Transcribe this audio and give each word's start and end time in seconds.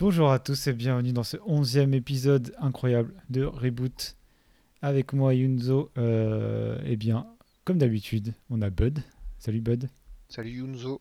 Bonjour 0.00 0.32
à 0.32 0.40
tous 0.40 0.66
et 0.66 0.72
bienvenue 0.72 1.12
dans 1.12 1.22
ce 1.22 1.36
onzième 1.46 1.94
épisode 1.94 2.52
incroyable 2.58 3.14
de 3.30 3.44
Reboot. 3.44 4.16
Avec 4.82 5.12
moi 5.12 5.34
Yunzo, 5.34 5.90
euh, 5.98 6.78
eh 6.84 6.96
bien, 6.96 7.26
comme 7.64 7.78
d'habitude, 7.78 8.34
on 8.50 8.60
a 8.60 8.70
Bud. 8.70 8.98
Salut 9.38 9.60
Bud. 9.60 9.88
Salut 10.28 10.50
Yunzo. 10.50 11.00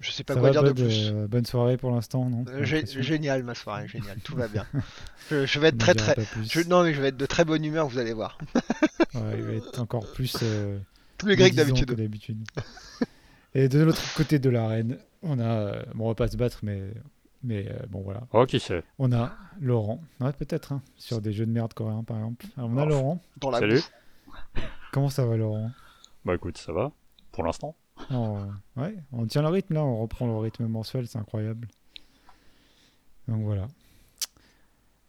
Je 0.00 0.10
sais 0.10 0.24
pas 0.24 0.34
Ça 0.34 0.40
quoi 0.40 0.50
va, 0.50 0.60
dire 0.60 0.62
Bud 0.64 0.74
de 0.76 0.82
plus. 0.88 1.10
Euh, 1.12 1.28
bonne 1.28 1.46
soirée 1.46 1.76
pour 1.76 1.92
l'instant, 1.92 2.28
non 2.28 2.44
Euh, 2.48 2.64
génial 2.64 3.44
ma 3.44 3.54
soirée, 3.54 3.86
génial, 3.86 4.18
tout 4.24 4.34
va 4.34 4.48
bien. 4.48 4.66
Je, 5.30 5.46
je 5.46 5.60
vais 5.60 5.68
être 5.68 5.78
très 5.78 5.94
très. 5.94 6.16
je- 6.50 6.68
non 6.68 6.82
mais 6.82 6.92
je 6.92 7.00
vais 7.00 7.08
être 7.08 7.16
de 7.16 7.26
très 7.26 7.44
bonne 7.44 7.64
humeur, 7.64 7.86
vous 7.86 7.98
allez 7.98 8.12
voir. 8.12 8.36
Ouais, 9.14 9.36
il 9.38 9.42
va 9.44 9.52
être 9.52 9.78
encore 9.80 10.10
plus 10.12 10.36
Plus 11.18 11.36
gris 11.36 11.52
que 11.52 11.56
médisant 11.56 11.64
d'habitude. 11.74 11.94
d'habitude. 11.94 12.44
et 13.54 13.68
de 13.68 13.78
l'autre 13.78 14.02
côté 14.16 14.40
de 14.40 14.50
l'arène, 14.50 14.98
on 15.22 15.38
a, 15.38 15.44
euh, 15.44 15.82
bon, 15.94 16.06
on 16.06 16.08
va 16.08 16.14
pas 16.16 16.26
se 16.26 16.36
battre, 16.36 16.58
mais, 16.64 16.82
mais 17.44 17.66
euh, 17.68 17.86
bon 17.88 18.00
voilà, 18.02 18.26
Oh, 18.32 18.46
qui 18.46 18.60
c'est 18.60 18.82
on 18.98 19.12
a 19.12 19.32
Laurent. 19.60 20.00
Ouais, 20.20 20.32
peut-être 20.32 20.72
hein, 20.72 20.82
sur 20.96 21.20
des 21.20 21.32
jeux 21.32 21.46
de 21.46 21.50
merde 21.52 21.72
coréens 21.74 22.04
par 22.04 22.16
exemple. 22.18 22.46
Alors, 22.56 22.70
on 22.70 22.76
a 22.78 22.84
Oh. 22.84 22.88
Laurent. 22.88 23.20
Dans 23.40 23.50
la 23.50 23.58
Salut. 23.58 23.74
bouffe. 23.74 23.92
Comment 24.92 25.08
ça 25.10 25.24
va 25.26 25.36
Laurent? 25.36 25.70
Bah 26.24 26.34
écoute, 26.34 26.58
ça 26.58 26.72
va, 26.72 26.92
pour 27.32 27.44
l'instant. 27.44 27.74
Oh, 28.12 28.38
ouais, 28.76 28.96
on 29.12 29.26
tient 29.26 29.42
le 29.42 29.48
rythme 29.48 29.74
là, 29.74 29.84
on 29.84 30.00
reprend 30.00 30.26
le 30.26 30.36
rythme 30.36 30.66
mensuel, 30.66 31.06
c'est 31.06 31.18
incroyable. 31.18 31.68
Donc 33.28 33.42
voilà. 33.44 33.68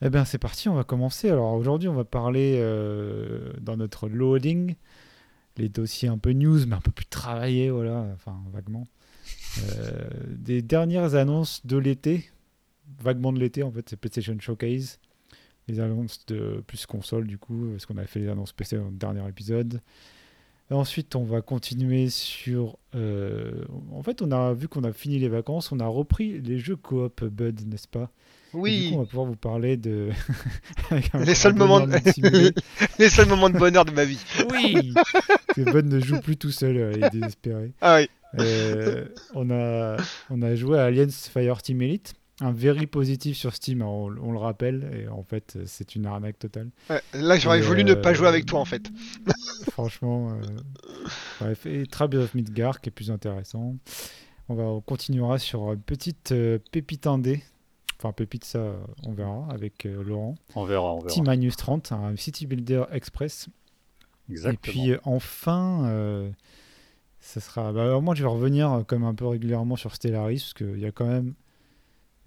Eh 0.02 0.10
bien 0.10 0.26
c'est 0.26 0.38
parti, 0.38 0.68
on 0.70 0.76
va 0.76 0.84
commencer. 0.84 1.30
Alors 1.30 1.54
aujourd'hui 1.54 1.88
on 1.88 1.94
va 1.94 2.04
parler 2.04 2.56
euh, 2.58 3.54
dans 3.62 3.78
notre 3.78 4.10
loading, 4.10 4.76
les 5.58 5.70
dossiers 5.70 6.10
un 6.10 6.18
peu 6.18 6.34
news 6.34 6.66
mais 6.68 6.76
un 6.76 6.82
peu 6.82 6.92
plus 6.92 7.06
travaillés, 7.06 7.70
voilà, 7.70 8.06
enfin 8.14 8.36
vaguement. 8.52 8.84
Euh, 9.60 10.10
des 10.28 10.62
dernières 10.62 11.16
annonces 11.16 11.66
de 11.66 11.78
l'été, 11.78 12.30
vaguement 13.02 13.32
de 13.34 13.40
l'été 13.40 13.64
en 13.64 13.72
fait, 13.72 13.88
c'est 13.90 13.96
PlayStation 13.98 14.36
Showcase. 14.40 15.00
Les 15.68 15.80
annonces 15.80 16.26
de 16.28 16.62
plus 16.68 16.86
console 16.86 17.26
du 17.28 17.38
coup, 17.38 17.70
parce 17.72 17.86
qu'on 17.86 17.98
a 17.98 18.06
fait 18.06 18.20
les 18.20 18.28
annonces 18.30 18.52
PC 18.52 18.78
dans 18.78 18.86
le 18.86 18.92
dernier 18.92 19.28
épisode. 19.30 19.80
Et 20.72 20.74
ensuite, 20.74 21.16
on 21.16 21.24
va 21.24 21.42
continuer 21.42 22.10
sur. 22.10 22.78
euh, 22.96 23.64
en 23.94 24.02
fait, 24.02 24.22
on 24.22 24.32
a 24.32 24.54
vu 24.54 24.68
qu'on 24.68 24.84
a 24.84 24.92
fini 24.94 25.20
les 25.20 25.30
vacances, 25.30 25.72
on 25.72 25.80
a 25.80 25.88
repris 25.88 26.42
les 26.42 26.58
jeux 26.58 26.76
coop 26.76 27.24
Bud, 27.24 27.68
n'est-ce 27.68 27.88
pas? 27.88 28.10
Et 28.54 28.58
Du 28.58 28.62
Oui, 28.62 28.90
coup, 28.92 28.96
on 28.96 29.00
va 29.00 29.06
pouvoir 29.06 29.26
vous 29.28 29.36
parler 29.36 29.78
de. 29.78 30.10
Les 31.26 31.36
seuls 31.36 31.54
moments 31.56 31.86
de- 31.86 31.94
les 33.00 33.10
seuls 33.10 33.28
moments 33.28 33.50
de 33.50 33.58
bonheur 33.58 33.86
de 33.86 33.92
ma 33.92 34.06
vie. 34.06 34.20
oui 34.52 34.94
Que 35.56 35.62
Bud 35.72 35.86
ne 35.86 36.00
joue 36.00 36.20
plus 36.20 36.38
tout 36.38 36.52
seul, 36.52 36.78
euh, 36.78 36.94
il 36.96 37.04
est 37.04 37.10
désespéré. 37.10 37.72
Ah 37.82 37.98
oui. 38.00 38.10
Euh, 38.40 39.06
on, 39.36 39.50
a, 39.52 39.98
on 40.30 40.42
a 40.42 40.56
joué 40.56 40.80
à 40.80 40.86
Alliance 40.86 41.30
Fireteam 41.30 41.82
Elite, 41.82 42.14
un 42.42 42.52
very 42.52 42.88
positif 42.88 43.38
sur 43.38 43.54
Steam, 43.54 43.82
on, 43.82 44.06
on 44.22 44.32
le 44.32 44.38
rappelle, 44.40 44.90
et 44.94 45.08
en 45.08 45.24
fait, 45.24 45.58
c'est 45.66 45.96
une 45.96 46.06
arnaque 46.06 46.40
totale. 46.40 46.70
Ouais, 46.90 47.02
Là 47.14 47.38
j'aurais 47.38 47.62
voulu 47.62 47.84
ne 47.84 47.94
pas 47.94 48.12
euh, 48.12 48.14
jouer 48.16 48.28
avec 48.28 48.46
toi 48.46 48.60
en 48.60 48.66
fait. 48.66 48.90
Franchement, 49.72 50.32
euh, 50.32 50.42
bref, 51.40 51.66
et 51.66 51.86
Tribes 51.86 52.16
of 52.16 52.34
Midgar 52.34 52.82
qui 52.82 52.90
est 52.90 52.92
plus 52.92 53.12
intéressant. 53.12 53.76
On 54.50 54.56
va 54.56 54.64
on 54.64 54.82
continuera 54.82 55.40
sur 55.40 55.72
une 55.72 55.82
petite 55.82 56.32
euh, 56.32 56.60
pépite 56.72 57.08
indé. 57.08 57.44
Enfin, 58.00 58.12
pépite, 58.12 58.44
ça, 58.44 58.60
euh, 58.60 58.76
on 59.06 59.14
verra 59.14 59.48
avec 59.50 59.86
euh, 59.86 60.04
Laurent. 60.04 60.36
On 60.56 60.66
verra, 60.66 60.94
on 60.94 61.00
verra. 61.00 61.14
T-Minus 61.16 61.56
30, 61.56 61.94
un 61.94 62.16
City 62.18 62.46
Builder 62.46 62.84
Express. 62.92 63.48
Exactement. 64.30 64.54
Et 64.54 64.58
puis 64.58 64.92
euh, 64.92 65.00
enfin, 65.06 65.86
euh, 65.86 66.30
ça 67.24 67.40
sera. 67.40 67.72
Bah, 67.72 67.84
alors 67.84 68.02
moi, 68.02 68.16
je 68.16 68.24
vais 68.24 68.30
revenir 68.30 68.72
euh, 68.72 68.84
comme 68.84 69.06
un 69.06 69.16
peu 69.16 69.26
régulièrement 69.26 69.78
sur 69.78 69.96
Stellaris, 69.96 70.40
parce 70.40 70.54
qu'il 70.54 70.80
y 70.80 70.86
a 70.86 70.92
quand 70.92 71.08
même 71.08 71.34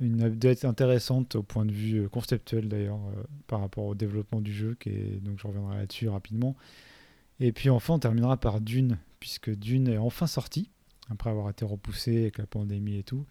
une 0.00 0.22
update 0.22 0.64
intéressante 0.64 1.36
au 1.36 1.42
point 1.42 1.64
de 1.66 1.72
vue 1.72 2.04
euh, 2.04 2.08
conceptuel 2.08 2.68
d'ailleurs, 2.68 3.00
euh, 3.14 3.22
par 3.46 3.60
rapport 3.60 3.84
au 3.84 3.94
développement 3.94 4.40
du 4.40 4.52
jeu, 4.52 4.76
donc 5.22 5.38
je 5.38 5.46
reviendrai 5.46 5.76
là-dessus 5.76 6.08
rapidement. 6.08 6.56
Et 7.40 7.52
puis 7.52 7.68
enfin, 7.68 7.94
on 7.94 7.98
terminera 7.98 8.38
par 8.38 8.60
Dune, 8.62 8.98
puisque 9.20 9.54
Dune 9.54 9.88
est 9.88 9.98
enfin 9.98 10.26
sorti, 10.26 10.70
après 11.10 11.28
avoir 11.28 11.50
été 11.50 11.66
repoussé 11.66 12.22
avec 12.22 12.38
la 12.38 12.46
pandémie 12.46 12.96
et 12.96 13.02
tout. 13.02 13.26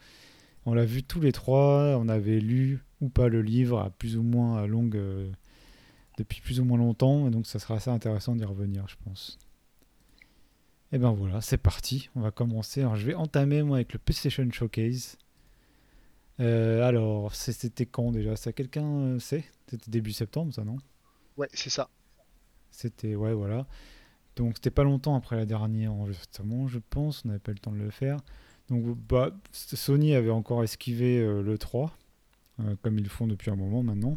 On 0.67 0.73
l'a 0.75 0.85
vu 0.85 1.03
tous 1.03 1.19
les 1.19 1.31
trois, 1.31 1.97
on 1.99 2.07
avait 2.09 2.39
lu 2.39 2.83
ou 3.01 3.09
pas 3.09 3.27
le 3.27 3.41
livre 3.41 3.79
à 3.79 3.89
plus 3.89 4.17
ou 4.17 4.23
moins 4.23 4.65
longue. 4.67 4.99
depuis 6.17 6.41
plus 6.41 6.59
ou 6.59 6.65
moins 6.65 6.77
longtemps, 6.77 7.27
et 7.27 7.31
donc 7.31 7.47
ça 7.47 7.57
sera 7.59 7.75
assez 7.75 7.89
intéressant 7.89 8.35
d'y 8.35 8.45
revenir, 8.45 8.87
je 8.87 8.95
pense. 9.03 9.39
Et 10.91 10.97
ben 10.97 11.11
voilà, 11.11 11.41
c'est 11.41 11.57
parti, 11.57 12.09
on 12.15 12.21
va 12.21 12.31
commencer. 12.31 12.81
Alors 12.81 12.95
je 12.95 13.05
vais 13.05 13.15
entamer 13.15 13.63
moi 13.63 13.77
avec 13.77 13.93
le 13.93 13.99
PlayStation 13.99 14.47
Showcase. 14.51 15.17
Euh, 16.39 16.83
alors, 16.83 17.33
c'était 17.33 17.85
quand 17.85 18.11
déjà? 18.11 18.35
Ça, 18.35 18.51
quelqu'un 18.51 18.85
euh, 18.85 19.19
sait? 19.19 19.45
C'était 19.67 19.89
début 19.89 20.11
septembre, 20.11 20.53
ça, 20.53 20.63
non? 20.63 20.77
Ouais, 21.37 21.47
c'est 21.53 21.69
ça. 21.69 21.89
C'était, 22.71 23.15
ouais, 23.15 23.33
voilà. 23.33 23.65
Donc, 24.35 24.53
c'était 24.55 24.71
pas 24.71 24.83
longtemps 24.83 25.15
après 25.15 25.37
la 25.37 25.45
dernière 25.45 25.93
enregistrement, 25.93 26.67
je 26.67 26.79
pense. 26.89 27.23
On 27.23 27.29
n'avait 27.29 27.39
pas 27.39 27.51
eu 27.51 27.55
le 27.55 27.59
temps 27.59 27.71
de 27.71 27.77
le 27.77 27.89
faire. 27.89 28.19
Donc, 28.69 28.97
bah, 29.07 29.31
Sony 29.51 30.13
avait 30.13 30.29
encore 30.29 30.63
esquivé 30.63 31.19
euh, 31.19 31.41
le 31.41 31.57
3, 31.57 31.95
euh, 32.59 32.75
comme 32.81 32.97
ils 32.97 33.03
le 33.03 33.09
font 33.09 33.27
depuis 33.27 33.51
un 33.51 33.55
moment 33.55 33.83
maintenant. 33.83 34.15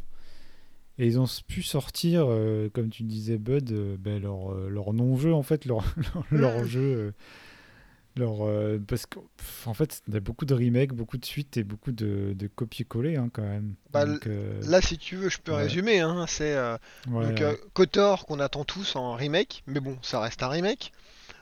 Et 0.98 1.06
ils 1.06 1.20
ont 1.20 1.26
pu 1.47 1.62
sortir, 1.62 2.26
euh, 2.28 2.69
comme 2.72 2.88
tu 2.91 3.04
disais, 3.04 3.38
Bud, 3.38 3.70
euh, 3.70 3.97
ben, 3.98 4.20
leur, 4.20 4.53
euh, 4.53 4.69
leur 4.69 4.92
non-jeu, 4.92 5.32
en 5.32 5.42
fait, 5.44 5.64
leur, 5.64 5.84
leur, 6.32 6.64
jeu. 6.64 7.12
leur, 8.16 8.38
parce 8.88 9.06
qu'en 9.06 9.75
fait, 9.75 10.03
il 10.09 10.14
y 10.14 10.16
a 10.16 10.20
beaucoup 10.20 10.44
de 10.44 10.54
remakes, 10.54 10.92
beaucoup 10.92 11.19
de 11.19 11.25
suites 11.25 11.56
et 11.56 11.62
beaucoup 11.62 11.92
de, 11.92 12.34
de 12.36 12.47
copier-coller, 12.48 13.14
hein, 13.16 13.31
quand 13.32 13.42
même. 13.42 13.75
Bah, 13.92 14.06
Donc, 14.06 14.28
Là 14.66 14.81
si 14.81 14.98
tu 14.98 15.14
veux 15.16 15.28
je 15.28 15.38
peux 15.38 15.53
Ouais. 15.53 15.59
résumer. 15.62 16.00
Hein. 16.00 16.25
C'est 16.26 16.56
ouais, 16.56 16.78
ouais. 17.12 17.60
Kotor 17.75 18.26
qu'on 18.26 18.41
attend 18.41 18.65
tous 18.65 18.97
en 18.97 19.12
remake, 19.15 19.62
mais 19.69 19.78
bon 19.78 19.97
ça 20.03 20.19
reste 20.20 20.42
un 20.42 20.48
remake. 20.48 20.92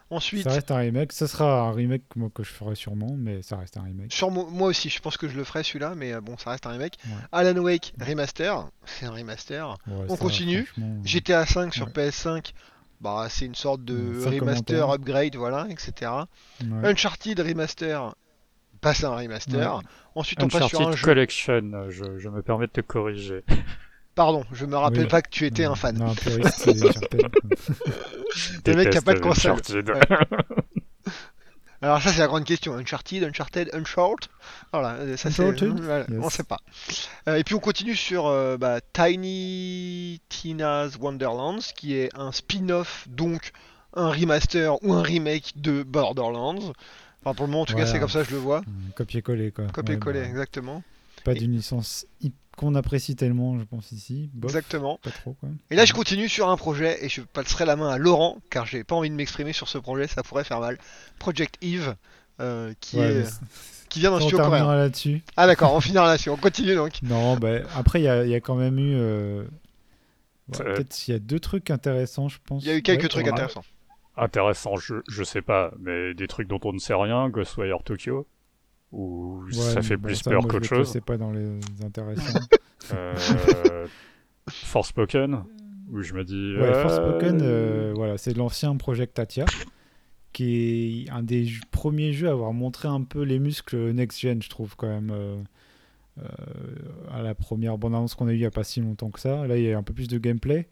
Ensuite, 0.08 0.44
Ça 0.44 0.50
reste 0.50 0.70
un 0.70 0.76
remake. 0.76 1.12
Ça 1.12 1.26
sera 1.26 1.62
un 1.62 1.72
remake 1.72 2.04
moi, 2.14 2.30
que 2.32 2.44
je 2.44 2.50
ferai 2.50 2.76
sûrement, 2.76 3.16
mais 3.18 3.42
ça 3.42 3.56
reste 3.56 3.76
un 3.76 3.82
remake. 3.82 4.16
moi 4.30 4.68
aussi 4.68 4.88
je 4.88 5.00
pense 5.00 5.16
que 5.16 5.26
je 5.28 5.36
le 5.36 5.42
ferai 5.42 5.64
celui-là, 5.64 5.94
mais 5.96 6.12
euh, 6.12 6.20
bon 6.20 6.36
ça 6.38 6.50
reste 6.50 6.64
un 6.66 6.70
remake. 6.70 6.96
Ouais. 7.06 7.12
Alan 7.32 7.60
Wake 7.60 7.92
remaster, 8.00 8.68
c'est 8.84 9.06
un 9.06 9.10
remaster. 9.10 9.76
Ouais, 9.88 10.06
On 10.08 10.14
ça, 10.14 10.22
continue. 10.22 10.72
GTA 11.04 11.44
5 11.44 11.74
sur 11.74 11.86
Ouais. 11.86 11.92
PS5, 11.92 12.52
bah, 13.00 13.26
c'est 13.28 13.46
une 13.46 13.56
sorte 13.56 13.84
de 13.84 14.20
sans 14.20 14.30
remaster, 14.30 14.88
upgrade, 14.90 15.34
voilà, 15.34 15.66
etc. 15.70 16.12
ouais. 16.62 16.88
Uncharted 16.88 17.40
remaster, 17.40 18.14
c'est 18.94 19.04
un 19.06 19.16
remaster. 19.16 19.82
Ensuite, 20.14 20.40
on 20.42 20.48
passe 20.48 20.68
sur 20.68 20.80
un 20.80 20.84
Uncharted 20.84 20.98
jeu. 20.98 21.04
Collection, 21.04 21.90
je, 21.90 22.18
je 22.18 22.28
me 22.28 22.42
permets 22.42 22.68
de 22.68 22.72
te 22.72 22.80
corriger. 22.80 23.44
Pardon, 24.16 24.44
je 24.52 24.64
me 24.66 24.76
rappelle 24.76 25.02
Oui. 25.02 25.08
pas 25.08 25.22
que 25.22 25.28
tu 25.30 25.44
étais 25.46 25.64
un 25.66 25.74
fan. 25.76 25.96
Non, 25.98 26.06
un 26.10 26.14
puriste, 26.16 26.54
c'est 26.56 26.82
Uncharted. 26.82 27.22
Le 28.66 28.74
mec 28.74 28.90
qui 28.90 28.98
a 28.98 29.02
pas 29.02 29.14
de 29.14 29.20
console. 29.20 29.52
Uncharted. 29.52 29.92
Alors, 31.82 32.00
ça, 32.00 32.10
c'est 32.10 32.18
la 32.20 32.26
grande 32.26 32.44
question. 32.44 32.74
Uncharted, 32.74 33.22
Uncharted, 33.22 33.68
Uncharted. 33.74 34.30
Voilà, 34.72 34.94
euh, 34.94 35.16
ça 35.18 35.30
c'est. 35.30 35.42
Uncharted 35.44 35.78
voilà, 35.80 36.06
Yes. 36.08 36.18
On 36.22 36.30
sait 36.30 36.42
pas. 36.44 36.58
Euh, 37.28 37.36
et 37.36 37.44
puis, 37.44 37.54
on 37.54 37.58
continue 37.60 37.94
sur 37.94 38.26
euh, 38.26 38.56
bah, 38.56 38.80
Tiny 38.94 40.20
Tina's 40.30 40.96
Wonderlands, 40.98 41.58
qui 41.76 41.94
est 41.96 42.08
un 42.18 42.32
spin-off, 42.32 43.06
donc 43.08 43.52
un 43.94 44.08
remaster 44.10 44.82
ou 44.82 44.94
un 44.94 45.02
remake 45.02 45.52
de 45.56 45.82
Borderlands. 45.82 46.72
Enfin, 47.22 47.34
pour 47.34 47.44
le 47.46 47.50
moment, 47.52 47.62
en 47.62 47.66
tout 47.66 47.76
cas, 47.76 47.84
c'est 47.86 48.00
comme 48.00 48.08
ça 48.08 48.22
que 48.22 48.30
je 48.30 48.34
le 48.34 48.40
vois. 48.40 48.62
Copier-coller, 48.96 49.52
quoi. 49.52 49.66
Copier-coller, 49.66 50.20
Ouais, 50.20 50.24
bah, 50.24 50.30
exactement. 50.30 50.82
Pas 51.24 51.32
Et- 51.32 51.38
d'une 51.40 51.52
licence 51.52 52.06
hi- 52.22 52.32
qu'on 52.56 52.74
apprécie 52.74 53.14
tellement, 53.16 53.58
je 53.58 53.64
pense, 53.64 53.92
ici. 53.92 54.30
Bof, 54.34 54.50
Exactement. 54.50 54.98
Pas 55.02 55.10
trop, 55.10 55.34
quoi. 55.34 55.48
Et 55.70 55.76
là, 55.76 55.84
je 55.84 55.92
continue 55.92 56.28
sur 56.28 56.48
un 56.48 56.56
projet 56.56 57.04
et 57.04 57.08
je 57.08 57.20
passerai 57.20 57.64
la 57.66 57.76
main 57.76 57.90
à 57.90 57.98
Laurent 57.98 58.38
car 58.50 58.66
j'ai 58.66 58.82
pas 58.84 58.94
envie 58.96 59.10
de 59.10 59.14
m'exprimer 59.14 59.52
sur 59.52 59.68
ce 59.68 59.78
projet, 59.78 60.06
ça 60.08 60.22
pourrait 60.22 60.44
faire 60.44 60.60
mal. 60.60 60.78
Project 61.18 61.56
Eve, 61.62 61.94
euh, 62.40 62.72
qui, 62.80 62.96
Ouais, 62.98 63.20
est, 63.22 63.40
qui 63.88 64.00
vient 64.00 64.10
d'un 64.10 64.16
on 64.20 64.20
studio 64.20 64.38
coréen. 64.38 64.50
terminera 64.50 64.76
là-dessus. 64.76 65.22
Ah 65.36 65.46
d'accord, 65.46 65.74
on 65.74 65.80
finira 65.80 66.06
là-dessus, 66.06 66.30
on 66.30 66.36
continue 66.36 66.74
donc. 66.74 66.92
Non, 67.02 67.36
bah, 67.36 67.58
après, 67.76 68.00
il 68.00 68.04
y 68.04 68.08
a, 68.08 68.24
il 68.24 68.30
y 68.30 68.34
a 68.34 68.40
quand 68.40 68.56
même 68.56 68.78
eu. 68.78 68.94
euh, 68.96 69.44
ouais, 70.48 70.58
Peut-être 70.64 70.92
s'il 70.92 71.12
y 71.12 71.16
a 71.16 71.20
deux 71.20 71.40
trucs 71.40 71.70
intéressants, 71.70 72.28
je 72.28 72.38
pense. 72.44 72.62
Il 72.64 72.68
y 72.68 72.70
a 72.72 72.76
eu 72.76 72.82
quelques 72.82 73.02
Ouais, 73.04 73.08
trucs 73.08 73.28
intéressants. 73.28 73.64
Intéressant, 74.18 74.76
je, 74.76 74.94
je 75.08 75.22
sais 75.22 75.42
pas, 75.42 75.72
mais 75.78 76.14
des 76.14 76.26
trucs 76.26 76.48
dont 76.48 76.60
on 76.64 76.72
ne 76.72 76.78
sait 76.78 76.94
rien, 76.94 77.28
Ghostwire 77.28 77.82
Tokyo, 77.84 78.26
où 78.92 79.42
Ouais, 79.46 79.52
ça 79.52 79.82
fait 79.82 79.96
bon, 79.96 80.08
plus 80.08 80.16
ça, 80.16 80.30
peur 80.30 80.46
qu'autre 80.46 80.66
chose. 80.66 80.90
C'est 80.90 81.04
pas 81.04 81.16
dans 81.16 81.30
les 81.32 81.58
intéressants. 81.84 82.40
Euh, 82.92 83.88
Forspoken, 84.48 85.42
où 85.90 86.02
je 86.02 86.14
me 86.14 86.22
dis. 86.24 86.54
Ouais, 86.56 86.68
euh, 86.68 86.82
Forspoken, 86.82 87.40
euh, 87.42 87.92
voilà, 87.96 88.16
c'est 88.16 88.36
l'ancien 88.36 88.76
Project 88.76 89.14
Tatia, 89.14 89.44
qui 90.32 91.04
est 91.06 91.10
un 91.10 91.22
des 91.24 91.48
premiers 91.72 92.12
jeux 92.12 92.28
à 92.28 92.32
avoir 92.32 92.52
montré 92.52 92.86
un 92.86 93.02
peu 93.02 93.22
les 93.22 93.40
muscles 93.40 93.90
next-gen, 93.92 94.40
je 94.42 94.48
trouve, 94.48 94.76
quand 94.76 94.86
même. 94.88 95.10
euh, 95.10 95.36
euh, 96.18 96.26
à 97.10 97.22
la 97.22 97.34
première 97.34 97.76
bande-annonce 97.76 98.14
qu'on 98.14 98.26
a 98.28 98.32
eue 98.32 98.36
il 98.36 98.40
n'y 98.40 98.46
a 98.46 98.50
pas 98.50 98.64
si 98.64 98.80
longtemps 98.80 99.10
que 99.10 99.20
ça. 99.20 99.46
Là, 99.46 99.58
il 99.58 99.64
y 99.64 99.72
a 99.72 99.76
un 99.76 99.82
peu 99.82 99.92
plus 99.92 100.08
de 100.08 100.18
gameplay. 100.18 100.68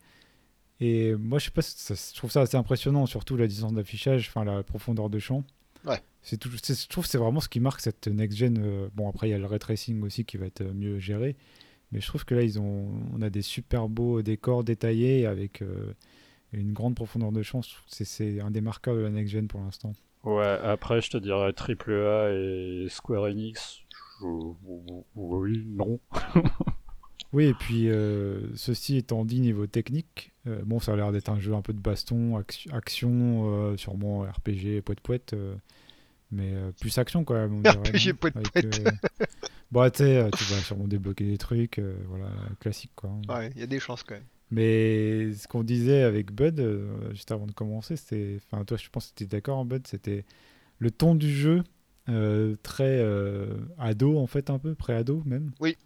Et 0.81 1.15
moi, 1.17 1.39
je 1.39 1.47
sais 1.47 1.51
pas, 1.51 1.61
je 1.63 2.15
trouve 2.17 2.31
ça 2.31 2.43
assez 2.43 2.57
impressionnant, 2.57 3.07
surtout 3.07 3.37
la 3.37 3.47
distance 3.47 3.73
d'affichage, 3.75 4.29
enfin 4.29 4.45
la 4.45 4.63
profondeur 4.63 5.11
de 5.11 5.19
champ. 5.19 5.45
Ouais. 5.85 6.01
C'est 6.23 6.39
tout, 6.39 6.49
c'est- 6.63 6.83
je 6.83 6.89
trouve 6.89 7.05
que 7.05 7.11
c'est 7.11 7.19
vraiment 7.19 7.41
ce 7.41 7.49
qui 7.49 7.61
marque 7.61 7.81
cette 7.81 8.09
next-gen. 8.09 8.59
euh, 8.59 8.89
bon, 8.95 9.09
après, 9.09 9.29
il 9.29 9.33
y 9.33 9.35
a 9.35 9.39
le 9.39 9.47
ray 9.47 9.59
tracing 9.59 10.03
aussi 10.03 10.25
qui 10.25 10.37
va 10.39 10.47
être 10.47 10.63
euh, 10.63 10.73
mieux 10.73 10.99
géré. 10.99 11.37
Mais 11.93 12.01
je 12.01 12.07
trouve 12.09 12.25
que 12.25 12.35
là, 12.35 12.43
ils 12.43 12.59
ont, 12.59 12.89
on 13.15 13.23
a 13.23 13.31
des 13.31 13.43
super 13.43 13.89
beaux 13.89 14.23
décors 14.23 14.65
détaillés 14.65 15.27
avec 15.27 15.61
euh, 15.63 15.93
une 16.53 16.73
grande 16.73 16.95
profondeur 16.97 17.31
de 17.31 17.43
champ. 17.43 17.61
C'est, 17.87 18.05
c'est 18.05 18.41
un 18.41 18.51
des 18.51 18.61
marqueurs 18.63 18.97
de 18.97 19.01
la 19.03 19.11
next-gen 19.11 19.47
pour 19.49 19.61
l'instant. 19.61 19.93
Ouais, 20.25 20.59
après, 20.63 21.03
je 21.03 21.11
te 21.11 21.17
dirais 21.19 21.53
AAA 21.53 22.31
et 22.33 22.87
Square 22.89 23.25
Enix. 23.25 23.81
je- 24.21 24.27
Oui, 25.15 25.65
non. 25.69 26.01
Oui, 27.33 27.47
et 27.47 27.55
puis 27.55 27.89
euh, 27.91 28.55
ceci 28.55 28.97
étant 28.97 29.25
dit 29.25 29.41
niveau 29.41 29.67
technique, 29.67 30.33
euh, 30.47 30.63
bon, 30.65 30.79
ça 30.79 30.93
a 30.93 30.97
l'air 30.97 31.11
d'être 31.11 31.29
un 31.31 31.41
jeu 31.41 31.53
un 31.55 31.63
peu 31.63 31.73
de 31.73 31.81
baston, 31.81 32.37
action, 32.37 32.73
action 32.73 33.43
euh, 33.73 33.77
sûrement 33.77 34.21
RPG, 34.23 34.81
poète 34.85 35.01
poète, 35.01 35.33
euh, 35.35 35.55
mais 36.31 36.53
euh, 36.55 36.73
plus 36.81 36.97
action 36.99 37.25
quand 37.25 37.35
même. 37.35 37.55
on 37.55 37.61
dirait, 37.61 37.77
RPG, 37.77 38.15
euh, 38.57 38.91
Bon, 39.75 39.91
tu 39.91 40.05
sais, 40.05 40.19
euh, 40.19 40.31
tu 40.31 40.45
vas 40.45 40.61
sûrement 40.61 40.87
débloquer 40.87 41.25
des 41.25 41.37
trucs, 41.37 41.81
euh, 41.81 41.97
voilà, 42.09 42.31
classique 42.61 42.93
quoi. 42.95 43.11
Ouais, 43.29 43.51
il 43.57 43.61
y 43.61 43.65
a 43.65 43.67
des 43.67 43.81
chances 43.81 44.05
quand 44.05 44.15
même. 44.15 44.23
Mais 44.53 45.33
ce 45.33 45.49
qu'on 45.49 45.65
disait 45.65 46.03
avec 46.03 46.31
Bud, 46.33 46.61
euh, 46.61 47.13
juste 47.13 47.33
avant 47.33 47.47
de 47.47 47.51
commencer, 47.51 47.97
c'était. 47.97 48.39
Enfin, 48.53 48.65
toi, 48.65 48.77
je 48.77 48.89
pense 48.89 49.09
que 49.09 49.17
tu 49.17 49.25
étais 49.25 49.39
d'accord, 49.39 49.65
Bud, 49.65 49.85
c'était 49.89 50.25
le 50.79 50.93
ton 50.93 51.17
du 51.17 51.29
jeu, 51.35 51.65
très 52.63 53.05
ado, 53.79 54.17
en 54.19 54.29
fait, 54.29 54.49
un 54.49 54.61
peu, 54.61 54.77
pré-ado 54.77 55.23
même. 55.27 55.51
Oui. 55.59 55.77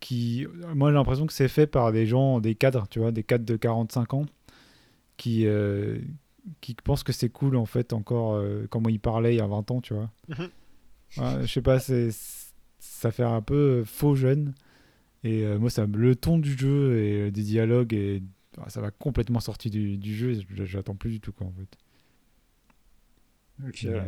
Qui, 0.00 0.46
moi, 0.74 0.90
j'ai 0.90 0.94
l'impression 0.94 1.26
que 1.26 1.34
c'est 1.34 1.48
fait 1.48 1.66
par 1.66 1.92
des 1.92 2.06
gens, 2.06 2.40
des 2.40 2.54
cadres, 2.54 2.86
tu 2.88 3.00
vois, 3.00 3.10
des 3.12 3.22
cadres 3.22 3.44
de 3.44 3.56
45 3.56 4.14
ans, 4.14 4.26
qui, 5.18 5.46
qui 6.60 6.74
pensent 6.74 7.02
que 7.02 7.12
c'est 7.12 7.28
cool, 7.28 7.56
en 7.56 7.66
fait, 7.66 7.92
encore, 7.92 8.34
euh, 8.34 8.66
comment 8.70 8.88
ils 8.88 9.00
parlaient 9.00 9.34
il 9.34 9.38
y 9.38 9.40
a 9.40 9.46
20 9.46 9.70
ans, 9.70 9.80
tu 9.80 9.94
vois. 9.94 10.10
Mhm. 10.28 10.48
Ouais, 11.18 11.46
je 11.46 11.52
sais 11.52 11.62
pas, 11.62 11.78
c'est, 11.80 12.10
ça 12.78 13.10
fait 13.10 13.22
un 13.24 13.40
peu 13.42 13.84
faux 13.84 14.14
jeune. 14.14 14.54
Et 15.24 15.42
euh, 15.44 15.58
moi, 15.58 15.70
ça, 15.70 15.86
le 15.86 16.14
ton 16.16 16.38
du 16.38 16.56
jeu 16.56 16.98
et 16.98 17.20
euh, 17.22 17.30
des 17.30 17.42
dialogues, 17.42 17.92
et, 17.94 18.22
ah, 18.60 18.68
ça 18.70 18.80
va 18.80 18.90
complètement 18.90 19.40
sorti 19.40 19.68
du, 19.70 19.96
du 19.96 20.14
jeu. 20.16 20.32
et 20.32 20.46
je- 20.54 20.64
J'attends 20.64 20.94
plus 20.94 21.10
du 21.10 21.20
tout, 21.20 21.32
quoi, 21.32 21.46
en 21.46 21.52
fait. 21.52 21.76
Ok. 23.68 23.80
Mais, 23.84 23.90
euh, 23.90 24.02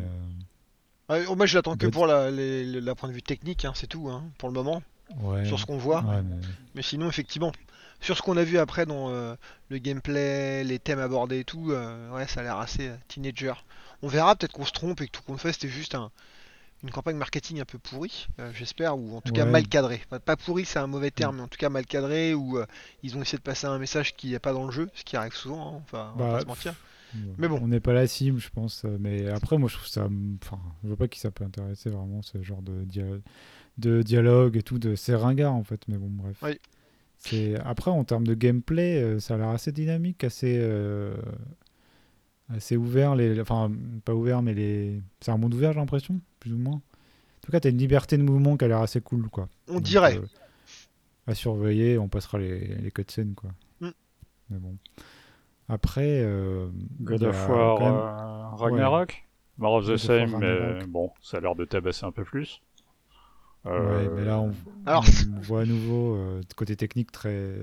Ouais, 1.09 1.35
moi, 1.35 1.47
je 1.47 1.57
l'attends 1.57 1.77
que 1.77 1.89
pour 1.89 2.07
la, 2.07 2.31
les- 2.31 2.81
la 2.81 2.95
point 2.95 3.09
de 3.09 3.15
vue 3.15 3.23
technique, 3.23 3.65
hein, 3.65 3.73
c'est 3.75 3.89
tout, 3.89 4.09
hein, 4.09 4.23
pour 4.39 4.49
le 4.49 4.53
moment, 4.55 4.81
ouais. 5.23 5.45
sur 5.45 5.59
ce 5.59 5.67
qu'on 5.67 5.77
voit. 5.79 6.03
Ouais, 6.05 6.23
mais- 6.23 6.37
Mais 6.77 6.83
sinon, 6.83 7.09
effectivement, 7.09 7.51
sur 8.01 8.17
ce 8.17 8.23
qu'on 8.23 8.37
a 8.37 8.45
vu 8.45 8.59
après 8.59 8.87
dans 8.87 9.11
euh, 9.11 9.35
le 9.69 9.79
gameplay, 9.79 10.65
les 10.65 10.79
thèmes 10.79 10.99
abordés 11.01 11.41
et 11.41 11.45
tout, 11.45 11.71
euh, 11.73 12.11
ouais, 12.13 12.27
ça 12.27 12.41
a 12.41 12.43
l'air 12.43 12.59
assez 12.59 12.89
euh, 12.89 12.97
teenager. 13.09 13.53
On 14.03 14.09
verra, 14.09 14.35
peut-être 14.37 14.53
qu'on 14.53 14.65
se 14.65 14.73
trompe 14.73 15.01
et 15.03 15.07
que 15.07 15.11
tout 15.13 15.23
qu'on 15.23 15.37
fait, 15.37 15.53
c'était 15.53 15.69
juste 15.69 15.95
un- 15.95 16.11
une 16.83 16.91
campagne 16.91 17.17
marketing 17.17 17.61
un 17.61 17.67
peu 17.67 17.79
pourrie, 17.79 18.27
euh, 18.39 18.51
j'espère, 18.55 18.97
ou 18.97 19.15
en 19.17 19.21
tout 19.21 19.33
cas 19.35 19.45
mal 19.45 19.69
cadrée. 19.69 20.01
Enfin, 20.07 20.19
pas 20.19 20.37
pourri, 20.37 20.65
c'est 20.65 20.79
un 20.79 20.87
mauvais 20.87 21.11
terme, 21.11 21.37
mais 21.37 21.43
en 21.43 21.49
tout 21.49 21.59
cas 21.59 21.69
mal 21.69 21.85
cadré, 21.85 22.33
ou 22.33 22.57
euh, 22.59 22.65
ils 23.03 23.19
ont 23.19 23.21
essayé 23.23 23.37
de 23.37 23.43
passer 23.43 23.67
un 23.67 23.79
message 23.79 24.17
qui 24.17 24.31
n'est 24.31 24.39
pas 24.39 24.55
dans 24.55 24.65
le 24.65 24.71
jeu, 24.73 24.89
ce 24.95 25.05
qui 25.05 25.17
arrive 25.17 25.35
souvent, 25.35 25.77
hein, 25.77 25.81
enfin, 25.85 26.13
on 26.15 26.19
va 26.19 26.25
Bah, 26.27 26.33
pas 26.37 26.41
se 26.41 26.47
mentir. 26.47 26.75
Bon, 27.13 27.35
Mais 27.39 27.49
bon. 27.49 27.59
On 27.63 27.69
n'est 27.69 27.81
pas 27.81 27.93
la 27.93 28.07
cible, 28.07 28.39
je 28.41 28.49
pense. 28.51 28.85
Mais 28.85 29.29
après, 29.29 29.59
moi, 29.59 29.69
je 29.69 29.75
trouve 29.75 29.89
ça. 29.89 30.09
Enfin, 30.43 30.59
je 30.83 30.89
vois 30.89 30.97
pas 30.97 31.09
qui 31.09 31.19
ça 31.19 31.31
peut 31.33 31.45
intéresser 31.45 31.91
vraiment, 31.91 32.23
ce 32.23 32.41
genre 32.41 32.63
de, 32.63 32.85
dia- 32.85 33.05
de 33.79 34.01
dialogue 34.03 34.57
et 34.57 34.63
tout. 34.63 34.79
De... 34.79 34.95
C'est 34.95 35.17
ringard, 35.17 35.53
en 35.55 35.65
fait. 35.65 35.81
Mais 35.89 35.99
bon, 35.99 36.09
bref. 36.09 36.37
Oui. 36.43 36.59
C'est... 37.21 37.59
Après, 37.61 37.91
en 37.91 38.03
termes 38.05 38.27
de 38.27 38.35
gameplay, 38.35 39.03
euh, 39.03 39.21
ça 39.21 39.35
a 39.35 39.37
l'air 39.39 39.49
assez 39.51 39.73
dynamique, 39.73 40.25
assez. 40.25 40.59
euh, 40.61 41.15
assez 42.49 42.77
ouvert. 42.77 43.15
Les... 43.15 43.41
Enfin, 43.41 43.71
pas 44.05 44.15
ouvert, 44.15 44.43
mais 44.43 44.55
les. 44.55 45.01
C'est 45.21 45.31
un 45.31 45.37
monde 45.37 45.55
ouvert, 45.55 45.73
j'ai 45.73 45.79
l'impression, 45.81 46.21
plus 46.41 46.53
ou 46.53 46.59
moins. 46.59 46.75
En 46.77 47.43
tout 47.43 47.53
cas, 47.53 47.61
t'as 47.61 47.71
une 47.71 47.79
liberté 47.79 48.17
de 48.19 48.23
mouvement 48.23 48.57
qui 48.57 48.65
a 48.65 48.69
l'air 48.69 48.81
assez 48.81 49.01
cool, 49.01 49.29
quoi. 49.29 49.49
On 49.69 49.75
Donc, 49.75 49.83
dirait. 49.83 50.17
euh, 50.19 50.27
à 51.27 51.35
surveiller, 51.35 51.99
on 51.99 52.09
passera 52.09 52.39
les, 52.39 52.75
les 52.77 52.91
cutscenes, 52.91 53.35
quoi. 53.35 53.51
Mm. 53.81 53.91
Mais 54.51 54.59
bon. 54.59 54.77
Après. 55.69 56.23
euh, 56.25 56.69
God 57.01 57.21
il 57.21 57.25
y 57.25 57.27
a 57.27 57.29
of 57.31 57.49
War 57.49 57.81
même- 57.81 57.95
euh, 57.95 58.57
Ragnarok? 58.57 59.25
More 59.59 59.75
of 59.75 59.85
the 59.85 59.89
God 59.89 59.95
of 59.97 60.09
War 60.09 60.29
same, 60.31 60.39
mais 60.41 60.87
bon, 60.87 61.11
ça 61.21 61.37
a 61.37 61.41
l'air 61.41 61.55
de 61.55 61.65
tabasser 61.67 62.05
un 62.07 62.13
peu 62.13 62.25
plus. 62.25 62.63
Ouais, 63.65 63.73
Euh, 63.73 64.15
mais 64.17 64.25
là, 64.25 64.39
on, 64.41 64.55
Alors- 64.87 65.05
on 65.37 65.41
voit 65.41 65.63
à 65.63 65.65
nouveau, 65.67 66.17
euh, 66.17 66.41
côté 66.57 66.77
technique, 66.77 67.13
très 67.13 67.55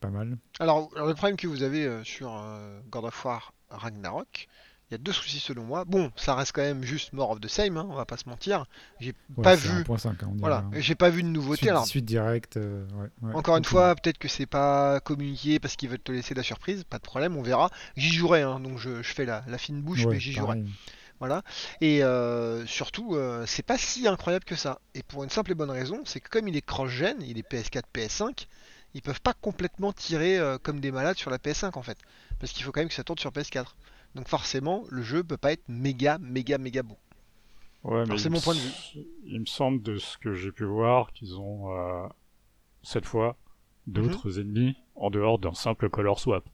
pas 0.00 0.08
mal. 0.10 0.38
Alors, 0.60 0.88
alors, 0.94 1.08
le 1.08 1.14
problème 1.14 1.36
que 1.36 1.46
vous 1.46 1.62
avez 1.62 1.84
euh, 1.86 2.04
sur 2.04 2.32
euh, 2.36 2.80
God 2.90 3.04
of 3.06 3.24
War 3.24 3.52
Ragnarok, 3.68 4.46
il 4.90 4.94
y 4.94 4.96
a 4.96 4.98
deux 4.98 5.12
soucis 5.12 5.40
selon 5.40 5.64
moi. 5.64 5.84
Bon, 5.84 6.10
ça 6.16 6.34
reste 6.34 6.52
quand 6.52 6.62
même 6.62 6.82
juste 6.84 7.12
more 7.12 7.30
of 7.30 7.40
the 7.40 7.48
same, 7.48 7.76
hein, 7.76 7.86
on 7.90 7.94
va 7.94 8.04
pas 8.06 8.16
se 8.16 8.28
mentir. 8.28 8.64
Ouais, 9.00 9.12
Pas 9.42 9.54
vu. 9.56 9.82
1.5, 9.82 10.22
hein, 10.24 10.32
Voilà, 10.38 10.58
hein. 10.58 10.70
j'ai 10.74 10.94
pas 10.94 11.10
vu 11.10 11.22
de 11.24 11.28
nouveauté. 11.28 11.58
Suite, 11.62 11.70
Alors, 11.70 11.86
suite 11.86 12.04
directe. 12.04 12.56
euh, 12.56 12.86
ouais, 12.94 13.08
ouais, 13.22 13.34
encore 13.34 13.56
une 13.56 13.64
fois, 13.64 13.94
peut-être 13.96 14.18
que 14.18 14.28
c'est 14.28 14.46
pas 14.46 15.00
communiqué 15.00 15.58
parce 15.58 15.74
qu'ils 15.76 15.88
veulent 15.88 15.98
te 15.98 16.12
laisser 16.12 16.34
la 16.34 16.42
surprise, 16.44 16.84
pas 16.84 16.98
de 16.98 17.02
problème, 17.04 17.36
on 17.36 17.42
verra. 17.42 17.70
J'y 17.96 18.12
jouerai, 18.12 18.42
hein, 18.42 18.60
donc 18.60 18.78
je, 18.78 19.02
je 19.02 19.12
fais 19.14 19.24
la, 19.24 19.44
la 19.48 19.58
fine 19.58 19.80
bouche, 19.82 20.04
Ouais, 20.04 20.14
mais 20.14 20.20
j'y 20.20 20.32
jouerai. 20.32 20.62
Voilà. 21.20 21.42
Et 21.80 22.02
euh, 22.02 22.66
surtout, 22.66 23.14
euh, 23.14 23.44
c'est 23.46 23.62
pas 23.62 23.78
si 23.78 24.08
incroyable 24.08 24.44
que 24.44 24.56
ça. 24.56 24.80
Et 24.94 25.02
pour 25.02 25.22
une 25.24 25.30
simple 25.30 25.52
et 25.52 25.54
bonne 25.54 25.70
raison, 25.70 26.02
c'est 26.06 26.20
que 26.20 26.28
comme 26.30 26.48
il 26.48 26.56
est 26.56 26.62
cross-gen, 26.66 27.16
il 27.22 27.38
est 27.38 27.42
PS4, 27.42 27.86
PS5, 27.92 28.48
ils 28.94 29.02
peuvent 29.02 29.20
pas 29.20 29.34
complètement 29.34 29.92
tirer 29.92 30.38
euh, 30.38 30.58
comme 30.58 30.80
des 30.80 30.90
malades 30.92 31.18
sur 31.18 31.30
la 31.30 31.38
PS5 31.38 31.76
en 31.76 31.82
fait. 31.82 31.98
Parce 32.40 32.52
qu'il 32.52 32.64
faut 32.64 32.72
quand 32.72 32.80
même 32.80 32.88
que 32.88 32.94
ça 32.94 33.04
tourne 33.04 33.18
sur 33.18 33.32
PS4. 33.32 33.76
Donc 34.14 34.28
forcément, 34.28 34.84
le 34.90 35.02
jeu 35.02 35.22
peut 35.22 35.36
pas 35.36 35.52
être 35.52 35.68
méga, 35.68 36.18
méga, 36.18 36.58
méga 36.58 36.82
beau. 36.82 36.98
Ouais, 37.84 38.06
mais 38.06 38.16
c'est 38.18 38.30
mon 38.30 38.40
me 38.40 38.40
point 38.40 38.54
de 38.54 38.60
s- 38.60 38.96
Il 39.24 39.40
me 39.40 39.46
semble 39.46 39.82
de 39.82 39.98
ce 39.98 40.16
que 40.18 40.34
j'ai 40.34 40.52
pu 40.52 40.64
voir 40.64 41.12
qu'ils 41.12 41.36
ont 41.38 41.68
cette 42.82 43.06
fois 43.06 43.38
d'autres 43.86 44.28
Mhm. 44.28 44.40
ennemis 44.40 44.76
en 44.96 45.08
dehors 45.10 45.38
d'un 45.38 45.54
simple 45.54 45.88
color 45.88 46.20
swap. 46.20 46.44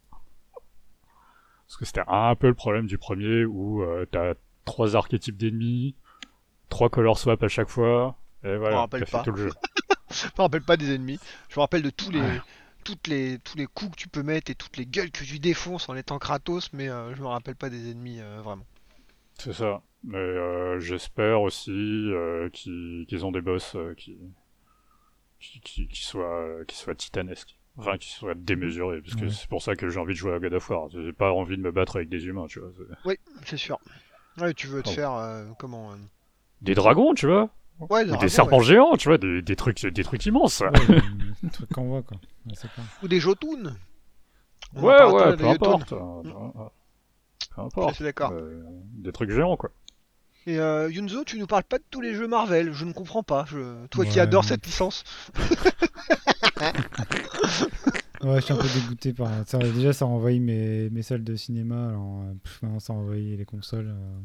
Parce 1.67 1.77
que 1.79 1.85
c'était 1.85 2.03
un 2.07 2.35
peu 2.35 2.49
le 2.49 2.55
problème 2.55 2.87
du 2.87 2.99
premier 2.99 3.45
où 3.45 3.83
euh, 3.83 4.07
t'as 4.11 4.35
trois 4.67 4.95
archétypes 4.97 5.39
d'ennemis, 5.39 5.95
trois 6.69 6.91
color 6.91 7.19
swap 7.19 7.43
à 7.43 7.49
chaque 7.49 7.71
fois, 7.71 8.19
et 8.45 8.57
voilà, 8.57 8.81
rappelle 8.81 9.01
t'as 9.01 9.07
fait 9.19 9.25
tout 9.25 9.33
le 9.35 9.45
jeu. 9.49 9.51
Je 10.11 10.27
me 10.27 10.43
rappelle 10.43 10.63
pas 10.63 10.77
des 10.77 10.95
ennemis. 10.95 11.19
Je 11.49 11.55
me 11.57 11.61
rappelle 11.63 11.83
de 11.83 11.91
tous 11.91 12.11
les, 12.11 12.21
Ouais. 12.21 12.41
toutes 12.85 13.07
les, 13.09 13.39
tous 13.41 13.57
les 13.57 13.67
coups 13.67 13.93
que 13.93 13.97
tu 13.97 14.09
peux 14.09 14.23
mettre 14.23 14.51
et 14.51 14.55
toutes 14.55 14.77
les 14.77 14.87
gueules 14.87 15.11
que 15.11 15.25
tu 15.25 15.39
défonces 15.39 15.89
en 15.89 15.97
étant 15.97 16.19
Kratos, 16.19 16.73
mais 16.73 16.89
euh, 16.89 17.15
je 17.15 17.21
me 17.23 17.27
rappelle 17.27 17.57
pas 17.57 17.71
des 17.71 17.91
ennemis 17.91 18.21
euh, 18.21 18.41
vraiment. 18.43 18.65
C'est 19.39 19.53
ça. 19.53 19.83
Mais 20.05 20.17
euh, 20.19 20.79
j'espère 20.79 21.41
aussi 21.41 21.71
euh, 21.73 22.49
qu'ils 22.51 23.25
ont 23.27 23.33
des 23.33 23.41
boss 23.41 23.75
euh, 23.75 23.95
qui, 23.95 24.17
qui, 25.41 25.61
qui, 25.61 25.89
qui 25.89 26.05
soient, 26.05 26.65
qui 26.69 26.77
soient 26.77 26.95
titanesques. 26.95 27.59
Enfin, 27.79 27.99
qui 27.99 28.09
soient 28.11 28.35
démesurés, 28.35 29.03
parce 29.03 29.17
que 29.17 29.25
Ouais. 29.27 29.31
c'est 29.31 29.49
pour 29.51 29.61
ça 29.61 29.77
que 29.77 29.91
j'ai 29.91 30.01
envie 30.01 30.15
de 30.15 30.19
jouer 30.19 30.33
à 30.33 30.39
God 30.39 30.55
of 30.55 30.71
War. 30.71 30.89
J'ai 30.89 31.13
pas 31.13 31.31
envie 31.33 31.59
de 31.59 31.63
me 31.63 31.73
battre 31.73 31.97
avec 31.97 32.09
des 32.09 32.25
humains, 32.25 32.47
tu 32.47 32.61
vois. 32.61 32.71
Oui, 33.05 33.17
c'est 33.45 33.59
sûr. 33.59 33.79
Ouais, 34.41 34.55
tu 34.55 34.67
veux 34.67 34.83
te 34.83 34.91
Oh. 34.91 34.93
faire 34.93 35.13
euh, 35.13 35.45
comment 35.59 35.93
euh, 35.93 35.97
Des 36.63 36.75
dragons, 36.75 37.15
tu 37.15 37.27
vois 37.27 37.51
Ouais, 37.79 38.03
Ou 38.05 38.07
dragons, 38.07 38.21
des 38.23 38.29
serpents 38.29 38.59
ouais. 38.59 38.65
géants, 38.65 38.97
tu 38.97 39.09
vois, 39.09 39.19
des, 39.19 39.43
des 39.43 39.57
trucs, 39.57 39.85
des 39.85 40.05
trucs 40.05 40.25
immenses. 40.27 40.61
Ouais, 40.61 40.71
mais- 40.89 41.01
le 41.43 41.51
truc 41.51 41.69
qu'on 41.73 41.85
voit, 41.89 42.03
quoi. 42.03 42.17
Ou 43.03 43.09
des 43.09 43.21
Jotun. 43.21 43.77
On 44.75 44.83
Ouais, 44.83 45.03
ouais, 45.05 45.19
pas, 45.23 45.31
peu 45.33 45.37
des 45.37 45.45
importe. 45.49 45.91
Peu 45.91 45.97
Je 47.55 47.61
importe. 47.61 47.95
suis 47.95 48.05
d'accord. 48.05 48.33
Euh, 48.33 48.63
des 48.95 49.13
trucs 49.13 49.31
géants, 49.31 49.57
quoi. 49.57 49.71
Et 50.47 50.59
euh, 50.61 50.89
Yunzo, 50.91 51.25
tu 51.25 51.39
nous 51.41 51.47
parles 51.47 51.65
pas 51.65 51.79
de 51.79 51.85
tous 51.91 52.01
les 52.01 52.15
jeux 52.15 52.29
Marvel, 52.29 52.73
je 52.73 52.85
ne 52.85 52.93
comprends 52.93 53.25
pas. 53.25 53.45
Je... 53.49 53.87
Toi 53.89 54.07
qui 54.07 54.21
adores 54.21 54.45
cette 54.45 54.65
licence. 54.65 55.03
Ouais, 58.27 58.37
je 58.41 58.45
suis 58.47 58.53
un 58.55 58.57
peu 58.57 58.69
dégoûté 58.69 59.13
par 59.13 59.31
ça. 59.47 59.59
Déjà, 59.59 59.93
ça 59.93 60.05
a 60.05 60.09
envahi 60.09 60.41
mes, 60.41 60.91
mes 60.91 61.03
salles 61.03 61.25
de 61.25 61.37
cinéma. 61.37 61.91
Alors, 61.91 62.23
euh, 62.23 62.33
pff, 62.43 62.63
maintenant, 62.63 62.81
ça 62.81 62.93
a 62.93 62.97
envahi 62.97 63.37
les 63.37 63.45
consoles, 63.45 63.89
euh, 63.89 64.19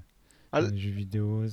Ah, 0.53 0.61
les 0.61 0.77
jeux 0.77 0.91
vidéo. 0.91 1.43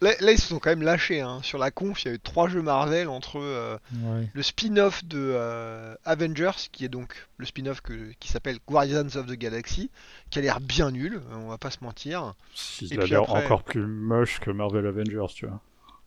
Là, 0.00 0.10
là, 0.20 0.32
ils 0.32 0.38
se 0.40 0.48
sont 0.48 0.58
quand 0.58 0.70
même 0.70 0.82
lâchés. 0.82 1.20
Hein. 1.20 1.38
Sur 1.42 1.58
la 1.58 1.70
conf, 1.70 2.02
il 2.04 2.08
y 2.08 2.10
a 2.10 2.14
eu 2.14 2.18
trois 2.18 2.48
jeux 2.48 2.62
Marvel 2.62 3.08
entre 3.08 3.38
euh, 3.38 3.76
Ouais. 4.02 4.28
le 4.32 4.42
spin-off 4.42 5.04
de 5.04 5.18
euh, 5.20 5.94
Avengers, 6.04 6.68
qui 6.72 6.84
est 6.84 6.88
donc 6.88 7.14
le 7.38 7.46
spin-off 7.46 7.80
que- 7.80 8.12
qui 8.18 8.28
s'appelle 8.32 8.58
Guardians 8.66 9.06
of 9.14 9.26
the 9.26 9.34
Galaxy, 9.38 9.90
qui 10.30 10.38
a 10.40 10.42
l'air 10.42 10.60
bien 10.60 10.90
nul, 10.90 11.20
on 11.32 11.48
va 11.48 11.58
pas 11.58 11.70
se 11.70 11.78
mentir. 11.82 12.34
Il 12.80 12.92
Et 12.92 12.96
a 12.96 13.00
puis 13.02 13.10
l'air 13.10 13.22
après- 13.22 13.44
encore 13.44 13.62
plus 13.62 13.86
moche 13.86 14.40
que 14.40 14.50
Marvel 14.50 14.86
Avengers, 14.86 15.26
tu 15.34 15.46
vois. 15.46 15.60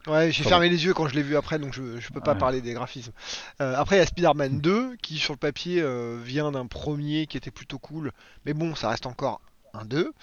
Ouais, 0.08 0.32
j'ai 0.32 0.44
fermé 0.44 0.70
les 0.70 0.86
yeux 0.86 0.94
quand 0.94 1.08
je 1.08 1.16
l'ai 1.16 1.22
vu 1.22 1.36
après, 1.36 1.60
donc 1.60 1.74
je, 1.74 2.00
je 2.00 2.10
peux 2.12 2.22
pas 2.22 2.32
Ouais. 2.32 2.38
parler 2.38 2.62
des 2.62 2.74
graphismes. 2.74 3.12
Euh, 3.62 3.76
après, 3.76 3.98
il 3.98 4.00
y 4.00 4.02
a 4.02 4.06
Spider-Man 4.06 4.62
2, 4.62 4.96
qui 4.98 5.18
sur 5.18 5.34
le 5.34 5.38
papier 5.38 5.82
euh, 5.82 6.18
vient 6.24 6.52
d'un 6.52 6.66
premier 6.66 7.28
qui 7.28 7.36
était 7.38 7.52
plutôt 7.52 7.78
cool, 7.78 8.12
mais 8.46 8.54
bon, 8.54 8.74
ça 8.76 8.90
reste 8.90 9.06
encore 9.06 9.42
un 9.74 9.86
2. 9.86 10.14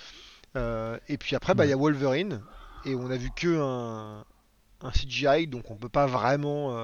Euh, 0.56 0.98
et 1.08 1.18
puis 1.18 1.36
après, 1.36 1.54
bah, 1.54 1.66
il 1.66 1.70
y 1.70 1.72
a 1.72 1.76
Wolverine, 1.76 2.40
et 2.86 2.94
on 2.94 3.10
a 3.10 3.16
vu 3.16 3.30
que 3.30 3.60
un, 3.60 4.24
un 4.80 4.90
CGI, 4.90 5.46
donc 5.48 5.70
on 5.70 5.76
peut 5.76 5.88
pas 5.90 6.06
vraiment 6.06 6.74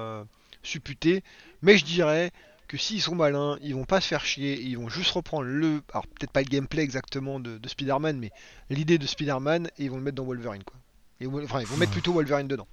supputer. 0.63 1.23
Mais 1.63 1.77
je 1.77 1.85
dirais 1.85 2.31
que 2.67 2.77
s'ils 2.77 3.01
sont 3.01 3.15
malins, 3.15 3.57
ils 3.61 3.73
vont 3.75 3.85
pas 3.85 3.99
se 3.99 4.07
faire 4.07 4.23
chier, 4.23 4.61
ils 4.61 4.77
vont 4.77 4.89
juste 4.89 5.11
reprendre 5.11 5.43
le, 5.43 5.81
alors 5.91 6.05
peut-être 6.07 6.31
pas 6.31 6.41
le 6.41 6.47
gameplay 6.47 6.83
exactement 6.83 7.39
de, 7.39 7.57
de 7.57 7.67
Spider-Man, 7.69 8.17
mais 8.19 8.31
l'idée 8.69 8.97
de 8.97 9.07
Spider-Man 9.07 9.67
et 9.77 9.85
ils 9.85 9.89
vont 9.91 9.97
le 9.97 10.03
mettre 10.03 10.15
dans 10.15 10.23
Wolverine 10.25 10.63
quoi. 10.63 10.77
Et, 11.19 11.27
enfin, 11.27 11.59
ils 11.61 11.67
vont 11.67 11.77
mettre 11.77 11.91
plutôt 11.91 12.13
Wolverine 12.13 12.47
dedans. 12.47 12.67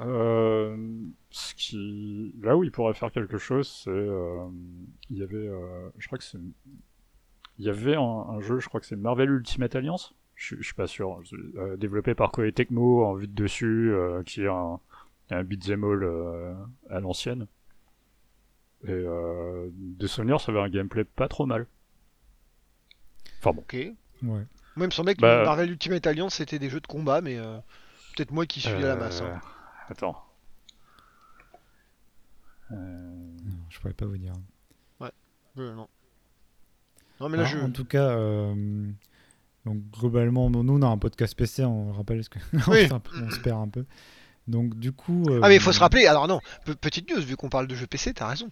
Euh, 0.00 0.76
ce 1.30 1.54
qui... 1.54 2.34
Là 2.42 2.56
où 2.56 2.64
il 2.64 2.70
pourrait 2.70 2.94
faire 2.94 3.10
quelque 3.12 3.38
chose, 3.38 3.68
c'est. 3.84 3.90
euh, 3.90 4.46
il 5.10 5.18
y 5.18 5.22
avait. 5.22 5.36
euh, 5.36 5.88
je 5.98 6.06
crois 6.06 6.18
que 6.18 6.24
c'est. 6.24 6.38
Il 7.58 7.64
y 7.64 7.68
avait 7.68 7.96
un, 7.96 8.00
un 8.00 8.40
jeu, 8.40 8.60
je 8.60 8.68
crois 8.68 8.80
que 8.80 8.86
c'est 8.86 8.96
Marvel 8.96 9.30
Ultimate 9.30 9.74
Alliance. 9.74 10.14
Je, 10.36 10.54
je 10.56 10.62
suis 10.62 10.74
pas 10.74 10.86
sûr. 10.86 11.20
euh, 11.56 11.76
développé 11.76 12.14
par 12.14 12.30
Koei 12.30 12.52
Tecmo 12.52 13.04
en 13.04 13.14
vue 13.14 13.26
de 13.26 13.34
dessus, 13.34 13.92
euh, 13.92 14.22
qui 14.22 14.42
est 14.42 14.48
un, 14.48 14.78
un 15.30 15.42
beat'em 15.42 15.82
all 15.84 16.04
euh, 16.04 16.54
à 16.90 17.00
l'ancienne. 17.00 17.46
Et 18.84 18.90
euh, 18.92 19.68
de 19.72 20.06
souvenir, 20.06 20.40
ça 20.40 20.52
avait 20.52 20.60
un 20.60 20.68
gameplay 20.68 21.02
pas 21.04 21.26
trop 21.26 21.46
mal. 21.46 21.66
Enfin 23.40 23.52
bon. 23.52 23.62
Ok. 23.62 23.74
Ouais. 23.74 23.96
Moi, 24.22 24.46
il 24.76 24.84
me 24.86 24.90
semblait 24.90 25.16
que 25.16 25.20
Bah- 25.20 25.42
Marvel 25.44 25.70
Ultimate 25.72 26.06
Alliance 26.06 26.36
c'était 26.36 26.60
des 26.60 26.70
jeux 26.70 26.80
de 26.80 26.86
combat, 26.86 27.20
mais 27.20 27.36
euh, 27.38 27.58
peut-être 28.16 28.30
moi 28.30 28.46
qui 28.46 28.60
suis 28.60 28.70
à 28.70 28.78
la 28.78 28.94
masse. 28.96 29.20
hein. 29.22 29.40
Euh, 29.88 29.92
Attends. 29.92 30.24
Euh, 32.72 32.76
Non, 33.44 33.56
je 33.70 33.78
pourrais 33.80 33.94
pas 33.94 34.06
vous 34.06 34.18
dire. 34.18 34.32
Euh, 35.58 35.74
non. 35.74 35.88
Non, 37.20 37.28
mais 37.28 37.36
là, 37.38 37.46
Alors, 37.48 37.60
je. 37.60 37.66
En 37.66 37.70
tout 37.72 37.84
cas, 37.84 38.10
euh, 38.10 38.88
donc 39.64 39.78
globalement, 39.90 40.48
nous 40.50 40.60
on 40.72 40.82
a 40.82 40.86
un 40.86 40.98
podcast 40.98 41.34
PC, 41.36 41.64
on 41.64 41.92
rappelle 41.92 42.22
ce 42.22 42.28
que 42.30 42.38
Oui. 42.70 42.86
on, 42.92 43.00
se- 43.00 43.22
on 43.24 43.30
se 43.30 43.40
perd 43.40 43.58
un 43.60 43.68
peu. 43.68 43.84
Donc 44.46 44.76
du 44.78 44.92
coup. 44.92 45.24
Ah, 45.42 45.48
mais 45.48 45.56
il 45.56 45.60
faut 45.60 45.70
euh, 45.70 45.72
se 45.72 45.80
rappeler, 45.80 46.06
alors 46.06 46.28
non, 46.28 46.38
pe- 46.64 46.74
petite 46.74 47.10
news, 47.10 47.20
vu 47.20 47.36
qu'on 47.36 47.48
parle 47.48 47.66
de 47.66 47.74
jeux 47.74 47.88
PC, 47.88 48.14
t'as 48.14 48.28
raison. 48.28 48.48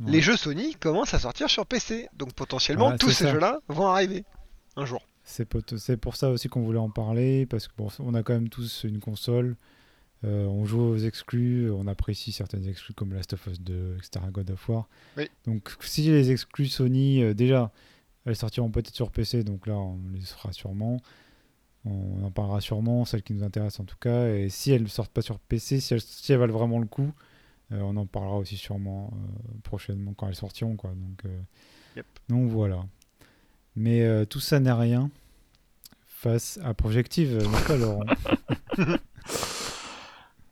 ouais. 0.00 0.10
Les 0.10 0.22
jeux 0.22 0.38
Sony 0.38 0.74
commencent 0.76 1.12
à 1.12 1.18
sortir 1.18 1.50
sur 1.50 1.66
PC, 1.66 2.08
donc 2.14 2.32
potentiellement 2.32 2.90
Ah, 2.94 2.98
tous 2.98 3.10
ces 3.10 3.28
jeux-là 3.28 3.58
vont 3.68 3.88
arriver 3.88 4.24
un 4.76 4.86
jour. 4.86 5.06
C'est 5.24 5.44
pour 5.98 6.16
ça 6.16 6.30
aussi 6.30 6.48
qu'on 6.48 6.62
voulait 6.62 6.78
en 6.78 6.88
parler, 6.88 7.44
parce 7.44 7.68
que 7.68 7.74
bon, 7.76 7.88
on 7.98 8.14
a 8.14 8.22
quand 8.22 8.32
même 8.32 8.48
tous 8.48 8.84
une 8.84 9.00
console, 9.00 9.54
euh, 10.24 10.46
on 10.46 10.64
joue 10.64 10.80
aux 10.80 10.96
exclus, 10.98 11.70
on 11.70 11.86
apprécie 11.86 12.32
certaines 12.32 12.66
exclus 12.66 12.92
comme 12.94 13.12
Last 13.14 13.34
of 13.34 13.46
Us 13.46 13.60
2, 13.60 13.96
etc., 13.98 14.24
God 14.32 14.50
of 14.50 14.68
War. 14.68 14.88
Oui. 15.16 15.28
Donc 15.46 15.76
si 15.80 16.02
les 16.10 16.30
exclus 16.32 16.66
Sony, 16.66 17.22
euh, 17.22 17.34
déjà, 17.34 17.70
elles 18.24 18.34
sortiront 18.36 18.70
peut-être 18.70 18.94
sur 18.94 19.10
PC, 19.12 19.44
donc 19.44 19.66
là 19.66 19.74
on 19.74 20.00
les 20.12 20.20
fera 20.20 20.52
sûrement. 20.52 21.00
On 21.84 22.24
en 22.24 22.30
parlera 22.32 22.60
sûrement, 22.60 23.04
celles 23.04 23.22
qui 23.22 23.32
nous 23.32 23.44
intéressent 23.44 23.80
en 23.80 23.84
tout 23.84 23.96
cas. 24.00 24.28
Et 24.34 24.48
si 24.48 24.72
elles 24.72 24.82
ne 24.82 24.88
sortent 24.88 25.12
pas 25.12 25.22
sur 25.22 25.38
PC, 25.38 25.80
si 25.80 25.94
elles, 25.94 26.00
si 26.00 26.32
elles 26.32 26.38
valent 26.38 26.52
vraiment 26.52 26.80
le 26.80 26.86
coup, 26.86 27.12
euh, 27.72 27.80
on 27.80 27.96
en 27.96 28.04
parlera 28.06 28.36
aussi 28.36 28.56
sûrement 28.56 29.12
prochainement 29.62 30.12
quand 30.14 30.26
elles 30.28 30.34
sortiront. 30.34 30.74
Quoi. 30.76 30.90
Donc, 30.90 31.22
Yep. 31.96 32.06
donc 32.28 32.50
voilà. 32.50 32.84
Mais 33.76 34.26
tout 34.26 34.40
ça 34.40 34.58
n'est 34.60 34.72
rien 34.72 35.10
face 36.06 36.58
à 36.64 36.74
Projective, 36.74 37.36
n'est-ce 37.36 37.66
pas 37.66 37.76
Laurent 37.76 38.02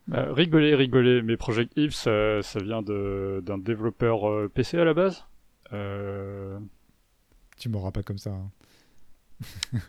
Bah, 0.07 0.33
rigoler, 0.33 0.73
rigoler, 0.75 1.21
mais 1.21 1.35
Project 1.35 1.77
Eve, 1.77 1.91
ça, 1.93 2.41
ça 2.41 2.59
vient 2.61 2.81
de- 2.81 3.41
d'un 3.45 3.57
développeur 3.57 4.29
euh, 4.29 4.47
PC 4.47 4.77
à 4.77 4.85
la 4.85 4.93
base. 4.93 5.25
Euh, 5.73 6.59
Tu 7.57 7.69
m'auras 7.69 7.91
pas 7.91 8.03
comme 8.03 8.17
ça. 8.17 8.31
hein. 8.31 8.51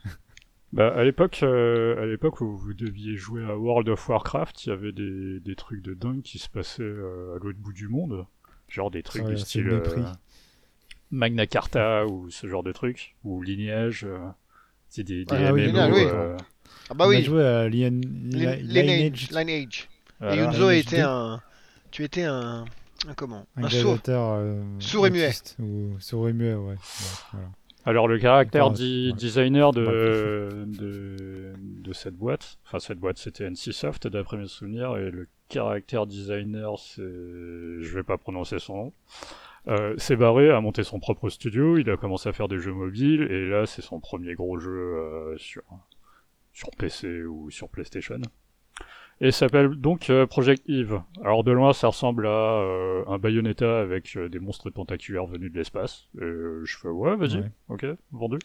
bah, 0.73 0.93
à 0.95 1.05
l'époque, 1.05 1.41
euh, 1.43 2.03
à 2.03 2.07
l'époque 2.07 2.41
où 2.41 2.57
vous 2.57 2.75
deviez 2.75 3.17
jouer 3.17 3.45
à 3.45 3.57
World 3.57 3.89
of 3.89 4.09
Warcraft, 4.09 4.67
il 4.67 4.69
y 4.71 4.73
avait 4.73 4.93
des, 4.93 5.41
des 5.41 5.55
trucs 5.57 5.83
de 5.83 5.95
dingue 5.95 6.23
qui 6.23 6.39
se 6.39 6.49
passaient 6.49 6.83
euh, 6.83 7.37
à 7.37 7.39
l'autre 7.45 7.59
bout 7.59 7.73
du 7.73 7.89
monde, 7.89 8.27
genre 8.69 8.91
des 8.91 9.03
trucs 9.03 9.23
Ouais, 9.25 9.31
du 9.35 9.39
style 9.39 9.69
euh, 9.69 10.05
Magna 11.11 11.47
Carta 11.47 12.07
ou 12.07 12.31
ce 12.31 12.47
genre 12.47 12.63
de 12.63 12.73
trucs, 12.73 13.17
ou 13.25 13.43
Lineage. 13.43 14.05
euh, 14.05 14.19
c'est 14.89 15.05
des, 15.05 15.25
des 15.25 15.37
Ah 15.37 15.53
oui, 15.53 15.63
MMO, 15.73 15.95
oui. 15.95 16.03
euh, 16.03 16.37
Ah 16.91 16.95
bah 16.95 17.05
on 17.07 17.09
a 17.11 17.11
oui, 17.11 17.25
joué 17.25 17.45
à 17.45 17.69
Lien- 17.69 17.91
Lineage. 17.91 19.31
Lineage, 19.31 19.89
Lineage. 20.21 20.33
Et 20.39 20.43
voilà. 20.43 20.43
Yunzo 20.45 20.71
2. 20.97 21.03
un. 21.03 21.41
Tu 21.91 22.05
étais 22.05 22.25
un. 22.25 22.65
un 23.09 23.15
comment? 23.15 23.47
Un 23.57 23.65
Un 23.65 23.69
sourd. 23.69 23.99
euh, 24.09 24.63
Sourd 24.79 25.07
et 25.07 25.11
muet. 25.11 25.31
Ou 25.59 25.99
sourd 26.01 26.29
et 26.29 26.33
muet, 26.33 26.55
ouais. 26.55 26.73
Ouais, 26.73 26.77
voilà. 27.33 27.49
Alors 27.85 28.07
le 28.09 28.19
caractère 28.19 28.67
Enfin, 28.67 28.75
di- 28.75 29.09
ouais. 29.13 29.17
designer 29.19 29.73
de, 29.73 30.67
de, 30.67 31.55
de 31.59 31.93
cette 31.95 32.17
boîte, 32.17 32.59
enfin 32.67 32.81
cette 32.81 32.99
boîte 32.99 33.17
c'était 33.17 33.49
NCSoft 33.49 34.09
d'après 34.09 34.37
mes 34.37 34.47
souvenirs, 34.49 34.97
et 34.99 35.11
le 35.11 35.27
caractère 35.49 36.05
designer 36.07 36.79
c'est... 36.79 37.01
je 37.03 37.95
vais 37.95 38.03
pas 38.03 38.19
prononcer 38.19 38.59
son 38.59 38.77
nom. 38.77 38.93
Euh, 39.69 39.95
s'est 39.97 40.17
barré, 40.17 40.51
a 40.51 40.61
monté 40.61 40.83
son 40.83 40.99
propre 41.01 41.31
studio, 41.31 41.79
il 41.79 41.89
a 41.89 41.97
commencé 41.97 42.29
à 42.29 42.33
faire 42.35 42.49
des 42.49 42.59
jeux 42.59 42.75
mobiles, 42.75 43.23
et 43.23 43.49
là 43.49 43.65
c'est 43.65 43.81
son 43.81 44.01
premier 44.01 44.35
gros 44.35 44.59
jeu 44.59 44.71
euh, 44.71 45.39
sur, 45.39 45.63
sur 46.53 46.71
PC 46.77 47.23
ou 47.25 47.51
sur 47.51 47.71
PlayStation. 47.71 48.21
Et 49.21 49.33
ça 49.33 49.41
s'appelle 49.41 49.71
donc 49.75 50.11
euh, 50.11 50.27
Project 50.27 50.63
Eve. 50.69 51.03
Alors 51.25 51.43
de 51.43 51.51
loin 51.51 51.73
ça 51.73 51.89
ressemble 51.89 52.29
à 52.29 52.31
euh, 52.31 53.05
un 53.09 53.19
Bayonetta 53.19 53.81
avec 53.81 54.17
euh, 54.17 54.29
des 54.29 54.39
monstres 54.39 54.71
tentaculaires 54.71 55.27
venus 55.27 55.51
de 55.53 55.59
l'espace. 55.59 56.07
Et 56.21 56.25
euh, 56.25 56.65
je 56.65 56.79
fais 56.79 56.89
ouais 56.89 57.17
vas-y, 57.17 57.41
Ouais. 57.41 57.51
ok, 57.69 57.87
vendu. 58.13 58.39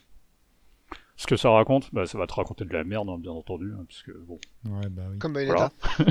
Ce 1.16 1.28
que 1.28 1.36
ça 1.38 1.52
raconte, 1.52 1.94
bah, 1.94 2.08
ça 2.08 2.18
va 2.18 2.26
te 2.26 2.34
raconter 2.34 2.66
de 2.66 2.74
la 2.74 2.84
merde, 2.84 3.08
hein, 3.08 3.20
bien 3.20 3.32
entendu, 3.32 3.72
hein, 3.78 3.86
puisque 3.88 4.12
bon, 4.18 4.40
Ouais, 4.66 4.90
bah 4.90 5.04
oui. 5.12 5.20
Comme 5.20 5.34
Bayonetta. 5.34 5.72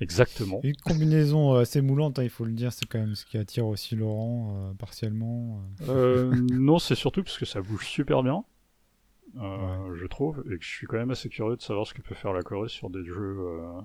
exactement. 0.00 0.60
Une 0.62 0.76
combinaison 0.76 1.54
assez 1.56 1.82
moulante, 1.82 2.18
hein, 2.18 2.22
il 2.22 2.30
faut 2.30 2.46
le 2.46 2.52
dire, 2.52 2.72
c'est 2.72 2.86
quand 2.86 2.98
même 2.98 3.14
ce 3.14 3.26
qui 3.26 3.36
attire 3.36 3.66
aussi 3.66 3.96
Laurent 3.96 4.54
euh, 4.56 4.72
partiellement. 4.74 5.60
non, 5.86 6.78
c'est 6.78 6.94
surtout 6.94 7.22
parce 7.22 7.36
que 7.36 7.44
ça 7.44 7.60
bouge 7.60 7.86
super 7.86 8.22
bien, 8.22 8.36
euh, 8.36 8.40
Ouais. 9.34 9.96
je 9.96 10.06
trouve, 10.06 10.42
et 10.50 10.58
que 10.58 10.64
je 10.64 10.68
suis 10.68 10.86
quand 10.86 10.96
même 10.96 11.10
assez 11.12 11.28
curieux 11.28 11.56
de 11.56 11.62
savoir 11.62 11.86
ce 11.86 11.94
que 11.94 12.02
peut 12.02 12.14
faire 12.14 12.32
la 12.32 12.42
Corée 12.42 12.68
sur 12.68 12.90
des 12.90 13.04
jeux, 13.04 13.36
euh, 13.38 13.80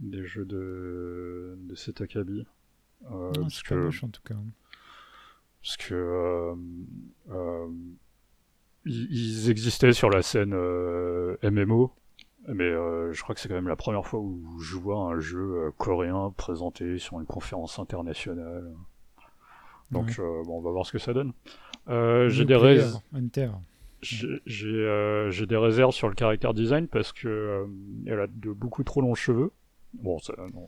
des 0.00 0.24
jeux 0.24 0.44
de, 0.44 1.56
de 1.58 1.74
cet 1.74 2.00
acabit. 2.00 2.46
Euh, 3.10 3.30
Non, 3.36 3.42
parce 3.42 3.62
que 3.62 3.74
moche 3.74 4.04
en 4.04 4.08
tout 4.08 4.22
cas. 4.22 4.36
parce 5.62 5.76
que 5.76 5.94
euh, 5.94 6.54
euh, 7.30 7.66
ils, 8.84 9.10
ils 9.10 9.50
existaient 9.50 9.92
sur 9.92 10.08
la 10.10 10.22
scène 10.22 10.52
euh, 10.54 11.36
MMO, 11.42 11.92
mais 12.48 12.64
euh, 12.64 13.12
je 13.12 13.22
crois 13.22 13.34
que 13.34 13.40
c'est 13.40 13.48
quand 13.48 13.54
même 13.54 13.68
la 13.68 13.76
première 13.76 14.06
fois 14.06 14.20
où 14.20 14.58
je 14.60 14.76
vois 14.76 14.98
un 14.98 15.18
jeu 15.20 15.66
euh, 15.66 15.70
coréen 15.78 16.32
présenté 16.36 16.98
sur 16.98 17.18
une 17.20 17.26
conférence 17.26 17.78
internationale. 17.80 18.72
Donc 19.90 20.06
Ouais. 20.06 20.20
euh, 20.24 20.42
bon, 20.44 20.58
on 20.58 20.62
va 20.62 20.70
voir 20.70 20.86
ce 20.86 20.92
que 20.92 20.98
ça 20.98 21.12
donne. 21.12 21.32
Euh, 21.88 22.28
j'ai 22.28 22.44
des 22.44 22.56
Player, 22.56 22.80
rais- 22.82 23.18
Hunter. 23.18 23.50
J'ai 24.02 24.42
j'ai, 24.46 24.68
euh, 24.68 25.30
j'ai 25.30 25.46
des 25.46 25.56
réserves 25.56 25.92
sur 25.92 26.08
le 26.08 26.14
caractère 26.14 26.54
design 26.54 26.88
parce 26.88 27.12
que 27.12 27.28
euh, 27.28 27.66
elle 28.06 28.20
a 28.20 28.26
de 28.26 28.50
beaucoup 28.52 28.82
trop 28.84 29.00
longs 29.00 29.14
cheveux. 29.14 29.52
Bon, 29.94 30.18
ça, 30.18 30.34
non, 30.52 30.66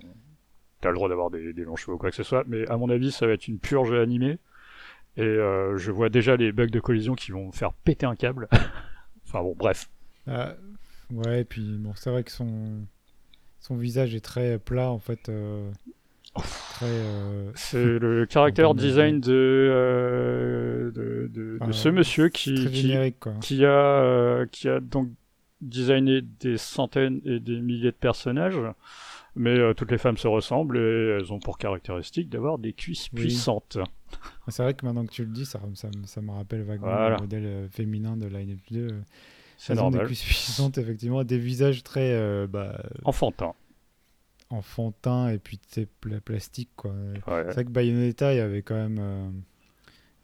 t'as 0.81 0.91
le 0.91 0.95
droit 0.95 1.09
d'avoir 1.09 1.31
des, 1.31 1.53
des 1.53 1.65
longs 1.65 1.77
cheveux 1.77 1.95
ou 1.95 1.99
quoi 1.99 2.11
que 2.11 2.17
ce 2.17 2.23
soit, 2.23 2.45
mais 2.47 2.69
à 2.69 2.77
mon 2.77 2.89
avis, 2.91 3.11
ça 3.11 3.27
va 3.27 3.33
être 3.33 3.49
une 3.49 3.59
purge 3.59 3.93
animée. 3.93 4.39
Et 5.17 5.23
euh, 5.23 5.77
je 5.77 5.91
vois 5.93 6.09
déjà 6.09 6.37
les 6.37 6.53
bugs 6.53 6.67
de 6.67 6.81
collision 6.81 7.15
qui 7.15 7.33
vont 7.33 7.53
faire 7.53 7.73
péter 7.73 8.07
un 8.07 8.17
câble. 8.17 8.49
enfin 9.27 9.43
bon, 9.43 9.55
bref. 9.57 9.89
Ah, 10.27 10.55
ouais, 11.11 11.43
et 11.43 11.45
puis 11.45 11.77
bon, 11.79 11.93
c'est 11.95 12.11
vrai 12.11 12.25
que 12.25 12.33
son, 12.33 12.87
son 13.61 13.77
visage 13.77 14.15
est 14.15 14.25
très 14.25 14.59
plat 14.59 14.91
en 14.91 14.99
fait. 14.99 15.31
Euh, 16.83 16.87
très. 16.87 16.87
euh, 16.87 17.53
C'est 17.55 17.99
le 17.99 18.27
caractère 18.27 18.75
design 18.75 19.21
de, 19.21 19.33
euh, 19.33 20.91
de, 20.91 21.29
de, 21.29 21.29
de 21.29 21.59
Ah, 21.61 21.73
ce 21.73 21.89
monsieur 21.89 22.29
qui, 22.29 22.55
qui, 23.41 23.65
a, 23.65 23.69
euh, 23.71 24.47
qui 24.47 24.69
a 24.69 24.81
donc 24.81 25.11
designé 25.61 26.21
des 26.23 26.59
centaines 26.59 27.21
et 27.25 27.41
des 27.41 27.61
milliers 27.61 27.91
de 27.91 27.97
personnages, 27.97 28.59
mais 29.37 29.75
toutes 29.75 29.91
les 29.91 29.99
femmes 29.99 30.19
se 30.19 30.29
ressemblent 30.29 30.77
et 30.79 31.17
elles 31.19 31.33
ont 31.33 31.39
pour 31.41 31.59
caractéristique 31.59 32.29
d'avoir 32.29 32.59
des 32.59 32.73
cuisses 32.73 33.09
Oui. 33.15 33.21
puissantes. 33.23 33.79
C'est 34.49 34.63
vrai 34.63 34.75
que 34.75 34.85
maintenant 34.85 35.07
que 35.07 35.13
tu 35.13 35.25
le 35.25 35.31
dis, 35.33 35.47
ça, 35.47 35.61
ça, 35.75 35.89
me- 35.89 36.07
ça 36.07 36.21
me 36.21 36.31
rappelle 36.33 36.63
vaguement 36.63 36.87
Voilà. 36.87 37.17
le 37.17 37.23
modèle 37.23 37.69
féminin 37.71 38.17
de 38.17 38.27
Line 38.27 38.59
2. 38.71 38.79
euh, 38.93 39.01
C'est 39.57 39.73
elles 39.73 39.81
ont 39.81 39.91
des 39.91 39.99
cuisses 40.01 40.23
puissantes, 40.23 40.79
effectivement, 40.79 41.25
des 41.25 41.39
visages 41.39 41.83
très 41.83 42.13
Enfantin. 44.55 45.11
enfantins 45.11 45.29
et 45.31 45.39
puis 45.39 45.61
c'est 45.69 45.87
pla 45.87 46.21
plastique 46.21 46.71
quoi. 46.77 46.91
Ouais. 46.93 47.23
C'est 47.47 47.53
vrai 47.55 47.65
que 47.65 47.71
Bayonetta, 47.71 48.33
il 48.33 48.37
y 48.39 48.41
avait 48.41 48.63
quand 48.63 48.75
même 48.77 48.99
euh, 49.01 49.31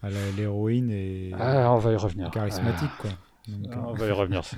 à 0.03 0.11
la- 0.11 0.31
l'héroïne 0.37 0.91
et 0.91 1.33
Ah, 1.39 1.73
on 1.75 1.79
va 1.79 1.93
y 1.93 1.97
revenir. 1.97 2.31
charismatique 2.31 2.97
quoi. 2.99 3.11
Donc, 3.49 3.69
Ah, 3.73 3.79
euh, 3.79 3.83
on 3.89 3.93
va 3.95 4.07
y 4.07 4.11
revenir. 4.13 4.43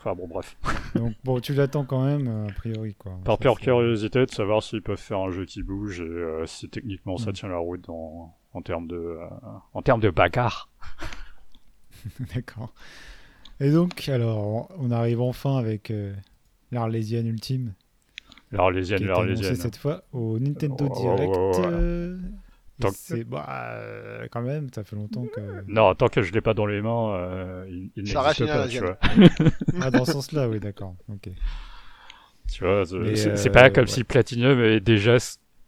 Enfin 0.00 0.14
bon, 0.14 0.28
bref. 0.28 0.56
donc, 0.94 1.14
bon, 1.24 1.40
tu 1.40 1.54
l'attends 1.54 1.84
quand 1.84 2.04
même 2.04 2.28
euh, 2.28 2.46
a 2.48 2.52
priori 2.52 2.94
quoi. 2.94 3.18
Par 3.24 3.34
Ça, 3.34 3.40
pure 3.40 3.58
curiosité 3.58 4.24
de 4.26 4.30
savoir 4.30 4.62
s'ils 4.62 4.80
peuvent 4.80 4.96
faire 4.96 5.18
un 5.18 5.30
jeu 5.32 5.44
qui 5.44 5.64
bouge 5.64 6.00
et 6.00 6.04
euh, 6.04 6.46
si 6.46 6.68
techniquement 6.68 7.16
ça 7.18 7.30
Mm. 7.30 7.34
tient 7.34 7.48
la 7.48 7.56
route 7.58 7.88
en, 7.88 8.32
en 8.52 8.62
termes 8.62 8.86
de 8.86 8.94
euh, 8.96 9.26
en 9.74 9.82
termes 9.82 10.00
de 10.00 10.10
bagarre. 10.10 10.68
D'accord. 12.34 12.72
Et 13.60 13.72
donc, 13.72 14.08
alors, 14.08 14.70
on 14.78 14.92
arrive 14.92 15.20
enfin 15.20 15.56
avec 15.58 15.90
euh, 15.90 16.14
l'Arlésienne 16.70 17.26
ultime. 17.26 17.74
L'Arlésienne, 18.50 19.04
l'Arlésienne. 19.04 19.56
cette 19.56 19.76
fois 19.76 20.04
au 20.12 20.38
Nintendo 20.38 20.88
Oh, 20.90 21.00
Direct. 21.00 21.34
Tant 22.80 22.90
que- 22.92 23.24
bah, 23.24 23.72
euh, 23.72 24.28
quand 24.30 24.40
même, 24.40 24.68
ça 24.72 24.84
fait 24.84 24.94
longtemps 24.94 25.24
que. 25.26 25.40
Non, 25.66 25.94
tant 25.94 26.08
que 26.08 26.22
je 26.22 26.32
l'ai 26.32 26.40
pas 26.40 26.54
dans 26.54 26.66
les 26.66 26.80
mains, 26.80 27.12
euh, 27.14 27.66
il, 27.68 27.90
il 27.96 28.04
n'existe 28.04 28.46
pas, 28.46 28.68
tu 28.68 28.78
vois. 28.78 28.98
Ah, 29.82 29.90
dans 29.90 30.04
ce 30.04 30.12
sens-là, 30.12 30.48
oui, 30.48 30.60
d'accord. 30.60 30.94
Ok. 31.08 31.28
Tu 32.50 32.64
vois, 32.64 32.86
c'est 32.86 32.94
euh, 32.94 33.36
c'est 33.36 33.50
pas 33.50 33.68
comme 33.70 33.84
ouais. 33.84 33.90
si 33.90 34.04
Platinum 34.04 34.58
avait 34.58 34.80
déjà 34.80 35.16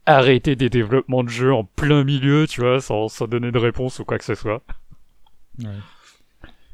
arrêté 0.07 0.57
des 0.57 0.71
développements 0.71 1.25
de 1.25 1.29
jeux 1.29 1.53
en 1.53 1.65
plein 1.65 2.05
milieu, 2.05 2.47
tu 2.47 2.61
vois, 2.61 2.81
sans, 2.81 3.09
sans 3.09 3.27
donner 3.27 3.53
de 3.53 3.59
réponse 3.59 3.99
ou 3.99 4.05
quoi 4.05 4.17
que 4.17 4.25
ce 4.25 4.35
soit. 4.35 4.63
Ouais. 5.59 5.67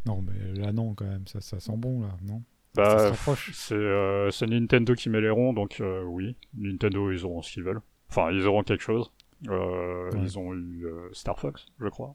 Non, 0.05 0.23
mais 0.23 0.61
là, 0.61 0.71
non, 0.73 0.95
quand 0.95 1.07
même, 1.07 1.27
ça, 1.27 1.41
ça 1.41 1.59
sent 1.59 1.77
bon, 1.77 2.03
là, 2.03 2.17
non? 2.23 2.43
Bah. 2.77 3.13
C'est 3.53 3.75
euh, 3.75 4.31
c'est 4.31 4.47
Nintendo 4.47 4.95
qui 4.95 5.09
met 5.09 5.21
les 5.21 5.31
ronds, 5.31 5.53
donc 5.53 5.81
euh, 5.81 6.05
oui, 6.05 6.37
Nintendo, 6.57 7.11
ils 7.11 7.25
auront 7.25 7.43
ce 7.43 7.53
qu'ils 7.53 7.63
veulent. 7.65 7.81
Enfin, 8.11 8.31
ils 8.31 8.47
auront 8.47 8.63
quelque 8.63 8.83
chose. 8.83 9.11
Euh, 9.49 10.11
Ouais. 10.13 10.21
Ils 10.23 10.39
ont 10.39 10.55
eu 10.55 10.87
Star 11.13 11.39
Fox, 11.39 11.67
je 11.81 11.89
crois. 11.89 12.15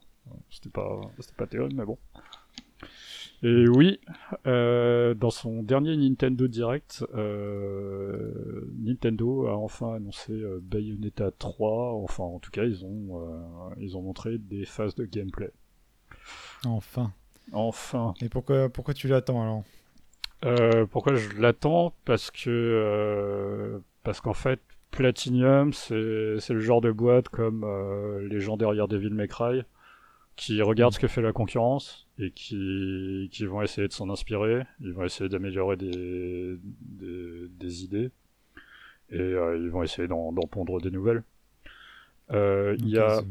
C'était 0.50 0.70
pas, 0.70 1.02
pas 1.36 1.48
terrible, 1.48 1.74
mais 1.76 1.86
bon. 1.86 1.98
Et 3.44 3.68
oui, 3.68 4.00
dans 4.46 5.30
son 5.32 5.64
dernier 5.64 5.98
Nintendo 5.98 6.48
Direct, 6.48 7.04
Nintendo 8.78 9.48
a 9.48 9.58
enfin 9.58 9.96
annoncé 9.96 10.40
Bayonetta 10.62 11.32
3. 11.32 11.94
Enfin, 11.96 12.24
en 12.24 12.40
tout 12.40 12.52
cas, 12.52 12.64
ils 12.66 12.86
ont, 12.86 13.20
ils 13.80 13.98
ont 13.98 14.04
montré 14.04 14.38
des 14.38 14.66
phases 14.66 14.96
de 14.96 15.06
gameplay. 15.06 15.52
Enfin. 16.66 17.12
Enfin. 17.52 18.14
Et 18.22 18.30
pourquoi, 18.30 18.70
pourquoi 18.70 18.94
tu 18.94 19.08
l'attends 19.08 19.42
alors? 19.42 19.64
Euh, 20.46 20.86
pourquoi 20.88 21.16
je 21.16 21.40
l'attends? 21.40 21.94
Parce 22.06 22.32
que 22.32 22.50
euh, 22.50 23.80
parce 24.04 24.22
qu'en 24.22 24.34
fait 24.34 24.60
Platinum 24.90 25.72
c'est 25.74 26.40
c'est 26.40 26.54
le 26.54 26.60
genre 26.60 26.82
de 26.82 26.92
boîte 26.92 27.30
comme 27.30 27.64
euh, 27.64 28.28
les 28.28 28.40
gens 28.40 28.58
derrière 28.58 28.88
Devil 28.88 29.12
May 29.12 29.28
Cry 29.28 29.62
qui 30.36 30.62
regardent 30.62 30.94
ce 30.94 31.00
que 31.00 31.08
fait 31.08 31.22
la 31.22 31.34
concurrence 31.34 32.08
et 32.18 32.32
qui 32.32 33.30
qui 33.32 33.46
vont 33.46 33.62
essayer 33.62 33.88
de 33.88 33.94
s'en 33.94 34.10
inspirer, 34.10 34.64
ils 34.80 34.94
vont 34.94 35.04
essayer 35.04 35.30
d'améliorer 35.30 35.78
des, 35.78 36.58
des 36.82 37.48
des 37.50 37.84
idées. 37.84 38.12
Et 39.12 39.20
euh, 39.20 39.58
ils 39.58 39.70
vont 39.70 39.84
essayer 39.84 40.08
d'en 40.08 40.32
pondre 40.34 40.82
des 40.82 40.90
nouvelles. 40.90 41.24
Euh, 42.32 42.76
Il 42.80 42.90
y 42.90 42.98
a 42.98 43.22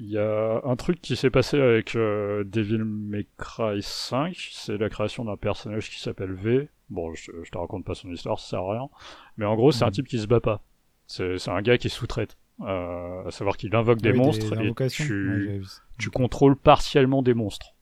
il 0.00 0.10
y 0.10 0.18
a 0.18 0.60
un 0.64 0.76
truc 0.76 1.00
qui 1.00 1.16
s'est 1.16 1.30
passé 1.30 1.60
avec 1.60 1.96
euh, 1.96 2.44
Devil 2.44 2.84
May 2.84 3.26
Cry 3.36 3.82
5, 3.82 4.36
c'est 4.52 4.78
la 4.78 4.88
création 4.88 5.24
d'un 5.24 5.36
personnage 5.36 5.90
qui 5.90 6.00
s'appelle 6.00 6.32
V. 6.32 6.68
Bon, 6.90 7.12
je, 7.14 7.32
je 7.44 7.50
te 7.50 7.58
raconte 7.58 7.84
pas 7.84 7.94
son 7.94 8.10
histoire, 8.10 8.38
ça 8.40 8.50
sert 8.50 8.60
à 8.60 8.72
rien. 8.72 8.88
Mais 9.36 9.44
en 9.44 9.56
gros, 9.56 9.72
c'est 9.72 9.84
un 9.84 9.88
Mhm. 9.88 9.92
type 9.92 10.08
qui 10.08 10.18
se 10.18 10.26
bat 10.26 10.40
pas. 10.40 10.62
C'est 11.06 11.48
un 11.48 11.62
gars 11.62 11.78
qui 11.78 11.88
sous-traite. 11.90 12.36
Euh, 12.60 13.26
à 13.26 13.30
savoir 13.30 13.56
qu'il 13.56 13.74
invoque 13.76 14.00
des 14.00 14.08
Ah 14.08 14.12
oui, 14.12 14.18
monstres 14.18 14.52
et 14.52 14.56
invocations 14.58 15.04
Ouais, 15.06 15.60
tu, 15.98 16.10
contrôles 16.10 16.56
partiellement 16.56 17.22
des 17.22 17.34
monstres. 17.34 17.74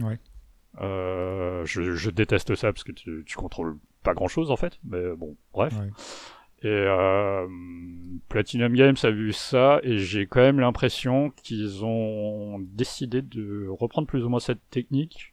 Ouais. 0.00 0.18
Euh, 0.80 1.64
je, 1.66 1.94
je 1.94 2.10
déteste 2.10 2.54
ça 2.56 2.72
parce 2.72 2.84
que 2.84 2.92
tu, 2.92 3.24
tu 3.26 3.36
contrôles 3.36 3.78
pas 4.02 4.14
grand 4.14 4.28
chose 4.28 4.50
en 4.50 4.56
fait, 4.56 4.78
mais 4.84 5.14
bon, 5.16 5.36
bref. 5.52 5.74
Ouais. 5.78 5.90
Et 6.62 6.68
euh, 6.68 7.46
Platinum 8.28 8.74
Games 8.74 8.96
a 9.02 9.10
vu 9.10 9.32
ça 9.32 9.80
et 9.82 9.98
j'ai 9.98 10.26
quand 10.26 10.40
même 10.40 10.60
l'impression 10.60 11.30
qu'ils 11.42 11.84
ont 11.84 12.58
décidé 12.60 13.22
de 13.22 13.66
reprendre 13.68 14.06
plus 14.06 14.24
ou 14.24 14.28
moins 14.28 14.40
cette 14.40 14.68
technique. 14.70 15.32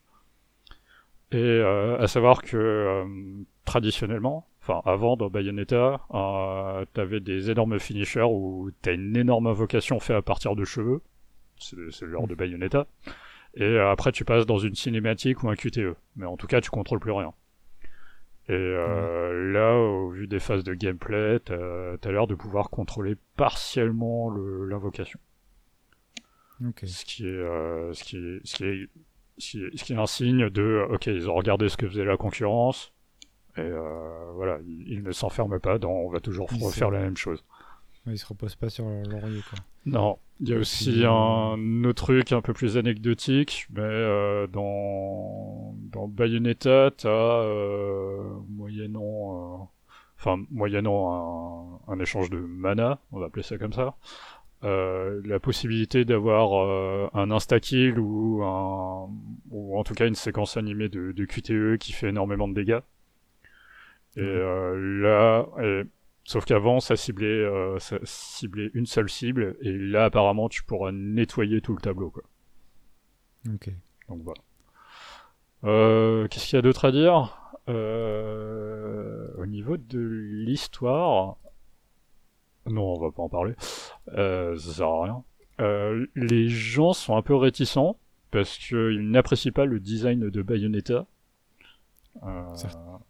Et 1.32 1.38
euh, 1.38 1.98
à 2.00 2.08
savoir 2.08 2.42
que 2.42 2.56
euh, 2.56 3.06
traditionnellement, 3.66 4.48
enfin 4.62 4.82
avant 4.86 5.18
dans 5.18 5.30
Bayonetta, 5.30 6.00
euh, 6.14 6.86
t'avais 6.94 7.20
des 7.20 7.52
énormes 7.52 7.80
finishers 7.80 8.24
où 8.24 8.72
t'as 8.82 8.94
une 8.94 9.18
énorme 9.18 9.48
invocation 9.48 10.00
faite 10.00 10.16
à 10.16 10.22
partir 10.22 10.56
de 10.56 10.64
cheveux. 10.64 11.02
C'est 11.60 11.76
le 11.76 12.12
genre 12.12 12.28
de 12.28 12.36
Bayonetta. 12.36 12.88
Et 13.56 13.64
euh, 13.64 13.92
après 13.92 14.12
tu 14.12 14.24
passes 14.24 14.46
dans 14.46 14.60
une 14.60 14.76
cinématique 14.76 15.44
ou 15.44 15.50
un 15.50 15.56
QTE. 15.56 15.96
Mais 16.16 16.26
en 16.26 16.38
tout 16.38 16.48
cas 16.48 16.62
tu 16.62 16.70
contrôles 16.70 17.00
plus 17.00 17.12
rien. 17.12 17.34
Et 18.50 18.54
euh, 18.54 19.52
là, 19.52 19.76
au 19.76 20.10
vu 20.10 20.28
des 20.28 20.40
phases 20.40 20.64
de 20.64 20.74
gameplay, 20.74 21.40
t'as 21.42 21.98
as, 22.02 22.12
l'air 22.12 22.28
de 22.28 22.36
pouvoir 22.36 22.70
contrôler 22.70 23.16
partiellement 23.36 24.30
le- 24.30 24.66
l'invocation. 24.66 25.20
Ok. 26.66 26.84
Ce 26.86 27.04
qui 27.06 27.28
est, 27.28 27.32
euh, 27.32 27.94
ce 27.94 28.04
qui 28.04 28.18
est, 28.18 28.40
ce 28.46 28.56
qui 28.56 28.64
est, 28.64 28.90
ce 29.38 29.52
qui 29.52 29.64
est, 29.64 29.78
ce 29.78 29.84
qui 29.84 29.94
est 29.94 29.98
un 29.98 30.08
signe 30.08 30.50
de, 30.50 30.88
ok, 30.90 31.08
ils 31.08 31.30
ont 31.30 31.36
regardé 31.36 31.68
ce 31.70 31.78
que 31.78 31.88
faisait 31.88 32.06
la 32.06 32.18
concurrence, 32.18 32.94
et 33.58 33.62
euh, 33.62 34.32
voilà, 34.34 34.60
ils, 34.66 34.88
ils 34.94 35.04
ne 35.04 35.12
s'enferment 35.12 35.60
pas 35.60 35.78
dans, 35.78 35.92
on 35.92 36.10
va 36.10 36.20
toujours 36.20 36.50
refaire 36.62 36.90
la 36.90 37.00
même 37.00 37.18
chose. 37.18 37.44
Ouais, 38.08 38.14
ils 38.14 38.18
se 38.18 38.26
reposent 38.26 38.56
pas 38.56 38.70
sur 38.70 38.86
laurier, 38.86 39.42
quoi. 39.50 39.60
Non, 39.86 40.18
il 40.40 40.50
y 40.50 40.54
a 40.54 40.58
aussi 40.58 41.04
un 41.06 41.84
autre 41.84 42.06
truc 42.06 42.32
un 42.32 42.42
peu 42.42 42.54
plus 42.54 42.78
anecdotique, 42.78 43.68
mais 43.74 43.82
euh, 43.84 44.48
dans, 44.48 45.76
dans 45.92 46.08
Bayonetta, 46.08 46.92
t'as 46.96 47.10
euh, 47.10 48.24
moyennant, 48.50 49.62
euh, 49.62 49.66
enfin 50.18 50.42
moyennant 50.52 51.82
un, 51.88 51.94
un 51.94 52.00
échange 52.00 52.30
de 52.30 52.38
mana, 52.40 53.00
on 53.12 53.20
va 53.20 53.28
appeler 53.28 53.44
ça 53.44 53.58
comme 53.58 53.74
ça, 53.74 53.96
euh, 54.64 55.22
la 55.26 55.40
possibilité 55.40 56.04
d'avoir 56.06 57.10
un 57.14 57.30
insta-kill 57.32 58.00
ou 58.00 58.42
un, 58.44 59.10
ou 59.52 59.78
en 59.78 59.84
tout 59.84 59.94
cas 59.94 60.08
une 60.08 60.16
séquence 60.16 60.58
animée 60.58 60.90
de, 60.90 61.12
de 61.12 61.26
QTE 61.26 61.78
qui 61.78 61.92
fait 61.94 62.10
énormément 62.10 62.48
de 62.48 62.54
dégâts. 62.54 62.80
Et 64.16 64.22
là, 64.22 65.46
et- 65.62 65.84
sauf 66.28 66.44
qu'avant 66.44 66.82
ça 66.82 66.98
ciblait, 66.98 67.26
euh, 67.26 67.80
ça 67.80 67.98
ciblait 68.04 68.70
une 68.74 68.86
seule 68.86 69.10
cible, 69.10 69.56
et 69.62 69.72
là 69.72 70.04
apparemment 70.06 70.50
tu 70.50 70.62
pourras 70.62 70.92
nettoyer 70.92 71.62
tout 71.62 71.74
le 71.74 71.80
tableau 71.82 72.12
quoi. 72.12 72.24
Ok. 73.52 73.72
Donc 74.10 74.22
voilà. 74.24 74.42
Euh, 75.64 76.28
Qu'est-ce 76.28 76.48
qu'il 76.48 76.58
y 76.58 76.60
a 76.60 76.62
d'autre 76.62 76.84
à 76.84 76.92
dire? 76.92 77.56
Euh, 77.70 79.30
Au 79.38 79.46
niveau 79.46 79.78
de 79.78 80.00
l'histoire, 80.00 81.38
non, 82.66 82.94
on 82.94 83.00
va 83.00 83.12
pas 83.12 83.24
en 83.24 83.30
parler. 83.30 83.54
Ça 84.08 84.58
sert 84.58 84.88
à 84.88 85.04
rien. 85.06 85.24
Les 86.16 86.50
gens 86.50 86.92
sont 86.92 87.16
un 87.16 87.22
peu 87.22 87.36
réticents 87.36 87.98
parce 88.32 88.58
qu'ils 88.58 89.10
n'apprécient 89.10 89.54
pas 89.54 89.64
le 89.66 89.80
design 89.80 90.30
de 90.30 90.42
Bayonetta. 90.42 91.06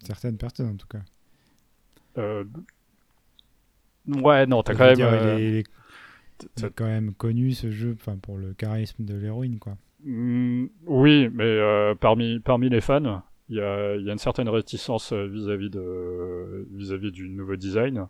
Certaines 0.03 0.37
personnes, 0.37 0.69
en 0.69 0.77
tout 0.77 0.87
cas. 0.87 1.01
Ouais, 4.07 4.45
non, 4.45 4.63
t'as 4.63 4.73
quand 4.75 4.85
même. 4.85 5.01
euh, 5.01 5.17
il 5.17 5.27
est- 5.27 5.49
il 5.49 5.55
est- 5.57 5.65
il 6.43 6.47
t'as- 6.61 6.67
est 6.67 6.71
quand 6.71 6.85
même 6.85 7.13
connu, 7.13 7.51
ce 7.53 7.71
jeu, 7.71 7.95
enfin, 7.99 8.17
pour 8.17 8.37
le 8.37 8.53
charisme 8.53 9.03
de 9.05 9.15
l'héroïne, 9.15 9.59
quoi. 9.59 9.77
Mm, 10.03 10.67
oui, 10.85 11.29
mais 11.33 11.43
euh, 11.43 11.95
parmi, 11.95 12.39
parmi 12.39 12.69
les 12.69 12.81
fans, 12.81 13.23
il 13.49 13.55
y 13.57 13.61
a, 13.61 13.95
y 13.95 14.09
a 14.09 14.13
une 14.13 14.19
certaine 14.19 14.49
réticence 14.49 15.11
euh, 15.13 15.25
vis-à-vis 15.27 15.69
de 15.69 16.67
vis-à-vis 16.71 17.11
du 17.11 17.29
nouveau 17.29 17.55
design. 17.55 18.07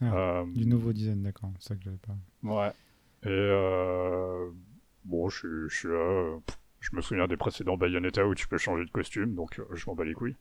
Ah, 0.00 0.14
Euh, 0.14 0.44
Du 0.54 0.64
nouveau 0.66 0.92
design, 0.92 1.22
d'accord. 1.22 1.50
C'est 1.58 1.68
ça 1.70 1.74
que 1.76 1.82
j'avais 1.82 1.96
pas. 1.96 2.14
ouais. 2.44 2.70
Et 3.24 3.28
euh, 3.28 4.48
bon, 5.04 5.28
je, 5.28 5.66
je 5.66 5.88
euh, 5.88 6.36
je 6.80 6.94
me 6.94 7.00
souviens 7.00 7.26
des 7.26 7.36
précédents 7.36 7.76
Bayonetta 7.76 8.24
où 8.24 8.34
tu 8.36 8.46
peux 8.46 8.58
changer 8.58 8.84
de 8.84 8.90
costume, 8.90 9.34
donc 9.34 9.60
je 9.74 9.84
m'en 9.86 9.96
bats 9.96 10.04
les 10.04 10.14
couilles. 10.14 10.36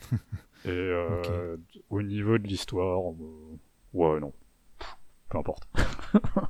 Et 0.66 0.70
euh, 0.70 1.56
au 1.90 2.00
niveau 2.02 2.38
de 2.38 2.46
l'histoire, 2.46 3.00
euh, 3.12 3.58
ouais, 3.92 4.20
non, 4.20 4.32
Pff, 4.78 4.96
peu 5.30 5.38
importe. 5.38 5.68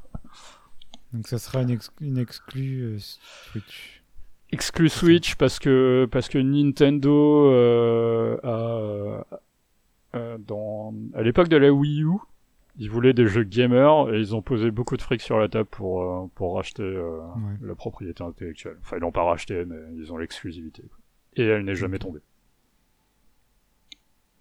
Donc 1.12 1.26
ça 1.28 1.38
sera 1.38 1.62
une, 1.62 1.70
ex- 1.70 1.92
une 2.00 2.18
exclue 2.18 2.82
euh, 2.94 2.98
Switch. 2.98 4.02
exclu 4.50 4.88
Switch 4.88 5.36
parce 5.36 5.58
que 5.60 6.08
parce 6.10 6.28
que 6.28 6.38
Nintendo 6.38 7.50
euh, 7.52 8.36
a 8.42 9.24
euh, 10.16 10.38
dans 10.38 10.92
à 11.14 11.22
l'époque 11.22 11.48
de 11.48 11.56
la 11.56 11.72
Wii 11.72 12.02
U 12.02 12.08
ils 12.76 12.90
voulaient 12.90 13.12
des 13.12 13.28
jeux 13.28 13.44
gamers 13.44 14.12
et 14.12 14.18
ils 14.18 14.34
ont 14.34 14.42
posé 14.42 14.72
beaucoup 14.72 14.96
de 14.96 15.02
fric 15.02 15.20
sur 15.20 15.38
la 15.38 15.48
table 15.48 15.68
pour 15.70 16.02
euh, 16.02 16.26
pour 16.34 16.56
racheter 16.56 16.82
euh, 16.82 17.18
Ouais. 17.36 17.68
la 17.68 17.74
propriété 17.76 18.24
intellectuelle 18.24 18.76
enfin 18.80 18.96
ils 18.96 19.00
l'ont 19.00 19.12
pas 19.12 19.22
racheté 19.24 19.64
mais 19.64 19.76
ils 19.96 20.12
ont 20.12 20.16
l'exclusivité 20.16 20.82
quoi. 20.82 20.98
et 21.36 21.44
elle 21.44 21.64
n'est 21.64 21.76
jamais 21.76 21.98
tombée 22.00 22.20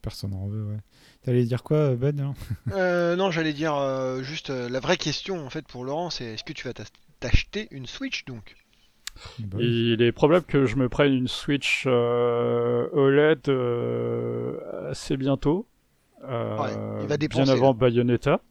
Personne 0.04 0.32
n'en 0.32 0.48
veut, 0.48 0.66
ouais. 0.66 0.78
T'allais 1.24 1.46
dire 1.46 1.64
quoi, 1.64 1.96
Ben 1.96 2.20
hein? 2.20 2.34
Euh, 2.74 3.16
non, 3.16 3.32
j'allais 3.32 3.54
dire 3.54 3.76
euh, 3.76 4.22
juste 4.22 4.50
euh, 4.52 4.68
la 4.70 4.80
vraie 4.82 4.98
question 4.98 5.44
en 5.46 5.50
fait 5.50 5.66
pour 5.66 5.86
Laurent, 5.86 6.10
c'est 6.10 6.26
est-ce 6.26 6.44
que 6.44 6.54
tu 6.54 6.68
vas 6.68 6.74
t'acheter 7.22 7.70
une 7.72 7.88
Switch 7.88 8.26
donc? 8.26 8.56
Bah 9.40 9.58
il 9.62 10.02
est 10.02 10.12
probable 10.12 10.46
que 10.46 10.66
je 10.66 10.76
me 10.76 10.90
prenne 10.90 11.14
une 11.14 11.28
Switch 11.28 11.86
euh, 11.88 12.90
OLED 12.92 13.48
euh, 13.48 14.90
assez 14.92 15.16
bientôt 15.18 15.68
euh, 16.24 16.58
Ouais, 16.58 16.72
il 17.04 17.08
va 17.08 17.18
bien 17.18 17.48
avant 17.48 17.68
là. 17.68 17.74
Bayonetta 17.74 18.42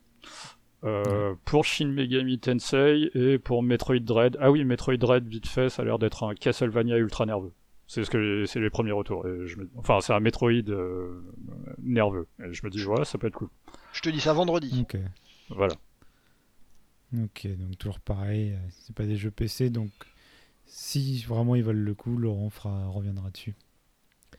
Euh, 0.85 1.35
pour 1.45 1.65
Shin 1.65 1.89
Megami 1.89 2.39
Tensei 2.39 3.11
et 3.15 3.39
pour 3.39 3.63
Metroid 3.63 4.01
Dread. 4.01 4.37
Ah 4.41 4.51
oui, 4.51 4.65
Metroid 4.65 4.97
Dread, 4.97 5.27
vite 5.29 5.47
fait, 5.47 5.69
ça 5.69 5.83
a 5.83 5.85
l'air 5.85 5.99
d'être 5.99 6.25
un 6.25 6.35
Castlevania 6.35 6.97
ultra 6.97 7.27
nerveux. 7.27 7.53
C'est 7.93 8.05
ce 8.05 8.11
que 8.11 8.47
c'est 8.47 8.59
les 8.59 8.71
premiers 8.71 8.93
retours. 8.93 9.27
Et 9.27 9.47
je 9.47 9.59
me... 9.59 9.69
Enfin, 9.77 10.01
c'est 10.01 10.15
un 10.15 10.21
Metroid 10.21 10.51
euh, 10.71 11.23
nerveux. 11.83 12.27
Et 12.43 12.51
je 12.55 12.65
me 12.65 12.71
dis, 12.71 12.83
voilà, 12.83 13.05
ça 13.05 13.19
peut 13.19 13.27
être 13.27 13.35
cool. 13.35 13.51
Je 13.93 14.01
te 14.01 14.09
dis 14.09 14.19
ça 14.19 14.33
vendredi. 14.33 14.81
Ok. 14.81 14.97
Voilà. 15.51 15.75
Ok, 17.23 17.47
donc 17.59 17.77
toujours 17.77 18.01
pareil, 18.01 18.53
euh, 18.53 18.57
c'est 18.71 18.95
pas 18.97 19.05
des 19.05 19.17
jeux 19.17 19.31
PC, 19.31 19.69
donc 19.69 19.91
si 20.65 21.23
vraiment 21.29 21.55
ils 21.55 21.63
valent 21.63 21.79
le 21.83 21.93
coup, 21.95 22.17
Laurent 22.17 22.49
fera, 22.49 22.87
reviendra 22.87 23.29
dessus. 23.31 23.55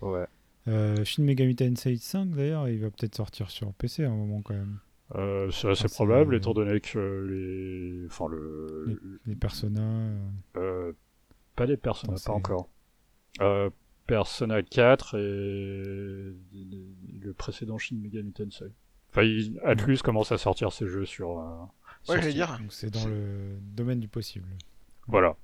Ouais. 0.01 0.25
Euh, 0.67 1.03
Shin 1.05 1.21
Megami 1.23 1.55
Tensei 1.55 1.97
5 1.97 2.31
d'ailleurs, 2.31 2.67
il 2.69 2.79
va 2.79 2.89
peut-être 2.89 3.13
sortir 3.13 3.51
sur 3.51 3.71
PC 3.73 4.05
à 4.05 4.09
un 4.09 4.15
moment 4.15 4.41
quand 4.41 4.55
même. 4.55 4.79
Euh, 5.13 5.51
c'est 5.51 5.69
assez 5.69 5.87
c'est- 5.87 5.93
probable, 5.93 6.35
étant 6.35 6.55
donné 6.55 6.79
que 6.79 6.97
les. 7.29 8.07
Enfin, 8.07 8.27
le. 8.29 9.19
Les 9.27 9.35
Persona. 9.35 9.81
euh, 9.81 10.17
Euh, 10.57 10.93
pas 11.55 11.67
les 11.67 11.77
Persona, 11.77 12.13
Attends, 12.13 12.23
pas 12.31 12.37
encore. 12.39 12.69
Euh, 13.41 13.69
Persona 14.05 14.61
4 14.61 15.15
et 15.17 15.19
le 17.21 17.33
précédent 17.37 17.77
Shin 17.77 17.95
Megami 17.95 18.31
Tensei. 18.33 18.65
Enfin, 19.11 19.23
il- 19.23 19.59
Atlus 19.63 19.99
commence 20.03 20.31
à 20.31 20.37
sortir 20.37 20.71
ses 20.73 20.87
jeux 20.87 21.05
sur. 21.05 21.39
euh, 21.39 21.43
Ouais, 22.09 22.19
j'allais 22.21 22.33
dire. 22.33 22.57
donc 22.59 22.73
c'est 22.73 22.89
dans 22.89 23.05
le 23.05 23.57
domaine 23.75 23.99
du 23.99 24.07
possible. 24.09 24.47
Voilà. 25.07 25.35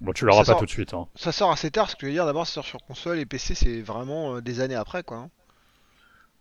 Bon, 0.00 0.12
tu 0.12 0.24
l'auras 0.26 0.40
pas 0.40 0.44
sort- 0.46 0.58
tout 0.58 0.66
de 0.66 0.70
suite. 0.70 0.92
Hein. 0.94 1.06
Ça 1.14 1.30
sort 1.32 1.52
assez 1.52 1.70
tard, 1.70 1.88
ce 1.88 1.94
que 1.96 2.02
je 2.02 2.06
veux 2.06 2.12
dire. 2.12 2.26
D'abord, 2.26 2.46
ça 2.46 2.54
sort 2.54 2.64
sur 2.66 2.82
console 2.84 3.18
et 3.18 3.24
PC, 3.26 3.54
c'est 3.54 3.80
vraiment 3.80 4.36
euh, 4.36 4.40
des 4.42 4.60
années 4.60 4.74
après, 4.74 5.02
quoi. 5.04 5.16
hein. 5.18 5.30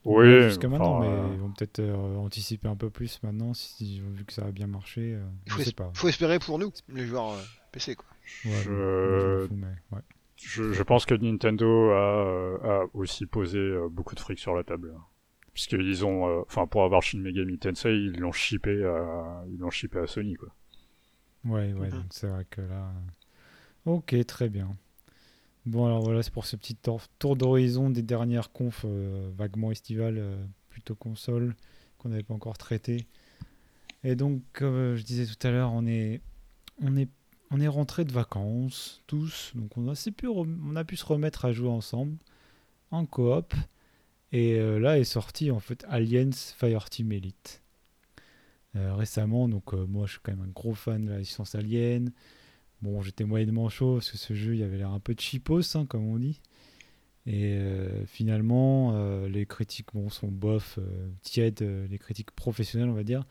Oui, 0.03 0.25
Ouais, 0.27 0.41
jusqu'à 0.49 0.67
enfin, 0.67 0.77
maintenant, 0.79 0.99
mais 0.99 1.07
euh, 1.07 1.27
ils 1.33 1.39
vont 1.39 1.51
peut-être 1.51 1.79
euh, 1.79 2.15
anticiper 2.17 2.67
un 2.67 2.75
peu 2.75 2.89
plus 2.89 3.21
maintenant, 3.21 3.53
si, 3.53 3.99
vu 4.01 4.25
que 4.25 4.33
ça 4.33 4.45
a 4.45 4.51
bien 4.51 4.65
marché. 4.65 5.13
euh, 5.13 5.23
Il 5.45 5.51
je 5.51 5.57
faut, 5.57 5.63
sais 5.63 5.69
es- 5.69 5.73
pas. 5.73 5.91
faut 5.93 6.07
espérer 6.07 6.39
pour 6.39 6.57
nous, 6.57 6.73
les 6.89 7.05
joueurs 7.05 7.33
euh, 7.33 7.41
PC, 7.71 7.95
quoi. 7.95 8.07
Ouais, 8.45 8.51
je- 8.63 9.45
fous, 9.47 9.55
mais 9.55 9.67
ouais. 9.95 10.01
Je, 10.43 10.71
je 10.73 10.83
pense 10.83 11.05
que 11.05 11.13
Nintendo 11.15 11.91
a, 11.91 12.25
euh, 12.25 12.57
a 12.83 12.85
aussi 12.93 13.25
posé 13.25 13.59
euh, 13.59 13.87
beaucoup 13.89 14.15
de 14.15 14.19
fric 14.19 14.39
sur 14.39 14.55
la 14.55 14.63
table. 14.63 14.93
Puisqu'ils 15.53 16.05
ont, 16.05 16.27
euh, 16.27 16.41
enfin, 16.47 16.67
pour 16.67 16.83
avoir 16.83 17.01
Shin 17.03 17.19
Megami 17.19 17.57
Tensei, 17.59 17.93
ils 17.95 18.19
l'ont 18.19 18.31
shippé 18.31 18.83
à, 18.85 19.43
ils 19.49 19.57
l'ont 19.59 19.69
shippé 19.69 19.99
à 19.99 20.07
Sony, 20.07 20.35
quoi. 20.35 20.49
Ouais, 21.45 21.73
ouais, 21.73 21.89
Mhm. 21.89 21.91
donc 21.91 22.05
c'est 22.11 22.27
vrai 22.27 22.45
que 22.49 22.61
là. 22.61 22.91
Ok, 23.85 24.15
très 24.27 24.49
bien. 24.49 24.71
Bon, 25.65 25.85
alors 25.85 26.01
voilà, 26.03 26.23
c'est 26.23 26.33
pour 26.33 26.45
ce 26.45 26.55
petit 26.55 26.75
tour, 26.75 27.01
tour 27.19 27.35
d'horizon 27.35 27.89
des 27.89 28.01
dernières 28.03 28.51
confs 28.51 28.85
euh, 28.85 29.31
vaguement 29.37 29.71
estivales, 29.71 30.17
euh, 30.19 30.45
plutôt 30.69 30.95
console, 30.95 31.55
qu'on 31.99 32.09
n'avait 32.09 32.23
pas 32.23 32.33
encore 32.33 32.57
traité. 32.57 33.07
Et 34.03 34.15
donc, 34.15 34.41
comme 34.53 34.75
euh, 34.75 34.95
je 34.97 35.03
disais 35.03 35.25
tout 35.25 35.47
à 35.47 35.51
l'heure, 35.51 35.71
on 35.73 35.85
est, 35.87 36.21
on 36.81 36.97
est, 36.97 37.09
on 37.51 37.59
est 37.59 37.67
rentré 37.67 38.05
de 38.05 38.11
vacances, 38.11 39.01
tous, 39.07 39.51
donc 39.55 39.77
on 39.77 39.87
a, 39.89 40.11
pu, 40.15 40.27
on 40.27 40.75
a 40.75 40.83
pu 40.85 40.95
se 40.95 41.05
remettre 41.05 41.45
à 41.45 41.51
jouer 41.51 41.69
ensemble, 41.69 42.17
en 42.91 43.05
coop. 43.05 43.53
Et 44.31 44.53
euh, 44.53 44.79
là 44.79 44.97
est 44.97 45.03
sorti 45.03 45.51
en 45.51 45.59
fait 45.59 45.85
Aliens 45.89 46.31
Fireteam 46.31 47.11
Elite. 47.11 47.61
Euh, 48.77 48.95
récemment, 48.95 49.49
donc 49.49 49.73
euh, 49.73 49.85
moi 49.85 50.05
je 50.05 50.13
suis 50.13 50.21
quand 50.23 50.31
même 50.31 50.45
un 50.47 50.51
gros 50.51 50.73
fan 50.73 51.05
de 51.05 51.11
la 51.11 51.19
licence 51.19 51.53
Alien. 51.55 52.13
Bon, 52.81 53.01
j'étais 53.01 53.25
moyennement 53.25 53.67
chaud 53.67 53.95
parce 53.95 54.09
que 54.11 54.17
ce 54.17 54.33
jeu 54.33 54.55
il 54.55 54.63
avait 54.63 54.77
l'air 54.77 54.91
un 54.91 55.01
peu 55.01 55.13
cheapos, 55.17 55.75
hein, 55.75 55.85
comme 55.85 56.07
on 56.07 56.17
dit. 56.17 56.39
Et 57.27 57.59
finalement, 58.07 58.97
les 59.27 59.45
critiques 59.45 59.89
bon, 59.93 60.09
sont 60.09 60.29
bof, 60.29 60.79
tièdes, 61.21 61.61
les 61.61 61.99
critiques 61.99 62.31
professionnelles, 62.31 62.89
on 62.89 62.95
va 62.95 63.03
dire. 63.03 63.25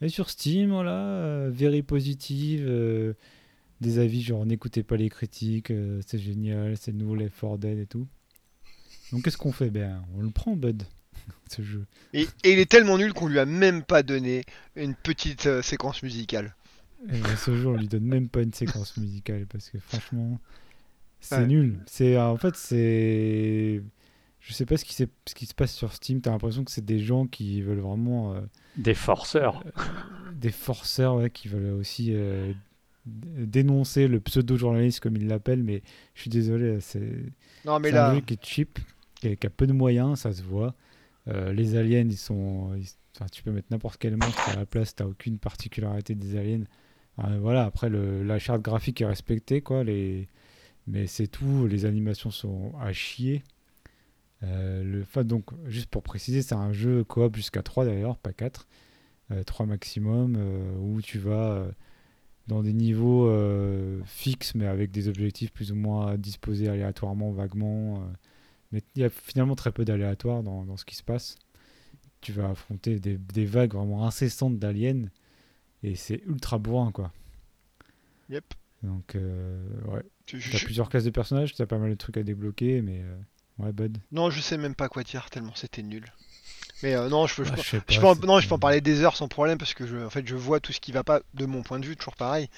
Et 0.00 0.08
sur 0.08 0.28
Steam, 0.28 0.70
voilà, 0.70 1.48
very 1.48 1.84
positive, 1.84 2.66
des 3.80 3.98
avis 3.98 4.22
genre 4.22 4.44
n'écoutez 4.46 4.82
pas 4.82 4.96
les 4.96 5.08
critiques, 5.08 5.70
euh, 5.70 6.00
c'est 6.06 6.18
génial, 6.18 6.76
c'est 6.76 6.92
nouveau 6.92 7.16
4 7.16 7.58
Dead 7.58 7.78
et 7.78 7.86
tout. 7.86 8.06
Donc 9.12 9.22
qu'est-ce 9.24 9.36
qu'on 9.38 9.52
fait? 9.52 9.70
Ben, 9.70 10.02
on 10.16 10.20
le 10.22 10.30
prend, 10.30 10.54
Bud, 10.56 10.82
ce 11.48 11.62
jeu. 11.62 11.86
Et, 12.12 12.22
et 12.44 12.52
il 12.52 12.58
est 12.58 12.70
tellement 12.70 12.98
nul 12.98 13.12
qu'on 13.12 13.26
lui 13.28 13.38
a 13.38 13.46
même 13.46 13.82
pas 13.82 14.02
donné 14.02 14.44
une 14.76 14.94
petite 14.94 15.46
euh, 15.46 15.62
séquence 15.62 16.02
musicale. 16.02 16.54
Et 17.08 17.18
ben, 17.20 17.36
ce 17.36 17.56
jeu, 17.56 17.68
on 17.68 17.76
lui 17.76 17.88
donne 17.88 18.04
même 18.04 18.28
pas 18.28 18.42
une 18.42 18.52
séquence 18.52 18.96
musicale 18.96 19.46
parce 19.46 19.70
que 19.70 19.78
franchement, 19.78 20.40
c'est 21.20 21.36
Ouais. 21.38 21.46
nul. 21.46 21.78
C'est 21.86 22.16
euh, 22.16 22.24
en 22.28 22.36
fait 22.36 22.54
c'est, 22.56 23.82
je 24.40 24.52
sais 24.52 24.66
pas 24.66 24.76
ce 24.76 24.84
qui, 24.84 24.94
s'est- 24.94 25.08
ce 25.26 25.34
qui 25.34 25.46
se 25.46 25.54
passe 25.54 25.72
sur 25.72 25.92
Steam. 25.92 26.20
T'as 26.20 26.30
l'impression 26.32 26.64
que 26.64 26.70
c'est 26.70 26.84
des 26.84 26.98
gens 26.98 27.26
qui 27.26 27.62
veulent 27.62 27.78
vraiment 27.80 28.34
euh, 28.34 28.40
Des 28.76 28.94
forceurs. 28.94 29.62
des 30.34 30.50
forceurs, 30.50 31.16
ouais, 31.16 31.30
qui 31.30 31.48
veulent 31.48 31.72
aussi 31.78 32.08
euh, 32.12 32.52
dénoncer 33.08 34.08
le 34.08 34.20
pseudo-journaliste 34.20 35.00
comme 35.00 35.16
ils 35.16 35.26
l'appellent. 35.26 35.62
Mais 35.62 35.82
je 36.14 36.22
suis 36.22 36.30
désolé, 36.30 36.80
c'est 36.80 37.00
un 37.90 37.94
là, 37.94 38.14
jeu 38.14 38.20
qui 38.20 38.34
est 38.34 38.44
cheap, 38.44 38.78
qui 39.16 39.28
a, 39.28 39.36
qui 39.36 39.46
a 39.46 39.50
peu 39.50 39.66
de 39.66 39.72
moyens, 39.72 40.20
ça 40.20 40.32
se 40.32 40.42
voit. 40.42 40.74
Euh, 41.28 41.52
les 41.52 41.76
aliens, 41.76 42.06
ils 42.08 42.16
sont. 42.16 42.74
ils- 42.76 42.88
enfin, 43.16 43.26
tu 43.32 43.42
peux 43.42 43.50
mettre 43.50 43.68
n'importe 43.70 43.98
quel 43.98 44.16
monstre 44.16 44.48
à 44.50 44.56
la 44.56 44.66
place, 44.66 44.94
t'as 44.94 45.04
aucune 45.06 45.38
particularité 45.38 46.14
des 46.14 46.36
aliens. 46.36 46.64
Euh, 47.20 47.38
voilà, 47.40 47.64
après, 47.64 47.88
le, 47.88 48.22
la 48.22 48.38
charte 48.38 48.62
graphique 48.62 49.00
est 49.00 49.06
respectée, 49.06 49.60
quoi. 49.60 49.82
Les, 49.84 50.28
mais 50.86 51.06
c'est 51.06 51.26
tout, 51.26 51.66
les 51.66 51.84
animations 51.84 52.30
sont 52.30 52.72
à 52.80 52.92
chier. 52.92 53.42
Euh, 54.44 54.84
le, 54.84 55.02
enfin, 55.02 55.24
donc, 55.24 55.46
juste 55.66 55.88
pour 55.90 56.02
préciser, 56.02 56.42
c'est 56.42 56.54
un 56.54 56.72
jeu 56.72 57.02
coop 57.04 57.34
jusqu'à 57.36 57.62
3 57.62 57.84
d'ailleurs, 57.84 58.18
pas 58.18 58.32
4. 58.32 58.68
3 59.44 59.66
maximum, 59.66 60.38
où 60.80 61.02
tu 61.02 61.18
vas 61.18 61.66
dans 62.48 62.62
des 62.62 62.72
niveaux 62.72 63.28
euh, 63.28 64.00
fixes, 64.06 64.54
mais 64.56 64.66
avec 64.66 64.90
des 64.90 65.06
objectifs 65.08 65.52
plus 65.52 65.70
ou 65.70 65.76
moins 65.76 66.16
disposés 66.16 66.68
aléatoirement, 66.68 67.30
vaguement. 67.30 67.98
euh. 68.02 68.06
mais 68.72 68.82
il 68.96 69.02
y 69.02 69.04
a 69.04 69.10
finalement 69.10 69.54
très 69.54 69.70
peu 69.70 69.84
d'aléatoire 69.84 70.42
dans, 70.42 70.64
dans 70.64 70.76
ce 70.76 70.84
qui 70.84 70.96
se 70.96 71.02
passe. 71.04 71.36
Tu 72.20 72.32
vas 72.32 72.48
affronter 72.50 72.98
des, 72.98 73.16
des 73.18 73.44
vagues 73.44 73.74
vraiment 73.74 74.04
incessantes 74.06 74.58
d'aliens, 74.58 75.04
et 75.84 75.94
c'est 75.94 76.22
ultra 76.26 76.58
bourrin, 76.58 76.90
quoi. 76.90 77.12
Yep. 78.30 78.54
Donc, 78.82 79.14
euh, 79.14 79.62
ouais. 79.86 80.02
tu- 80.26 80.40
je- 80.40 80.64
plusieurs 80.64 80.88
classes 80.88 81.04
de 81.04 81.10
personnages, 81.10 81.54
t'as 81.54 81.66
pas 81.66 81.78
mal 81.78 81.90
de 81.90 81.94
trucs 81.96 82.16
à 82.16 82.22
débloquer, 82.22 82.82
mais 82.82 83.02
euh, 83.02 83.16
ouais, 83.64 83.72
Bud. 83.72 83.98
non, 84.12 84.30
je 84.30 84.40
sais 84.40 84.56
même 84.58 84.74
pas 84.74 84.88
quoi 84.88 85.02
dire 85.04 85.30
tellement 85.30 85.54
c'était 85.54 85.82
nul. 85.82 86.04
Mais 86.82 86.94
euh, 86.94 87.08
non, 87.08 87.26
je 87.26 87.34
peux, 87.36 87.44
je 87.44 87.50
Ah, 87.52 87.56
peux- 87.56 87.62
je 87.62 87.68
sais 87.70 87.80
je 87.88 88.00
pas, 88.00 88.14
peux 88.14 88.24
en- 88.24 88.26
non, 88.26 88.40
je 88.40 88.48
peux 88.48 88.54
en 88.54 88.58
parler 88.58 88.80
des 88.80 89.02
heures 89.02 89.16
sans 89.16 89.28
problème 89.28 89.58
parce 89.58 89.74
que 89.74 89.86
je, 89.86 89.96
en 89.96 90.10
fait, 90.10 90.26
je 90.26 90.36
vois 90.36 90.60
tout 90.60 90.72
ce 90.72 90.80
qui 90.80 90.92
va 90.92 91.02
pas 91.04 91.20
de 91.34 91.46
mon 91.46 91.62
point 91.62 91.78
de 91.80 91.86
vue, 91.86 91.96
toujours 91.96 92.16
pareil, 92.16 92.48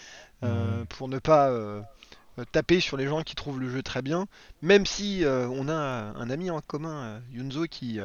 euh, 0.44 0.80
Ouais. 0.80 0.85
pour 0.90 1.09
ne 1.09 1.18
pas 1.18 1.48
euh, 1.50 1.80
euh, 2.38 2.44
taper 2.52 2.80
sur 2.80 2.96
les 2.96 3.06
gens 3.09 3.22
qui 3.22 3.35
trouvent 3.35 3.61
le 3.61 3.70
jeu 3.70 3.83
très 3.83 4.02
bien. 4.02 4.26
Même 4.62 4.87
si 4.87 5.22
on 5.26 5.68
a 5.68 5.72
un 5.74 6.30
ami 6.30 6.50
en 6.50 6.61
commun, 6.61 7.20
Yunzo, 7.33 7.64
qui 7.64 7.98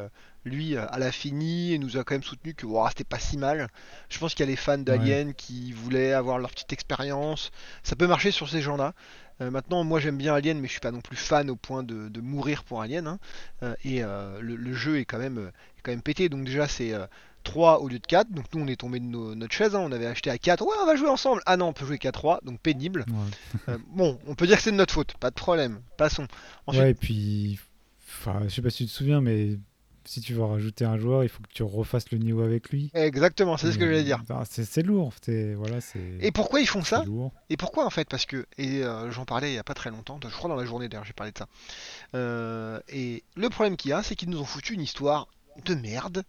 lui 0.45 0.77
euh, 0.77 0.85
l'a 0.97 1.11
fini 1.11 1.73
et 1.73 1.79
nous 1.79 1.97
a 1.97 2.03
quand 2.03 2.13
même 2.13 2.23
soutenu 2.23 2.53
que 2.53 2.67
c'était 2.89 3.03
pas 3.03 3.19
si 3.19 3.35
mal. 3.37 3.67
Je 4.09 4.19
pense 4.19 4.33
qu'il 4.35 4.45
y 4.45 4.47
a 4.47 4.51
les 4.51 4.55
fans 4.55 4.77
d'Alien 4.77 5.33
qui 5.33 5.71
voulaient 5.73 6.13
avoir 6.13 6.37
leur 6.39 6.51
petite 6.51 6.71
expérience. 6.71 7.51
Ça 7.83 7.95
peut 7.95 8.07
marcher 8.07 8.31
sur 8.31 8.47
ces 8.47 8.61
gens-là. 8.61 8.93
Euh, 9.41 9.51
maintenant, 9.51 9.83
moi 9.83 9.99
j'aime 9.99 10.17
bien 10.17 10.33
Alien, 10.33 10.59
mais 10.59 10.67
je 10.67 10.71
suis 10.73 10.79
pas 10.81 10.91
non 10.91 11.01
plus 11.01 11.17
fan 11.17 11.49
au 11.49 11.55
point 11.55 11.83
de, 11.83 12.07
de 12.09 12.21
mourir 12.21 12.63
pour 12.63 12.81
Alien. 12.81 13.07
hein. 13.07 13.19
Euh, 13.63 13.75
et 13.83 14.03
euh, 14.03 14.39
le, 14.41 14.55
le 14.55 14.73
jeu 14.73 14.97
est 14.99 15.05
quand 15.05 15.17
même, 15.19 15.51
est 15.77 15.81
quand 15.83 15.91
même 15.91 16.01
pété. 16.01 16.29
Donc 16.29 16.45
déjà 16.45 16.67
c'est 16.67 16.93
euh, 16.93 17.05
3 17.43 17.79
au 17.81 17.87
lieu 17.89 17.99
de 17.99 18.05
4. 18.07 18.31
Donc 18.31 18.45
nous 18.53 18.63
on 18.63 18.67
est 18.67 18.75
tombé 18.79 18.99
de 18.99 19.05
nos- 19.05 19.35
notre 19.35 19.53
chaise. 19.53 19.75
hein. 19.75 19.81
On 19.83 19.91
avait 19.91 20.05
acheté 20.07 20.29
à 20.29 20.37
4. 20.37 20.61
Ouais, 20.65 20.73
on 20.81 20.85
va 20.85 20.95
jouer 20.95 21.09
ensemble. 21.09 21.41
Ah 21.45 21.57
non, 21.57 21.67
on 21.67 21.73
peut 21.73 21.85
jouer 21.85 21.97
qu'à 21.97 22.11
3. 22.13 22.39
Donc 22.43 22.59
pénible. 22.61 23.05
Ouais. 23.67 23.75
Bon, 23.89 24.19
on 24.25 24.35
peut 24.35 24.47
dire 24.47 24.55
que 24.57 24.63
c'est 24.63 24.71
de 24.71 24.77
notre 24.77 24.93
faute. 24.93 25.15
Pas 25.19 25.29
de 25.31 25.35
problème. 25.35 25.81
Passons. 25.97 26.27
Ensuite, 26.65 26.83
Ouais, 26.83 26.91
et 26.91 26.93
puis, 26.95 27.59
enfin, 28.07 28.39
je 28.45 28.49
sais 28.49 28.61
pas 28.61 28.69
si 28.69 28.85
tu 28.85 28.91
te 28.91 28.95
souviens, 28.95 29.19
mais 29.21 29.57
si 30.05 30.21
tu 30.21 30.33
veux 30.33 30.43
rajouter 30.43 30.85
un 30.85 30.97
joueur, 30.97 31.23
il 31.23 31.29
faut 31.29 31.41
que 31.41 31.51
tu 31.53 31.63
refasses 31.63 32.11
le 32.11 32.17
niveau 32.17 32.41
avec 32.41 32.69
lui. 32.69 32.91
exactement, 32.93 33.57
c'est 33.57 33.71
ce 33.71 33.77
que 33.77 33.83
Et, 33.83 33.87
j'allais 33.87 34.03
dire. 34.03 34.21
ah, 34.29 34.43
C'est 34.45 34.83
lourd, 34.83 35.13
voilà. 35.57 35.77
Et 36.21 36.31
pourquoi 36.31 36.59
ils 36.59 36.67
font 36.67 36.83
ça 36.83 37.03
lourd. 37.03 37.31
Et 37.49 37.57
pourquoi 37.57 37.85
en 37.85 37.89
fait 37.89 38.07
Parce 38.07 38.25
que, 38.25 38.45
et 38.57 38.83
euh, 38.83 39.11
j'en 39.11 39.25
parlais 39.25 39.51
il 39.51 39.55
y 39.55 39.59
a 39.59 39.63
pas 39.63 39.73
très 39.73 39.89
longtemps, 39.89 40.19
je 40.23 40.29
crois 40.29 40.49
dans 40.49 40.55
la 40.55 40.65
journée 40.65 40.89
d'ailleurs 40.89 41.05
j'ai 41.05 41.13
parlé 41.13 41.31
de 41.31 41.37
ça. 41.37 41.47
Euh, 42.15 42.79
et 42.89 43.23
le 43.35 43.49
problème 43.49 43.77
qu'il 43.77 43.89
y 43.91 43.93
a, 43.93 44.03
c'est 44.03 44.15
qu'ils 44.15 44.29
nous 44.29 44.39
ont 44.39 44.45
foutu 44.45 44.73
une 44.73 44.81
histoire 44.81 45.27
de 45.65 45.75
merde. 45.75 46.23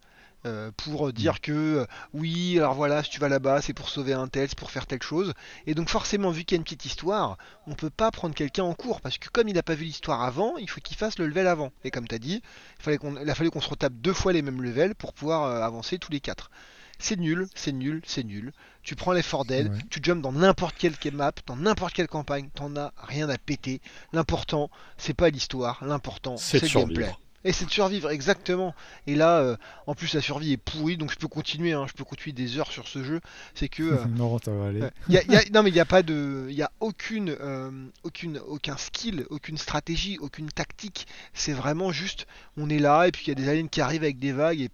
Euh, 0.46 0.70
pour 0.76 1.12
dire 1.12 1.40
que 1.40 1.52
euh, 1.52 1.87
oui, 2.14 2.59
alors 2.59 2.74
voilà, 2.74 3.02
si 3.02 3.11
tu 3.11 3.20
vas 3.20 3.28
là-bas, 3.28 3.61
c'est 3.61 3.72
pour 3.74 3.88
sauver 3.88 4.12
un 4.12 4.28
tel, 4.28 4.48
c'est 4.48 4.59
pour 4.59 4.70
faire 4.70 4.87
telle 4.87 5.02
chose. 5.02 5.35
Et 5.66 5.74
donc 5.74 5.88
forcément, 5.88 6.30
vu 6.30 6.44
qu'il 6.44 6.56
y 6.56 6.59
a 6.59 6.61
une 6.61 6.64
petite 6.64 6.85
histoire, 6.85 7.37
on 7.66 7.74
peut 7.74 7.90
pas 7.90 8.11
prendre 8.11 8.35
quelqu'un 8.35 8.64
en 8.64 8.74
cours 8.74 9.00
parce 9.00 9.18
que 9.18 9.28
comme 9.28 9.48
il 9.48 9.54
n'a 9.54 9.62
pas 9.62 9.74
vu 9.74 9.85
l'histoire 9.85 10.22
avant, 10.22 10.56
il 10.56 10.70
faut 10.70 10.80
qu'il 10.80 10.96
fasse 10.96 11.18
le 11.18 11.26
level 11.26 11.46
avant. 11.46 11.72
Et 11.85 11.90
comme 11.90 12.06
tu 12.09 12.14
as 12.14 12.18
dit, 12.18 12.42
il, 12.78 12.82
fallait 12.82 12.98
qu'on, 12.98 13.16
il 13.20 13.28
a 13.28 13.35
fallu 13.35 13.50
qu'on 13.50 13.61
se 13.61 13.68
retape 13.68 13.94
deux 13.94 14.12
fois 14.14 14.32
les 14.32 14.42
mêmes 14.42 14.62
levels 14.62 14.94
pour 14.94 15.12
pouvoir 15.12 15.44
euh, 15.44 15.62
avancer 15.62 15.98
tous 15.98 16.12
les 16.12 16.20
quatre. 16.20 16.50
C'est 16.98 17.18
nul, 17.18 17.46
c'est 17.54 17.72
nul, 17.72 18.00
c'est 18.06 18.24
nul. 18.24 18.52
Tu 18.82 18.96
prends 18.96 19.12
les 19.12 19.22
Fort 19.22 19.44
Dead, 19.44 19.68
Ouais. 19.70 19.78
tu 19.90 20.00
jumps 20.02 20.22
dans 20.22 20.32
n'importe 20.32 20.76
quelle 20.78 20.94
map, 21.12 21.32
dans 21.46 21.56
n'importe 21.56 21.92
quelle 21.92 22.09
campagne, 22.09 22.48
t'en 22.54 22.74
as 22.76 22.92
rien 22.96 23.28
à 23.28 23.37
péter. 23.37 23.80
L'important, 24.12 24.70
c'est 24.96 25.12
pas 25.12 25.28
l'histoire, 25.28 25.85
l'important, 25.85 26.37
C'est 26.38 26.59
c'est 26.61 26.72
le 26.72 26.80
gameplay. 26.80 27.12
Et 27.44 27.53
c'est 27.53 27.64
de 27.66 27.70
survivre, 27.70 28.11
exactement. 28.11 28.75
Et 29.07 29.14
là, 29.14 29.38
euh, 29.38 29.57
en 29.87 29.94
plus, 29.94 30.14
la 30.14 30.20
survie 30.20 30.53
est 30.53 30.57
pourrie, 30.57 30.96
donc 30.96 31.12
je 31.12 31.16
peux 31.16 31.29
continuer, 31.29 31.72
hein, 31.75 31.87
je 31.88 31.92
peux 31.92 32.03
continuer 32.05 32.33
des 32.33 32.59
heures 32.59 32.72
sur 32.72 32.88
ce 32.88 33.05
jeu. 33.05 33.20
C'est 33.55 33.68
que. 33.68 33.83
euh, 33.85 34.05
non, 34.16 34.38
ça 34.44 34.51
va 34.53 34.66
aller. 34.68 34.81
Ouais. 34.81 34.90
Y 35.09 35.18
a- 35.18 35.22
y 35.25 35.37
a- 35.37 35.42
non 35.53 35.62
mais 35.62 35.70
il 35.70 35.75
n'y 35.75 35.81
a 35.81 35.85
pas 35.85 36.03
de, 36.03 36.46
il 36.49 36.57
y 36.57 36.62
a 36.62 36.70
aucune, 36.81 37.37
euh, 37.40 37.70
aucune, 38.03 38.38
aucun 38.49 38.77
skill, 38.77 39.27
aucune 39.31 39.59
stratégie, 39.59 40.18
aucune 40.20 40.49
tactique. 40.51 41.07
C'est 41.35 41.53
vraiment 41.53 41.92
juste, 41.92 42.27
on 42.57 42.68
est 42.68 42.79
là 42.81 43.07
et 43.07 43.12
puis 43.12 43.25
il 43.27 43.29
y 43.29 43.33
a 43.33 43.35
des 43.37 43.49
aliens 43.49 43.68
qui 43.68 43.81
arrivent 43.81 44.03
avec 44.03 44.18
des 44.18 44.33
vagues 44.33 44.61
et 44.61 44.70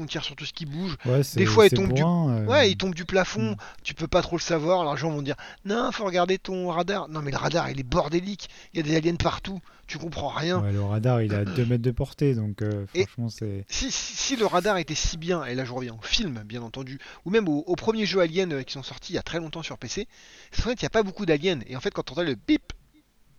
on 0.00 0.06
tire 0.06 0.24
sur 0.24 0.36
tout 0.36 0.44
ce 0.44 0.52
qui 0.52 0.66
bouge. 0.66 0.96
Ouais, 1.04 1.22
c'est- 1.22 1.44
fois, 1.46 1.66
il 1.66 1.70
tombe 1.70 1.92
du- 1.92 2.02
euh, 2.02 2.44
Ouais, 2.46 2.70
ils 2.70 2.76
tombent 2.76 2.94
du 2.94 3.04
plafond, 3.04 3.52
Mm. 3.52 3.56
tu 3.82 3.94
peux 3.94 4.06
pas 4.06 4.22
trop 4.22 4.36
le 4.36 4.42
savoir. 4.42 4.80
Alors 4.80 4.94
les 4.94 5.00
gens 5.00 5.10
vont 5.10 5.22
dire, 5.22 5.36
non, 5.64 5.90
faut 5.92 6.04
regarder 6.04 6.38
ton 6.38 6.68
radar. 6.68 7.08
Non 7.08 7.20
mais 7.22 7.30
le 7.30 7.36
radar 7.36 7.70
il 7.70 7.80
est 7.80 7.84
bordélique, 7.84 8.48
il 8.74 8.78
y 8.78 8.80
a 8.80 8.82
des 8.82 8.96
aliens 8.96 9.16
partout, 9.16 9.60
tu 9.86 9.98
comprends 9.98 10.28
rien. 10.28 10.60
ouais, 10.60 10.72
le 10.72 10.82
radar, 10.82 11.22
il 11.22 11.32
est 11.32 11.36
à 11.36 11.44
2 11.44 11.64
mètres 11.66 11.82
de 11.82 11.90
portée, 11.90 12.34
donc 12.34 12.62
euh, 12.62 12.86
franchement, 12.94 13.28
c'est. 13.28 13.64
Si, 13.68 13.90
si, 13.90 14.16
si 14.16 14.36
le 14.36 14.46
radar 14.46 14.76
était 14.78 14.94
si 14.94 15.16
bien, 15.16 15.44
et 15.44 15.54
là 15.54 15.64
je 15.64 15.72
reviens 15.72 15.94
au 15.94 16.02
film 16.02 16.42
bien 16.44 16.62
entendu, 16.62 16.98
ou 17.24 17.30
même 17.30 17.48
au, 17.48 17.64
au 17.66 17.76
premier 17.76 18.06
jeu 18.06 18.20
Alien 18.20 18.52
euh, 18.52 18.62
qui 18.62 18.72
sont 18.74 18.82
sortis 18.82 19.12
il 19.12 19.16
y 19.16 19.18
a 19.18 19.22
très 19.22 19.38
longtemps 19.38 19.62
sur 19.62 19.78
PC, 19.78 20.06
c'est 20.52 20.62
vrai 20.62 20.74
qu'il 20.74 20.84
n'y 20.84 20.88
a 20.88 20.90
pas 20.90 21.02
beaucoup 21.02 21.26
d'aliens, 21.26 21.60
et 21.66 21.76
en 21.76 21.80
fait 21.80 21.90
quand 21.90 22.02
tu 22.02 22.12
entends 22.12 22.22
le 22.22 22.34
bip, 22.34 22.72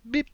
bip, 0.06 0.28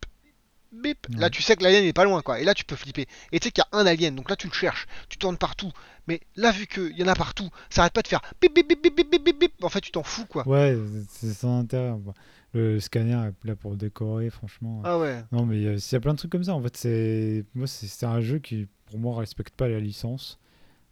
bip, 0.72 1.08
là 1.18 1.24
Ouais. 1.26 1.30
tu 1.30 1.42
sais 1.42 1.56
que 1.56 1.64
l'alien 1.64 1.84
n'est 1.84 1.94
pas 1.94 2.04
loin 2.06 2.22
quoi, 2.22 2.40
et 2.40 2.44
là 2.44 2.54
tu 2.54 2.66
peux 2.66 2.76
flipper. 2.76 3.08
Et 3.32 3.40
tu 3.40 3.48
sais 3.48 3.52
qu'il 3.52 3.64
y 3.72 3.76
a 3.76 3.80
un 3.80 3.86
alien, 3.86 4.16
donc 4.16 4.30
là 4.30 4.36
tu 4.36 4.48
le 4.48 4.54
cherches, 4.54 4.88
tu 5.10 5.18
tournes 5.18 5.38
partout, 5.38 5.72
mais 6.08 6.22
là 6.36 6.52
vu 6.52 6.68
qu'il 6.68 6.98
y 6.98 7.04
en 7.04 7.08
a 7.08 7.16
partout, 7.16 7.50
ça 7.70 7.82
arrête 7.82 7.94
pas 7.94 8.02
de 8.02 8.08
faire 8.08 8.22
bip 8.42 8.54
bip 8.54 8.68
bip 8.68 8.82
bip 8.84 8.96
bip 8.96 9.12
bip 9.12 9.24
bip, 9.26 9.40
bip. 9.40 9.64
en 9.64 9.70
fait 9.70 9.82
tu 9.82 9.92
t'en 9.92 10.04
fous 10.04 10.26
quoi. 10.26 10.48
Ouais, 10.48 10.78
c'est 11.10 11.34
sans 11.34 11.60
intérêt. 11.60 11.94
quoi. 12.04 12.14
Le 12.54 12.80
scanner 12.80 13.12
est 13.44 13.48
là 13.48 13.56
pour 13.58 13.76
décorer, 13.76 14.30
franchement. 14.30 14.82
Ah 14.86 14.98
ouais. 14.98 15.24
Non, 15.34 15.46
mais 15.46 15.58
il 15.58 15.64
y, 15.64 15.68
a- 15.68 15.74
il 15.74 15.92
y 15.92 15.96
a 15.96 16.00
plein 16.00 16.14
de 16.14 16.18
trucs 16.18 16.32
comme 16.32 16.46
ça. 16.46 16.54
En 16.54 16.62
fait, 16.62 16.78
c'est 16.78 17.44
moi, 17.54 17.68
c'est 17.68 18.06
un 18.06 18.22
jeu 18.22 18.40
qui, 18.40 18.68
pour 18.86 18.98
moi, 18.98 19.20
respecte 19.20 19.54
pas 19.56 19.68
la 19.68 19.82
licence. 19.82 20.40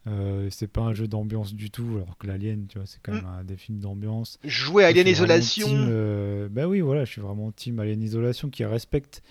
Euh, 0.05 0.49
c'est 0.51 0.67
pas 0.67 0.81
un 0.81 0.93
jeu 0.93 1.07
d'ambiance 1.07 1.53
du 1.53 1.71
tout, 1.71 1.88
alors 2.03 2.17
que 2.17 2.27
l'Alien, 2.27 2.67
tu 2.67 2.77
vois, 2.77 2.86
c'est 2.86 2.99
quand 3.01 3.13
Mm. 3.13 3.15
même 3.15 3.25
un 3.39 3.43
des 3.45 3.55
films 3.55 3.79
d'ambiance. 3.79 4.38
Jouer 4.43 4.83
Alien 4.83 5.07
Isolation, 5.07 5.65
team, 5.67 5.88
euh, 5.89 6.49
bah 6.51 6.67
oui, 6.67 6.81
voilà, 6.81 7.05
je 7.05 7.12
suis 7.13 7.21
vraiment 7.21 7.49
team 7.53 7.79
Alien 7.79 8.03
Isolation 8.03 8.49
qui 8.49 8.65
respecte, 8.65 9.23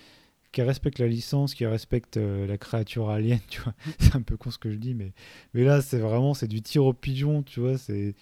qui 0.53 0.61
respecte 0.61 0.99
la 0.99 1.07
licence, 1.07 1.53
qui 1.55 1.65
respecte 1.65 2.15
euh, 2.15 2.47
la 2.47 2.57
créature 2.57 3.09
alien, 3.09 3.39
tu 3.49 3.59
vois. 3.59 3.73
C'est 3.99 4.15
un 4.15 4.21
peu 4.21 4.37
con 4.37 4.51
ce 4.51 4.57
que 4.57 4.71
je 4.71 4.77
dis, 4.77 4.93
mais, 4.93 5.11
mais 5.53 5.65
là, 5.65 5.81
c'est 5.81 5.99
vraiment, 5.99 6.33
c'est 6.33 6.47
du 6.47 6.61
tir 6.61 6.85
au 6.85 6.93
pigeon, 6.93 7.43
tu 7.43 7.59
vois. 7.59 7.77
C'est. 7.77 8.15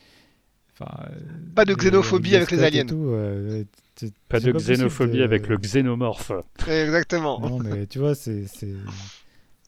Enfin, 0.74 0.92
euh, 1.12 1.20
Pas 1.54 1.66
de 1.66 1.76
xénophobie 1.76 2.32
les 2.32 2.36
avec 2.38 2.50
les 2.52 2.64
aliens. 2.64 2.86
tout, 2.86 2.96
euh, 3.10 3.64
Pas 4.30 4.40
de 4.40 4.52
xénophobie 4.52 5.22
avec 5.22 5.48
le 5.48 5.58
xénomorphe. 5.58 6.32
exactement. 6.68 7.40
Non, 7.40 7.60
mais 7.64 7.86
tu 7.86 8.00
vois, 8.00 8.16
c'est. 8.16 8.48
c'est- 8.48 8.74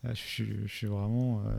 ah, 0.06 0.14
Je 0.14 0.20
suis, 0.20 0.58
je 0.66 0.74
suis 0.74 0.88
vraiment. 0.88 1.42
euh, 1.46 1.52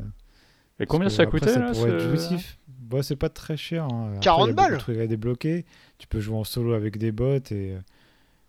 Et 0.81 0.87
combien 0.87 1.09
ça 1.11 1.23
après, 1.23 1.39
coûtait 1.39 1.53
ça 1.53 1.61
là 1.61 1.75
ce-. 1.75 2.37
Bah, 2.69 3.03
c'est 3.03 3.17
pas 3.17 3.29
très 3.29 3.57
cher. 3.57 3.85
hein. 3.85 4.09
Après, 4.09 4.21
40 4.21 4.47
il 4.47 4.49
y 4.49 4.51
a 4.51 4.55
beaucoup 4.55 4.65
de 4.67 4.71
balles 4.71 4.79
trucs 4.79 4.99
à 4.99 5.07
débloquer. 5.07 5.65
Tu 5.99 6.07
peux 6.07 6.21
jouer 6.21 6.37
en 6.37 6.45
solo 6.45 6.73
avec 6.73 6.97
des 6.99 7.13
bots 7.13 7.39
et. 7.51 7.77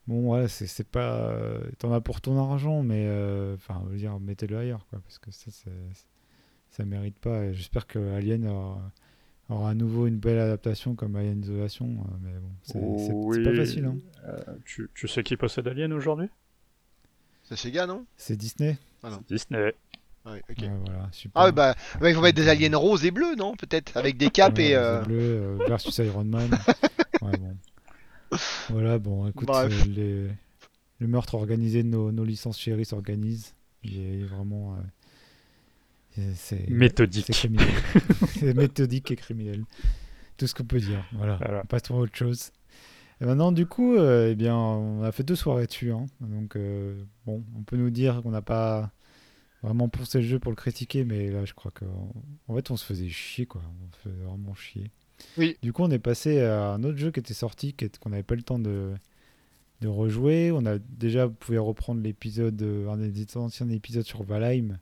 Euh, 0.10 0.12
Bon, 0.14 0.34
ouais, 0.34 0.48
c'est 0.48 0.68
c'est 0.68 0.88
pas. 0.88 1.30
euh, 1.30 1.60
T'en 1.80 1.92
as 1.94 2.02
pour 2.02 2.22
ton 2.22 2.38
argent, 2.40 2.84
mais. 2.84 3.06
euh, 3.08 3.56
Enfin, 3.56 3.82
je 3.86 3.92
veux 3.92 3.98
dire, 3.98 4.20
mettez-le 4.20 4.58
ailleurs, 4.58 4.86
quoi. 4.90 5.00
Parce 5.00 5.18
que 5.20 5.32
ça, 5.32 5.52
c'est- 5.52 5.70
ça 6.72 6.86
mérite 6.86 7.18
pas. 7.20 7.52
J'espère 7.54 7.88
que 7.88 8.00
Alien 8.16 8.48
aura, 8.48 8.92
aura 9.50 9.70
à 9.72 9.74
nouveau 9.74 10.08
une 10.08 10.18
belle 10.18 10.40
adaptation 10.40 10.96
comme 10.96 11.16
Alien 11.16 11.42
Isolation. 11.42 11.86
euh, 11.86 12.18
Mais 12.22 12.34
bon, 12.40 12.52
c'est 13.32 13.44
pas 13.44 13.56
facile. 13.56 13.86
Hein. 13.86 13.98
Euh, 14.26 14.44
tu, 14.66 14.90
tu 14.94 15.08
sais 15.08 15.24
qui 15.24 15.38
possède 15.38 15.68
Alien 15.68 15.94
aujourd'hui? 15.94 16.28
C'est 17.44 17.56
Sega 17.56 17.86
non? 17.86 18.06
C'est 18.18 18.36
Disney. 18.36 18.78
Disney. 19.30 19.74
Ouais, 20.26 20.42
ok. 20.50 20.58
Ouais, 20.60 20.72
voilà, 20.84 21.08
super. 21.12 21.40
Ah 21.40 21.46
ouais, 21.46 21.52
bah, 21.52 21.76
bah, 22.02 22.10
il 22.10 22.16
faut 22.16 22.22
mettre 22.22 22.36
des 22.42 22.48
aliens 22.50 22.76
roses 22.76 23.06
et 23.06 23.12
bleus, 23.12 23.36
non 23.36 23.56
Peut-être 23.56 23.96
Avec 23.96 24.18
des 24.18 24.32
capes 24.32 24.58
Ouais, 24.58 24.70
et. 24.70 24.76
euh, 24.76 25.04
bleu, 25.04 25.16
euh, 25.20 25.58
versus 25.68 25.96
Iron 26.00 26.24
Man. 26.24 26.50
ouais, 27.22 27.38
bon. 27.38 27.56
Voilà, 28.70 28.98
bon, 29.00 29.28
écoute, 29.28 29.48
Bref. 29.48 29.72
euh, 29.72 29.86
les- 29.90 30.30
le 31.00 31.08
meurtre 31.08 31.36
organisé 31.36 31.84
de 31.84 31.88
nos, 31.90 32.12
nos 32.12 32.24
licences 32.24 32.60
chéries 32.60 32.86
s'organise. 32.86 33.54
Il 33.84 34.00
est 34.00 34.24
vraiment. 34.24 34.76
euh, 36.18 36.32
c'est- 36.36 36.68
Méthodique. 36.70 37.26
c'est 37.28 37.34
criminel. 37.34 37.68
c'est 38.30 38.54
méthodique 38.54 39.12
et 39.12 39.16
criminel. 39.16 39.64
Tout 40.38 40.48
ce 40.48 40.54
qu'on 40.56 40.64
peut 40.64 40.80
dire. 40.80 41.06
Voilà. 41.14 41.38
Voilà. 41.38 41.64
Passons 41.66 41.96
à 41.96 42.00
autre 42.00 42.16
chose. 42.16 42.52
Et 43.22 43.26
maintenant, 43.26 43.52
du 43.52 43.66
coup, 43.66 43.96
euh, 43.96 44.32
eh 44.32 44.36
bien, 44.36 44.56
on 44.58 45.04
a 45.04 45.12
fait 45.12 45.24
deux 45.24 45.36
soirées 45.36 45.68
dessus. 45.68 45.92
hein. 45.92 46.06
Donc, 46.20 46.56
euh, 46.58 47.02
bon, 47.26 47.44
on 47.58 47.64
peut 47.64 47.78
nous 47.78 47.90
dire 47.90 48.22
qu'on 48.22 48.32
n'a 48.32 48.42
pas 48.42 48.92
vraiment 49.64 49.88
poussé 49.90 50.20
le 50.20 50.26
jeu 50.28 50.40
pour 50.40 50.52
le 50.52 50.56
critiquer, 50.58 51.06
mais 51.06 51.30
là, 51.30 51.46
je 51.46 51.54
crois 51.54 51.72
qu'en 51.72 52.12
en 52.48 52.56
fait, 52.56 52.72
on 52.72 52.78
se 52.78 52.86
faisait 52.86 53.08
chier, 53.10 53.46
quoi. 53.46 53.62
On 53.90 53.94
se 53.96 54.00
faisait 54.10 54.24
vraiment 54.24 54.54
chier. 54.56 54.92
Oui. 55.38 55.58
Du 55.62 55.74
coup, 55.74 55.84
on 55.84 55.92
est 55.92 56.00
passé 56.00 56.42
à 56.42 56.72
un 56.72 56.84
autre 56.84 56.98
jeu 56.98 57.12
qui 57.12 57.20
était 57.20 57.34
sorti, 57.34 57.76
qu'on 58.02 58.10
n'avait 58.10 58.24
pas 58.24 58.36
le 58.36 58.44
temps 58.44 58.60
de, 58.60 58.94
de 59.82 59.88
rejouer. 59.88 60.52
On 60.52 60.66
a 60.66 60.78
déjà, 60.78 61.28
pouvez 61.28 61.58
reprendre 61.58 62.02
l'épisode, 62.02 62.62
euh, 62.62 62.90
un 62.90 62.98
des 62.98 63.38
anciens 63.38 63.70
épisodes 63.70 64.06
sur 64.06 64.24
Valheim, 64.24 64.78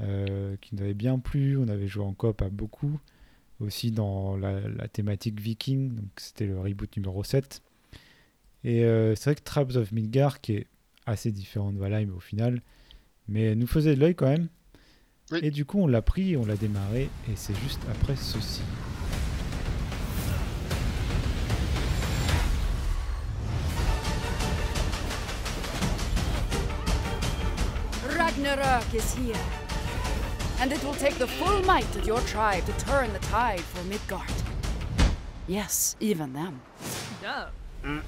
euh, 0.00 0.56
qui 0.60 0.74
nous 0.74 0.82
avait 0.82 0.94
bien 0.94 1.18
plu. 1.18 1.56
On 1.56 1.68
avait 1.68 1.88
joué 1.88 2.04
en 2.04 2.12
coop 2.12 2.42
à 2.42 2.48
beaucoup 2.48 2.98
aussi 3.60 3.90
dans 3.90 4.36
la, 4.36 4.60
la 4.60 4.88
thématique 4.88 5.40
viking, 5.40 5.94
donc 5.94 6.10
c'était 6.16 6.46
le 6.46 6.60
reboot 6.60 6.96
numéro 6.96 7.24
7. 7.24 7.62
Et 8.64 8.84
euh, 8.84 9.14
c'est 9.14 9.30
vrai 9.30 9.34
que 9.34 9.42
Tribes 9.42 9.76
of 9.76 9.92
Midgard, 9.92 10.40
qui 10.40 10.54
est 10.54 10.66
assez 11.06 11.32
différent 11.32 11.72
de 11.72 11.78
Valheim 11.78 12.10
au 12.14 12.20
final, 12.20 12.60
mais 13.28 13.54
nous 13.54 13.66
faisait 13.66 13.94
de 13.94 14.00
l'œil 14.00 14.14
quand 14.14 14.28
même. 14.28 14.48
Oui. 15.32 15.40
Et 15.42 15.50
du 15.50 15.64
coup, 15.64 15.78
on 15.78 15.86
l'a 15.86 16.02
pris, 16.02 16.36
on 16.36 16.46
l'a 16.46 16.56
démarré, 16.56 17.10
et 17.28 17.36
c'est 17.36 17.56
juste 17.56 17.80
après 17.90 18.16
ceci. 18.16 18.62
Ragnarok 28.58 28.94
is 28.94 29.14
here. 29.14 29.36
And 30.60 30.72
it 30.72 30.82
will 30.82 30.94
take 30.94 31.14
the 31.14 31.26
full 31.26 31.62
might 31.62 31.94
of 31.94 32.06
your 32.06 32.20
tribe 32.22 32.64
to 32.66 32.72
turn 32.72 33.12
the 33.12 33.20
tide 33.20 33.60
for 33.60 33.84
Midgard. 33.84 34.24
Yes, 35.46 35.94
even 36.00 36.32
them. 36.32 36.60
You 37.84 38.02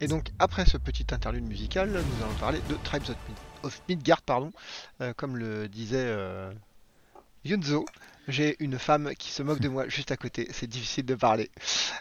Et 0.00 0.06
donc, 0.08 0.30
après 0.38 0.64
ce 0.64 0.76
petit 0.78 1.06
interlude 1.10 1.44
musical, 1.46 1.88
nous 1.90 2.24
allons 2.24 2.34
parler 2.40 2.60
de 2.68 2.74
Tribes 2.84 3.02
of, 3.02 3.16
Mid- 3.28 3.36
of 3.64 3.82
Midgard, 3.88 4.22
pardon. 4.22 4.50
Euh, 5.00 5.12
comme 5.14 5.36
le 5.36 5.68
disait 5.68 5.96
euh, 6.06 6.52
Yunzo, 7.44 7.84
j'ai 8.28 8.56
une 8.60 8.78
femme 8.78 9.12
qui 9.18 9.30
se 9.30 9.42
moque 9.42 9.60
de 9.60 9.68
moi 9.68 9.88
juste 9.88 10.10
à 10.10 10.16
côté. 10.16 10.48
C'est 10.52 10.66
difficile 10.66 11.04
de 11.06 11.14
parler. 11.14 11.50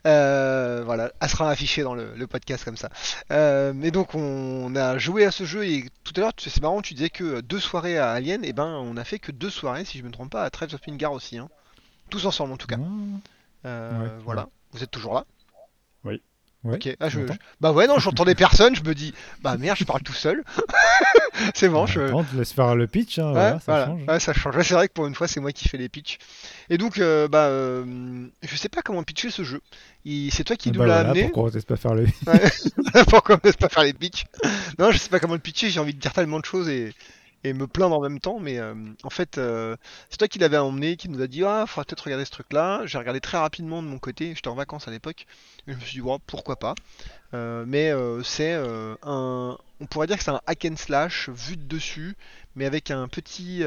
Euh, 0.06 0.84
voilà, 0.86 1.12
elle 1.20 1.30
sera 1.30 1.50
affichée 1.50 1.84
dans 1.84 1.96
le, 1.96 2.14
le 2.16 2.28
podcast 2.28 2.64
comme 2.64 2.78
ça. 2.78 2.90
Euh, 3.32 3.74
mais 3.76 3.92
donc, 3.92 4.14
on, 4.16 4.76
a 4.76 4.98
joué 4.98 5.26
à 5.26 5.32
ce 5.32 5.44
jeu 5.46 5.66
et 5.66 5.90
tout 6.04 6.14
à 6.18 6.20
l'heure, 6.22 6.34
c'est 6.38 6.62
marrant, 6.62 6.82
tu 6.82 6.94
disais 6.94 7.10
que 7.10 7.42
deux 7.42 7.60
soirées 7.60 7.98
à 7.98 8.12
Alien, 8.12 8.44
et 8.46 8.54
ben, 8.54 8.66
on 8.68 8.96
a 8.98 9.04
fait 9.04 9.20
que 9.20 9.32
deux 9.32 9.50
soirées, 9.50 9.84
si 9.86 9.98
je 9.98 10.04
me 10.04 10.12
trompe 10.12 10.32
pas, 10.32 10.44
à 10.44 10.50
Tribes 10.50 10.74
of 10.74 10.86
Midgard 10.88 11.12
aussi. 11.14 11.38
hein. 11.38 11.50
Tous 12.10 12.26
ensemble 12.26 12.54
en 12.54 12.58
tout 12.58 12.68
cas. 12.68 12.78
Ouais, 14.02 14.10
voilà. 14.24 14.44
ouais. 14.44 14.48
Vous 14.72 14.84
êtes 14.84 14.92
toujours 14.92 15.14
là 15.16 15.26
ouais, 16.04 16.22
Ok. 16.66 16.90
Ah, 17.00 17.08
je, 17.08 17.22
Bah 17.62 17.72
ouais, 17.72 17.88
non, 17.88 17.98
j'entendais 18.00 18.36
personne. 18.36 18.76
Je 18.76 18.84
me 18.84 18.94
dis, 18.94 19.14
bah 19.42 19.56
merde, 19.58 19.78
je 19.80 19.86
parle 19.86 20.02
tout 20.02 20.12
seul. 20.14 20.44
c'est 21.56 21.70
bon, 21.70 21.86
je. 21.86 22.02
Attends, 22.02 22.24
te 22.26 22.36
laisse 22.36 22.52
faire 22.52 22.76
le 22.76 22.88
pitch, 22.88 23.20
hein, 23.20 23.28
Ouais, 23.28 23.32
voilà, 23.34 23.60
ça 23.60 23.64
voilà. 23.68 23.86
change. 23.86 24.02
Ouais, 24.08 24.20
ça 24.20 24.34
change. 24.34 24.62
C'est 24.64 24.74
vrai 24.74 24.88
que 24.90 24.94
pour 24.94 25.06
une 25.08 25.16
fois, 25.16 25.28
c'est 25.28 25.40
moi 25.40 25.52
qui 25.54 25.70
fais 25.70 25.78
les 25.78 25.88
pitchs. 25.88 26.18
Et 26.70 26.78
donc, 26.78 26.98
euh, 26.98 27.28
bah, 27.30 27.46
euh, 27.46 28.28
je 28.42 28.56
sais 28.58 28.70
pas 28.70 28.82
comment 28.82 29.04
pitcher 29.04 29.30
ce 29.30 29.44
jeu. 29.44 29.62
Il- 30.04 30.32
C'est 30.32 30.44
toi 30.44 30.56
qui 30.58 30.70
Ah 30.70 30.72
nous 30.74 30.80
bah 30.80 30.88
l'as 30.88 30.94
voilà, 30.96 31.10
amené. 31.12 31.24
pourquoi 31.26 31.44
on 31.52 31.54
laisse 31.54 31.64
pas 31.66 31.78
faire 31.78 31.94
le 31.94 32.06
Pourquoi 33.10 33.40
on 33.42 33.48
ne 33.48 33.52
pas 33.54 33.70
faire 33.70 33.84
les 33.84 33.94
pitchs? 33.94 34.26
Non, 34.80 34.92
je 34.92 34.98
sais 34.98 35.10
pas 35.10 35.20
comment 35.20 35.34
le 35.36 35.40
pitcher. 35.40 35.70
J'ai 35.70 35.80
envie 35.80 35.94
de 35.94 36.00
dire 36.00 36.12
tellement 36.12 36.40
de 36.40 36.46
choses 36.46 36.68
et, 36.70 36.94
et 37.44 37.54
me 37.54 37.68
plaindre 37.68 37.98
en 37.98 38.02
même 38.02 38.20
temps. 38.20 38.40
Mais 38.40 38.60
euh, 38.60 38.74
en 39.04 39.10
fait, 39.10 39.38
euh, 39.38 39.76
c'est 40.10 40.18
toi 40.18 40.28
qui 40.28 40.40
l'avais 40.40 40.58
emmené, 40.58 40.98
qui 40.98 41.10
nous 41.10 41.22
a 41.22 41.28
dit 41.28 41.44
Ah, 41.44 41.66
faudra 41.68 41.86
peut-être 41.86 42.04
regarder 42.04 42.26
ce 42.26 42.32
truc-là. 42.32 42.82
J'ai 42.86 42.98
regardé 42.98 43.20
très 43.20 43.38
rapidement 43.38 43.82
de 43.82 43.88
mon 43.88 44.00
côté. 44.00 44.34
J'étais 44.36 44.48
en 44.48 44.56
vacances 44.56 44.88
à 44.88 44.92
l'époque. 44.92 45.26
Et 45.68 45.74
je 45.74 45.78
me 45.78 45.82
suis 45.82 45.94
dit 45.94 46.02
Ouais, 46.02 46.18
pourquoi 46.26 46.58
pas 46.58 46.76
Euh, 47.34 47.66
Mais 47.68 47.92
c'est 48.24 48.54
un. 49.04 49.58
On 49.80 49.86
pourrait 49.86 50.08
dire 50.08 50.18
que 50.18 50.24
c'est 50.24 50.32
un 50.32 50.42
hack 50.48 50.66
and 50.66 50.76
slash 50.78 51.30
vu 51.30 51.56
de 51.56 51.64
dessus, 51.64 52.16
mais 52.56 52.66
avec 52.66 52.92
un 52.92 53.08
petit. 53.08 53.64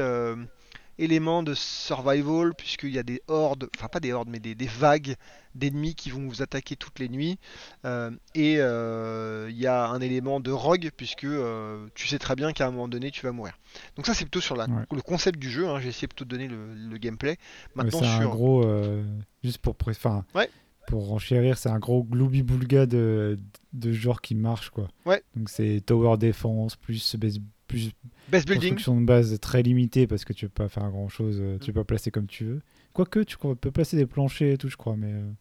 Élément 1.03 1.43
de 1.43 1.53
survival, 1.53 2.53
puisqu'il 2.55 2.91
y 2.91 2.99
a 2.99 3.03
des 3.03 3.21
hordes, 3.27 3.69
enfin 3.77 3.87
pas 3.87 3.99
des 3.99 4.13
hordes, 4.13 4.29
mais 4.29 4.39
des, 4.39 4.55
des 4.55 4.67
vagues 4.67 5.15
d'ennemis 5.55 5.95
qui 5.95 6.09
vont 6.11 6.27
vous 6.27 6.41
attaquer 6.41 6.75
toutes 6.75 6.99
les 6.99 7.09
nuits. 7.09 7.37
Euh, 7.85 8.11
et 8.35 8.55
euh, 8.59 9.47
il 9.49 9.57
y 9.57 9.67
a 9.67 9.87
un 9.87 9.99
élément 9.99 10.39
de 10.39 10.51
rogue, 10.51 10.89
puisque 10.95 11.25
euh, 11.25 11.87
tu 11.95 12.07
sais 12.07 12.19
très 12.19 12.35
bien 12.35 12.53
qu'à 12.53 12.67
un 12.67 12.71
moment 12.71 12.87
donné, 12.87 13.11
tu 13.11 13.21
vas 13.25 13.31
mourir. 13.31 13.57
Donc 13.97 14.05
ça, 14.05 14.13
c'est 14.13 14.25
plutôt 14.25 14.41
sur 14.41 14.55
la, 14.55 14.65
Ouais. 14.65 14.85
le 14.91 15.01
concept 15.01 15.37
du 15.39 15.49
jeu. 15.49 15.67
hein, 15.67 15.79
J'ai 15.81 15.89
essayé 15.89 16.07
plutôt 16.07 16.23
de 16.25 16.29
donner 16.29 16.47
le, 16.47 16.73
le 16.73 16.97
gameplay. 16.97 17.31
Ouais, 17.31 17.37
Maintenant, 17.83 17.99
c'est 17.99 18.05
un 18.05 18.19
sur... 18.21 18.29
gros. 18.31 18.63
euh, 18.65 19.03
juste 19.43 19.57
pour. 19.57 19.75
Enfin, 19.87 20.23
Ouais. 20.35 20.49
Pour 20.87 21.07
renchérir, 21.07 21.57
c'est 21.59 21.69
un 21.69 21.77
gros 21.77 22.03
gloubi-boulga 22.03 22.85
de, 22.87 23.39
de 23.71 23.91
genre 23.93 24.19
qui 24.19 24.33
marche, 24.33 24.71
quoi. 24.71 24.87
Ouais. 25.05 25.21
Donc 25.35 25.49
c'est 25.49 25.79
tower 25.85 26.17
défense, 26.17 26.75
plus, 26.75 27.15
base- 27.17 27.39
plus 27.71 27.91
Best 28.29 28.47
building. 28.47 28.69
construction 28.71 28.99
de 29.01 29.05
base 29.05 29.39
très 29.39 29.63
limitée 29.63 30.07
parce 30.07 30.23
que 30.25 30.33
tu 30.33 30.47
peux 30.47 30.63
pas 30.63 30.69
faire 30.69 30.89
grand 30.89 31.09
chose, 31.09 31.41
tu 31.61 31.71
Mm. 31.71 31.73
peux 31.73 31.79
pas 31.81 31.85
placer 31.85 32.11
comme 32.11 32.27
tu 32.27 32.45
veux. 32.45 32.61
Quoique, 32.93 33.19
tu 33.21 33.37
peux 33.37 33.71
placer 33.71 33.97
des 33.97 34.05
planchers 34.05 34.53
et 34.53 34.57
tout, 34.57 34.69
je 34.69 34.77
crois, 34.77 34.95
mais 34.97 35.13
euh, 35.13 35.31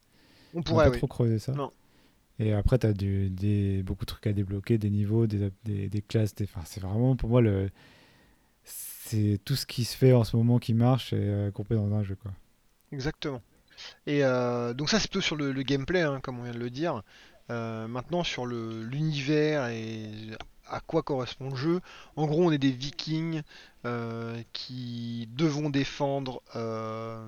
On 0.55 0.62
pourrait, 0.62 0.87
pas 0.87 0.90
oui. 0.93 0.99
trop 0.99 1.07
creuser 1.07 1.38
ça. 1.38 1.53
Non. 1.53 1.73
Et 2.38 2.53
après, 2.55 2.79
tu 2.79 2.87
as 2.87 2.93
des, 2.95 3.83
beaucoup 3.83 4.05
de 4.05 4.11
trucs 4.11 4.27
à 4.27 4.33
débloquer, 4.33 4.79
des 4.79 4.88
niveaux, 4.90 5.27
des, 5.27 5.51
des, 5.64 5.88
des 5.90 6.01
classes. 6.03 6.33
C'est 6.64 6.81
vraiment 6.81 7.14
pour 7.16 7.29
moi 7.29 7.40
le. 7.43 7.69
C'est 8.64 9.38
tout 9.45 9.57
ce 9.57 9.66
qui 9.66 9.85
se 9.85 9.97
fait 9.97 10.12
en 10.12 10.25
ce 10.25 10.37
moment 10.37 10.59
qui 10.59 10.73
marche 10.75 11.12
et 11.12 11.16
euh, 11.19 11.51
dans 11.71 11.93
un 11.95 12.03
jeu. 12.03 12.14
Quoi. 12.14 12.33
Exactement. 12.93 13.43
Et 14.07 14.23
euh, 14.25 14.75
donc 14.75 14.88
ça 14.90 15.01
c'est 15.01 15.09
plutôt 15.11 15.23
sur 15.23 15.37
le, 15.37 15.53
le 15.53 15.62
gameplay, 15.62 16.03
hein, 16.03 16.21
comme 16.23 16.38
on 16.38 16.43
vient 16.45 16.53
de 16.53 16.59
le 16.59 16.71
dire. 16.71 17.03
Euh, 17.51 17.88
maintenant 17.88 18.23
sur 18.23 18.47
le- 18.47 18.85
l'univers 18.85 19.66
et 19.69 20.07
à 20.70 20.80
quoi 20.80 21.02
correspond 21.02 21.50
le 21.50 21.56
jeu. 21.56 21.80
En 22.16 22.26
gros 22.26 22.44
on 22.44 22.52
est 22.52 22.59
des 22.59 22.70
vikings 22.70 23.42
euh, 23.85 24.40
qui 24.52 25.28
devront 25.37 25.70
défendre... 25.70 26.42
euh, 26.56 27.26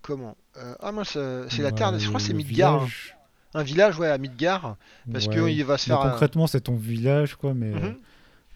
Comment 0.00 0.36
Euh, 0.56 0.74
Ah 0.80 0.90
euh, 1.16 1.46
c'est 1.48 1.62
la 1.62 1.72
terre, 1.72 1.96
je 1.98 2.08
crois 2.08 2.18
que 2.20 2.26
c'est 2.26 2.32
hein. 2.34 2.36
village, 2.38 3.16
Un 3.54 3.62
village 3.62 3.98
ouais 3.98 4.08
à 4.08 4.18
Midgard. 4.18 4.76
Parce 5.12 5.26
ouais. 5.26 5.34
qu'il 5.54 5.64
va 5.64 5.78
se 5.78 5.90
Mais 5.92 5.96
faire... 6.00 6.10
concrètement, 6.10 6.46
c'est 6.46 6.62
ton 6.62 6.76
village, 6.76 7.36
quoi. 7.36 7.54
Mais 7.54 7.70
Mhm. 7.70 7.96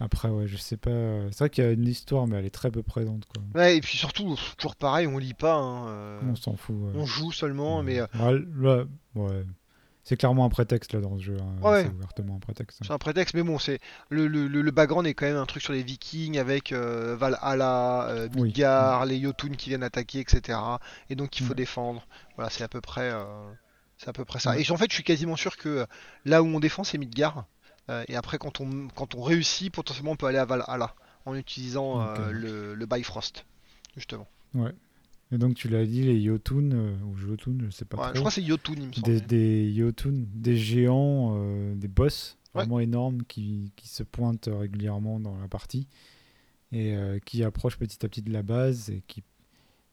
après, 0.00 0.28
ouais, 0.28 0.46
je 0.48 0.56
sais 0.56 0.76
pas. 0.76 0.90
C'est 1.30 1.38
vrai 1.38 1.50
qu'il 1.50 1.62
y 1.64 1.66
a 1.66 1.70
une 1.70 1.86
histoire, 1.86 2.26
mais 2.26 2.36
elle 2.38 2.46
est 2.46 2.50
très 2.50 2.70
peu 2.70 2.82
présente, 2.82 3.24
quoi. 3.26 3.42
Ouais, 3.54 3.76
et 3.76 3.80
puis 3.80 3.96
surtout, 3.96 4.36
toujours 4.56 4.74
pareil, 4.76 5.06
on 5.06 5.18
lit 5.18 5.34
pas. 5.34 5.54
hein, 5.54 6.18
On 6.28 6.34
s'en 6.34 6.56
fout. 6.56 6.74
ouais. 6.76 6.92
on 6.96 7.06
joue 7.06 7.30
seulement, 7.32 7.82
mais 7.82 8.00
Ouais, 8.00 8.84
ouais. 9.14 9.44
C'est 10.08 10.16
clairement 10.16 10.44
un 10.44 10.48
prétexte 10.48 10.94
là 10.94 11.00
dans 11.00 11.18
ce 11.18 11.22
jeu. 11.24 11.36
hein. 11.40 11.60
Ouais. 11.62 11.82
C'est 11.82 11.90
ouvertement 11.90 12.36
un 12.36 12.38
prétexte. 12.38 12.78
hein. 12.80 12.84
C'est 12.86 12.92
un 12.92 12.98
prétexte, 12.98 13.34
mais 13.34 13.42
bon, 13.42 13.58
c'est 13.58 13.80
le, 14.08 14.28
le, 14.28 14.46
le- 14.46 14.70
background 14.70 15.04
est 15.04 15.14
quand 15.14 15.26
même 15.26 15.36
un 15.36 15.46
truc 15.46 15.62
sur 15.64 15.72
les 15.72 15.82
Vikings 15.82 16.38
avec 16.38 16.70
euh, 16.70 17.16
Valhalla, 17.18 18.06
euh, 18.10 18.28
Oui. 18.36 18.44
Midgard, 18.44 19.04
les 19.04 19.20
Jotun 19.20 19.50
qui 19.56 19.70
viennent 19.70 19.82
attaquer, 19.82 20.20
etc. 20.20 20.58
Et 21.10 21.16
donc 21.16 21.40
il 21.40 21.42
faut 21.42 21.50
Ouais. 21.50 21.56
défendre. 21.56 22.06
Voilà, 22.36 22.50
c'est 22.50 22.62
à 22.62 22.68
peu 22.68 22.80
près, 22.80 23.10
euh, 23.10 23.24
c'est 23.98 24.08
à 24.08 24.12
peu 24.12 24.24
près 24.24 24.38
ça. 24.38 24.50
Ouais. 24.52 24.62
Et 24.62 24.70
en 24.70 24.76
fait, 24.76 24.86
je 24.88 24.94
suis 24.94 25.02
quasiment 25.02 25.34
sûr 25.34 25.56
que 25.56 25.68
euh, 25.68 25.86
là 26.24 26.40
où 26.40 26.46
on 26.46 26.60
défend, 26.60 26.84
c'est 26.84 26.98
Midgard. 26.98 27.46
Euh, 27.90 28.04
et 28.06 28.14
après, 28.14 28.38
quand 28.38 28.60
on, 28.60 28.86
quand 28.94 29.16
on 29.16 29.22
réussit, 29.22 29.72
potentiellement, 29.74 30.12
on 30.12 30.16
peut 30.16 30.26
aller 30.26 30.38
à 30.38 30.44
Valhalla 30.44 30.94
en 31.24 31.34
utilisant 31.34 32.14
le, 32.30 32.74
le 32.76 32.86
Bifrost, 32.86 33.44
justement. 33.96 34.28
Et 35.32 35.38
donc 35.38 35.54
tu 35.56 35.68
l'as 35.68 35.84
dit, 35.86 36.02
les 36.02 36.18
Yotun 36.20 36.70
euh, 36.72 36.96
ou 37.02 37.16
Jotun, 37.16 37.56
je 37.64 37.70
sais 37.70 37.84
pas 37.84 37.96
Ouais, 37.96 38.10
je 38.14 38.18
crois 38.20 38.30
que 38.30 38.34
c'est 38.36 38.44
Jotun, 38.44 38.74
il 38.76 38.86
me 38.88 38.92
semble. 38.92 39.06
des, 39.06 39.20
des 39.20 39.74
Jotun, 39.74 40.12
des 40.34 40.56
géants, 40.56 41.34
euh, 41.38 41.74
des 41.74 41.88
boss 41.88 42.36
Ouais. 42.54 42.62
vraiment 42.62 42.80
énormes 42.80 43.22
qui, 43.24 43.70
qui 43.76 43.86
se 43.88 44.02
pointent 44.02 44.48
régulièrement 44.50 45.20
dans 45.20 45.36
la 45.38 45.46
partie 45.48 45.86
et 46.72 46.96
euh, 46.96 47.18
qui 47.18 47.42
approchent 47.44 47.76
petit 47.76 48.04
à 48.06 48.08
petit 48.08 48.22
de 48.22 48.32
la 48.32 48.42
base 48.42 48.88
et 48.88 49.02
qui 49.06 49.22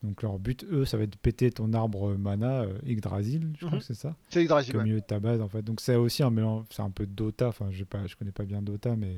donc 0.02 0.22
leur 0.22 0.38
but 0.40 0.64
eux 0.72 0.86
ça 0.86 0.96
va 0.98 1.04
être 1.04 1.12
de 1.14 1.18
péter 1.18 1.50
ton 1.52 1.74
arbre 1.74 2.16
mana 2.16 2.66
Yggdrasil, 2.86 3.52
je 3.60 3.66
crois 3.66 3.72
Mhm. 3.74 3.80
que 3.80 3.86
c'est 3.86 3.94
ça, 3.96 4.16
C'est 4.30 4.42
Yggdrasil, 4.44 4.76
au 4.76 4.80
ouais. 4.80 4.84
milieu 4.86 5.02
de 5.02 5.06
ta 5.06 5.20
base 5.20 5.42
en 5.42 5.50
fait. 5.50 5.62
Donc 5.62 5.82
c'est 5.82 5.96
aussi 5.96 6.24
un 6.24 6.30
mélange, 6.30 6.66
c'est 6.70 6.82
un 6.82 6.90
peu 6.90 7.06
Dota, 7.06 7.50
enfin 7.50 7.68
je 7.72 7.84
pas, 7.84 8.06
je 8.08 8.16
connais 8.16 8.32
pas 8.32 8.46
bien 8.46 8.62
Dota 8.62 8.96
mais 8.96 9.16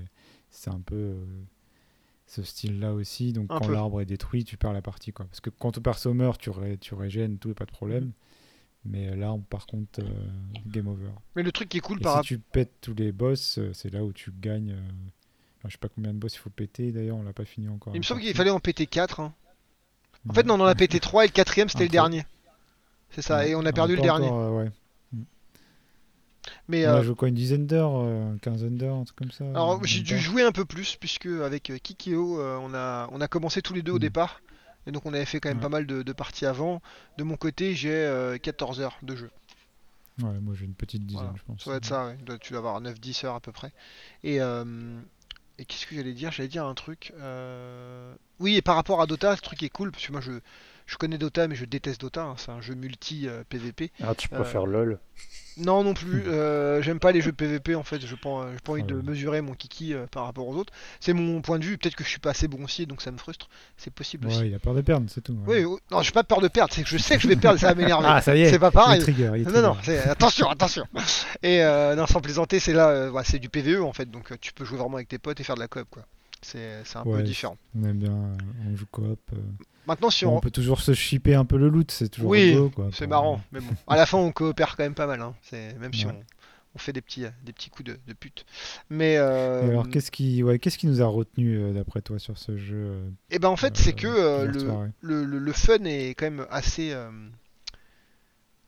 c'est 0.50 0.72
un 0.72 0.80
peu 0.80 1.14
ce 2.28 2.44
style-là 2.44 2.94
aussi. 2.94 3.34
Donc 3.34 3.48
Un 3.52 3.60
quand 3.60 3.68
l'arbre 3.70 4.02
est 4.02 4.06
détruit, 4.06 4.44
tu 4.44 4.58
perds 4.58 4.74
la 4.74 4.82
partie 4.82 5.12
quoi. 5.14 5.26
Parce 5.26 5.42
que 5.42 5.50
quand 5.50 5.74
ton 5.74 5.82
perso 5.82 6.14
meurt, 6.14 6.40
tu, 6.42 6.50
ré- 6.50 6.78
tu 6.80 6.94
régènes 6.96 7.38
tout, 7.38 7.54
pas 7.54 7.66
de 7.66 7.72
problème. 7.72 8.12
Mais 8.88 9.16
là, 9.16 9.36
par 9.50 9.66
contre, 9.66 10.00
euh, 10.02 10.04
game 10.68 10.88
over. 10.88 11.10
Mais 11.36 11.42
le 11.44 11.52
truc 11.52 11.70
qui 11.70 11.78
est 11.78 11.82
cool 11.82 11.98
Et 12.00 12.04
par 12.04 12.22
si 12.22 12.28
tu 12.28 12.38
pètes 12.40 12.74
tous 12.82 12.94
les 12.94 13.12
boss, 13.12 13.58
euh, 13.58 13.72
c'est 13.74 13.92
là 13.92 14.04
où 14.04 14.14
tu 14.14 14.32
gagnes. 14.32 14.72
euh, 14.74 14.90
enfin, 15.58 15.70
je 15.70 15.72
sais 15.72 15.78
pas 15.80 15.88
combien 15.90 16.14
de 16.14 16.20
boss 16.20 16.36
il 16.36 16.40
faut 16.40 16.52
péter 16.52 16.92
d'ailleurs, 16.92 17.18
on 17.18 17.24
l'a 17.24 17.34
pas 17.34 17.46
fini 17.46 17.68
encore. 17.68 17.96
Il 17.96 18.00
me 18.00 18.04
semble 18.04 18.22
qu'il 18.22 18.36
fallait 18.36 18.52
en 18.52 18.60
péter 18.60 18.86
4. 18.86 19.20
En 19.22 19.34
Ouais. 20.28 20.36
fait, 20.36 20.44
non, 20.46 20.56
on 20.56 20.62
en 20.62 20.66
a 20.66 20.76
pété 20.76 21.00
3 21.00 21.26
et 21.26 21.28
le 21.28 21.32
quatrième 21.34 21.68
c'était 21.70 21.86
le 21.86 21.90
dernier. 21.90 22.26
C'est 23.10 23.22
ça, 23.24 23.38
Ouais. 23.38 23.52
et 23.52 23.56
on 23.56 23.66
a 23.66 23.72
perdu 23.72 23.96
le 23.96 24.02
dernier. 24.02 24.28
encore, 24.28 24.40
euh, 24.60 24.64
ouais. 24.66 24.72
Mais 26.68 26.86
On 26.86 26.90
euh, 26.92 27.00
a 27.00 27.04
joué 27.04 27.16
quoi, 27.16 27.28
une 27.28 27.36
dizaine 27.36 27.66
d'heures, 27.68 27.96
euh, 27.96 28.32
une 28.34 28.40
quinzaine 28.40 28.78
d'heures, 28.78 28.96
un 28.96 29.04
truc 29.04 29.18
comme 29.18 29.32
ça 29.32 29.46
alors 29.50 29.84
j'ai 29.84 30.02
dû 30.02 30.18
jouer 30.20 30.44
un 30.44 30.52
peu 30.52 30.66
plus 30.66 30.96
puisque 30.96 31.26
avec 31.28 31.70
euh, 31.70 31.78
Kikyo 31.78 32.40
euh, 32.40 32.58
on 32.62 32.74
a 32.74 33.08
on 33.12 33.22
a 33.22 33.28
commencé 33.28 33.62
tous 33.62 33.74
les 33.74 33.82
deux 33.82 33.94
au 33.94 33.96
Mm. 33.98 34.00
départ 34.00 34.42
et 34.88 34.92
donc 34.92 35.06
on 35.06 35.14
avait 35.14 35.26
fait 35.26 35.40
quand 35.40 35.50
même 35.50 35.58
Ouais. 35.58 35.64
pas 35.64 35.70
mal 35.70 35.88
de, 35.88 36.04
de 36.04 36.14
parties 36.14 36.46
avant. 36.46 36.82
De 37.18 37.24
mon 37.24 37.36
côté 37.38 37.74
j'ai 37.74 37.92
euh, 37.94 38.38
14 38.38 38.80
heures 38.82 38.98
de 39.02 39.16
jeu. 39.16 39.32
Ouais, 40.22 40.40
moi 40.40 40.54
j'ai 40.58 40.66
une 40.66 40.76
petite 40.76 41.06
dizaine, 41.06 41.24
Voilà. 41.24 41.38
je 41.38 41.44
pense. 41.44 41.64
Ça 41.64 41.72
va 41.72 41.78
être 41.78 41.86
ça, 41.86 42.06
ouais. 42.08 42.18
Tu 42.40 42.52
dois 42.54 42.60
avoir 42.60 42.80
9-10 42.82 43.26
heures 43.26 43.36
à 43.36 43.40
peu 43.42 43.52
près. 43.52 43.74
Et, 44.24 44.40
euh, 44.40 44.64
et 45.58 45.66
qu'est-ce 45.66 45.86
que 45.86 45.96
j'allais 45.96 46.14
dire? 46.14 46.32
J'allais 46.32 46.48
dire 46.48 46.66
un 46.66 46.74
truc. 46.74 47.12
euh, 47.20 48.14
Oui, 48.40 48.56
et 48.56 48.62
par 48.62 48.76
rapport 48.76 49.02
à 49.02 49.08
Dota, 49.08 49.36
ce 49.36 49.42
truc 49.42 49.62
est 49.64 49.70
cool 49.70 49.92
parce 49.92 50.06
que 50.08 50.12
moi 50.14 50.22
je, 50.22 50.32
je 50.86 50.98
connais 50.98 51.18
Dota 51.18 51.48
mais 51.48 51.56
je 51.56 51.66
déteste 51.66 52.02
Dota. 52.02 52.24
hein. 52.24 52.36
C'est 52.38 52.52
un 52.52 52.62
jeu 52.62 52.76
multi 52.76 53.28
euh, 53.28 53.44
PVP. 53.50 53.92
Ah, 54.04 54.14
tu 54.16 54.28
Euh, 54.32 54.36
préfères 54.40 54.66
LOL 54.66 55.00
Non, 55.58 55.84
non 55.84 55.94
plus. 55.94 56.24
euh, 56.28 56.82
J'aime 56.82 57.00
pas 57.00 57.12
les 57.12 57.22
jeux 57.22 57.32
PVP 57.32 57.76
en 57.76 57.84
fait. 57.84 58.06
Je 58.06 58.16
pas 58.16 58.30
envie 58.68 58.84
de 58.84 58.96
mesurer 58.96 59.42
mon 59.42 59.54
kiki 59.54 59.94
euh, 59.94 60.06
par 60.08 60.26
rapport 60.26 60.48
aux 60.48 60.56
autres. 60.56 60.74
C'est 61.00 61.14
mon 61.14 61.42
point 61.42 61.60
de 61.60 61.66
vue. 61.66 61.78
Peut-être 61.78 61.96
que 61.96 62.04
je 62.04 62.10
suis 62.10 62.20
pas 62.20 62.32
assez 62.32 62.48
bon 62.48 62.64
aussi, 62.64 62.86
donc 62.86 63.02
ça 63.02 63.12
me 63.12 63.18
frustre. 63.18 63.48
C'est 63.78 63.94
possible 63.94 64.28
aussi. 64.28 64.40
Ouais, 64.42 64.48
il 64.50 64.56
a 64.56 64.60
peur 64.60 64.74
de 64.76 64.82
perdre, 64.82 65.08
c'est 65.10 65.22
tout. 65.22 65.34
ouais. 65.48 65.64
Oui, 65.66 65.78
non, 65.92 66.02
j'ai 66.02 66.12
pas 66.12 66.24
peur 66.24 66.42
de 66.42 66.48
perdre. 66.48 66.74
C'est 66.74 66.84
que 66.84 66.90
je 66.90 66.98
sais 66.98 67.16
que 67.18 67.24
je 67.24 67.28
vais 67.30 67.36
perdre, 67.36 67.60
ça 67.60 67.68
va 67.70 67.76
m'énerver. 67.76 68.06
Ah, 68.10 68.22
ça 68.22 68.36
y 68.36 68.42
est, 68.42 68.50
c'est 68.50 68.60
pas 68.60 68.72
pareil. 68.72 69.02
trigger, 69.02 69.32
Non, 69.54 69.62
non, 69.62 69.78
attention, 70.10 70.50
attention. 70.50 70.86
Et 71.42 71.62
euh, 71.64 71.96
non, 71.96 72.06
sans 72.06 72.22
plaisanter, 72.22 72.60
c'est 72.60 72.74
là, 72.74 72.90
euh, 72.90 73.10
ouais, 73.12 73.24
c'est 73.26 73.40
du 73.40 73.50
PVE 73.50 73.82
en 73.84 73.94
fait. 73.94 74.10
Donc 74.12 74.32
euh, 74.32 74.36
tu 74.40 74.54
peux 74.54 74.66
jouer 74.66 74.78
vraiment 74.78 74.98
avec 74.98 75.08
tes 75.08 75.18
potes 75.18 75.40
et 75.40 75.44
faire 75.44 75.56
de 75.56 75.62
la 75.62 75.68
coop 75.68 75.88
quoi. 75.90 76.04
C'est 76.54 76.98
un 76.98 77.04
peu 77.04 77.24
différent. 77.24 77.58
On 77.80 77.84
aime 77.84 77.98
bien, 77.98 78.12
euh, 78.12 78.36
on 78.72 78.76
joue 78.76 78.86
coop. 78.92 79.20
euh. 79.34 79.38
Maintenant, 79.88 80.10
si 80.10 80.26
on, 80.26 80.38
on 80.38 80.40
peut 80.40 80.52
toujours 80.52 80.82
se 80.82 80.94
shipper 80.94 81.36
un 81.36 81.46
peu 81.46 81.58
le 81.58 81.70
loot, 81.70 81.92
c'est 81.92 82.10
toujours 82.10 82.32
Oui, 82.32 82.56
c'est 82.92 83.08
marrant, 83.08 83.42
mais 83.52 83.60
bon. 83.60 83.68
À 83.88 83.96
la 83.96 84.06
fin, 84.06 84.18
on 84.18 84.32
coopère 84.32 84.76
quand 84.76 84.84
même 84.84 84.96
pas 84.96 85.06
mal. 85.08 85.22
Hein. 85.22 85.36
C'est 85.44 85.78
même 85.80 85.94
si 85.94 86.06
on, 86.08 86.24
on 86.74 86.80
fait 86.80 86.92
des 86.92 87.02
petits, 87.02 87.26
des 87.44 87.54
petits 87.54 87.70
coups 87.70 87.92
de, 87.92 88.00
de 88.08 88.14
pute. 88.14 88.46
Mais 88.90 89.18
euh, 89.18 89.70
alors, 89.70 89.88
qu'est-ce 89.90 90.10
qui, 90.12 90.42
ouais, 90.44 90.58
qu'est-ce 90.60 90.78
qui 90.80 90.88
nous 90.88 91.02
a 91.02 91.06
retenu 91.06 91.72
d'après 91.72 92.02
toi 92.02 92.18
sur 92.20 92.38
ce 92.38 92.58
jeu 92.58 93.00
Et 93.30 93.38
ben 93.40 93.50
en 93.50 93.56
fait, 93.56 93.78
euh, 93.78 93.82
c'est 93.82 93.94
que 93.94 94.08
euh, 94.08 94.46
le, 94.48 94.90
le, 95.02 95.24
le- 95.24 95.40
le 95.40 95.52
fun 95.54 95.84
est 95.84 96.10
quand 96.16 96.26
même 96.26 96.46
assez, 96.50 96.92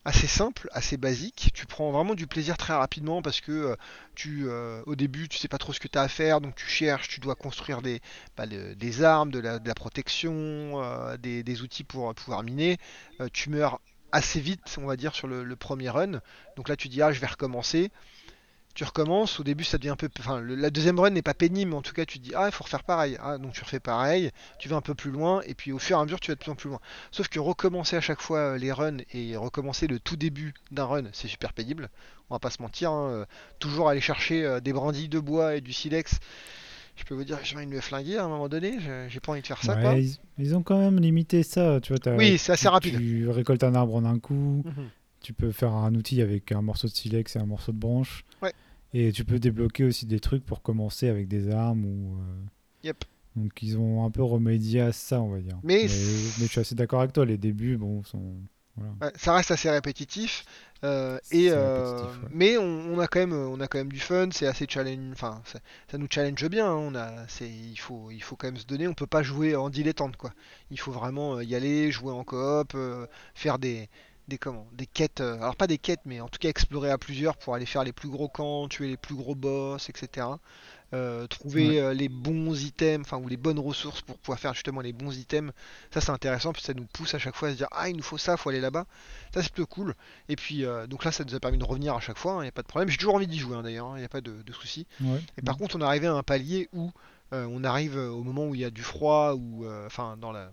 assez 0.07 0.27
simple, 0.27 0.69
assez 0.71 0.95
basique. 0.95 1.51
Tu 1.53 1.65
prends 1.65 1.91
vraiment 1.91 2.15
du 2.15 2.27
plaisir 2.27 2.55
très 2.55 2.73
rapidement 2.73 3.21
parce 3.21 3.41
que 3.41 3.51
euh, 3.51 3.75
tu, 4.15 4.45
euh, 4.47 4.81
au 4.85 4.95
début, 4.95 5.27
tu 5.27 5.37
sais 5.37 5.49
pas 5.49 5.57
trop 5.57 5.73
ce 5.73 5.81
que 5.81 5.89
tu 5.89 5.97
as 5.97 6.01
à 6.01 6.07
faire, 6.07 6.39
donc 6.39 6.55
tu 6.55 6.65
cherches, 6.65 7.09
tu 7.09 7.19
dois 7.19 7.35
construire 7.35 7.81
des, 7.81 7.99
bah, 8.37 8.45
des 8.47 9.03
armes, 9.03 9.31
de 9.31 9.39
la, 9.39 9.59
protection, 9.75 10.81
euh, 10.81 11.17
des, 11.17 11.61
outils 11.61 11.83
pour 11.83 12.15
pouvoir 12.15 12.41
miner. 12.43 12.77
Tu 13.33 13.49
meurs 13.49 13.81
assez 14.13 14.39
vite, 14.39 14.77
on 14.77 14.85
va 14.85 14.95
dire, 14.95 15.13
sur 15.13 15.27
le, 15.27 15.43
le 15.43 15.55
premier 15.57 15.89
run. 15.89 16.21
Donc 16.55 16.69
là, 16.69 16.77
tu 16.77 16.87
dis, 16.87 17.01
ah, 17.01 17.11
je 17.11 17.19
vais 17.19 17.27
recommencer. 17.27 17.91
Tu 18.77 18.83
recommences, 18.83 19.39
au 19.39 19.43
début 19.43 19.63
ça 19.63 19.79
devient 19.79 19.89
un 19.89 19.95
peu... 19.95 20.07
Enfin, 20.19 20.39
le- 20.39 20.53
la 20.53 20.69
deuxième 20.69 20.99
run 20.99 21.09
n'est 21.09 21.23
pas 21.23 21.33
pénible, 21.33 21.71
mais 21.71 21.77
en 21.77 21.81
tout 21.81 21.93
cas 21.95 22.05
tu 22.05 22.19
dis, 22.19 22.31
ah, 22.35 22.45
il 22.47 22.51
faut 22.51 22.63
refaire 22.63 22.83
pareil. 22.83 23.17
Ah, 23.23 23.39
donc 23.39 23.53
tu 23.53 23.63
refais 23.63 23.79
pareil, 23.79 24.29
tu 24.59 24.69
vas 24.69 24.75
un 24.75 24.81
peu 24.81 24.93
plus 24.93 25.09
loin, 25.09 25.41
et 25.47 25.55
puis 25.55 25.71
au 25.71 25.79
fur 25.79 25.97
et 25.97 25.99
à 25.99 26.03
mesure 26.03 26.19
tu 26.19 26.29
vas 26.29 26.35
de 26.35 26.39
plus 26.39 26.51
en 26.51 26.55
plus 26.55 26.69
loin. 26.69 26.79
Sauf 27.09 27.27
que 27.27 27.39
recommencer 27.39 27.95
à 27.95 28.01
chaque 28.01 28.21
fois 28.21 28.37
euh, 28.37 28.57
les 28.59 28.71
runs 28.71 28.97
et 29.15 29.35
recommencer 29.35 29.87
le 29.87 29.99
tout 29.99 30.15
début 30.15 30.53
d'un 30.69 30.85
run, 30.85 31.03
c'est 31.11 31.27
super 31.27 31.53
pénible. 31.53 31.89
On 32.29 32.35
va 32.35 32.39
pas 32.39 32.51
se 32.51 32.61
mentir, 32.61 32.91
hein, 32.91 33.09
euh, 33.09 33.25
toujours 33.57 33.89
aller 33.89 33.99
chercher 33.99 34.45
euh, 34.45 34.59
des 34.59 34.73
brindilles 34.73 35.09
de 35.09 35.19
bois 35.19 35.55
et 35.55 35.61
du 35.61 35.73
silex. 35.73 36.19
Je 36.97 37.03
peux 37.03 37.15
vous 37.15 37.23
dire 37.23 37.39
que 37.41 37.47
j'ai 37.47 37.55
envie 37.55 37.65
de 37.65 37.71
me 37.71 37.81
flinguer 37.81 38.17
à 38.17 38.25
un 38.25 38.27
moment 38.27 38.47
donné, 38.47 38.77
j'ai 39.09 39.19
pas 39.19 39.31
envie 39.31 39.41
de 39.41 39.47
faire 39.47 39.63
ça 39.63 39.75
Ouais, 39.75 39.81
quoi. 39.81 39.93
ils, 39.95 40.17
ils 40.37 40.55
ont 40.55 40.61
quand 40.61 40.77
même 40.77 40.99
limité 40.99 41.41
ça, 41.41 41.79
tu 41.81 41.93
vois. 41.95 42.13
Oui, 42.15 42.37
c'est 42.37 42.51
assez 42.51 42.67
rapide. 42.67 42.95
Tu 42.97 43.27
récoltes 43.29 43.63
un 43.63 43.73
arbre 43.73 43.95
en 43.95 44.05
un 44.05 44.19
coup, 44.19 44.61
Mhm. 44.65 44.89
tu 45.21 45.33
peux 45.33 45.51
faire 45.51 45.73
un 45.73 45.93
outil 45.95 46.21
avec 46.21 46.51
un 46.51 46.61
morceau 46.61 46.87
de 46.87 46.93
silex 46.93 47.35
et 47.35 47.39
un 47.39 47.45
morceau 47.47 47.71
de 47.71 47.77
branche. 47.79 48.23
Ouais. 48.43 48.53
Et 48.99 49.11
tu 49.11 49.23
peux 49.25 49.37
débloquer 49.39 49.83
aussi 49.83 50.05
des 50.05 50.19
trucs 50.19 50.43
pour 50.45 50.61
commencer 50.61 51.07
avec 51.07 51.27
des 51.27 51.49
armes 51.49 51.85
ou. 51.85 52.15
euh, 52.19 52.45
Yep. 52.83 53.03
Donc 53.35 53.61
ils 53.61 53.77
ont 53.77 54.03
un 54.05 54.09
peu 54.09 54.23
remédié 54.23 54.81
à 54.81 54.91
ça, 54.91 55.21
on 55.21 55.29
va 55.29 55.39
dire. 55.39 55.59
Mais 55.63 55.83
mais, 55.83 55.87
c'est- 55.87 56.39
mais 56.39 56.45
je 56.47 56.51
suis 56.51 56.59
assez 56.61 56.73
d'accord 56.75 57.01
avec 57.01 57.13
toi, 57.13 57.25
les 57.25 57.37
débuts, 57.37 57.77
bon, 57.77 58.03
sont. 58.03 58.35
Voilà. 58.75 58.93
Ouais, 59.01 59.11
ça 59.15 59.33
reste 59.33 59.51
assez 59.51 59.69
répétitif. 59.69 60.45
Euh, 60.83 61.17
et 61.31 61.47
euh, 61.49 62.03
ouais. 62.03 62.07
mais 62.31 62.57
on, 62.59 62.63
on 62.93 62.99
a 62.99 63.07
quand 63.07 63.19
même 63.19 63.33
on 63.33 63.59
a 63.59 63.67
quand 63.67 63.79
même 63.79 63.91
du 63.91 63.99
fun 63.99 64.29
c'est 64.31 64.45
assez 64.45 64.67
challenge 64.69 65.09
enfin 65.11 65.41
ça, 65.43 65.57
ça 65.89 65.97
nous 65.97 66.05
challenge 66.07 66.47
bien 66.49 66.67
hein, 66.67 66.75
on 66.75 66.93
a 66.93 67.27
c'est 67.27 67.49
il 67.49 67.77
faut 67.77 68.11
il 68.11 68.21
faut 68.21 68.35
quand 68.35 68.45
même 68.45 68.57
se 68.57 68.65
donner 68.67 68.87
on 68.87 68.93
peut 68.93 69.07
pas 69.07 69.23
jouer 69.23 69.55
en 69.55 69.71
dilettante 69.71 70.17
quoi 70.17 70.33
il 70.69 70.79
faut 70.79 70.91
vraiment 70.91 71.41
y 71.41 71.55
aller 71.55 71.89
jouer 71.91 72.11
en 72.13 72.23
coop 72.23 72.73
euh, 72.75 73.07
faire 73.33 73.57
des 73.57 73.89
des 74.27 74.37
comment 74.37 74.67
des 74.73 74.85
quêtes 74.87 75.21
euh, 75.21 75.35
alors 75.37 75.55
pas 75.55 75.67
des 75.67 75.77
quêtes 75.77 76.01
mais 76.05 76.19
en 76.21 76.27
tout 76.27 76.39
cas 76.39 76.49
explorer 76.49 76.89
à 76.91 76.97
plusieurs 76.97 77.37
pour 77.37 77.55
aller 77.55 77.65
faire 77.65 77.83
les 77.83 77.93
plus 77.93 78.09
gros 78.09 78.27
camps 78.27 78.67
tuer 78.67 78.87
les 78.87 78.97
plus 78.97 79.15
gros 79.15 79.35
boss 79.35 79.89
etc 79.89 80.27
Euh, 80.93 81.27
trouver 81.27 81.67
Ouais. 81.67 81.79
euh, 81.81 81.93
les 81.93 82.07
bons 82.07 82.63
items 82.63 83.05
enfin 83.05 83.17
ou 83.21 83.27
les 83.27 83.35
bonnes 83.35 83.59
ressources 83.59 84.01
pour 84.01 84.17
pouvoir 84.17 84.39
faire 84.39 84.53
justement 84.53 84.79
les 84.79 84.93
bons 84.93 85.17
items 85.17 85.51
ça 85.91 85.99
c'est 85.99 86.11
intéressant 86.11 86.53
puis 86.53 86.61
ça 86.61 86.73
nous 86.73 86.85
pousse 86.85 87.13
à 87.13 87.19
chaque 87.19 87.35
fois 87.35 87.49
à 87.49 87.51
se 87.51 87.57
dire 87.57 87.67
ah 87.71 87.89
il 87.89 87.97
nous 87.97 88.03
faut 88.03 88.17
ça 88.17 88.37
faut 88.37 88.49
aller 88.51 88.61
là-bas 88.61 88.85
ça 89.33 89.43
c'est 89.43 89.51
plutôt 89.51 89.67
cool 89.67 89.95
et 90.29 90.37
puis, 90.37 90.63
euh, 90.63 90.87
donc 90.87 91.03
là, 91.03 91.11
ça 91.11 91.25
nous 91.25 91.35
a 91.35 91.41
permis 91.41 91.57
de 91.57 91.65
revenir 91.65 91.93
à 91.93 91.99
chaque 91.99 92.17
fois, 92.17 92.37
il 92.39 92.43
n'y 92.43 92.47
a 92.47 92.51
pas 92.53 92.61
de 92.61 92.67
problème. 92.67 92.87
J'ai 92.89 92.95
toujours 92.97 93.15
envie 93.15 93.27
d'y 93.27 93.37
jouer, 93.37 93.57
hein, 93.57 93.63
d'ailleurs, 93.63 93.97
il 93.97 93.99
n'y 93.99 94.05
a 94.05 94.09
pas 94.09 94.21
de, 94.21 94.41
de 94.41 94.53
souci. 94.53 94.87
Ouais. 95.01 95.19
Et 95.37 95.41
par 95.41 95.57
contre, 95.57 95.75
on 95.75 95.81
est 95.81 95.85
arrivé 95.85 96.07
à 96.07 96.13
un 96.13 96.23
palier 96.23 96.69
où 96.73 96.91
on 97.33 97.63
arrive 97.65 97.97
au 97.97 98.23
moment 98.23 98.45
où 98.47 98.55
il 98.55 98.61
y 98.61 98.65
a 98.65 98.69
du 98.69 98.81
froid, 98.83 99.33
ou 99.35 99.65
enfin, 99.85 100.15
dans 100.17 100.31
la, 100.31 100.51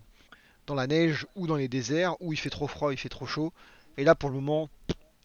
dans 0.66 0.74
la 0.74 0.86
neige, 0.86 1.26
ou 1.36 1.46
dans 1.46 1.56
les 1.56 1.68
déserts, 1.68 2.16
où 2.20 2.32
il 2.32 2.36
fait 2.38 2.50
trop 2.50 2.66
froid, 2.66 2.92
il 2.92 2.96
fait 2.98 3.08
trop 3.08 3.26
chaud. 3.26 3.52
Et 3.98 4.04
là, 4.04 4.14
pour 4.14 4.30
le 4.30 4.36
moment, 4.36 4.70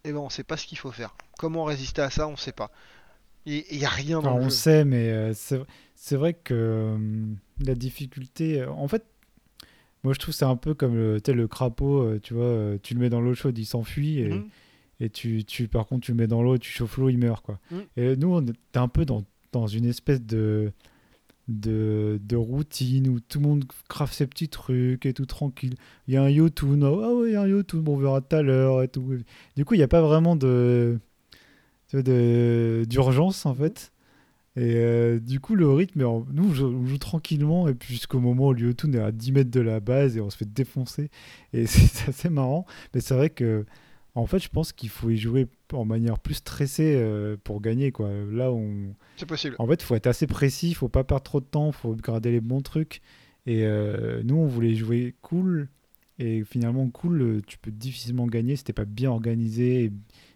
eh 0.03 0.11
ben, 0.11 0.17
on 0.19 0.29
sait 0.29 0.43
pas 0.43 0.57
ce 0.57 0.65
qu'il 0.65 0.77
faut 0.77 0.91
faire. 0.91 1.15
Comment 1.37 1.63
résister 1.63 2.01
à 2.01 2.09
ça, 2.09 2.27
on 2.27 2.35
sait 2.37 2.51
pas. 2.51 2.71
Il 3.45 3.63
n'y 3.71 3.85
a 3.85 3.89
rien 3.89 4.21
dans 4.21 4.29
Enfin, 4.31 4.37
le 4.39 4.45
on 4.45 4.49
jeu. 4.49 4.55
sait, 4.55 4.85
mais 4.85 5.09
euh, 5.09 5.33
c'est 5.95 6.15
vrai 6.15 6.33
que 6.33 6.53
euh, 6.53 6.97
la 7.65 7.73
difficulté. 7.75 8.61
euh, 8.61 8.69
en 8.69 8.87
fait, 8.87 9.03
moi 10.03 10.13
je 10.13 10.19
trouve 10.19 10.33
c'est 10.35 10.45
un 10.45 10.55
peu 10.57 10.73
comme 10.73 10.95
le, 10.95 11.19
le 11.25 11.47
crapaud, 11.47 12.19
tu 12.19 12.33
vois, 12.33 12.77
tu 12.83 12.93
le 12.93 12.99
mets 12.99 13.09
dans 13.09 13.21
l'eau 13.21 13.33
chaude, 13.33 13.57
il 13.57 13.65
s'enfuit, 13.65 14.19
et, 14.19 14.29
Mhm. 14.29 14.49
et 14.99 15.09
tu, 15.09 15.43
tu, 15.45 15.67
par 15.67 15.87
contre, 15.87 16.05
tu 16.05 16.11
le 16.11 16.17
mets 16.17 16.27
dans 16.27 16.43
l'eau, 16.43 16.57
tu 16.57 16.69
chauffes 16.71 16.97
l'eau, 16.97 17.09
il 17.09 17.17
meurt, 17.17 17.43
quoi. 17.43 17.59
Mhm. 17.71 17.83
Et 17.97 18.15
nous, 18.17 18.33
on 18.35 18.45
est 18.45 18.77
un 18.77 18.87
peu 18.89 19.05
dans, 19.05 19.23
dans 19.51 19.67
une 19.67 19.85
espèce 19.85 20.21
de, 20.21 20.71
de, 21.49 22.19
de 22.23 22.35
routine 22.35 23.09
où 23.09 23.19
tout 23.19 23.39
le 23.39 23.47
monde 23.47 23.65
craft 23.89 24.13
ses 24.13 24.27
petits 24.27 24.49
trucs 24.49 25.05
et 25.05 25.13
tout 25.13 25.25
tranquille. 25.25 25.75
Il 26.07 26.13
y 26.13 26.17
a 26.17 26.23
un 26.23 26.29
Yotun, 26.29 26.81
ah 26.83 27.13
ouais, 27.13 27.29
il 27.29 27.33
y 27.33 27.35
a 27.35 27.47
Yotun, 27.47 27.79
bon, 27.79 27.95
on 27.95 27.97
verra 27.97 28.21
tout 28.21 28.35
à 28.35 28.41
l'heure 28.41 28.83
et 28.83 28.87
tout. 28.87 29.17
Du 29.55 29.65
coup, 29.65 29.73
il 29.73 29.77
n'y 29.77 29.83
a 29.83 29.87
pas 29.87 30.01
vraiment 30.01 30.35
de 30.35 30.99
d'urgence 31.93 33.45
en 33.45 33.55
fait. 33.55 33.91
Et 34.55 34.75
euh, 34.75 35.19
du 35.19 35.39
coup, 35.39 35.55
le 35.55 35.71
rythme, 35.71 36.01
nous, 36.01 36.49
on 36.49 36.53
joue, 36.53 36.97
tranquillement, 36.97 37.67
et 37.67 37.73
puis 37.73 37.93
jusqu'au 37.93 38.19
moment 38.19 38.47
où 38.47 38.53
Lyotun 38.53 38.91
est 38.93 38.99
à 38.99 39.11
10 39.11 39.31
mètres 39.31 39.51
de 39.51 39.61
la 39.61 39.79
base 39.79 40.17
et 40.17 40.21
on 40.21 40.29
se 40.29 40.37
fait 40.37 40.51
défoncer. 40.51 41.09
Et 41.53 41.65
c'est 41.67 42.09
assez 42.09 42.29
marrant. 42.29 42.65
Mais 42.93 42.99
c'est 42.99 43.13
vrai 43.13 43.29
que, 43.29 43.65
en 44.15 44.25
fait, 44.25 44.39
je 44.39 44.49
pense 44.49 44.73
qu'il 44.73 44.89
faut 44.89 45.09
y 45.09 45.17
jouer 45.17 45.47
en 45.71 45.85
manière 45.85 46.19
plus 46.19 46.35
stressée 46.35 46.95
euh, 46.97 47.37
pour 47.43 47.61
gagner. 47.61 47.91
Quoi. 47.91 48.09
Là, 48.31 48.51
on... 48.51 48.95
C'est 49.17 49.25
possible. 49.25 49.55
en 49.59 49.67
fait, 49.67 49.75
il 49.75 49.83
faut 49.83 49.95
être 49.95 50.07
assez 50.07 50.27
précis, 50.27 50.69
il 50.69 50.73
faut 50.75 50.89
pas 50.89 51.03
perdre 51.03 51.23
trop 51.23 51.39
de 51.39 51.45
temps, 51.45 51.67
il 51.67 51.73
faut 51.73 51.95
garder 51.95 52.31
les 52.31 52.41
bons 52.41 52.61
trucs. 52.61 53.01
Et 53.45 53.63
euh, 53.63 54.21
nous, 54.23 54.35
on 54.35 54.47
voulait 54.47 54.75
jouer 54.75 55.15
cool. 55.21 55.69
Et 56.17 56.43
finalement, 56.43 56.89
cool, 56.89 57.21
euh, 57.21 57.41
tu 57.45 57.57
peux 57.57 57.71
difficilement 57.71 58.27
gagner 58.27 58.55
si 58.55 58.63
t'es 58.63 58.73
pas 58.73 58.85
bien 58.85 59.09
organisé 59.09 59.91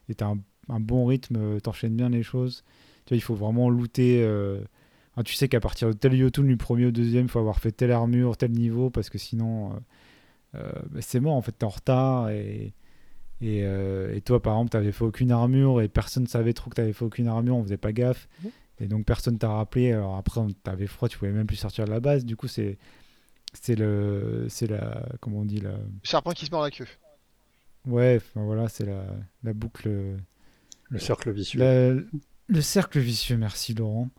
et 0.07 0.15
t'as 0.15 0.27
un, 0.27 0.39
un 0.69 0.79
bon 0.79 1.05
rythme, 1.05 1.59
t'enchaînes 1.59 1.95
bien 1.95 2.09
les 2.09 2.23
choses. 2.23 2.63
Tu 3.05 3.13
vois, 3.13 3.17
il 3.17 3.21
faut 3.21 3.35
vraiment 3.35 3.69
looter. 3.69 4.23
euh, 4.23 4.61
ah, 5.17 5.23
tu 5.23 5.33
sais 5.33 5.47
qu'à 5.47 5.59
partir 5.59 5.89
de 5.89 5.93
tel 5.93 6.13
Yotun, 6.13 6.43
du 6.43 6.57
premier 6.57 6.85
au 6.85 6.91
deuxième, 6.91 7.25
il 7.25 7.29
faut 7.29 7.39
avoir 7.39 7.59
fait 7.59 7.71
telle 7.71 7.91
armure, 7.91 8.37
tel 8.37 8.51
niveau, 8.51 8.89
parce 8.89 9.09
que 9.09 9.17
sinon, 9.17 9.79
bah, 10.53 11.01
c'est 11.01 11.19
mort, 11.19 11.35
en 11.35 11.41
fait, 11.41 11.51
t'es 11.51 11.65
en 11.65 11.69
retard. 11.69 12.29
Et, 12.29 12.73
et, 13.43 13.61
euh, 13.63 14.15
et 14.15 14.21
toi, 14.21 14.41
par 14.41 14.53
exemple, 14.55 14.69
t'avais 14.71 14.91
fait 14.91 15.03
aucune 15.03 15.31
armure 15.31 15.81
et 15.81 15.87
personne 15.87 16.27
savait 16.27 16.53
trop 16.53 16.69
que 16.69 16.75
t'avais 16.75 16.93
fait 16.93 17.05
aucune 17.05 17.27
armure, 17.27 17.55
on 17.57 17.63
faisait 17.63 17.77
pas 17.77 17.91
gaffe. 17.91 18.27
Et 18.79 18.87
donc, 18.87 19.05
personne 19.05 19.37
t'a 19.37 19.49
rappelé. 19.49 19.91
Alors 19.91 20.15
après, 20.17 20.41
t'avais 20.63 20.87
froid, 20.87 21.07
tu 21.09 21.17
pouvais 21.17 21.31
même 21.31 21.45
plus 21.47 21.57
sortir 21.57 21.85
de 21.85 21.91
la 21.91 21.99
base. 21.99 22.25
Du 22.25 22.35
coup, 22.35 22.47
c'est. 22.47 22.77
C'est 23.53 23.75
le. 23.75 24.47
C'est 24.49 24.67
la. 24.67 25.05
Comment 25.19 25.39
on 25.39 25.45
dit 25.45 25.59
la. 25.59 25.71
Le 25.73 25.79
serpent 26.03 26.31
qui 26.31 26.45
se 26.47 26.51
mord 26.51 26.63
la 26.63 26.71
queue. 26.71 26.87
Ouais, 27.85 28.15
enfin 28.17 28.43
voilà, 28.45 28.67
c'est 28.69 28.85
la, 28.85 29.05
la 29.43 29.53
boucle. 29.53 29.89
Le 30.89 30.99
cercle 30.99 31.31
vicieux. 31.31 31.59
La- 31.59 31.93
le 32.47 32.61
cercle 32.61 32.99
vicieux, 32.99 33.37
merci 33.37 33.73
Laurent. 33.73 34.09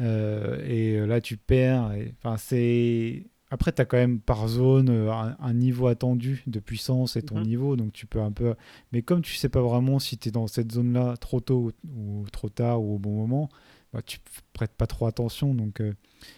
Euh, 0.00 0.60
et 0.66 0.96
euh, 0.96 1.06
là, 1.06 1.20
tu 1.20 1.36
perds. 1.36 1.92
Enfin, 2.18 2.36
c'est. 2.36 3.26
Après, 3.50 3.72
tu 3.72 3.80
as 3.80 3.86
quand 3.86 3.96
même 3.96 4.20
par 4.20 4.46
zone 4.48 4.90
euh, 4.90 5.10
un, 5.12 5.36
un 5.40 5.54
niveau 5.54 5.86
attendu 5.86 6.42
de 6.46 6.60
puissance 6.60 7.16
et 7.16 7.22
ton 7.22 7.38
Mhm. 7.40 7.46
niveau, 7.46 7.76
donc 7.76 7.92
tu 7.94 8.06
peux 8.06 8.20
un 8.20 8.30
peu. 8.32 8.54
Mais 8.92 9.00
comme 9.02 9.22
tu 9.22 9.34
sais 9.34 9.48
pas 9.48 9.62
vraiment 9.62 9.98
si 9.98 10.18
tu 10.18 10.28
es 10.28 10.32
dans 10.32 10.46
cette 10.46 10.72
zone-là 10.72 11.16
trop 11.16 11.40
tôt 11.40 11.72
ou, 11.86 12.20
ou 12.20 12.26
trop 12.30 12.50
tard 12.50 12.82
ou 12.82 12.96
au 12.96 12.98
bon 12.98 13.12
moment, 13.16 13.48
bah, 13.94 14.02
tu 14.02 14.18
prêtes 14.52 14.74
pas 14.74 14.86
trop 14.86 15.06
attention. 15.06 15.54
Donc, 15.54 15.80
euh, 15.80 15.94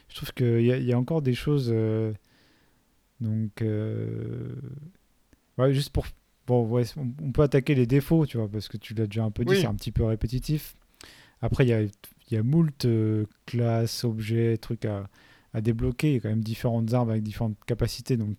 je 0.08 0.14
trouve 0.16 0.32
qu'il 0.32 0.60
y, 0.60 0.66
y 0.84 0.92
a 0.92 0.98
encore 0.98 1.20
des 1.22 1.34
choses. 1.34 1.68
euh, 1.72 2.12
donc, 3.20 3.60
euh, 3.62 4.54
ouais, 5.58 5.72
juste 5.74 5.90
pour. 5.90 6.06
Bon, 6.46 6.66
ouais, 6.66 6.84
on, 6.96 7.08
on 7.22 7.32
peut 7.32 7.42
attaquer 7.42 7.74
les 7.74 7.86
défauts, 7.86 8.24
tu 8.26 8.38
vois, 8.38 8.48
parce 8.48 8.68
que 8.68 8.76
tu 8.76 8.94
l'as 8.94 9.06
déjà 9.06 9.24
un 9.24 9.30
peu 9.30 9.44
dit, 9.44 9.52
Oui. 9.52 9.60
c'est 9.60 9.66
un 9.66 9.74
petit 9.74 9.92
peu 9.92 10.04
répétitif. 10.04 10.74
Après, 11.42 11.64
il 11.64 11.68
y 11.68 11.72
a, 11.72 11.82
y 12.30 12.36
a 12.36 12.42
moult 12.42 12.86
classes, 13.46 14.04
objets, 14.04 14.56
trucs 14.58 14.84
à, 14.84 15.08
à 15.54 15.60
débloquer. 15.60 16.10
Il 16.10 16.14
y 16.14 16.16
a 16.16 16.20
quand 16.20 16.28
même 16.28 16.44
différentes 16.44 16.92
armes 16.94 17.10
avec 17.10 17.22
différentes 17.22 17.56
capacités, 17.66 18.16
donc 18.16 18.36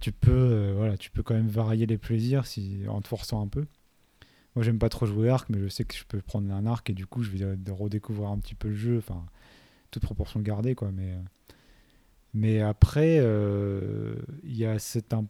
tu 0.00 0.12
peux, 0.12 0.30
euh, 0.30 0.74
voilà, 0.76 0.96
tu 0.96 1.10
peux 1.10 1.22
quand 1.22 1.34
même 1.34 1.48
varier 1.48 1.86
les 1.86 1.98
plaisirs 1.98 2.46
si, 2.46 2.82
en 2.88 3.00
te 3.00 3.08
forçant 3.08 3.42
un 3.42 3.48
peu. 3.48 3.66
Moi, 4.54 4.64
j'aime 4.64 4.78
pas 4.78 4.88
trop 4.88 5.06
jouer 5.06 5.28
arc, 5.28 5.48
mais 5.50 5.58
je 5.58 5.68
sais 5.68 5.84
que 5.84 5.94
je 5.94 6.04
peux 6.04 6.20
prendre 6.22 6.52
un 6.52 6.66
arc 6.66 6.88
et 6.90 6.94
du 6.94 7.06
coup, 7.06 7.22
je 7.22 7.30
vais 7.30 7.42
euh, 7.44 7.56
redécouvrir 7.70 8.30
un 8.30 8.38
petit 8.38 8.54
peu 8.54 8.68
le 8.68 8.74
jeu, 8.74 8.98
enfin, 8.98 9.26
toute 9.90 10.02
proportion 10.02 10.40
gardée, 10.40 10.74
quoi. 10.74 10.90
Mais, 10.92 11.12
euh, 11.12 11.18
mais 12.34 12.60
après, 12.60 13.18
euh, 13.20 14.14
il 14.44 14.56
y 14.56 14.64
a 14.66 14.78
cette 14.78 15.12
imp- 15.12 15.28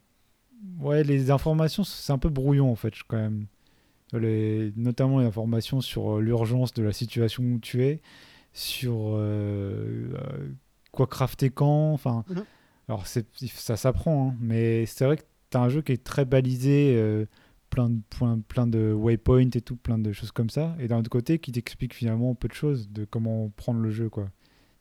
Ouais, 0.80 1.04
les 1.04 1.30
informations, 1.30 1.84
c'est 1.84 2.12
un 2.12 2.18
peu 2.18 2.28
brouillon 2.30 2.70
en 2.70 2.76
fait, 2.76 2.94
quand 3.08 3.18
même. 3.18 3.46
Les, 4.12 4.72
notamment 4.76 5.20
les 5.20 5.26
informations 5.26 5.80
sur 5.80 6.16
euh, 6.18 6.20
l'urgence 6.20 6.72
de 6.74 6.82
la 6.82 6.92
situation 6.92 7.42
où 7.44 7.58
tu 7.58 7.84
es, 7.84 8.00
sur 8.52 9.14
euh, 9.14 10.08
euh, 10.14 10.48
quoi 10.96 11.06
crafter 11.06 11.50
quand. 11.50 11.92
Enfin, 11.92 12.24
Mhm. 12.28 12.44
alors 12.88 13.06
c'est, 13.06 13.26
ça 13.54 13.76
s'apprend, 13.76 14.30
hein, 14.30 14.36
mais 14.40 14.86
c'est 14.86 15.04
vrai 15.04 15.16
que 15.18 15.22
tu 15.50 15.56
as 15.56 15.60
un 15.60 15.68
jeu 15.68 15.82
qui 15.82 15.92
est 15.92 16.02
très 16.02 16.24
balisé, 16.24 16.94
euh, 16.96 17.26
plein 17.70 17.90
de 17.90 18.00
points, 18.10 18.40
plein 18.48 18.66
de 18.66 18.92
waypoints 18.92 19.50
et 19.54 19.60
tout, 19.60 19.76
plein 19.76 19.98
de 19.98 20.12
choses 20.12 20.32
comme 20.32 20.50
ça. 20.50 20.74
Et 20.80 20.88
d'un 20.88 20.98
autre 20.98 21.10
côté, 21.10 21.38
qui 21.38 21.52
t'explique 21.52 21.94
finalement 21.94 22.34
peu 22.34 22.48
de 22.48 22.54
choses 22.54 22.88
de 22.90 23.04
comment 23.04 23.50
prendre 23.50 23.80
le 23.80 23.90
jeu, 23.90 24.08
quoi. 24.08 24.28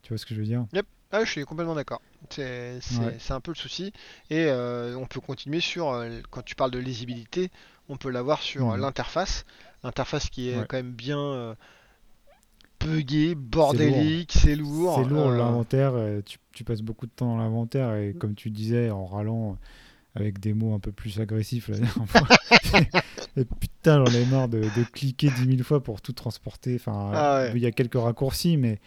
Tu 0.02 0.08
vois 0.10 0.18
ce 0.18 0.26
que 0.26 0.34
je 0.34 0.40
veux 0.40 0.46
dire? 0.46 0.66
Ah, 1.12 1.24
je 1.24 1.30
suis 1.30 1.44
complètement 1.44 1.76
d'accord. 1.76 2.02
C'est 2.30 2.78
Ouais. 2.98 3.16
un 3.30 3.40
peu 3.40 3.52
le 3.52 3.56
souci. 3.56 3.92
Et 4.28 4.46
euh, 4.46 4.96
on 4.96 5.06
peut 5.06 5.20
continuer 5.20 5.60
sur, 5.60 5.90
euh, 5.90 6.20
quand 6.30 6.42
tu 6.42 6.56
parles 6.56 6.72
de 6.72 6.80
lisibilité, 6.80 7.50
on 7.88 7.96
peut 7.96 8.10
l'avoir 8.10 8.42
sur 8.42 8.66
Mhm. 8.72 8.80
l'interface. 8.80 9.44
L'interface 9.84 10.28
qui 10.30 10.48
est 10.50 10.58
Ouais. 10.58 10.66
quand 10.68 10.76
même 10.78 10.92
bien 10.92 11.54
buggée, 12.86 13.34
bordélique, 13.34 14.32
c'est 14.32 14.56
lourd. 14.56 15.00
C'est 15.02 15.08
lourd 15.08 15.28
euh, 15.28 15.36
l'inventaire, 15.36 15.92
euh, 15.94 16.20
tu, 16.24 16.38
tu 16.52 16.64
passes 16.64 16.82
beaucoup 16.82 17.06
de 17.06 17.12
temps 17.14 17.28
dans 17.28 17.38
l'inventaire 17.38 17.94
et 17.96 18.14
comme 18.14 18.34
tu 18.34 18.50
disais, 18.50 18.90
en 18.90 19.06
râlant 19.06 19.52
euh, 19.52 20.20
avec 20.20 20.40
des 20.40 20.54
mots 20.54 20.74
un 20.74 20.78
peu 20.78 20.92
plus 20.92 21.20
agressifs 21.20 21.68
la 21.68 21.78
dernière 21.78 22.08
fois. 22.08 22.28
et 23.36 23.44
putain, 23.44 24.04
j'en 24.04 24.12
ai 24.12 24.24
marre 24.26 24.48
de, 24.48 24.60
de 24.60 24.84
cliquer 24.92 25.28
10 25.30 25.46
000 25.56 25.62
fois 25.62 25.82
pour 25.82 26.00
tout 26.00 26.12
transporter. 26.12 26.76
Enfin, 26.76 27.10
Ah 27.14 27.42
ouais. 27.42 27.52
il 27.54 27.62
y 27.62 27.66
a 27.66 27.70
quelques 27.72 28.00
raccourcis, 28.00 28.56
mais 28.56 28.78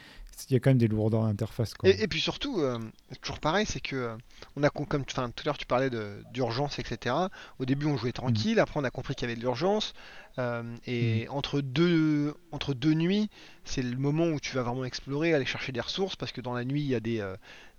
il 0.49 0.53
y 0.53 0.55
a 0.55 0.59
quand 0.59 0.69
même 0.69 0.77
des 0.77 0.87
lourdeurs 0.87 1.23
d'interface. 1.23 1.73
Et, 1.83 2.03
et 2.03 2.07
puis 2.07 2.19
surtout, 2.21 2.59
euh, 2.61 2.79
toujours 3.21 3.39
pareil, 3.39 3.65
c'est 3.65 3.79
que 3.79 3.95
euh, 3.95 4.17
on 4.55 4.63
a 4.63 4.69
comme 4.69 5.05
tout 5.05 5.19
à 5.19 5.29
l'heure 5.45 5.57
tu 5.57 5.65
parlais 5.65 5.89
de- 5.89 6.23
d'urgence, 6.33 6.79
etc. 6.79 7.15
Au 7.59 7.65
début 7.65 7.85
on 7.87 7.97
jouait 7.97 8.11
tranquille, 8.11 8.59
après 8.59 8.79
on 8.79 8.83
a 8.83 8.89
compris 8.91 9.15
qu'il 9.15 9.27
y 9.27 9.31
avait 9.31 9.35
de 9.39 9.41
l'urgence. 9.45 9.93
euh, 10.37 10.63
et 10.85 11.27
entre 11.29 11.61
deux 11.61 12.33
entre 12.51 12.73
deux 12.73 12.93
nuits, 12.93 13.29
c'est 13.65 13.81
le 13.81 13.97
moment 13.97 14.27
où 14.27 14.39
tu 14.39 14.55
vas 14.55 14.63
vraiment 14.63 14.85
explorer, 14.85 15.33
aller 15.33 15.45
chercher 15.45 15.71
des 15.71 15.81
ressources, 15.81 16.15
parce 16.15 16.31
que 16.31 16.41
dans 16.41 16.53
la 16.53 16.63
nuit 16.65 16.81
il 16.81 16.87
y 16.87 16.95
a 16.95 16.99
des 16.99 17.25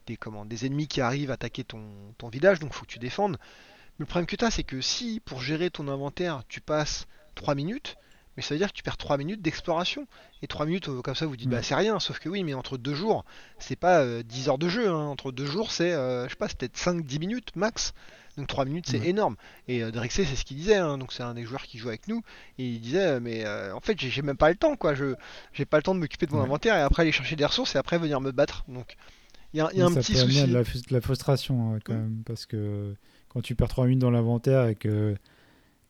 des 0.06 0.16
comment 0.16 0.44
des 0.44 0.66
ennemis 0.66 0.88
qui 0.88 1.00
arrivent 1.00 1.30
attaquer 1.30 1.64
ton 1.64 1.82
ton 2.18 2.28
village, 2.28 2.58
donc 2.58 2.72
faut 2.74 2.84
que 2.84 2.90
tu 2.92 2.98
défendes. 2.98 3.36
Mais 3.98 4.04
le 4.04 4.06
problème 4.06 4.26
que 4.26 4.36
tu 4.36 4.44
as, 4.44 4.50
c'est 4.50 4.64
que 4.64 4.80
si 4.80 5.20
pour 5.24 5.40
gérer 5.40 5.70
ton 5.70 5.88
inventaire 5.88 6.42
tu 6.48 6.60
passes 6.60 7.06
3 7.34 7.54
minutes, 7.54 7.96
mais 8.40 8.42
ça 8.42 8.54
veut 8.54 8.58
dire 8.58 8.68
que 8.68 8.72
tu 8.76 8.82
perds 8.82 8.96
3 8.96 9.18
minutes 9.18 9.42
d'exploration. 9.42 10.06
Et 10.40 10.46
3 10.46 10.64
minutes, 10.64 10.88
euh, 10.88 11.02
comme 11.02 11.14
ça, 11.14 11.26
vous 11.26 11.36
dites, 11.36 11.50
bah 11.50 11.62
c'est 11.62 11.74
rien, 11.74 12.00
sauf 12.00 12.18
que 12.18 12.30
oui, 12.30 12.42
mais 12.42 12.54
entre 12.54 12.78
deux 12.78 12.94
jours, 12.94 13.26
c'est 13.58 13.76
pas 13.76 14.00
euh, 14.00 14.22
10 14.22 14.48
heures 14.48 14.56
de 14.56 14.68
jeu, 14.70 14.88
hein. 14.88 14.94
entre 15.08 15.30
deux 15.30 15.44
jours, 15.44 15.70
c'est, 15.72 15.92
euh, 15.92 16.24
je 16.24 16.30
sais 16.30 16.36
pas, 16.36 16.48
c'est 16.48 16.56
peut-être 16.56 16.78
5-10 16.78 17.18
minutes 17.18 17.54
max. 17.54 17.92
Donc 18.38 18.46
3 18.46 18.64
minutes, 18.64 18.86
c'est 18.88 19.00
Ouais. 19.00 19.08
énorme. 19.08 19.36
Et 19.68 19.82
euh, 19.82 19.90
Drexé, 19.90 20.24
c'est 20.24 20.36
ce 20.36 20.46
qu'il 20.46 20.56
disait, 20.56 20.76
hein. 20.76 20.96
donc 20.96 21.12
c'est 21.12 21.22
un 21.22 21.34
des 21.34 21.44
joueurs 21.44 21.64
qui 21.64 21.76
joue 21.76 21.88
avec 21.88 22.08
nous, 22.08 22.22
et 22.58 22.64
il 22.66 22.80
disait, 22.80 23.04
euh, 23.04 23.20
mais 23.20 23.44
euh, 23.44 23.74
en 23.74 23.80
fait, 23.80 24.00
j'ai 24.00 24.22
même 24.22 24.38
pas 24.38 24.48
le 24.48 24.56
temps, 24.56 24.74
quoi, 24.76 24.94
je 24.94 25.14
j'ai 25.52 25.66
pas 25.66 25.76
le 25.76 25.82
temps 25.82 25.94
de 25.94 26.00
m'occuper 26.00 26.24
de 26.24 26.32
mon 26.32 26.38
Ouais. 26.38 26.44
inventaire, 26.44 26.76
et 26.76 26.80
après 26.80 27.02
aller 27.02 27.12
chercher 27.12 27.36
des 27.36 27.44
ressources, 27.44 27.74
et 27.74 27.78
après 27.78 27.98
venir 27.98 28.22
me 28.22 28.30
battre. 28.30 28.64
Donc 28.68 28.96
il 29.52 29.58
y 29.58 29.60
a, 29.60 29.70
y 29.74 29.82
un 29.82 29.88
ça 29.90 30.00
petit 30.00 30.12
peut 30.14 30.18
souci. 30.20 30.46
de 30.46 30.52
la, 30.54 30.62
de 30.62 30.80
la 30.90 31.00
frustration 31.02 31.74
hein, 31.74 31.78
quand 31.84 31.92
Mm. 31.92 31.96
même, 31.96 32.22
parce 32.24 32.46
que 32.46 32.94
quand 33.28 33.42
tu 33.42 33.54
perds 33.54 33.68
3 33.68 33.84
minutes 33.86 33.98
dans 34.00 34.10
l'inventaire 34.10 34.66
et 34.68 34.74
que 34.76 35.14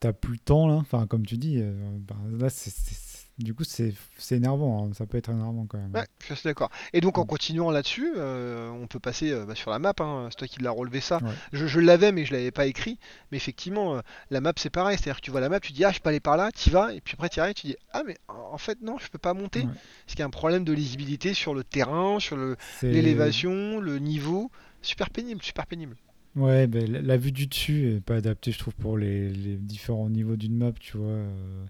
t'as 0.01 0.11
plus 0.11 0.33
le 0.33 0.39
temps 0.39 0.67
là. 0.67 0.73
Enfin, 0.73 1.07
comme 1.07 1.25
tu 1.25 1.37
dis, 1.37 1.59
euh, 1.61 1.71
bah, 1.99 2.15
là, 2.29 2.49
c'est- 2.49 3.09
du 3.37 3.55
coup, 3.55 3.63
c'est 3.63 3.93
c'est 4.17 4.35
énervant. 4.35 4.85
hein. 4.85 4.91
Ça 4.93 5.07
peut 5.07 5.17
être 5.17 5.29
énervant 5.31 5.65
quand 5.67 5.77
même. 5.79 5.91
Ouais, 5.95 6.05
je 6.27 6.33
suis 6.35 6.43
d'accord. 6.43 6.69
Et 6.93 7.01
donc 7.01 7.17
en 7.17 7.23
Mm. 7.23 7.27
continuant 7.27 7.71
là-dessus, 7.71 8.11
euh, 8.17 8.69
on 8.69 8.85
peut 8.87 8.99
passer 8.99 9.31
euh, 9.31 9.45
bah, 9.45 9.55
sur 9.55 9.71
la 9.71 9.79
map. 9.79 9.93
hein. 9.99 10.27
C'est 10.29 10.35
toi 10.37 10.47
qui 10.47 10.61
l'as 10.61 10.69
relevé 10.69 10.99
ça. 11.01 11.17
Ouais. 11.23 11.31
Je, 11.53 11.65
je 11.65 11.79
l'avais, 11.79 12.11
mais 12.11 12.23
je 12.25 12.33
l'avais 12.33 12.51
pas 12.51 12.67
écrit. 12.67 12.99
Mais 13.31 13.37
effectivement, 13.37 13.95
euh, 13.95 14.01
la 14.29 14.41
map 14.41 14.53
c'est 14.57 14.69
pareil. 14.69 14.97
C'est-à-dire 14.97 15.21
que 15.21 15.25
tu 15.25 15.31
vois 15.31 15.39
la 15.39 15.49
map, 15.49 15.59
tu 15.59 15.71
dis 15.71 15.83
ah 15.85 15.91
je 15.91 15.99
peux 16.01 16.09
aller 16.09 16.19
par 16.19 16.37
là, 16.37 16.51
tu 16.51 16.69
vas, 16.69 16.93
et 16.93 17.01
puis 17.01 17.13
après 17.15 17.29
tu 17.29 17.39
arrives, 17.39 17.55
tu 17.55 17.67
dis 17.67 17.75
ah 17.93 18.03
mais 18.05 18.17
en 18.27 18.57
fait 18.59 18.79
non, 18.81 18.97
je 18.99 19.07
peux 19.09 19.17
pas 19.17 19.33
monter. 19.33 19.61
Ouais. 19.61 19.65
Parce 20.05 20.09
qu'il 20.11 20.19
y 20.19 20.23
a 20.23 20.27
un 20.27 20.29
problème 20.29 20.63
de 20.63 20.73
lisibilité 20.73 21.33
sur 21.33 21.55
le 21.55 21.63
terrain, 21.63 22.19
sur 22.19 22.35
le- 22.37 22.57
l'élévation, 22.83 23.79
le 23.79 23.97
niveau. 23.97 24.51
Super 24.83 25.09
pénible, 25.09 25.41
super 25.41 25.65
pénible. 25.67 25.95
Ouais, 26.35 26.67
ben, 26.67 26.89
la, 26.89 27.01
la 27.01 27.17
vue 27.17 27.31
du 27.31 27.47
dessus 27.47 27.95
est 27.95 28.01
pas 28.01 28.15
adaptée, 28.15 28.51
je 28.51 28.59
trouve, 28.59 28.75
pour 28.75 28.97
les, 28.97 29.29
les 29.29 29.57
différents 29.57 30.09
niveaux 30.09 30.37
d'une 30.37 30.55
map, 30.55 30.71
tu 30.79 30.97
vois. 30.97 31.07
euh. 31.07 31.65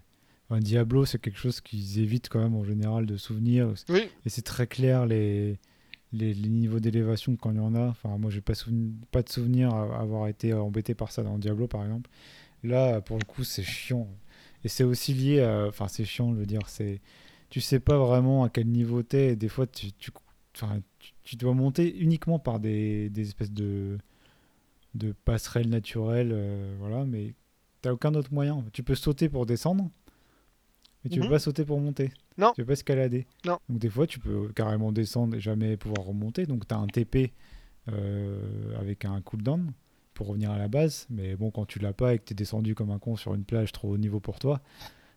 Un 0.50 0.60
Diablo, 0.60 1.06
c'est 1.06 1.18
quelque 1.18 1.38
chose 1.38 1.60
qu'ils 1.62 1.98
évitent 1.98 2.28
quand 2.28 2.38
même 2.40 2.54
en 2.54 2.62
général 2.64 3.06
de 3.06 3.16
souvenir. 3.16 3.72
Oui. 3.88 4.02
Et 4.26 4.28
c'est 4.28 4.42
très 4.42 4.66
clair 4.66 5.06
les, 5.06 5.58
les, 6.12 6.34
les 6.34 6.48
niveaux 6.50 6.78
d'élévation 6.78 7.36
quand 7.36 7.50
il 7.52 7.56
y 7.56 7.60
en 7.60 7.74
a. 7.74 7.86
Enfin, 7.88 8.18
moi, 8.18 8.30
j'ai 8.30 8.42
pas, 8.42 8.52
souveni- 8.52 8.92
pas 9.10 9.22
de 9.22 9.30
souvenir 9.30 9.72
à- 9.74 9.98
avoir 10.00 10.28
été 10.28 10.52
embêté 10.52 10.94
par 10.94 11.10
ça 11.10 11.22
dans 11.22 11.38
Diablo, 11.38 11.68
par 11.68 11.82
exemple. 11.84 12.10
Là, 12.62 13.00
pour 13.00 13.18
le 13.18 13.24
coup, 13.24 13.44
c'est 13.44 13.62
chiant. 13.62 14.06
Et 14.62 14.68
c'est 14.68 14.84
aussi 14.84 15.14
lié 15.14 15.40
à. 15.40 15.66
Enfin, 15.68 15.88
c'est 15.88 16.04
chiant, 16.04 16.32
je 16.34 16.38
veux 16.40 16.46
dire. 16.46 16.68
C'est, 16.68 17.00
tu 17.48 17.60
sais 17.62 17.80
pas 17.80 17.96
vraiment 17.98 18.44
à 18.44 18.50
quel 18.50 18.66
niveau 18.68 19.02
t'es. 19.02 19.28
Et 19.32 19.36
des 19.36 19.48
fois, 19.48 19.66
tu, 19.66 19.90
tu, 19.92 20.10
enfin, 20.54 20.80
tu, 20.98 21.12
tu 21.24 21.36
dois 21.36 21.54
monter 21.54 21.96
uniquement 21.98 22.38
par 22.38 22.60
des, 22.60 23.08
des 23.08 23.22
espèces 23.26 23.52
de, 23.52 23.96
de 24.94 25.12
passerelles 25.12 25.68
naturelles. 25.68 26.30
euh, 26.32 26.74
voilà, 26.78 27.04
mais 27.04 27.34
t'as 27.80 27.92
aucun 27.92 28.14
autre 28.14 28.32
moyen. 28.32 28.64
Tu 28.72 28.82
peux 28.82 28.94
sauter 28.94 29.28
pour 29.28 29.46
descendre, 29.46 29.90
mais 31.04 31.10
tu 31.10 31.18
Mhm. 31.18 31.26
peux 31.26 31.30
pas 31.32 31.38
sauter 31.38 31.64
pour 31.64 31.80
monter. 31.80 32.12
Non. 32.38 32.52
Tu 32.54 32.62
peux 32.62 32.66
pas 32.68 32.72
escalader. 32.74 33.26
Non. 33.44 33.58
Donc 33.68 33.78
des 33.78 33.90
fois, 33.90 34.06
tu 34.06 34.18
peux 34.18 34.48
carrément 34.54 34.92
descendre 34.92 35.36
et 35.36 35.40
jamais 35.40 35.76
pouvoir 35.76 36.06
remonter. 36.06 36.46
Donc 36.46 36.66
tu 36.66 36.74
as 36.74 36.78
un 36.78 36.86
TP 36.86 37.32
euh, 37.88 38.78
avec 38.78 39.04
un 39.04 39.20
cooldown 39.20 39.72
pour 40.14 40.28
revenir 40.28 40.50
à 40.50 40.58
la 40.58 40.68
base. 40.68 41.06
Mais 41.10 41.36
bon, 41.36 41.50
quand 41.50 41.66
tu 41.66 41.78
l'as 41.78 41.92
pas 41.92 42.14
et 42.14 42.18
que 42.18 42.24
tu 42.24 42.32
es 42.32 42.36
descendu 42.36 42.74
comme 42.74 42.90
un 42.90 42.98
con 42.98 43.16
sur 43.16 43.34
une 43.34 43.44
plage 43.44 43.72
trop 43.72 43.88
haut 43.92 43.98
niveau 43.98 44.20
pour 44.20 44.38
toi, 44.38 44.60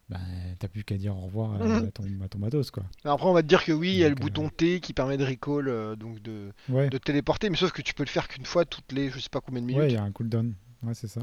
ben, 0.10 0.20
t'as 0.60 0.68
plus 0.68 0.84
qu'à 0.84 0.98
dire 0.98 1.18
au 1.18 1.22
revoir 1.22 1.54
à, 1.54 1.56
à 1.78 1.92
ton, 1.92 2.04
à 2.24 2.28
ton 2.28 2.40
matos. 2.40 2.70
Quoi. 2.72 2.84
Après, 3.04 3.28
on 3.28 3.34
va 3.34 3.42
te 3.42 3.48
dire 3.48 3.64
que 3.64 3.72
oui, 3.72 3.90
il 3.90 3.98
y 3.98 4.04
a 4.04 4.10
le 4.10 4.14
euh, 4.16 4.20
bouton 4.20 4.50
T 4.50 4.80
qui 4.80 4.94
permet 4.94 5.18
de 5.18 5.26
recall, 5.26 5.68
euh, 5.68 5.96
donc 5.96 6.22
de, 6.22 6.52
Ouais, 6.70 6.90
de 6.90 6.98
téléporter, 6.98 7.50
mais 7.50 7.58
sauf 7.58 7.72
que 7.72 7.82
tu 7.82 7.94
peux 7.94 8.04
le 8.04 8.10
faire 8.10 8.28
qu'une 8.28 8.46
fois 8.46 8.66
toutes 8.66 8.92
les 8.92 9.10
je 9.10 9.20
sais 9.20 9.30
pas 9.30 9.42
combien 9.42 9.62
de 9.62 9.68
ouais, 9.68 9.74
minutes. 9.74 9.92
il 9.92 9.96
y 9.96 9.98
a 9.98 10.04
un 10.04 10.12
cooldown. 10.12 10.54
Ouais, 10.84 10.94
c'est 10.94 11.08
ça. 11.08 11.22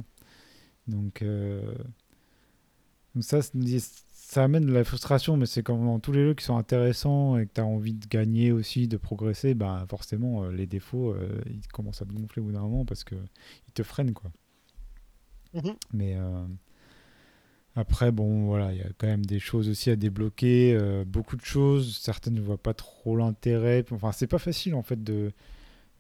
Donc, 0.89 1.23
euh, 1.23 1.75
donc 3.15 3.23
ça, 3.23 3.39
ça 4.13 4.43
amène 4.43 4.67
de 4.67 4.73
la 4.73 4.83
frustration, 4.83 5.37
mais 5.37 5.47
c'est 5.47 5.63
comme 5.63 5.85
dans 5.85 6.01
tous 6.01 6.11
les 6.11 6.25
jeux 6.25 6.35
qui 6.35 6.45
sont 6.45 6.57
intéressants 6.57 7.39
et 7.39 7.47
que 7.47 7.53
tu 7.55 7.61
as 7.61 7.65
envie 7.67 7.95
de 7.95 8.07
gagner 8.09 8.51
aussi, 8.51 8.89
de 8.89 8.97
progresser, 8.97 9.55
bah 9.55 9.85
forcément, 9.89 10.49
les 10.49 10.67
défauts, 10.67 11.15
ils 11.47 11.69
commencent 11.69 12.03
à 12.03 12.07
te 12.07 12.13
gonfler 12.13 12.43
au 12.43 12.47
bout 12.47 12.53
d'un 12.53 12.63
moment 12.63 12.85
parce 12.85 13.05
que 13.05 13.15
ils 13.69 13.73
te 13.73 13.85
freinent, 13.85 14.15
quoi. 14.15 14.33
Mhm. 15.55 15.75
Mais 15.93 16.17
après, 17.75 18.13
bon, 18.13 18.45
voilà, 18.47 18.73
il 18.73 18.79
y 18.79 18.83
a 18.83 18.89
quand 18.99 19.07
même 19.07 19.25
des 19.25 19.39
choses 19.39 19.69
aussi 19.69 19.91
à 19.91 19.97
débloquer, 19.97 20.75
euh, 20.79 21.05
beaucoup 21.07 21.37
de 21.37 21.45
choses. 21.45 21.97
Certaines 21.99 22.35
ne 22.35 22.41
voient 22.41 22.63
pas 22.63 22.75
trop 22.75 23.17
l'intérêt. 23.17 23.85
Enfin, 23.91 24.13
c'est 24.13 24.27
pas 24.27 24.39
facile 24.39 24.75
en 24.75 24.83
fait 24.83 25.03
de, 25.03 25.33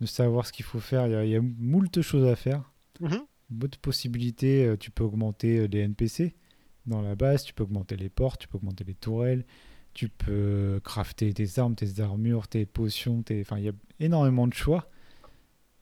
de 0.00 0.06
savoir 0.06 0.46
ce 0.46 0.52
qu'il 0.52 0.64
faut 0.64 0.80
faire. 0.80 1.06
Il 1.06 1.28
y 1.28 1.30
y 1.32 1.36
a 1.36 1.40
moult 1.40 2.00
choses 2.02 2.26
à 2.26 2.36
faire 2.36 2.70
Mhm. 3.00 3.20
beaucoup 3.50 3.68
de 3.70 3.76
possibilités. 3.76 4.64
euh, 4.66 4.76
Tu 4.76 4.90
peux 4.90 5.02
augmenter 5.04 5.58
euh, 5.60 5.66
les 5.66 5.80
NPC 5.80 6.34
dans 6.86 7.00
la 7.00 7.14
base, 7.14 7.44
tu 7.44 7.54
peux 7.54 7.62
augmenter 7.64 7.96
les 7.96 8.08
portes, 8.10 8.40
tu 8.40 8.48
peux 8.48 8.58
augmenter 8.58 8.84
les 8.84 8.94
tourelles, 8.94 9.44
tu 9.94 10.08
peux 10.08 10.80
crafter 10.84 11.32
tes 11.32 11.58
armes, 11.58 11.74
tes 11.74 12.00
armures, 12.00 12.48
tes 12.48 12.66
potions. 12.66 13.22
Tes... 13.22 13.40
Enfin, 13.40 13.58
il 13.58 13.64
y 13.64 13.68
a 13.68 13.72
énormément 14.00 14.46
de 14.46 14.54
choix. 14.54 14.90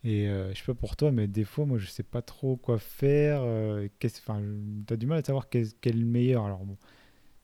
Et 0.04 0.28
euh, 0.28 0.50
je 0.54 0.58
sais 0.58 0.64
pas 0.66 0.74
pour 0.74 0.96
toi, 0.96 1.12
mais 1.12 1.26
des 1.28 1.44
fois, 1.44 1.66
moi, 1.66 1.78
je 1.78 1.86
sais 1.86 2.02
pas 2.02 2.22
trop 2.22 2.56
quoi 2.56 2.78
faire. 2.78 3.42
euh, 3.42 3.88
Enfin, 4.04 4.40
tu 4.86 4.94
as 4.94 4.96
du 4.96 5.06
mal 5.06 5.18
à 5.18 5.22
savoir 5.24 5.48
quel, 5.48 5.66
quel 5.80 5.96
est 5.96 6.00
le 6.00 6.06
meilleur. 6.06 6.44
Alors, 6.46 6.64
bon, 6.64 6.76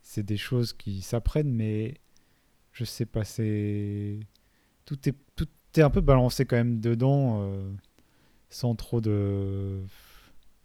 c'est 0.03 0.25
des 0.25 0.37
choses 0.39 0.73
qui 0.75 1.03
s'apprennent, 1.03 1.53
mais 1.53 1.95
je 2.73 2.85
sais 2.85 3.07
pas. 3.07 3.25
C'est 3.25 4.21
tout 4.87 4.99
est 5.09 5.15
tout 5.37 5.49
est 5.77 5.83
un 5.83 5.91
peu 5.91 6.01
balancé 6.03 6.47
quand 6.47 6.57
même 6.57 6.81
dedans. 6.81 7.41
euh, 7.43 7.73
sans 8.51 8.75
trop 8.77 9.01
de 9.01 9.83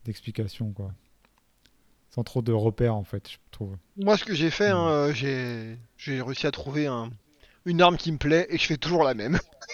d'explications 0.05 0.73
quoi 0.73 0.93
sans 2.11 2.23
trop 2.23 2.41
de 2.43 2.51
repères 2.51 2.95
en 2.95 3.03
fait 3.03 3.27
je 3.29 3.37
trouve 3.49 3.75
Moi, 3.95 4.17
ce 4.17 4.25
que 4.25 4.33
j'ai 4.33 4.49
fait, 4.49 4.67
hein, 4.69 5.11
j'ai 5.13 5.77
j'ai 5.97 6.21
réussi 6.21 6.45
à 6.47 6.51
trouver 6.51 6.87
un, 6.87 7.09
une 7.65 7.81
arme 7.81 7.97
qui 7.97 8.11
me 8.11 8.17
plaît 8.17 8.47
et 8.49 8.57
je 8.57 8.65
fais 8.65 8.77
toujours 8.77 9.03
la 9.03 9.13
même. 9.13 9.39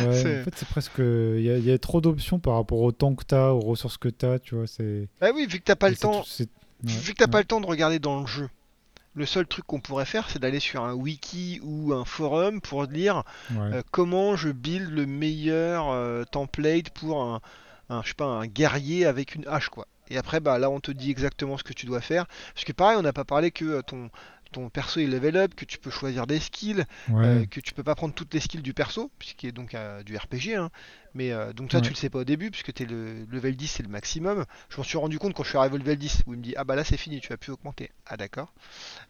Ouais, 0.00 0.40
en 0.40 0.44
fait 0.44 0.54
c'est 0.56 0.68
presque 0.68 0.98
il 0.98 1.40
y, 1.42 1.50
a- 1.50 1.58
il 1.58 1.64
y 1.64 1.72
a 1.72 1.78
trop 1.78 2.00
d'options 2.00 2.38
par 2.38 2.54
rapport 2.54 2.80
au 2.80 2.92
temps 2.92 3.14
que 3.14 3.24
t'as 3.24 3.50
aux 3.50 3.60
ressources 3.60 3.96
que 3.98 4.08
t'as 4.08 4.38
tu 4.38 4.54
vois 4.54 4.66
c'est 4.66 5.08
Ah 5.20 5.30
oui, 5.34 5.46
vu 5.46 5.58
que 5.58 5.64
t'as 5.64 5.76
pas 5.76 5.88
le 5.90 5.96
temps, 5.96 6.20
tout- 6.22 6.28
c'est- 6.28 6.44
ouais, 6.84 6.90
vu 6.92 7.12
que 7.12 7.18
t'as 7.18 7.28
pas 7.28 7.38
le 7.38 7.44
temps 7.44 7.60
de 7.60 7.66
regarder 7.66 7.98
dans 7.98 8.20
le 8.20 8.26
jeu. 8.26 8.48
Le 9.16 9.26
seul 9.26 9.46
truc 9.46 9.64
qu'on 9.64 9.78
pourrait 9.80 10.06
faire, 10.06 10.28
c'est 10.28 10.40
d'aller 10.40 10.58
sur 10.58 10.82
un 10.82 10.92
wiki 10.92 11.60
ou 11.62 11.92
un 11.92 12.04
forum 12.04 12.60
pour 12.60 12.82
lire 12.84 13.22
Ouais. 13.52 13.74
euh, 13.74 13.82
comment 13.92 14.34
je 14.34 14.48
build 14.50 14.90
le 14.90 15.06
meilleur 15.06 15.88
euh, 15.90 16.24
template 16.24 16.90
pour 16.90 17.22
un, 17.22 17.40
un, 17.90 18.02
je 18.02 18.08
sais 18.08 18.14
pas, 18.14 18.24
un 18.24 18.46
guerrier 18.48 19.06
avec 19.06 19.36
une 19.36 19.46
hache, 19.46 19.68
quoi. 19.68 19.86
Et 20.10 20.18
après, 20.18 20.40
bah 20.40 20.58
là, 20.58 20.68
on 20.68 20.80
te 20.80 20.90
dit 20.90 21.10
exactement 21.12 21.56
ce 21.56 21.62
que 21.62 21.72
tu 21.72 21.86
dois 21.86 22.00
faire. 22.00 22.26
Parce 22.54 22.64
que 22.64 22.72
pareil, 22.72 22.96
on 22.98 23.02
n'a 23.02 23.12
pas 23.12 23.24
parlé 23.24 23.52
que 23.52 23.64
euh, 23.64 23.82
ton, 23.82 24.10
ton 24.54 24.70
perso 24.70 25.00
est 25.00 25.06
level 25.06 25.36
up, 25.36 25.54
que 25.54 25.64
tu 25.64 25.78
peux 25.78 25.90
choisir 25.90 26.26
des 26.26 26.40
skills, 26.40 26.84
Ouais. 27.08 27.24
euh, 27.26 27.46
que 27.46 27.60
tu 27.60 27.74
peux 27.74 27.82
pas 27.82 27.94
prendre 27.94 28.14
toutes 28.14 28.32
les 28.34 28.40
skills 28.40 28.62
du 28.62 28.72
perso, 28.74 29.10
puisqu'il 29.18 29.48
est 29.48 29.52
donc 29.52 29.74
euh, 29.74 30.02
du 30.02 30.16
RPG. 30.16 30.54
hein. 30.56 30.70
Mais 31.16 31.30
euh, 31.32 31.52
donc 31.52 31.72
Ouais. 31.72 31.80
tu 31.80 31.90
le 31.90 31.94
sais 31.94 32.10
pas 32.10 32.18
au 32.20 32.24
début, 32.24 32.50
puisque 32.50 32.72
t'es 32.72 32.84
le 32.86 33.24
level 33.30 33.54
10, 33.56 33.66
c'est 33.68 33.82
le 33.84 33.88
maximum. 33.88 34.44
Je 34.68 34.76
m'en 34.78 34.82
suis 34.82 34.98
rendu 34.98 35.18
compte 35.20 35.34
quand 35.34 35.44
je 35.44 35.50
suis 35.50 35.58
arrivé 35.58 35.74
au 35.74 35.78
level 35.78 35.96
10, 35.98 36.22
où 36.26 36.34
il 36.34 36.38
me 36.38 36.42
dit 36.42 36.54
ah 36.56 36.64
bah 36.64 36.74
là 36.76 36.82
c'est 36.84 36.96
fini, 36.96 37.20
tu 37.20 37.28
vas 37.28 37.36
plus 37.36 37.52
augmenter. 37.52 37.90
Ah 38.06 38.16
d'accord. 38.16 38.52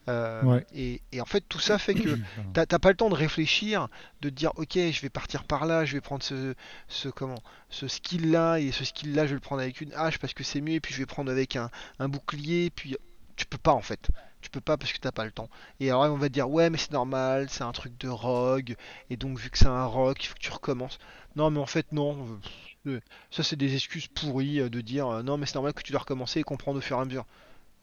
Ouais. 0.09 0.66
et, 0.74 1.01
et 1.12 1.20
en 1.20 1.24
fait, 1.24 1.40
tout 1.49 1.61
ça 1.61 1.78
fait 1.78 1.95
que. 1.95 2.18
T'as 2.53 2.66
t'as 2.66 2.78
pas 2.78 2.90
le 2.90 2.97
temps 2.97 3.09
de 3.11 3.14
réfléchir, 3.14 3.88
de 4.20 4.28
te 4.28 4.34
dire 4.34 4.53
ok 4.57 4.74
je 4.76 5.01
vais 5.01 5.09
partir 5.11 5.45
par 5.45 5.66
là, 5.66 5.84
je 5.84 5.95
vais 5.95 6.01
prendre 6.01 6.22
ce, 6.22 6.55
ce 6.88 7.09
comment 7.09 7.42
ce 7.70 7.88
skill 7.88 8.30
là 8.30 8.59
et 8.59 8.70
ce 8.72 8.84
skill 8.84 9.14
là 9.14 9.24
je 9.24 9.30
vais 9.30 9.34
le 9.34 9.40
prendre 9.40 9.61
avec 9.62 9.80
une 9.80 9.92
hache 9.95 10.18
parce 10.18 10.34
que 10.34 10.45
c'est 10.45 10.61
mieux 10.61 10.74
et 10.74 10.80
puis 10.80 10.92
je 10.95 10.99
vais 11.01 11.07
prendre 11.07 11.30
avec 11.30 11.57
un, 11.57 11.68
un 11.99 12.09
bouclier 12.09 12.70
puis 12.70 12.97
tu 13.36 13.47
peux 13.47 13.59
pas 13.59 13.72
en 13.72 13.80
fait. 13.80 14.09
Tu 14.45 14.51
peux 14.51 14.61
pas 14.61 14.76
parce 14.76 14.92
que 14.92 14.99
t'as 14.99 15.11
pas 15.11 15.24
le 15.24 15.30
temps. 15.32 15.49
Et 15.80 15.88
alors 15.90 16.03
on 16.12 16.18
va 16.18 16.28
te 16.28 16.34
dire 16.34 16.51
ouais 16.51 16.68
mais 16.68 16.76
c'est 16.76 16.92
normal, 16.92 17.47
c'est 17.49 17.64
un 17.64 17.72
truc 17.72 17.99
de 17.99 18.09
rogue 18.09 18.76
et 19.09 19.16
donc 19.16 19.38
vu 19.38 19.49
que 19.49 19.57
c'est 19.57 19.64
un 19.66 19.86
rogue 19.86 20.18
il 20.20 20.26
faut 20.26 20.34
que 20.34 20.38
tu 20.40 20.53
recommences. 20.53 20.99
Non 21.34 21.51
mais 21.51 21.59
en 21.61 21.66
fait 21.66 21.90
non. 21.92 22.38
euh, 22.86 23.01
Ça 23.30 23.42
c'est 23.42 23.57
des 23.57 23.74
excuses 23.74 24.07
pourries 24.07 24.61
euh, 24.61 24.68
de 24.68 24.82
dire 24.82 25.09
euh, 25.09 25.22
non 25.22 25.38
mais 25.38 25.47
c'est 25.47 25.55
normal 25.55 25.72
que 25.72 25.82
tu 25.82 25.92
dois 25.92 26.03
recommencer 26.03 26.40
et 26.40 26.42
comprendre 26.42 26.76
au 26.78 26.82
fur 26.82 26.99
et 26.99 27.01
à 27.01 27.05
mesure. 27.07 27.24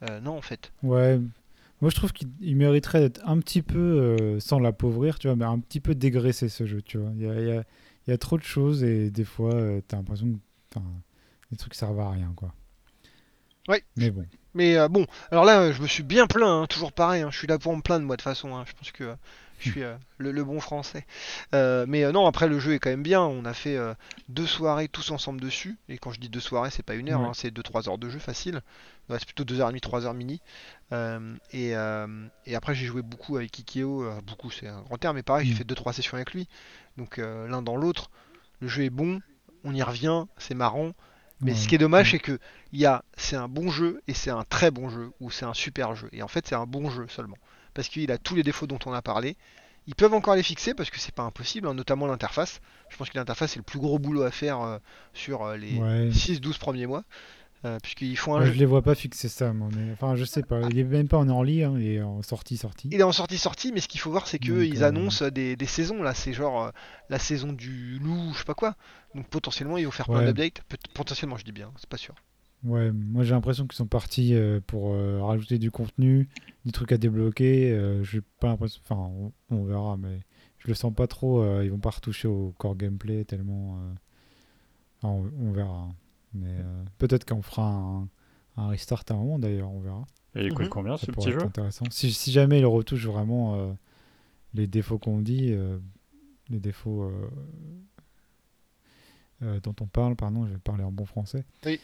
Euh, 0.04 0.20
non 0.20 0.38
en 0.38 0.42
fait. 0.42 0.72
Ouais. 0.84 1.20
Moi, 1.82 1.90
je 1.90 1.96
trouve 1.96 2.14
qu'il 2.14 2.30
il 2.42 2.56
mériterait 2.58 3.00
d'être 3.00 3.22
un 3.28 3.40
petit 3.40 3.64
peu, 3.64 3.80
euh, 3.80 4.40
sans 4.40 4.60
l'appauvrir, 4.60 5.18
tu 5.18 5.26
vois, 5.28 5.36
mais 5.36 5.46
un 5.46 5.58
petit 5.58 5.80
peu 5.80 5.96
dégraissé 5.96 6.48
ce 6.48 6.68
jeu, 6.68 6.84
tu 6.84 7.00
vois. 7.00 7.10
Il 7.16 7.24
y 7.24 7.28
a, 7.28 7.42
il 7.42 7.48
y 7.48 7.52
a- 7.52 7.64
il 8.06 8.12
y 8.12 8.14
a 8.14 8.18
trop 8.20 8.38
de 8.38 8.44
choses 8.44 8.84
et 8.84 9.10
des 9.10 9.26
fois, 9.26 9.56
euh, 9.56 9.82
t'as 9.88 9.98
l'impression 9.98 10.28
que 10.70 10.80
les 11.50 11.58
trucs 11.58 11.74
servent 11.74 12.00
à 12.00 12.12
rien, 12.12 12.32
quoi. 12.36 12.54
Ouais. 13.68 13.84
Mais 13.98 14.12
bon. 14.12 14.26
Mais 14.54 14.78
euh, 14.78 14.88
bon, 14.90 15.06
alors 15.32 15.46
là, 15.46 15.72
je 15.72 15.82
me 15.82 15.88
suis 15.88 16.04
bien 16.04 16.28
plaint, 16.28 16.64
hein, 16.64 16.66
toujours 16.68 16.92
pareil, 16.92 17.22
hein, 17.22 17.30
je 17.32 17.38
suis 17.38 17.48
là 17.48 17.58
pour 17.58 17.76
me 17.76 17.82
plaindre 17.82 18.06
moi 18.06 18.16
de 18.18 18.22
toute 18.22 18.30
façon, 18.30 18.56
hein, 18.56 18.64
je 18.68 18.74
pense 18.74 18.92
que 18.92 19.04
euh, 19.06 19.16
je 19.60 19.70
suis 19.70 19.84
euh, 19.84 19.96
le, 20.18 20.32
le 20.32 20.44
bon 20.44 20.60
français. 20.60 21.06
Mais 21.54 22.12
non, 22.12 22.26
après 22.26 22.48
le 22.48 22.60
jeu 22.60 22.74
est 22.74 22.80
quand 22.80 22.90
même 22.90 23.04
bien, 23.04 23.22
on 23.22 23.46
a 23.46 23.54
fait 23.54 23.78
deux 24.30 24.48
soirées 24.48 24.88
tous 24.88 25.12
ensemble 25.12 25.40
dessus, 25.40 25.78
et 25.88 25.98
quand 25.98 26.12
je 26.12 26.20
dis 26.20 26.30
deux 26.30 26.40
soirées, 26.40 26.70
c'est 26.72 26.84
pas 26.84 26.96
une 26.96 27.10
heure, 27.10 27.22
Ouais. 27.22 27.32
c'est 27.34 27.52
deux 27.52 27.64
trois 27.64 27.88
heures 27.88 27.98
de 27.98 28.10
jeu 28.10 28.20
facile, 28.20 28.62
Ouais, 29.10 29.18
c'est 29.20 29.26
plutôt 29.26 29.44
deux 29.44 29.60
heures 29.60 29.68
et 29.68 29.72
demie, 29.72 29.82
trois 29.82 30.06
heures 30.06 30.14
mini. 30.14 30.42
Et, 31.54 31.70
et 32.46 32.56
après 32.56 32.76
j'ai 32.76 32.86
joué 32.88 33.02
beaucoup 33.02 33.38
avec 33.38 33.58
Ikeo, 33.58 34.06
beaucoup 34.24 34.50
c'est 34.52 34.68
un 34.68 34.82
grand 34.82 34.98
terme, 34.98 35.16
mais 35.16 35.24
pareil, 35.24 35.46
j'ai 35.48 35.54
Mm. 35.54 35.58
fait 35.58 35.64
deux 35.64 35.76
trois 35.76 35.94
sessions 35.94 36.16
avec 36.16 36.34
lui, 36.34 36.48
donc 36.98 37.18
l'un 37.18 37.62
dans 37.62 37.76
l'autre, 37.78 38.10
le 38.60 38.68
jeu 38.68 38.84
est 38.84 38.90
bon, 38.90 39.22
on 39.64 39.74
y 39.74 39.84
revient, 39.84 40.26
c'est 40.38 40.56
marrant. 40.56 40.92
Mais 41.42 41.52
Ouais. 41.52 41.58
ce 41.58 41.68
qui 41.68 41.76
est 41.76 41.80
dommage, 41.80 42.12
c'est 42.12 42.20
que 42.20 42.40
il 42.72 42.80
y 42.80 42.86
a, 42.86 43.04
c'est 43.18 43.36
un 43.36 43.48
bon 43.48 43.70
jeu 43.72 44.02
et 44.08 44.14
c'est 44.14 44.30
un 44.32 44.44
très 44.44 44.72
bon 44.72 44.90
jeu 44.90 45.12
ou 45.20 45.32
c'est 45.32 45.46
un 45.46 45.54
super 45.54 45.96
jeu. 45.96 46.08
Et 46.12 46.22
en 46.24 46.28
fait, 46.28 46.48
c'est 46.48 46.56
un 46.56 46.66
bon 46.68 46.90
jeu 46.90 47.06
seulement 47.10 47.38
parce 47.74 47.88
qu'il 47.88 48.12
a 48.12 48.18
tous 48.18 48.36
les 48.36 48.44
défauts 48.44 48.68
dont 48.68 48.80
on 48.86 48.94
a 48.94 49.02
parlé. 49.02 49.38
Ils 49.88 49.96
peuvent 49.96 50.14
encore 50.14 50.36
les 50.36 50.44
fixer 50.44 50.76
parce 50.76 50.92
que 50.92 51.00
c'est 51.00 51.16
pas 51.16 51.24
impossible, 51.24 51.68
hein, 51.68 51.74
notamment 51.74 52.06
l'interface. 52.06 52.62
Je 52.90 52.98
pense 52.98 53.10
que 53.10 53.18
l'interface 53.18 53.52
c'est 53.54 53.60
le 53.60 53.64
plus 53.64 53.80
gros 53.80 53.98
boulot 53.98 54.22
à 54.22 54.30
faire 54.32 54.62
euh, 54.62 54.78
sur 55.14 55.44
euh, 55.44 55.58
les 55.58 55.78
Ouais. 55.80 56.10
6-12 56.12 56.60
premiers 56.60 56.86
mois, 56.86 57.04
euh, 57.64 57.78
puisqu'ils 57.82 58.18
font 58.18 58.36
un 58.36 58.40
Ouais, 58.42 58.46
jeu. 58.48 58.54
je 58.54 58.60
les 58.60 58.66
vois 58.66 58.82
pas 58.82 58.96
fixer 58.96 59.30
ça, 59.30 59.54
mais 59.54 59.92
enfin, 59.94 60.16
je 60.16 60.24
sais 60.26 60.42
pas. 60.42 60.62
Il 60.70 60.80
est 60.80 60.84
même 60.84 61.08
pas 61.08 61.18
en 61.18 61.28
early, 61.28 61.64
hein, 61.64 61.76
il 61.78 61.86
est 61.88 62.02
en 62.02 62.22
sortie, 62.24 62.58
sortie. 62.58 62.90
Il 62.92 63.00
est 63.00 63.04
en 63.04 63.12
sortie 63.12 63.38
sortie, 63.38 63.72
mais 63.72 63.80
ce 63.82 63.88
qu'il 63.88 64.00
faut 64.00 64.10
voir, 64.12 64.28
c'est 64.28 64.40
qu'ils 64.40 64.84
euh, 64.84 64.88
annoncent 64.88 65.30
des, 65.30 65.56
des 65.56 65.66
saisons 65.68 66.02
là. 66.02 66.14
C'est 66.14 66.34
genre 66.34 66.66
euh, 66.66 66.70
la 67.10 67.20
saison 67.20 67.54
du 67.54 68.00
loup, 68.00 68.32
je 68.34 68.40
sais 68.40 68.46
pas 68.46 68.56
quoi. 68.56 68.76
Donc 69.16 69.28
potentiellement 69.28 69.78
ils 69.78 69.86
vont 69.86 69.92
faire 69.92 70.08
plein 70.08 70.26
d'updates. 70.26 70.62
Potentiellement, 70.94 71.38
je 71.38 71.46
dis 71.46 71.52
bien, 71.52 71.72
c'est 71.78 71.90
pas 71.90 71.98
sûr. 71.98 72.16
Ouais, 72.64 72.92
moi 72.92 73.24
j'ai 73.24 73.32
l'impression 73.34 73.66
qu'ils 73.68 73.76
sont 73.78 73.88
partis 73.88 74.34
euh, 74.36 74.60
pour 74.66 74.96
rajouter 75.26 75.58
du 75.60 75.72
contenu, 75.72 76.30
des 76.66 76.72
trucs 76.72 76.92
à 76.92 76.98
débloquer. 76.98 78.00
j'ai 78.04 78.22
pas 78.40 78.48
l'impression. 78.48 78.82
Enfin, 78.88 79.02
on, 79.02 79.32
on 79.56 79.64
verra, 79.66 79.98
mais 79.98 80.20
je 80.60 80.68
le 80.68 80.74
sens 80.74 80.94
pas 80.94 81.08
trop. 81.08 81.62
ils 81.62 81.70
vont 81.72 81.80
pas 81.80 81.90
retoucher 81.92 82.28
au 82.28 82.54
core 82.58 82.76
gameplay 82.76 83.24
tellement. 83.26 83.78
enfin, 85.02 85.10
on, 85.14 85.32
on 85.48 85.52
verra. 85.52 85.74
hein. 85.90 85.96
Mais 86.34 86.48
euh, 86.60 86.84
peut-être 86.98 87.26
qu'on 87.26 87.42
fera 87.42 87.68
un, 87.68 88.08
un 88.58 88.68
restart 88.70 89.04
à 89.10 89.14
un 89.14 89.18
moment 89.18 89.40
d'ailleurs, 89.40 89.70
on 89.72 89.80
verra. 89.80 90.06
Et 90.36 90.46
il 90.46 90.54
coûte 90.54 90.66
Mhm. 90.66 90.70
combien 90.70 90.98
Ça 90.98 91.06
ce 91.08 91.12
petit 91.12 91.32
jeu 91.32 91.42
intéressant. 91.44 91.86
Si, 91.92 92.12
si 92.14 92.32
jamais 92.32 92.60
ils 92.60 92.66
retouchent 92.66 93.06
vraiment 93.08 93.56
euh, 93.56 93.72
les 94.54 94.66
défauts 94.68 94.98
qu'on 94.98 95.20
dit, 95.20 95.50
euh, 95.52 95.78
les 96.50 96.60
défauts 96.60 97.04
euh, 97.04 97.30
euh, 99.44 99.60
dont 99.62 99.76
on 99.82 99.86
parle, 99.88 100.16
pardon, 100.16 100.46
je 100.46 100.52
vais 100.54 100.58
parler 100.60 100.84
en 100.84 100.92
bon 100.92 101.06
français. 101.06 101.44
Oui. 101.66 101.80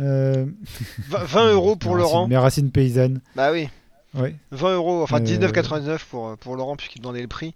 Euh, 0.00 0.46
20 1.08 1.24
20 1.24 1.52
euros 1.52 1.76
pour 1.76 1.94
mes 1.94 2.02
racines- 2.02 2.12
Laurent. 2.12 2.28
Mes 2.28 2.36
racines 2.36 2.70
paysannes. 2.70 3.20
Bah 3.36 3.52
oui, 3.52 3.68
Ouais. 4.14 4.34
20 4.52 4.74
euros, 4.76 5.02
enfin 5.02 5.18
Euh, 5.20 5.24
19,99 5.24 6.04
pour, 6.08 6.36
pour 6.38 6.56
Laurent 6.56 6.76
puisqu'il 6.76 7.00
demandait 7.02 7.20
le 7.22 7.28
prix. 7.28 7.54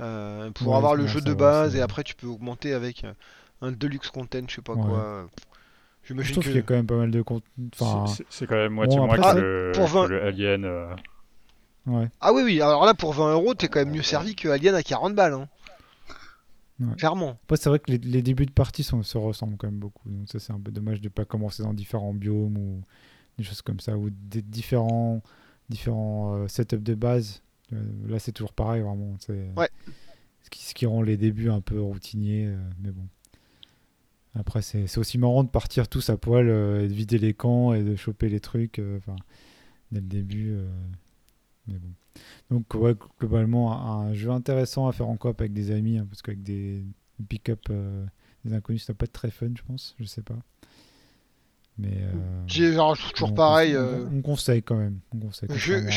Euh, 0.00 0.50
pour 0.52 0.68
Ouais, 0.68 0.76
avoir 0.76 0.94
le 0.94 1.06
jeu 1.06 1.20
de 1.20 1.34
base 1.34 1.76
et 1.76 1.80
après 1.82 2.02
tu 2.04 2.14
peux 2.14 2.26
augmenter 2.26 2.72
avec 2.72 3.04
un 3.60 3.72
deluxe 3.72 4.08
content, 4.10 4.40
je 4.48 4.54
sais 4.56 4.62
pas 4.62 4.74
Ouais. 4.74 4.82
quoi. 4.82 5.28
Je 6.18 6.32
trouve 6.32 6.44
qu'il 6.44 6.54
y 6.56 6.58
a 6.58 6.62
quand 6.62 6.74
même 6.74 6.86
pas 6.86 6.96
mal 6.96 7.10
de 7.10 7.22
contenu. 7.22 7.68
Enfin, 7.78 8.04
C'est- 8.28 8.46
quand 8.46 8.54
même 8.56 8.72
moitié 8.72 8.98
bon, 8.98 9.06
moins 9.06 9.16
après, 9.18 9.34
que, 9.34 9.38
le, 9.40 9.72
pour 9.74 9.86
que 9.86 9.90
20 9.90 10.06
le 10.08 10.22
Alien. 10.24 10.64
euh, 10.64 10.94
ouais. 11.86 12.08
Ah 12.20 12.32
oui, 12.32 12.42
oui, 12.44 12.60
alors 12.60 12.84
là 12.86 12.94
pour 12.94 13.12
20 13.12 13.32
euros, 13.32 13.54
t'es 13.54 13.68
quand 13.68 13.80
même 13.80 13.90
mieux 13.94 14.02
servi 14.02 14.34
que 14.34 14.48
Alien 14.48 14.74
à 14.74 14.82
40 14.82 15.14
balles. 15.14 15.34
Hein. 15.34 15.48
Ouais. 16.80 16.94
Clairement. 16.96 17.38
Après, 17.44 17.56
c'est 17.58 17.68
vrai 17.68 17.78
que 17.78 17.90
les, 17.90 17.98
les 17.98 18.22
débuts 18.22 18.46
de 18.46 18.52
partie 18.52 18.82
sont, 18.82 19.02
se 19.02 19.18
ressemblent 19.18 19.56
quand 19.58 19.66
même 19.66 19.78
beaucoup. 19.78 20.08
Donc, 20.08 20.28
ça, 20.30 20.38
c'est 20.38 20.52
un 20.52 20.58
peu 20.60 20.70
dommage 20.72 21.00
de 21.02 21.08
pas 21.10 21.26
commencer 21.26 21.62
dans 21.62 21.74
différents 21.74 22.14
biomes 22.14 22.56
ou 22.56 22.82
des 23.36 23.44
choses 23.44 23.60
comme 23.60 23.80
ça, 23.80 23.96
ou 23.98 24.08
des 24.10 24.40
différents, 24.40 25.20
différents 25.68 26.36
euh, 26.36 26.48
setups 26.48 26.78
de 26.78 26.94
base. 26.94 27.42
Euh, 27.74 27.76
là, 28.08 28.18
c'est 28.18 28.32
toujours 28.32 28.54
pareil, 28.54 28.80
vraiment. 28.80 29.14
C'est 29.20 29.50
Ouais. 29.58 29.68
ce, 30.42 30.48
qui, 30.50 30.64
ce 30.64 30.72
qui 30.74 30.86
rend 30.86 31.02
les 31.02 31.18
débuts 31.18 31.50
un 31.50 31.60
peu 31.60 31.78
routiniers. 31.80 32.46
euh, 32.46 32.56
mais 32.82 32.90
bon. 32.92 33.06
Après, 34.34 34.62
c'est 34.62 34.98
aussi 34.98 35.18
marrant 35.18 35.42
de 35.42 35.48
partir 35.48 35.88
tous 35.88 36.08
à 36.10 36.16
poil 36.16 36.48
euh, 36.48 36.84
et 36.84 36.88
de 36.88 36.92
vider 36.92 37.18
les 37.18 37.34
camps 37.34 37.72
et 37.72 37.82
de 37.82 37.96
choper 37.96 38.28
les 38.28 38.40
trucs. 38.40 38.78
euh, 38.78 39.00
dès 39.90 40.00
le 40.00 40.06
début. 40.06 40.50
euh, 40.52 40.68
mais 41.66 41.78
bon. 41.78 41.92
Donc, 42.50 42.74
ouais, 42.74 42.94
globalement, 43.18 43.72
un, 43.72 44.14
jeu 44.14 44.30
intéressant 44.30 44.88
à 44.88 44.92
faire 44.92 45.08
en 45.08 45.16
coop 45.16 45.40
avec 45.40 45.52
des 45.52 45.70
amis, 45.70 45.98
hein, 45.98 46.06
parce 46.08 46.22
qu'avec 46.22 46.42
des 46.42 46.84
pick-up 47.28 47.70
des 48.44 48.54
inconnus, 48.54 48.84
ça 48.84 48.94
pas 48.94 49.04
être 49.04 49.12
très 49.12 49.30
fun, 49.30 49.50
je 49.54 49.62
pense. 49.62 49.94
Je 49.98 50.04
sais 50.04 50.22
pas. 50.22 50.38
Mais. 51.80 52.02
euh, 52.02 52.10
toujours 53.12 53.30
on 53.30 53.32
pareil. 53.34 53.74
euh, 53.74 54.04
On, 54.12 54.18
on 54.18 54.22
conseille 54.22 54.62
quand 54.62 54.76
même. 54.76 54.98
On 55.14 55.18
conseille 55.18 55.48
Je- 55.54 55.88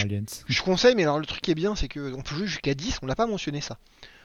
je- 0.47 0.61
conseille, 0.63 0.95
mais 0.95 1.03
alors 1.03 1.19
le 1.19 1.25
truc 1.25 1.41
qui 1.41 1.51
est 1.51 1.55
bien, 1.55 1.75
c'est 1.75 1.87
que 1.87 2.13
on 2.13 2.21
peut 2.21 2.35
jouer 2.35 2.47
jusqu'à 2.47 2.73
10, 2.73 2.99
on 3.01 3.07
n'a 3.07 3.15
pas 3.15 3.27
mentionné 3.27 3.61
ça. 3.61 3.77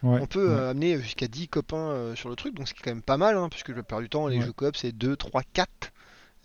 Ouais, 0.03 0.21
on 0.23 0.27
peut 0.27 0.47
ouais. 0.49 0.55
euh, 0.55 0.71
amener 0.71 0.99
jusqu'à 1.01 1.27
10 1.27 1.49
copains 1.49 1.77
euh, 1.91 2.15
sur 2.15 2.29
le 2.29 2.37
truc, 2.37 2.55
donc 2.55 2.69
c'est 2.69 2.75
quand 2.83 2.91
même 2.91 3.03
pas 3.03 3.17
mal, 3.17 3.37
hein, 3.37 3.49
puisque 3.51 3.69
la 3.71 3.75
plupart 3.77 4.01
du 4.01 4.09
temps, 4.09 4.27
les 4.29 4.39
Ouais. 4.39 4.45
jeux 4.47 4.53
coop 4.53 4.77
c'est 4.77 4.93
2, 4.93 5.17
3, 5.17 5.43
4. 5.53 5.69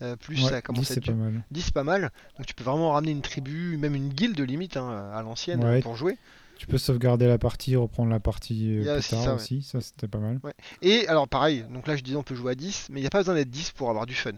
euh, 0.01 0.15
plus 0.15 0.37
ça 0.37 0.61
commence 0.61 0.87
10, 0.87 0.91
à 0.91 0.95
être 0.97 1.05
pas 1.05 1.11
mal. 1.13 1.43
10 1.51 1.71
pas 1.71 1.83
mal, 1.83 2.11
donc 2.37 2.47
tu 2.47 2.53
peux 2.55 2.63
vraiment 2.63 2.91
ramener 2.93 3.11
une 3.11 3.21
tribu, 3.21 3.77
même 3.77 3.93
une 3.95 4.09
guilde 4.09 4.39
limite 4.41 4.75
hein, 4.75 5.11
à 5.13 5.21
l'ancienne 5.21 5.81
pour 5.81 5.95
jouer. 5.95 6.17
Tu 6.57 6.67
peux 6.67 6.77
sauvegarder 6.77 7.27
la 7.27 7.37
partie, 7.37 7.75
reprendre 7.75 8.09
la 8.09 8.19
partie 8.19 8.77
plus 8.81 8.89
aussi 8.89 9.09
tard 9.11 9.23
ça, 9.23 9.33
aussi. 9.35 9.61
Ça, 9.63 9.81
c'était 9.81 10.07
pas 10.07 10.17
mal. 10.19 10.39
Et 10.81 11.07
alors 11.07 11.27
pareil, 11.27 11.65
donc 11.73 11.87
là 11.87 11.95
je 11.95 12.03
disais 12.03 12.15
on 12.17 12.23
peut 12.23 12.35
jouer 12.35 12.53
à 12.53 12.55
10, 12.55 12.87
mais 12.89 12.99
il 12.99 13.03
n'y 13.03 13.07
a 13.07 13.09
pas 13.11 13.19
besoin 13.19 13.35
d'être 13.35 13.49
10 13.49 13.71
pour 13.71 13.89
avoir 13.89 14.05
du 14.05 14.13
fun. 14.15 14.31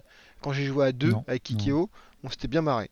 Quand 0.46 0.54
j'ai 0.54 0.66
joué 0.66 0.86
à 0.86 0.92
2 0.92 1.10
Non, 1.10 1.24
avec. 1.28 1.42
Kikeo, 1.42 1.90
on 2.24 2.30
s'était 2.30 2.48
bien 2.48 2.62
marré. 2.62 2.92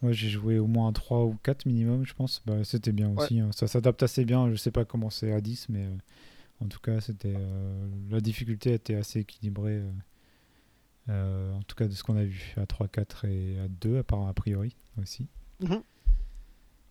Ouais, 0.00 0.12
j'ai 0.12 0.28
joué 0.28 0.60
au 0.60 0.68
moins 0.68 0.92
3 0.92 1.24
ou 1.24 1.36
4 1.42 1.66
minimum, 1.66 2.06
je 2.06 2.14
pense. 2.14 2.40
Bah, 2.46 2.62
c'était 2.62 2.92
bien 2.92 3.10
aussi. 3.16 3.40
hein. 3.40 3.50
Ça 3.52 3.66
s'adapte 3.66 4.00
assez 4.04 4.24
bien. 4.24 4.48
Je 4.48 4.54
sais 4.54 4.70
pas 4.70 4.84
comment 4.84 5.10
c'est 5.10 5.32
à 5.32 5.40
10, 5.40 5.68
mais 5.70 5.86
euh, 5.86 5.96
en 6.64 6.68
tout 6.68 6.78
cas, 6.78 7.00
c'était 7.00 7.34
euh, 7.36 7.88
la 8.10 8.20
difficulté 8.20 8.72
était 8.74 8.94
assez 8.94 9.18
équilibrée. 9.18 9.82
euh, 11.08 11.52
en 11.52 11.62
tout 11.62 11.74
cas, 11.74 11.88
de 11.88 11.92
ce 11.94 12.04
qu'on 12.04 12.16
a 12.16 12.22
vu 12.22 12.54
à 12.56 12.64
3, 12.64 12.86
4 12.86 13.24
et 13.24 13.58
à 13.58 13.66
2, 13.66 13.98
à 13.98 14.04
part 14.04 14.28
a 14.28 14.32
priori 14.32 14.76
aussi. 15.02 15.26
Mhm. 15.58 15.82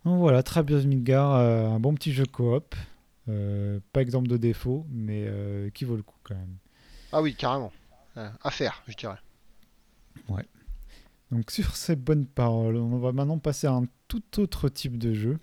Donc 0.03 0.19
voilà, 0.19 0.43
Trabios 0.43 0.83
Midgar, 0.83 1.31
un 1.33 1.79
bon 1.79 1.93
petit 1.95 2.11
jeu 2.11 2.25
coop. 2.25 2.75
Pas 3.25 4.01
exemple 4.01 4.27
de 4.27 4.35
défaut, 4.35 4.85
mais 4.89 5.25
qui 5.73 5.85
vaut 5.85 5.95
le 5.95 6.03
coup 6.03 6.17
quand 6.23 6.35
même. 6.35 6.57
Ah 7.13 7.21
oui, 7.21 7.35
carrément. 7.35 7.71
À 8.15 8.51
faire, 8.51 8.83
je 8.87 8.95
dirais. 8.97 9.15
Donc 11.31 11.51
sur 11.51 11.75
ces 11.75 11.95
bonnes 11.95 12.25
paroles, 12.25 12.75
on 12.77 12.97
va 12.97 13.11
maintenant 13.11 13.37
passer 13.37 13.67
à 13.67 13.73
un 13.73 13.85
tout 14.07 14.39
autre 14.39 14.67
type 14.67 14.97
de 14.97 15.13
jeu, 15.13 15.37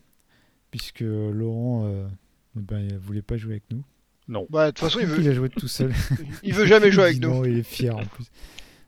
puisque 0.70 1.00
Laurent 1.00 1.84
euh, 1.86 2.08
eh 2.56 2.60
ben, 2.60 2.80
il 2.80 2.98
voulait 2.98 3.22
pas 3.22 3.36
jouer 3.36 3.52
avec 3.52 3.64
nous. 3.70 3.84
Non. 4.28 4.46
Bah 4.50 4.66
de 4.66 4.70
toute 4.72 4.80
façon 4.80 4.98
il 4.98 5.06
veut, 5.06 5.20
Il 5.20 5.28
a 5.28 5.32
joué 5.32 5.48
tout 5.48 5.68
seul. 5.68 5.92
il 6.42 6.52
veut 6.54 6.66
jamais 6.66 6.90
jouer 6.90 7.04
avec 7.04 7.20
nous. 7.20 7.28
non, 7.28 7.44
il 7.44 7.58
est 7.58 7.62
fier 7.62 7.96
en 7.96 8.04
plus. 8.04 8.26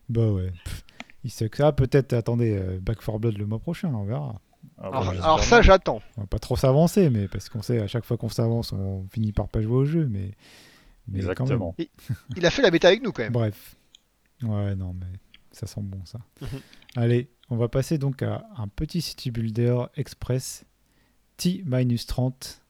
Bah 0.09 0.29
ouais. 0.29 0.51
pff, 0.65 0.83
Il 1.23 1.31
sait 1.31 1.47
que 1.47 1.55
ça. 1.55 1.71
Peut-être, 1.71 2.11
attendez, 2.11 2.51
euh, 2.53 2.79
Back 2.81 2.97
4 2.99 3.17
Blood 3.19 3.37
le 3.37 3.45
mois 3.45 3.59
prochain, 3.59 3.93
on 3.93 4.03
verra. 4.03 4.41
Ah, 4.77 4.89
bah, 4.91 4.99
Alors, 4.99 5.37
bien. 5.37 5.45
ça 5.45 5.61
j'attends. 5.61 6.01
On 6.17 6.21
va 6.21 6.27
pas 6.27 6.39
trop 6.39 6.57
s'avancer, 6.57 7.09
mais 7.09 7.29
parce 7.29 7.47
qu'on 7.47 7.61
sait 7.61 7.79
à 7.79 7.87
chaque 7.87 8.03
fois 8.03 8.17
qu'on 8.17 8.27
s'avance, 8.27 8.73
on 8.73 9.07
finit 9.09 9.31
par 9.31 9.47
pas 9.47 9.61
jouer 9.61 9.77
au 9.77 9.85
jeu, 9.85 10.05
mais. 10.11 10.31
mais 11.07 11.21
quand 11.21 11.45
même. 11.45 11.55
Exactement. 11.55 11.75
Il 12.35 12.45
a 12.45 12.49
fait 12.49 12.61
la 12.61 12.71
bêta 12.71 12.89
avec 12.89 13.01
nous 13.01 13.13
quand 13.13 13.23
même. 13.23 13.31
Bref. 13.31 13.75
Ouais, 14.41 14.75
non, 14.75 14.93
mais 14.93 15.07
ça 15.51 15.67
sent 15.67 15.81
bon 15.81 16.03
ça. 16.05 16.19
Mhm. 16.41 16.47
Allez, 16.95 17.29
on 17.49 17.57
va 17.57 17.67
passer 17.67 17.97
donc 17.97 18.21
à 18.21 18.47
un 18.57 18.67
petit 18.67 19.01
city 19.01 19.31
builder 19.31 19.85
express 19.95 20.65
T-30, 21.37 21.63
minus 21.65 22.05
30. 22.05 22.61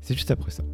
C'est 0.00 0.14
juste 0.14 0.30
après 0.30 0.50
ça. 0.50 0.64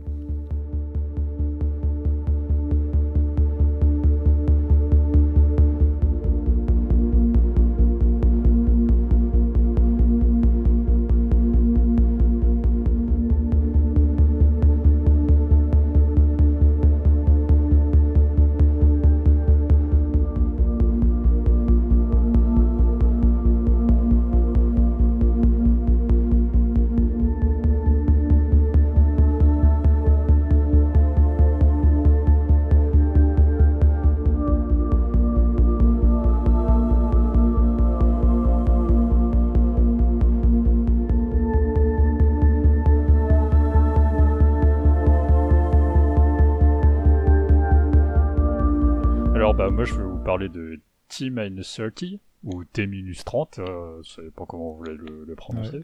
De 51.28 51.62
T-30 51.62 52.18
ou 52.44 52.64
T-30, 52.64 53.60
euh, 53.60 54.02
je 54.02 54.10
sais 54.10 54.30
pas 54.30 54.46
comment 54.46 54.70
vous 54.70 54.78
voulez 54.78 54.94
le, 54.94 55.24
le 55.26 55.34
prononcer. 55.34 55.82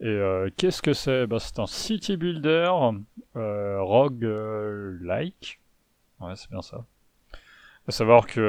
Et 0.00 0.06
euh, 0.08 0.50
qu'est-ce 0.56 0.82
que 0.82 0.92
c'est? 0.92 1.26
Bah, 1.28 1.38
C'est 1.38 1.60
un 1.60 1.66
city 1.66 2.16
builder 2.16 2.70
euh, 3.36 3.80
rogue 3.80 4.24
euh, 4.24 4.98
like. 5.02 5.60
Ouais 6.20 6.34
c'est 6.34 6.50
bien 6.50 6.62
ça. 6.62 6.84
À 7.86 7.92
savoir 7.92 8.26
que 8.26 8.40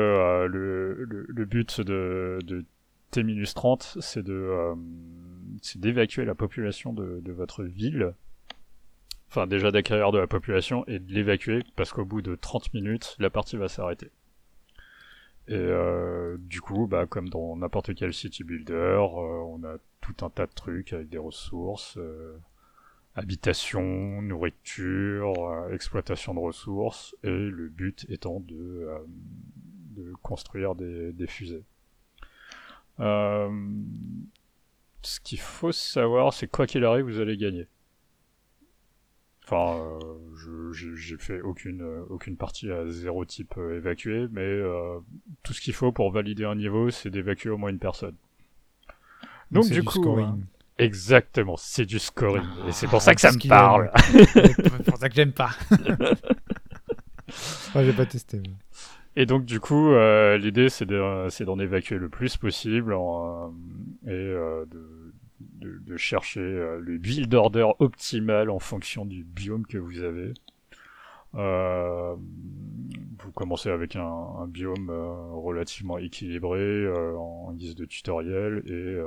le, 0.50 1.04
le, 1.06 1.26
le 1.28 1.46
but 1.46 1.82
de, 1.82 2.40
de 2.44 2.66
T-30 3.12 4.00
c'est 4.02 4.24
de 4.24 4.74
c'est 5.62 5.80
d'évacuer 5.80 6.26
la 6.26 6.36
population 6.36 6.94
de, 6.94 7.20
de 7.24 7.32
votre 7.32 7.64
ville. 7.64 8.14
Enfin 9.30 9.48
déjà 9.48 9.72
d'acquérir 9.72 10.12
de 10.12 10.20
la 10.20 10.28
population 10.28 10.86
et 10.88 11.00
de 11.00 11.12
l'évacuer 11.12 11.64
parce 11.76 11.92
qu'au 11.92 12.06
bout 12.06 12.22
de 12.22 12.36
30 12.36 12.74
minutes 12.74 13.16
la 13.20 13.30
partie 13.30 13.58
va 13.58 13.68
s'arrêter. 13.68 14.10
Et 15.48 15.56
euh, 15.56 16.38
du 16.40 16.62
coup, 16.62 16.88
bah, 16.88 17.06
comme 17.06 17.28
dans 17.30 17.56
n'importe 17.58 17.94
quel 17.96 18.14
city 18.14 18.44
builder, 18.44 18.74
euh, 18.74 19.44
on 19.48 19.64
a 19.64 19.78
tout 20.02 20.26
un 20.26 20.30
tas 20.30 20.46
de 20.46 20.54
trucs 20.54 20.94
avec 20.94 21.10
des 21.10 21.18
ressources, 21.18 21.98
euh, 21.98 22.38
habitation, 23.16 24.22
nourriture, 24.22 25.34
euh, 25.46 25.74
exploitation 25.74 26.34
de 26.34 26.40
ressources, 26.40 27.16
et 27.24 27.30
le 27.30 27.68
but 27.70 28.06
étant 28.10 28.40
de, 28.40 28.56
euh, 28.56 29.00
de 29.96 30.14
construire 30.22 30.76
des, 30.76 31.12
des 31.12 31.28
fusées. 31.28 31.64
Ce 35.06 35.20
qu'il 35.20 35.40
faut 35.40 35.74
savoir, 35.74 36.34
c'est 36.34 36.48
quoi 36.48 36.66
qu'il 36.66 36.86
arrive, 36.86 37.06
vous 37.06 37.20
allez 37.20 37.36
gagner. 37.38 37.68
Enfin, 39.46 39.78
euh, 39.78 40.00
je- 40.38 40.72
j'ai 40.72 40.96
j'ai 40.96 41.18
fait 41.18 41.42
aucune, 41.42 41.82
euh, 41.82 42.02
aucune 42.10 42.38
partie 42.38 42.72
à 42.72 42.88
zéro 42.90 43.26
type 43.26 43.56
euh, 43.58 43.76
évacué, 43.78 44.28
mais 44.32 44.42
euh, 44.42 45.00
tout 45.44 45.54
ce 45.54 45.60
qu'il 45.62 45.74
faut 45.74 45.92
pour 45.92 46.12
valider 46.12 46.46
un 46.46 46.56
niveau, 46.56 46.90
c'est 46.92 47.10
d'évacuer 47.10 47.50
au 47.50 47.58
moins 47.58 47.70
une 47.70 47.80
personne. 47.80 48.16
Donc 49.52 49.66
c'est 49.66 49.74
du 49.76 49.84
coup, 49.84 49.92
scoring. 50.00 50.28
hein, 50.28 50.40
exactement, 50.78 51.58
c'est 51.58 51.86
du 51.86 52.00
scoring, 52.00 52.44
et 52.68 52.72
c'est 52.72 52.88
pour 52.88 52.98
Ah, 52.98 53.00
ça 53.02 53.16
que 53.16 53.22
ça 53.22 53.32
me 53.34 53.48
parle. 53.48 53.92
c'est 54.34 54.84
pour 54.86 54.98
ça 54.98 55.10
que 55.10 55.16
j'aime 55.16 55.34
pas. 55.34 55.52
Ah, 57.76 57.84
j'ai 57.84 57.94
pas 57.94 58.06
testé. 58.06 58.40
mais- 58.40 58.50
Et 59.16 59.26
donc 59.26 59.46
du 59.46 59.60
coup, 59.60 59.92
euh, 59.92 60.38
l'idée 60.38 60.70
c'est 60.70 60.86
de- 60.86 61.28
c'est 61.30 61.46
d'en 61.46 61.60
évacuer 61.60 61.98
le 61.98 62.10
plus 62.10 62.38
possible 62.38 62.94
en, 62.94 63.54
euh, 64.08 64.08
et 64.08 64.12
euh, 64.12 64.66
de, 64.66 65.03
de, 65.60 65.98
chercher 65.98 66.42
euh, 66.42 66.80
le 66.80 66.98
build 66.98 67.34
order 67.34 67.68
optimal 67.80 68.50
en 68.50 68.60
fonction 68.60 69.06
du 69.06 69.24
biome 69.24 69.66
que 69.66 69.78
vous 69.78 70.02
avez. 70.02 70.34
Euh, 71.36 72.16
vous 73.20 73.32
commencez 73.32 73.70
avec 73.70 73.96
un, 73.96 74.48
biome 74.48 74.90
euh, 74.90 75.14
relativement 75.32 75.98
équilibré 75.98 76.88
en 77.18 77.54
guise 77.54 77.76
de 77.76 77.86
tutoriel 77.86 78.64
et 78.68 79.00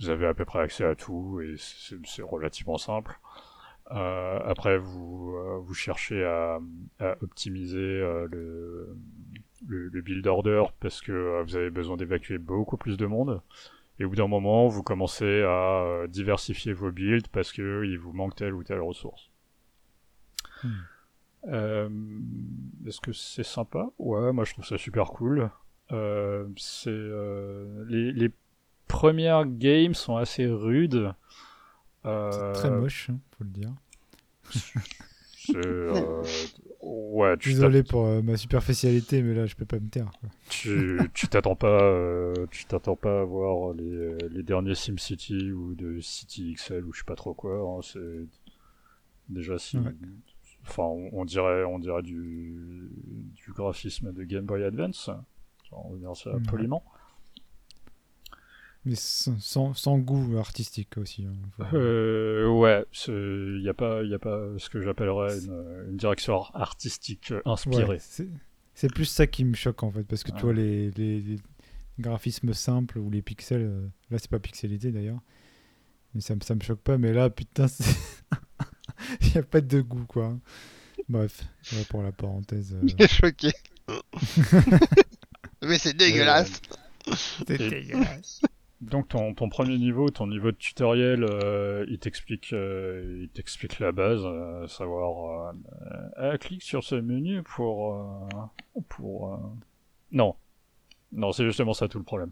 vous 0.00 0.10
avez 0.10 0.26
à 0.26 0.34
peu 0.34 0.44
près 0.44 0.60
accès 0.60 0.84
à 0.84 0.94
tout 0.94 1.40
et 1.40 1.54
c'est 1.58 2.22
relativement 2.22 2.78
simple. 2.78 3.18
Après, 3.88 4.78
vous, 4.78 5.36
vous 5.62 5.74
cherchez 5.74 6.24
à, 6.24 6.58
optimiser 7.20 8.00
le, 8.30 8.96
build 10.02 10.26
order 10.26 10.64
parce 10.80 11.00
que 11.00 11.42
vous 11.42 11.56
avez 11.56 11.70
besoin 11.70 11.96
d'évacuer 11.96 12.38
beaucoup 12.38 12.76
plus 12.76 12.96
de 12.96 13.06
monde. 13.06 13.40
Et 13.98 14.04
au 14.04 14.10
bout 14.10 14.16
d'un 14.16 14.28
moment, 14.28 14.68
vous 14.68 14.82
commencez 14.82 15.42
à 15.42 15.82
euh, 15.82 16.06
diversifier 16.06 16.72
vos 16.72 16.90
builds 16.90 17.28
parce 17.28 17.52
que 17.52 17.84
il 17.84 17.98
vous 17.98 18.12
manque 18.12 18.36
telle 18.36 18.54
ou 18.54 18.62
telle 18.62 18.80
ressource. 18.80 19.30
Hmm. 20.62 20.70
Euh, 21.48 21.88
Est-ce 22.86 23.00
que 23.00 23.12
c'est 23.12 23.44
sympa? 23.44 23.88
Ouais, 23.98 24.32
moi 24.32 24.44
je 24.44 24.52
trouve 24.52 24.66
ça 24.66 24.78
super 24.78 25.06
cool. 25.10 25.50
Euh, 25.92 26.46
c'est 26.56 26.90
euh, 26.90 27.84
les, 27.88 28.12
les 28.12 28.30
premières 28.88 29.46
games 29.46 29.94
sont 29.94 30.16
assez 30.16 30.46
rudes. 30.46 31.12
C'est 32.04 32.52
très 32.52 32.70
moche, 32.70 33.10
hein, 33.10 33.18
faut 33.36 33.44
le 33.44 33.50
dire. 33.50 33.72
c'est, 35.34 35.52
ouais, 36.86 37.36
tu 37.38 37.50
Désolé 37.50 37.82
pour 37.82 38.06
euh, 38.06 38.22
ma 38.22 38.36
superficialité, 38.36 39.22
mais 39.22 39.34
là, 39.34 39.46
je 39.46 39.54
peux 39.54 39.64
pas 39.64 39.78
me 39.80 39.88
taire. 39.88 40.10
quoi. 40.20 40.28
tu 40.48 40.98
tu 41.14 41.28
t'attends 41.28 41.56
pas 41.56 41.82
euh, 41.82 42.46
tu 42.50 42.64
t'attends 42.66 42.96
pas 42.96 43.20
à 43.20 43.24
voir 43.24 43.72
les, 43.74 44.16
les 44.30 44.42
derniers 44.42 44.74
SimCity 44.74 45.52
ou 45.52 45.74
de 45.74 46.00
City 46.00 46.54
XL 46.54 46.84
ou 46.84 46.92
je 46.92 46.98
sais 47.00 47.04
pas 47.04 47.16
trop 47.16 47.34
quoi 47.34 47.58
hein, 47.60 47.80
c'est 47.82 48.26
déjà 49.28 49.58
si 49.58 49.78
Ouais. 49.78 49.92
enfin 50.62 50.84
on, 50.84 51.10
on 51.12 51.24
dirait 51.24 51.64
on 51.64 51.78
dirait 51.78 52.02
du 52.02 52.90
du 53.34 53.52
graphisme 53.52 54.12
de 54.12 54.22
Game 54.24 54.44
Boy 54.44 54.62
Advance 54.64 55.10
on 55.72 55.92
va 55.92 55.98
dire 55.98 56.16
ça 56.16 56.30
poliment 56.48 56.84
Mais 58.86 58.94
sans, 58.94 59.98
goût 59.98 60.38
artistique 60.38 60.96
aussi. 60.96 61.26
hein. 61.26 61.64
Euh, 61.74 62.48
ouais 62.48 62.84
il 63.08 63.60
y 63.64 63.68
a 63.68 63.74
pas 63.74 64.02
y 64.04 64.14
a 64.14 64.18
pas 64.18 64.40
ce 64.58 64.70
que 64.70 64.80
j'appellerais 64.80 65.38
une, 65.40 65.86
une 65.90 65.96
direction 65.96 66.42
artistique 66.54 67.32
euh, 67.32 67.42
inspirée 67.44 67.84
Ouais, 67.84 67.98
c'est 68.00 68.28
c'est 68.74 68.92
plus 68.92 69.06
ça 69.06 69.26
qui 69.26 69.44
me 69.44 69.54
choque 69.54 69.82
en 69.82 69.90
fait, 69.90 70.04
parce 70.04 70.22
que 70.22 70.30
Ouais. 70.30 70.36
tu 70.38 70.44
vois 70.44 70.52
les, 70.54 70.90
les- 70.92 71.20
les 71.20 71.38
graphismes 71.98 72.52
simples 72.54 72.98
ou 72.98 73.10
les 73.10 73.22
pixels, 73.22 73.62
euh, 73.62 73.86
là 74.10 74.18
c'est 74.18 74.30
pas 74.30 74.38
pixelisé 74.38 74.92
d'ailleurs, 74.92 75.18
mais 76.14 76.20
ça, 76.20 76.34
me- 76.36 76.40
ça 76.42 76.54
me 76.54 76.60
choque 76.60 76.80
pas, 76.80 76.96
mais 76.98 77.12
là 77.12 77.28
putain, 77.30 77.66
il 79.22 79.30
n'y 79.32 79.38
a 79.38 79.42
pas 79.42 79.60
de 79.62 79.80
goût 79.80 80.04
quoi. 80.06 80.38
Bref, 81.08 81.42
pour 81.88 82.02
la 82.02 82.12
parenthèse. 82.12 82.74
euh, 82.74 82.80
Il 82.86 83.02
est 83.02 83.08
choqué. 83.08 83.50
Mais 85.62 85.78
c'est 85.78 85.96
dégueulasse. 85.96 86.60
c'est 87.46 87.58
dégueulasse. 87.58 88.40
Donc 88.82 89.08
ton, 89.08 89.32
ton 89.32 89.48
premier 89.48 89.78
niveau, 89.78 90.10
ton 90.10 90.26
niveau 90.26 90.50
de 90.52 90.56
tutoriel, 90.56 91.24
euh, 91.24 91.86
il 91.88 91.98
t'explique, 91.98 92.52
euh, 92.52 93.20
il 93.22 93.28
t'explique 93.30 93.78
la 93.78 93.90
base, 93.90 94.20
euh, 94.24 94.66
savoir, 94.66 95.54
euh, 96.18 96.36
clique 96.36 96.62
sur 96.62 96.84
ce 96.84 96.94
menu 96.94 97.42
pour, 97.42 98.28
pour, 98.88 99.40
non, 100.12 100.34
non, 101.12 101.32
c'est 101.32 101.44
justement 101.44 101.72
ça 101.72 101.88
tout 101.88 101.96
le 101.98 102.04
problème. 102.04 102.30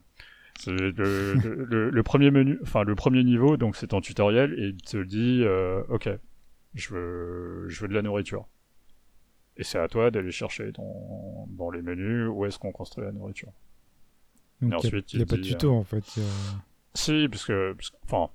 C'est 0.60 0.70
le, 0.70 0.90
le, 0.90 1.34
le- 1.64 1.90
le 1.90 2.02
premier 2.02 2.30
menu, 2.30 2.58
enfin 2.62 2.84
le 2.84 2.94
premier 2.94 3.24
niveau, 3.24 3.56
donc 3.56 3.74
c'est 3.74 3.88
ton 3.88 4.02
tutoriel 4.02 4.52
et 4.58 4.68
il 4.68 4.76
te 4.76 5.02
dit, 5.02 5.42
ok, 5.88 6.10
je 6.74 6.94
veux, 6.94 7.68
je 7.70 7.80
veux 7.80 7.88
de 7.88 7.94
la 7.94 8.02
nourriture. 8.02 8.46
Et 9.56 9.64
c'est 9.64 9.78
à 9.78 9.88
toi 9.88 10.10
d'aller 10.10 10.30
chercher 10.32 10.72
dans, 10.72 11.46
dans 11.48 11.70
les 11.70 11.80
menus 11.80 12.28
où 12.30 12.44
est-ce 12.44 12.58
qu'on 12.58 12.72
construit 12.72 13.04
la 13.04 13.12
nourriture. 13.12 13.52
Donc 14.70 14.84
Et 14.84 14.88
il 15.12 15.16
n'y 15.16 15.22
a, 15.22 15.26
pas 15.26 15.36
de 15.36 15.42
tuto 15.42 15.72
en 15.72 15.84
fait. 15.84 16.04
Si, 16.94 17.28
parce 17.28 17.44
que, 17.44 17.76
enfin, 18.04 18.30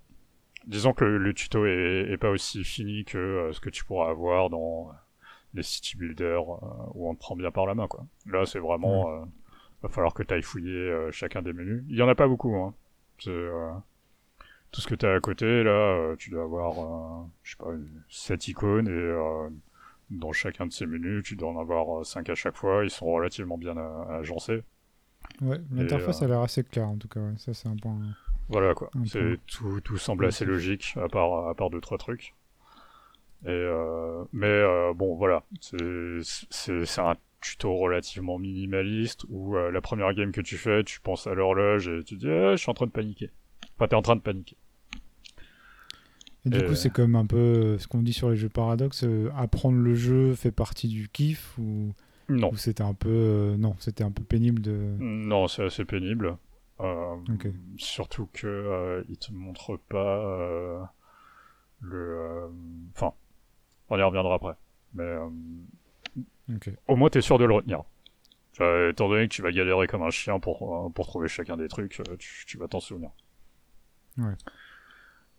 disons 0.68 0.94
que 0.94 1.06
le, 1.06 1.18
le 1.18 1.34
tuto 1.34 1.66
est, 1.66 2.08
est 2.12 2.18
pas 2.18 2.30
aussi 2.30 2.64
fini 2.64 3.06
que 3.06 3.18
euh, 3.18 3.54
ce 3.54 3.60
que 3.60 3.70
tu 3.70 3.86
pourras 3.86 4.10
avoir 4.10 4.50
dans 4.50 4.92
les 5.54 5.64
city 5.64 5.98
builders 5.98 6.42
euh, 6.50 6.92
où 6.94 7.10
on 7.10 7.16
te 7.16 7.20
prend 7.20 7.36
bien 7.36 7.52
par 7.52 7.66
la 7.66 7.74
main, 7.76 7.88
quoi. 7.88 8.06
Là, 8.28 8.46
c'est 8.46 8.60
vraiment, 8.60 9.10
euh, 9.12 9.26
va 9.82 9.90
falloir 9.90 10.14
que 10.14 10.24
tu 10.24 10.34
ailles 10.34 10.42
fouiller 10.44 10.76
euh, 10.78 11.12
chacun 11.12 11.42
des 11.42 11.54
menus. 11.54 11.84
Il 11.90 11.96
y 11.96 12.02
en 12.02 12.10
a 12.10 12.16
pas 12.16 12.28
beaucoup, 12.28 12.56
hein. 12.56 12.74
C'est 13.20 13.30
euh, 13.32 13.72
tout 14.72 14.82
ce 14.82 14.88
que 14.88 14.96
tu 14.96 15.06
as 15.06 15.14
à 15.16 15.20
côté, 15.20 15.64
là, 15.64 15.72
euh, 15.72 16.16
tu 16.16 16.30
dois 16.30 16.44
avoir, 16.44 17.24
euh, 17.24 17.26
je 17.44 17.52
sais 17.52 17.58
pas, 17.58 17.72
une- 17.74 18.04
sept 18.10 18.48
icônes 18.48 18.88
et 18.88 18.92
euh, 18.92 19.50
dans 20.12 20.32
chacun 20.32 20.68
de 20.68 20.72
ces 20.74 20.86
menus, 20.86 21.24
tu 21.24 21.36
dois 21.36 21.50
en 21.50 21.60
avoir 21.60 22.02
euh, 22.02 22.04
cinq 22.04 22.30
à 22.30 22.36
chaque 22.36 22.56
fois. 22.56 22.84
Ils 22.84 22.90
sont 22.92 23.08
relativement 23.08 23.58
bien 23.58 23.78
euh, 23.78 24.20
agencés. 24.20 24.64
Ouais, 25.42 25.60
l'interface 25.72 26.22
euh, 26.22 26.26
a 26.26 26.28
l'air 26.28 26.42
assez 26.42 26.64
claire 26.64 26.88
en 26.90 26.98
tout 26.98 27.08
cas. 27.08 27.20
ouais. 27.22 27.34
Ça 27.38 27.54
c'est 27.54 27.68
un 27.70 27.76
point. 27.76 27.98
Voilà 28.50 28.74
quoi. 28.74 28.90
Peu. 29.12 29.38
tout, 29.48 29.80
tout 29.82 29.98
semble 29.98 30.26
assez 30.26 30.46
logique 30.46 30.96
à 30.98 31.08
part 31.08 31.48
à 31.48 31.56
part 31.56 31.70
deux 31.70 31.82
trois 31.82 31.98
trucs. 31.98 32.36
Et 33.46 33.50
euh, 33.50 34.26
mais 34.34 34.48
euh, 34.48 34.94
bon 34.94 35.16
voilà, 35.16 35.44
c'est 35.62 37.00
un 37.00 37.16
tuto 37.42 37.74
relativement 37.78 38.38
minimaliste 38.38 39.26
où 39.30 39.56
euh, 39.56 39.72
la 39.72 39.80
première 39.82 40.14
game 40.14 40.32
que 40.34 40.42
tu 40.42 40.58
fais, 40.58 40.84
tu 40.84 41.00
penses 41.00 41.26
à 41.26 41.34
l'horloge 41.34 41.88
et 41.88 42.04
tu 42.04 42.16
dis 42.18 42.30
ah, 42.30 42.52
je 42.56 42.58
suis 42.58 42.70
en 42.70 42.74
train 42.74 42.88
de 42.88 42.92
paniquer. 42.92 43.30
Enfin 43.78 43.88
t'es 43.88 43.96
en 43.96 44.02
train 44.02 44.18
de 44.18 44.22
paniquer. 44.22 44.58
Et 46.46 46.50
du 46.50 46.60
Euh, 46.60 46.68
coup, 46.68 46.76
c'est 46.76 46.90
comme 46.90 47.16
un 47.16 47.26
peu 47.26 47.38
euh, 47.38 47.78
ce 47.80 47.88
qu'on 47.88 48.02
dit 48.02 48.14
sur 48.14 48.30
les 48.30 48.36
jeux 48.38 48.50
paradoxes. 48.50 49.04
euh, 49.04 49.30
apprendre 49.36 49.78
le 49.78 49.94
jeu 49.96 50.34
fait 50.36 50.52
partie 50.52 50.88
du 50.88 51.10
kiff 51.10 51.58
ou, 51.58 51.94
Non, 52.30 52.54
c'était 52.56 52.84
un 52.84 52.94
peu 52.94 53.10
euh, 53.10 53.58
non, 53.58 53.76
c'était 53.80 54.04
un 54.04 54.12
peu 54.12 54.24
pénible 54.24 54.62
de. 54.62 54.96
non 55.00 55.48
c'est 55.48 55.64
assez 55.66 55.86
pénible. 55.86 56.38
Euh. 56.80 57.16
Surtout 57.78 58.30
que 58.32 58.48
euh, 58.48 59.04
il 59.10 59.18
te 59.18 59.34
montre 59.34 59.78
pas 59.90 60.20
euh, 60.20 60.80
le. 61.82 62.50
Enfin, 62.96 63.14
on 63.90 63.98
y 63.98 64.02
reviendra 64.04 64.36
après. 64.36 64.54
Mais 64.94 65.04
euh, 65.04 65.28
Ok. 66.56 66.70
au 66.88 66.96
moins 66.96 67.10
t'es 67.10 67.22
sûr 67.22 67.38
de 67.38 67.46
le 67.46 67.54
retenir. 67.54 67.84
Étant 68.90 69.08
donné 69.08 69.28
que 69.30 69.34
tu 69.34 69.42
vas 69.42 69.52
galérer 69.52 69.88
comme 69.88 70.04
un 70.04 70.10
chien 70.10 70.40
pour, 70.42 70.92
pour 70.94 71.08
trouver 71.08 71.30
chacun 71.30 71.56
des 71.56 71.70
trucs, 71.70 72.02
tu, 72.20 72.46
tu 72.46 72.58
vas 72.58 72.68
t'en 72.68 72.82
souvenir. 72.82 73.10
Ouais. 74.18 74.34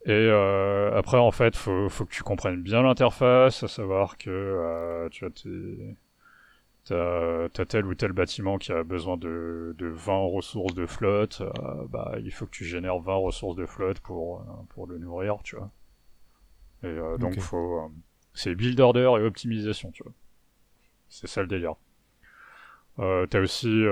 Et 0.06 0.10
euh, 0.12 0.96
après, 0.96 1.18
en 1.18 1.30
fait, 1.30 1.54
faut, 1.54 1.90
faut 1.90 2.06
que 2.06 2.12
tu 2.14 2.22
comprennes 2.22 2.62
bien 2.62 2.80
l'interface, 2.82 3.62
à 3.62 3.68
savoir 3.68 4.16
que 4.16 4.30
euh, 4.30 5.08
tu 5.10 5.26
as 5.26 5.30
tes... 5.30 5.96
T'as, 6.84 7.48
tel 7.66 7.86
ou 7.86 7.94
tel 7.94 8.12
bâtiment 8.12 8.58
qui 8.58 8.72
a 8.72 8.82
besoin 8.82 9.16
de, 9.16 9.76
de 9.78 9.86
20 9.86 10.18
ressources 10.26 10.74
de 10.74 10.86
flotte, 10.86 11.40
euh, 11.42 11.86
bah, 11.88 12.14
il 12.24 12.32
faut 12.32 12.46
que 12.46 12.50
tu 12.50 12.64
génères 12.64 12.98
20 12.98 13.14
ressources 13.14 13.54
de 13.54 13.66
flotte 13.66 14.00
pour, 14.00 14.40
euh, 14.40 14.44
pour 14.70 14.86
le 14.86 14.98
nourrir, 14.98 15.38
tu 15.44 15.56
vois. 15.56 15.70
Et 16.82 16.86
euh, 16.86 17.18
donc, 17.18 17.38
faut, 17.38 17.92
c'est 18.32 18.54
build 18.54 18.80
order 18.80 19.12
et 19.20 19.24
optimisation, 19.24 19.90
tu 19.92 20.02
vois. 20.02 20.12
C'est 21.08 21.26
ça 21.26 21.42
le 21.42 21.48
délire. 21.48 21.74
T'as 22.96 23.40
aussi, 23.40 23.82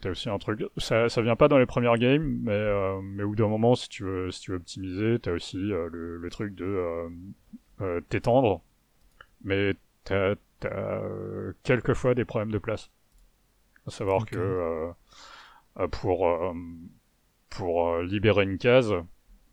t'as 0.00 0.10
aussi 0.10 0.28
un 0.28 0.38
truc. 0.38 0.64
Ça, 0.78 1.08
ça 1.08 1.22
vient 1.22 1.36
pas 1.36 1.46
dans 1.46 1.58
les 1.58 1.66
premières 1.66 1.96
games, 1.96 2.40
mais 2.42 3.00
mais 3.02 3.22
au 3.22 3.28
bout 3.28 3.36
d'un 3.36 3.46
moment, 3.46 3.76
si 3.76 3.88
tu 3.88 4.02
veux, 4.02 4.30
si 4.32 4.40
tu 4.40 4.50
veux 4.50 4.56
optimiser, 4.56 5.18
t'as 5.20 5.30
aussi 5.30 5.58
le, 5.58 6.16
le 6.16 6.30
truc 6.30 6.54
de 6.56 7.08
t'étendre, 8.08 8.62
mais 9.44 9.74
t'as 10.04 10.34
t'as 10.60 10.68
euh, 10.70 11.52
quelquefois 11.62 12.14
des 12.14 12.24
problèmes 12.24 12.52
de 12.52 12.58
place. 12.58 12.90
À 13.86 13.90
savoir 13.90 14.26
que 14.26 14.38
euh, 14.38 15.88
pour 15.88 16.28
euh, 16.28 16.52
pour 17.48 17.98
libérer 18.00 18.44
une 18.44 18.58
case, 18.58 18.94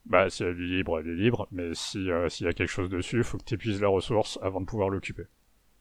bah 0.06 0.30
si 0.30 0.44
elle 0.44 0.62
est 0.62 0.66
libre, 0.66 1.00
elle 1.00 1.10
est 1.10 1.16
libre, 1.16 1.48
mais 1.52 1.74
si 1.74 2.12
euh, 2.12 2.30
s'il 2.30 2.46
y 2.46 2.50
a 2.50 2.54
quelque 2.54 2.70
chose 2.70 2.90
dessus, 2.90 3.24
faut 3.24 3.38
que 3.38 3.44
tu 3.44 3.56
épuises 3.56 3.82
la 3.82 3.88
ressource 3.88 4.40
avant 4.42 4.62
de 4.62 4.66
pouvoir 4.66 4.90
l'occuper. 4.90 5.24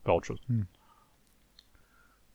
Pas 0.04 0.12
autre 0.14 0.26
chose. 0.26 0.40
Hmm. 0.48 0.62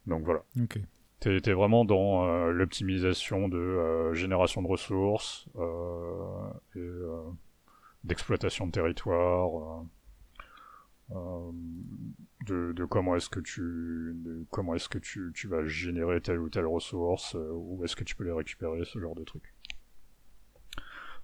Donc 0.07 0.23
voilà. 0.23 0.43
Ok. 0.61 0.79
T'es 1.19 1.39
t'es 1.39 1.53
vraiment 1.53 1.85
dans 1.85 2.25
euh, 2.25 2.51
l'optimisation 2.51 3.47
de 3.47 3.57
euh, 3.57 4.13
génération 4.13 4.61
de 4.61 4.67
ressources 4.67 5.47
et 6.75 6.89
d'exploitation 8.03 8.67
de 8.67 8.71
territoire. 8.71 9.83
Euh. 11.15 11.51
de, 12.47 12.71
de 12.73 12.85
comment 12.85 13.15
est-ce 13.15 13.29
que 13.29 13.39
tu 13.39 14.13
de 14.15 14.45
comment 14.49 14.75
est-ce 14.75 14.89
que 14.89 14.97
tu, 14.97 15.31
tu 15.33 15.47
vas 15.47 15.65
générer 15.65 16.21
telle 16.21 16.39
ou 16.39 16.49
telle 16.49 16.65
ressource, 16.65 17.35
euh, 17.35 17.51
où 17.53 17.83
est-ce 17.83 17.95
que 17.95 18.03
tu 18.03 18.15
peux 18.15 18.23
les 18.23 18.31
récupérer, 18.31 18.83
ce 18.85 18.99
genre 18.99 19.15
de 19.15 19.23
trucs. 19.23 19.53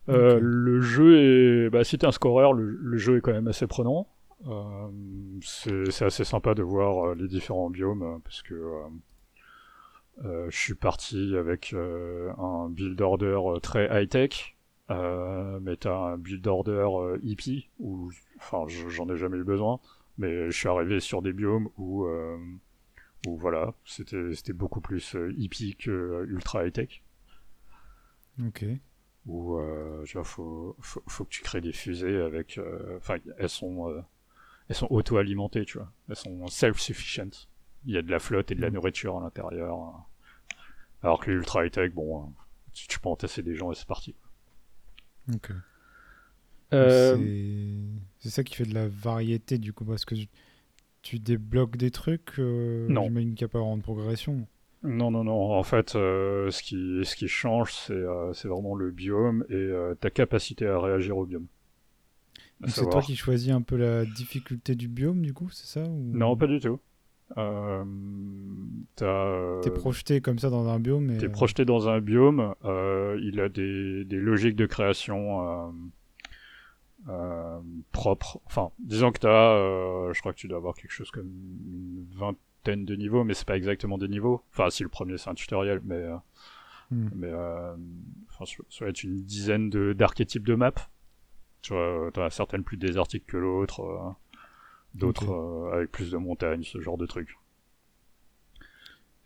Euh, 0.10 0.40
le 0.42 0.80
jeu 0.80 1.18
est, 1.18 1.70
bah, 1.70 1.84
si 1.84 1.98
t'es 1.98 2.08
un 2.08 2.12
scoreur, 2.12 2.54
le, 2.54 2.66
le 2.66 2.98
jeu 2.98 3.18
est 3.18 3.22
quand 3.22 3.34
même 3.34 3.48
assez 3.48 3.68
prenant. 3.68 4.08
Euh, 4.48 4.90
c'est 5.42 6.06
assez 6.06 6.24
sympa 6.24 6.54
de 6.54 6.62
voir 6.62 7.16
les 7.16 7.28
différents 7.28 7.70
biomes 7.70 8.04
euh, 8.04 8.18
parce 8.24 8.44
que 8.44 8.54
euh, 10.24 10.48
je 10.50 10.58
suis 10.58 10.76
parti 10.76 11.36
avec 11.36 11.74
un 11.74 12.70
build 12.70 13.00
order 13.02 13.40
très 13.62 13.88
high 13.92 14.10
tech, 14.10 14.57
euh, 14.90 15.60
mais 15.62 15.78
t'as 15.78 15.96
un 15.96 16.18
build 16.18 16.46
order 16.48 16.88
euh, 16.94 17.20
hippie 17.24 17.70
où, 17.80 18.12
enfin, 18.38 18.66
je- 18.68 18.90
j'en 18.90 19.10
ai 19.10 19.18
jamais 19.18 19.38
eu 19.38 19.44
besoin, 19.44 19.80
mais 20.18 20.50
je 20.52 20.58
suis 20.58 20.70
arrivé 20.70 21.00
sur 21.00 21.22
des 21.22 21.34
biomes 21.34 21.70
où, 21.78 22.06
euh, 22.06 22.38
où 23.28 23.38
voilà, 23.38 23.74
c'était 23.86 24.34
c'était 24.36 24.54
beaucoup 24.54 24.82
plus 24.82 25.16
euh, 25.16 25.34
hippie 25.38 25.76
que 25.76 25.92
euh, 25.92 26.26
ultra 26.30 26.66
high 26.66 26.74
tech 26.74 27.02
Ok. 28.40 28.64
où 29.26 29.58
euh, 29.58 30.04
tu 30.06 30.14
vois, 30.14 30.24
faut, 30.24 30.76
faut, 30.80 31.04
faut 31.08 31.26
que 31.26 31.30
tu 31.30 31.42
crées 31.44 31.62
des 31.62 31.74
fusées 31.74 32.18
avec. 32.22 32.58
euh, 32.58 32.98
Enfin, 32.98 33.18
elles 33.38 33.50
sont, 33.50 34.04
elles 34.70 34.76
sont 34.76 34.88
auto-alimentées, 34.92 35.66
tu 35.66 35.78
vois. 35.80 35.92
Elles 36.10 36.16
sont 36.18 36.48
self-sufficient. 36.48 37.48
Il 37.86 37.94
y 37.96 37.98
a 37.98 38.02
de 38.04 38.12
la 38.12 38.20
flotte 38.20 38.52
et 38.52 38.56
de 38.56 38.62
la 38.62 38.70
Mhm. 38.70 38.76
nourriture 38.76 39.18
à 39.18 39.22
l'intérieur. 39.22 39.76
hein. 39.78 40.06
Alors 41.04 41.20
que 41.22 41.32
les 41.32 41.38
ultra 41.38 41.66
high-tech, 41.66 41.94
bon, 41.94 42.22
euh, 42.24 42.26
tu, 42.74 42.88
tu 42.88 43.00
peux 43.00 43.10
entasser 43.10 43.42
des 43.44 43.56
gens 43.56 43.72
et 43.72 43.76
c'est 43.76 43.88
parti. 43.88 44.16
Ok. 45.34 45.52
Euh, 46.74 47.18
C'est- 48.20 48.30
ça 48.30 48.44
qui 48.44 48.56
fait 48.56 48.66
de 48.66 48.74
la 48.74 48.88
variété 48.88 49.58
du 49.58 49.72
coup, 49.74 49.86
parce 49.86 50.04
que 50.06 50.16
tu- 51.02 51.20
débloques 51.20 51.78
des 51.78 51.92
trucs. 51.92 52.38
euh, 52.40 52.86
Non. 52.90 53.04
J'imagine 53.06 53.34
qu'il 53.36 53.46
n'y 53.46 53.50
a 53.50 53.54
pas 53.54 53.60
vraiment 53.60 53.78
de 53.78 53.82
progression. 53.84 54.46
Non, 54.84 55.10
non, 55.10 55.24
non. 55.24 55.54
En 55.54 55.64
fait, 55.64 55.96
euh, 55.96 56.52
ce, 56.52 56.62
qui, 56.62 56.76
ce 57.06 57.16
qui 57.16 57.28
change, 57.30 57.74
c'est 57.74 57.94
euh, 57.94 58.34
c'est 58.34 58.48
vraiment 58.50 58.76
le 58.76 58.92
biome 58.92 59.46
et 59.50 59.54
euh, 59.54 59.96
ta 59.96 60.10
capacité 60.10 60.68
à 60.68 60.80
réagir 60.80 61.18
au 61.18 61.26
biome. 61.26 61.48
C'est 62.68 62.90
toi 62.90 63.02
qui 63.02 63.16
choisis 63.16 63.52
un 63.52 63.62
peu 63.62 63.78
la 63.78 64.04
difficulté 64.06 64.76
du 64.76 64.88
biome 64.88 65.22
du 65.22 65.34
coup, 65.34 65.50
c'est 65.52 65.68
ça 65.68 65.88
ou... 65.88 66.12
Non, 66.14 66.36
pas 66.36 66.48
du 66.48 66.60
tout. 66.60 66.80
Euh, 67.36 67.84
euh, 69.02 69.62
T'es 69.62 69.72
projeté 69.72 70.22
comme 70.22 70.40
ça 70.40 70.50
dans 70.50 70.70
un 70.70 70.80
biome 70.80 71.12
et... 71.12 71.18
T'es 71.18 71.28
projeté 71.28 71.66
dans 71.66 71.90
un 71.90 72.00
biome, 72.00 72.56
euh, 72.64 73.20
il 73.22 73.42
a 73.42 73.50
des, 73.50 74.06
des 74.06 74.18
logiques 74.18 74.56
de 74.56 74.66
création 74.66 75.74
propres. 77.92 78.40
Enfin, 78.46 78.72
disons 78.80 79.12
que 79.12 79.20
t'as, 79.20 80.14
je 80.14 80.20
crois 80.20 80.34
que 80.34 80.38
tu 80.38 80.48
dois 80.48 80.58
avoir 80.58 80.76
quelque 80.76 80.92
chose 80.92 81.12
comme 81.12 81.28
une 81.28 82.06
vingtaine 82.16 82.86
de 82.86 82.96
niveaux, 82.96 83.24
mais 83.24 83.34
c'est 83.34 83.48
pas 83.48 83.58
exactement 83.58 83.98
des 83.98 84.08
niveaux. 84.08 84.42
Enfin, 84.54 84.70
si 84.70 84.84
le 84.84 84.90
premier 84.90 85.18
c'est 85.18 85.30
un 85.30 85.34
tutoriel, 85.36 85.82
mais 85.84 86.06
Hmm. 86.90 87.10
mais 87.16 87.34
enfin, 88.30 88.46
ça 88.70 88.86
va 88.86 88.90
être 88.92 89.04
une 89.04 89.22
dizaine 89.22 89.70
de 89.70 89.92
d'archétypes 89.92 90.48
de 90.48 90.56
maps. 90.56 90.72
Tu 91.62 91.74
vois, 91.74 92.10
t'en 92.14 92.22
as 92.24 92.30
certaines 92.30 92.64
plus 92.64 92.78
désertiques 92.78 93.26
que 93.26 93.36
l'autre, 93.36 94.16
d'autres 94.98 95.32
euh, 95.32 95.74
avec 95.74 95.91
plus 95.91 96.12
de 96.12 96.18
montagnes, 96.18 96.64
ce 96.64 96.82
genre 96.82 96.98
de 96.98 97.06
trucs. 97.06 97.38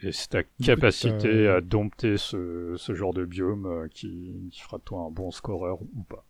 Et 0.01 0.11
c'est 0.11 0.27
ta 0.29 0.43
coup, 0.43 0.49
capacité 0.61 1.45
t'as- 1.45 1.55
à 1.55 1.61
dompter 1.61 2.17
ce, 2.17 2.75
ce 2.77 2.93
genre 2.93 3.13
de 3.13 3.23
biome 3.23 3.65
euh, 3.65 3.87
qui, 3.87 4.49
qui 4.51 4.59
fera 4.59 4.77
de 4.79 4.83
toi 4.83 4.99
un 5.01 5.11
bon 5.11 5.31
scoreur 5.31 5.81
ou 5.81 6.03
pas. 6.09 6.25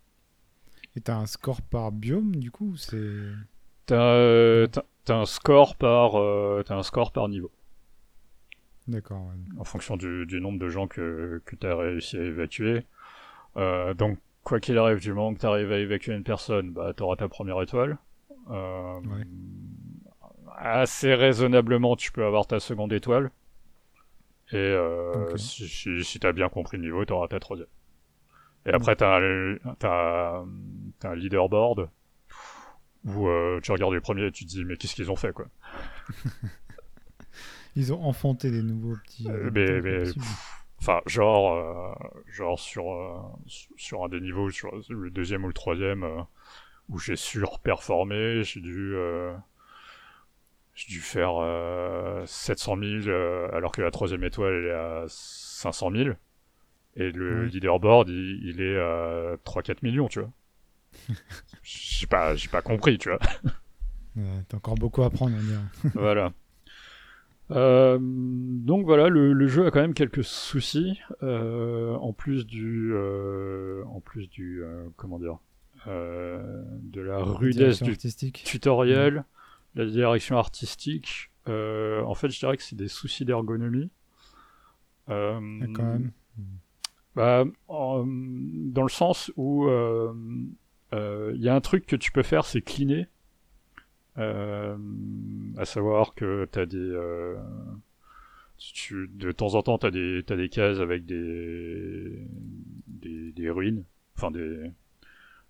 Et 0.95 1.01
t'as 1.01 1.17
un 1.17 1.25
score 1.25 1.61
par 1.61 1.91
biome 1.91 2.35
du 2.37 2.49
coup 2.49 2.71
ou 2.71 2.77
c'est... 2.77 3.33
T'as 3.85 3.95
euh, 4.15 4.65
t'as- 4.67 4.85
t'as 5.05 5.17
un 5.17 5.25
score 5.27 5.75
par 5.75 6.15
euh, 6.19 6.63
t'as 6.65 6.75
un 6.75 6.83
score 6.83 7.11
par 7.11 7.29
niveau 7.29 7.51
D'accord. 8.87 9.25
ouais. 9.27 9.35
en 9.57 9.63
fonction 9.63 9.97
du, 9.97 10.25
du 10.25 10.41
nombre 10.41 10.59
de 10.59 10.69
gens 10.69 10.87
que, 10.87 11.41
que 11.45 11.55
tu 11.55 11.67
as 11.67 11.75
réussi 11.75 12.17
à 12.17 12.23
évacuer. 12.23 12.85
Euh, 13.57 13.93
donc, 13.93 14.19
quoi 14.43 14.59
qu'il 14.59 14.77
arrive, 14.77 14.99
du 14.99 15.13
moment 15.13 15.33
que 15.33 15.39
tu 15.39 15.45
arrives 15.47 15.71
à 15.71 15.79
évacuer 15.79 16.13
une 16.15 16.23
personne, 16.23 16.71
bah, 16.71 16.93
tu 16.95 17.03
auras 17.03 17.17
ta 17.17 17.29
première 17.29 17.61
étoile. 17.61 17.97
Euh, 18.49 18.99
Ouais. 19.01 19.23
Assez 20.57 21.15
raisonnablement, 21.15 21.95
tu 21.95 22.11
peux 22.11 22.25
avoir 22.25 22.45
ta 22.45 22.59
seconde 22.59 22.93
étoile. 22.93 23.31
Et 24.51 24.57
euh, 24.57 25.35
si, 25.37 25.67
si, 25.67 26.03
si 26.03 26.19
tu 26.19 26.27
as 26.27 26.33
bien 26.33 26.49
compris 26.49 26.77
le 26.77 26.83
niveau, 26.83 27.05
tu 27.05 27.13
auras 27.13 27.27
ta 27.27 27.39
troisième. 27.39 27.69
Et 28.65 28.69
après, 28.71 28.95
tu 28.95 29.03
as, 29.03 30.43
un 31.03 31.15
leaderboard 31.15 31.89
où 33.05 33.27
euh, 33.27 33.59
tu 33.63 33.71
regardes 33.71 33.93
les 33.93 34.01
premiers 34.01 34.25
et 34.27 34.31
tu 34.31 34.45
te 34.45 34.49
dis, 34.49 34.63
mais 34.63 34.77
qu'est-ce 34.77 34.93
qu'ils 34.93 35.09
ont 35.09 35.15
fait, 35.15 35.33
quoi? 35.33 35.47
Ils 37.75 37.93
ont 37.93 38.03
enfanté 38.03 38.51
des 38.51 38.61
nouveaux 38.61 38.97
petits... 38.97 39.27
Euh, 39.29 39.49
mais-. 39.53 40.03
Enfin, 40.79 40.99
genre, 41.05 41.53
euh, 41.53 41.93
genre 42.27 42.59
sur, 42.59 42.83
sur- 43.47 44.03
un 44.03 44.09
des 44.09 44.19
niveaux, 44.19 44.49
sur 44.49 44.71
le 44.89 45.09
deuxième 45.09 45.45
ou 45.45 45.47
le 45.47 45.53
troisième, 45.53 46.05
où 46.91 46.99
j'ai 46.99 47.15
surperformé, 47.15 48.43
j'ai 48.43 48.59
dû, 48.59 48.93
euh, 48.95 49.33
j'ai 50.75 50.87
dû 50.89 50.99
faire 50.99 51.35
euh, 51.41 52.23
700 52.25 52.77
000, 52.77 53.07
euh, 53.07 53.49
alors 53.53 53.71
que 53.71 53.81
la 53.81 53.91
troisième 53.91 54.23
étoile 54.23 54.53
elle 54.53 54.65
est 54.65 54.71
à 54.71 55.05
500 55.07 55.91
000, 55.91 56.09
et 56.97 57.11
le 57.11 57.45
leaderboard 57.45 58.09
il, 58.09 58.41
il 58.43 58.61
est 58.61 58.77
à 58.77 59.37
3-4 59.45 59.77
millions, 59.83 60.07
tu 60.07 60.19
vois. 60.19 60.31
j'ai 61.63 62.07
pas, 62.07 62.35
j'ai 62.35 62.49
pas 62.49 62.61
compris, 62.61 62.97
tu 62.97 63.09
vois. 63.09 63.19
Ouais, 64.17 64.43
T'as 64.49 64.57
encore 64.57 64.75
beaucoup 64.75 65.03
à 65.03 65.05
apprendre, 65.05 65.35
on 65.37 65.43
dire. 65.43 65.61
voilà. 65.95 66.33
Euh, 67.51 67.97
donc 68.01 68.85
voilà, 68.85 69.09
le, 69.09 69.33
le 69.33 69.47
jeu 69.47 69.65
a 69.65 69.71
quand 69.71 69.81
même 69.81 69.93
quelques 69.93 70.23
soucis, 70.23 70.99
euh, 71.23 71.95
en 71.95 72.13
plus 72.13 72.45
du, 72.45 72.91
euh, 72.93 73.83
en 73.87 73.99
plus 73.99 74.29
du, 74.29 74.63
euh, 74.63 74.87
comment 74.95 75.19
dire, 75.19 75.37
de 75.87 77.01
la 77.01 77.17
rudesse 77.23 77.81
du 77.81 77.91
artistique. 77.91 78.43
tutoriel, 78.45 79.23
la 79.75 79.85
direction 79.85 80.37
artistique. 80.37 81.29
euh, 81.47 82.01
en 82.03 82.13
fait, 82.13 82.29
je 82.29 82.39
dirais 82.39 82.55
que 82.57 82.63
c'est 82.63 82.75
des 82.75 82.87
soucis 82.87 83.25
d'ergonomie. 83.25 83.89
Euh, 85.09 85.39
Ah, 85.61 85.65
quand 85.73 85.83
même. 85.83 86.11
bah, 87.15 87.43
en- 87.67 88.05
dans 88.05 88.83
le 88.83 88.89
sens 88.89 89.31
où 89.35 89.67
euh, 89.67 90.13
euh, 90.93 91.31
il 91.35 91.41
y 91.41 91.49
a 91.49 91.55
un 91.55 91.61
truc 91.61 91.85
que 91.85 91.95
tu 91.95 92.11
peux 92.11 92.23
faire, 92.23 92.45
c'est 92.45 92.61
cleaner. 92.61 93.07
Euh, 94.17 94.77
à 95.57 95.65
savoir 95.65 96.13
que 96.15 96.45
t'as 96.51 96.65
des, 96.65 96.77
euh, 96.77 97.37
tu, 98.57 99.09
de 99.13 99.31
temps 99.31 99.55
en 99.55 99.63
temps, 99.63 99.77
t'as 99.77 99.91
des, 99.91 100.21
t'as 100.25 100.35
des 100.35 100.49
cases 100.49 100.79
avec 100.79 101.05
des, 101.05 102.27
des, 102.87 103.31
des 103.31 103.49
ruines, 103.49 103.83
enfin 104.15 104.31
des, 104.31 104.69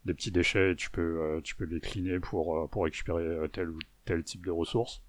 des 0.05 0.13
petits 0.13 0.31
déchets, 0.31 0.71
et 0.71 0.75
tu 0.75 0.89
peux, 0.89 1.21
euh, 1.21 1.41
tu 1.41 1.55
peux 1.55 1.65
les 1.65 1.79
cleaner 1.79 2.19
pour, 2.19 2.57
euh, 2.57 2.67
pour 2.67 2.83
récupérer 2.85 3.23
euh, 3.23 3.47
tel 3.47 3.69
ou 3.69 3.79
tel 4.05 4.23
type 4.23 4.45
de 4.45 4.51
ressources. 4.51 5.03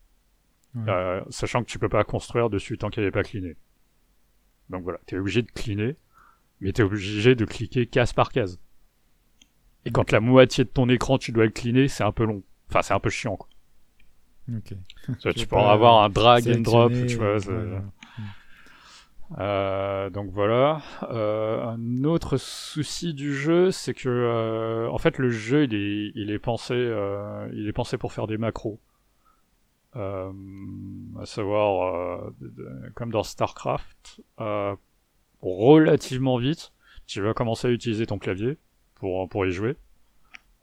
Ouais. 0.74 0.82
Euh, 0.88 1.20
sachant 1.30 1.62
que 1.62 1.68
tu 1.68 1.78
peux 1.78 1.88
pas 1.88 2.04
construire 2.04 2.50
dessus 2.50 2.78
tant 2.78 2.90
qu'elle 2.90 3.04
est 3.04 3.10
pas 3.10 3.22
cleanée. 3.22 3.56
Donc 4.70 4.82
voilà, 4.84 4.98
t'es 5.06 5.16
obligé 5.16 5.42
de 5.42 5.50
cleaner, 5.50 5.96
mais 6.60 6.72
t'es 6.72 6.82
obligé 6.82 7.34
de 7.34 7.44
cliquer 7.44 7.86
case 7.86 8.12
par 8.12 8.30
case. 8.30 8.58
Et 9.84 9.90
quand 9.90 10.12
la 10.12 10.20
moitié 10.20 10.64
de 10.64 10.68
ton 10.68 10.88
écran 10.88 11.18
tu 11.18 11.32
dois 11.32 11.44
le 11.44 11.50
cleaner, 11.50 11.88
c'est 11.88 12.04
un 12.04 12.12
peu 12.12 12.24
long. 12.24 12.42
Enfin, 12.68 12.82
c'est 12.82 12.94
un 12.94 13.00
peu 13.00 13.10
chiant, 13.10 13.36
quoi. 13.36 13.48
Ok. 14.54 14.74
Tu, 15.04 15.16
Tu 15.20 15.34
tu 15.34 15.46
peux 15.46 15.56
pas, 15.56 15.72
avoir 15.72 16.02
un 16.02 16.08
drag 16.08 16.48
and 16.48 16.60
drop, 16.60 16.92
tu 17.06 17.16
vois. 17.16 17.36
ouais. 17.36 17.80
Euh, 19.38 20.10
donc 20.10 20.30
voilà. 20.30 20.82
Euh, 21.04 21.64
un 21.64 22.04
autre 22.04 22.36
souci 22.36 23.14
du 23.14 23.34
jeu, 23.34 23.70
c'est 23.70 23.94
que 23.94 24.08
euh, 24.08 24.88
en 24.90 24.98
fait 24.98 25.18
le 25.18 25.30
jeu 25.30 25.64
il 25.64 25.74
est 25.74 26.12
il 26.14 26.30
est 26.30 26.38
pensé 26.38 26.74
euh, 26.74 27.48
il 27.54 27.66
est 27.66 27.72
pensé 27.72 27.96
pour 27.98 28.12
faire 28.12 28.26
des 28.26 28.36
macros. 28.38 28.78
Euh, 29.94 30.32
à 31.20 31.26
savoir 31.26 31.94
euh, 31.94 32.30
comme 32.94 33.10
dans 33.10 33.22
Starcraft, 33.22 34.22
euh, 34.40 34.74
relativement 35.42 36.38
vite, 36.38 36.72
tu 37.06 37.20
vas 37.20 37.34
commencer 37.34 37.68
à 37.68 37.70
utiliser 37.70 38.06
ton 38.06 38.18
clavier 38.18 38.58
pour 38.94 39.28
pour 39.28 39.46
y 39.46 39.52
jouer, 39.52 39.76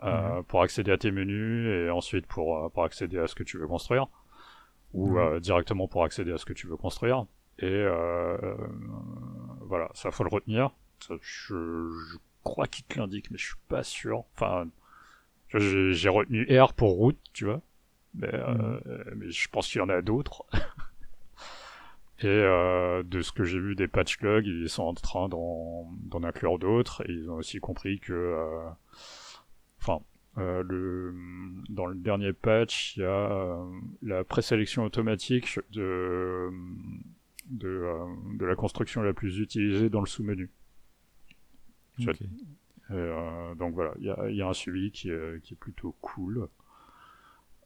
euh, 0.04 0.42
pour 0.44 0.62
accéder 0.64 0.92
à 0.92 0.98
tes 0.98 1.12
menus 1.12 1.68
et 1.68 1.90
ensuite 1.92 2.28
pour 2.28 2.72
pour 2.72 2.84
accéder 2.84 3.20
à 3.20 3.28
ce 3.28 3.36
que 3.36 3.44
tu 3.44 3.58
veux 3.58 3.68
construire 3.68 4.08
ou 4.94 5.12
Mhm. 5.12 5.18
euh, 5.18 5.40
directement 5.40 5.88
pour 5.88 6.04
accéder 6.04 6.32
à 6.34 6.38
ce 6.38 6.46
que 6.46 6.54
tu 6.54 6.68
veux 6.68 6.78
construire. 6.78 7.26
Et 7.62 7.66
euh, 7.66 8.38
euh, 8.42 8.56
voilà, 9.62 9.90
ça 9.94 10.12
faut 10.12 10.24
le 10.24 10.30
retenir. 10.30 10.72
Ça, 11.00 11.16
je, 11.22 11.90
je 12.12 12.18
crois 12.44 12.68
qu'il 12.68 12.86
te 12.86 12.98
l'indique, 12.98 13.32
mais 13.32 13.38
je 13.38 13.48
suis 13.48 13.56
pas 13.68 13.84
sûr. 13.84 14.24
Enfin, 14.36 14.68
j'ai 15.54 16.10
retenu 16.10 16.46
R 16.58 16.74
pour 16.74 16.92
route, 16.92 17.20
tu 17.34 17.46
vois. 17.46 17.62
Mais, 18.16 18.34
euh, 18.34 18.80
mais 19.16 19.30
je 19.30 19.50
pense 19.50 19.68
qu'il 19.68 19.80
y 19.80 19.84
en 19.84 19.90
a 19.90 20.02
d'autres. 20.02 20.46
Et 22.22 22.28
euh, 22.28 23.02
de 23.04 23.22
ce 23.22 23.32
que 23.32 23.46
j'ai 23.46 23.60
vu 23.60 23.76
des 23.76 23.88
patch 23.88 24.20
logs, 24.22 24.46
ils 24.46 24.68
sont 24.68 24.84
en 24.84 24.94
train 24.94 25.30
d'en 25.30 26.24
inclure 26.24 26.60
d'autres. 26.60 27.02
Et 27.08 27.14
ils 27.14 27.30
ont 27.32 27.36
aussi 27.36 27.60
compris 27.60 28.00
que, 28.00 28.14
euh, 28.14 28.70
enfin, 29.82 30.02
le, 30.36 31.14
dans 31.70 31.86
le 31.86 31.96
dernier 31.96 32.34
patch, 32.34 32.98
il 32.98 33.04
y 33.04 33.06
a 33.06 33.58
la 34.02 34.24
présélection 34.24 34.84
automatique 34.84 35.60
de, 35.72 36.50
de, 37.50 37.68
euh, 37.68 38.06
de 38.38 38.46
la 38.46 38.56
construction 38.56 39.02
la 39.02 39.14
plus 39.14 39.40
utilisée 39.40 39.90
dans 39.90 40.02
le 40.02 40.08
sous-menu. 40.08 40.50
Ok. 42.00 42.22
Et, 42.22 42.94
euh, 42.94 43.56
donc 43.56 43.74
voilà, 43.74 43.94
il 44.00 44.06
y 44.06 44.10
a, 44.10 44.30
il 44.30 44.36
y 44.36 44.42
a 44.42 44.48
un 44.48 44.54
suivi 44.54 44.92
qui 44.92 45.10
est, 45.10 45.42
qui 45.44 45.54
est 45.54 45.58
plutôt 45.58 45.96
cool. 46.02 46.48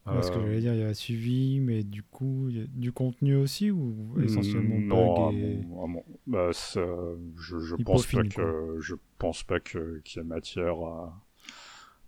Ouais, 0.06 0.22
ce 0.22 0.30
que 0.30 0.38
Euh, 0.38 0.40
j'allais 0.40 0.60
dire, 0.60 0.74
il 0.74 0.80
y 0.80 0.82
a 0.82 0.92
suivi, 0.94 1.60
mais 1.60 1.82
du 1.82 2.02
coup, 2.02 2.48
il 2.50 2.56
y 2.58 2.60
a 2.62 2.66
du 2.66 2.92
contenu 2.92 3.36
aussi 3.36 3.70
ou 3.70 4.20
essentiellement 4.20 4.80
Mm, 4.80 4.86
non, 4.88 4.88
bug 4.88 5.18
à 5.28 5.32
et... 5.32 5.66
mon- 5.66 5.84
à 5.84 5.86
mon- 5.86 6.04
bah, 6.26 6.52
ça, 6.52 6.80
je, 7.36 7.58
je 7.58 7.74
pense 7.76 8.06
pas 8.06 8.22
que 8.24 8.76
je 8.80 8.94
pense 9.18 9.42
pas 9.42 9.58
que 9.60 9.98
qu'il 10.04 10.22
y 10.22 10.24
ait 10.24 10.28
matière 10.28 10.76
à 10.84 11.20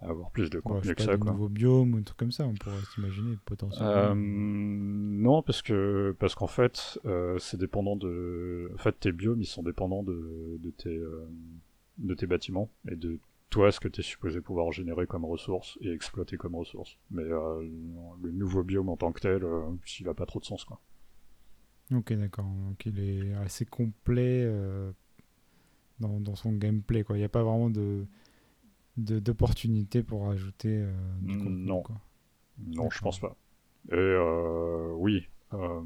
avoir 0.01 0.31
plus 0.31 0.51
de 0.51 0.61
contenu 0.61 0.95
que 0.95 0.99
pas, 0.99 1.05
ça 1.05 1.17
de 1.17 1.23
quoi. 1.23 1.33
nouveaux 1.33 1.49
biomes 1.49 1.95
ou 1.95 1.97
un 1.99 2.03
truc 2.03 2.19
comme 2.19 2.33
ça, 2.33 2.47
on 2.47 2.55
pourrait 2.55 2.77
s'imaginer 2.95 3.37
potentiellement. 3.45 3.91
Euh, 3.91 4.15
non, 4.15 5.43
parce 5.43 5.63
que 5.63 6.15
parce 6.19 6.35
qu'en 6.35 6.47
fait, 6.47 6.99
euh, 7.07 7.39
c'est 7.39 7.57
dépendant 7.57 7.97
de. 7.97 8.71
En 8.75 8.79
fait, 8.79 8.93
tes 9.01 9.13
biomes, 9.13 9.41
ils 9.41 9.47
sont 9.47 9.63
dépendants 9.63 10.03
de, 10.03 10.59
de 10.61 10.71
tes 10.71 10.97
euh, 10.97 11.27
de 11.99 12.15
tes 12.15 12.27
bâtiments 12.27 12.71
et 12.91 12.97
de 12.97 13.19
toi 13.49 13.73
ce 13.73 13.81
que 13.81 13.89
tu 13.89 14.01
es 14.01 14.05
supposé 14.05 14.41
pouvoir 14.41 14.71
générer 14.73 15.07
comme 15.07 15.25
ressources 15.25 15.79
et 15.81 15.91
exploiter 15.93 16.37
comme 16.37 16.55
ressources. 16.57 16.99
Mais 17.11 17.23
le 17.25 18.31
nouveau 18.33 18.63
biome 18.63 18.89
en 18.91 18.97
tant 18.97 19.13
que 19.13 19.21
tel, 19.21 19.45
euh, 19.45 19.63
il 20.01 20.09
a 20.09 20.15
pas 20.15 20.27
trop 20.27 20.41
de 20.41 20.45
sens 20.45 20.65
quoi. 20.65 20.81
Ok, 21.95 22.13
d'accord. 22.13 22.45
Donc 22.45 22.85
il 22.85 22.99
est 22.99 23.33
assez 23.35 23.65
complet 23.65 24.47
dans, 26.01 26.21
dans 26.21 26.35
son 26.35 26.53
gameplay. 26.53 27.05
quoi. 27.05 27.17
Il 27.17 27.21
n'y 27.21 27.25
a 27.25 27.29
pas 27.31 27.43
vraiment 27.45 27.71
de 27.71 28.05
de- 28.97 29.19
d'opportunité 29.19 30.03
pour 30.03 30.31
ajouter 30.31 30.79
euh, 30.83 30.93
du 31.21 31.37
contenu. 31.39 31.65
non. 31.67 31.83
quoi. 31.83 31.97
Non, 32.67 32.89
je 32.91 33.01
pense 33.01 33.19
pas. 33.21 33.37
Et 33.91 33.95
euh, 33.95 34.93
oui, 34.97 35.29
euh, 35.53 35.81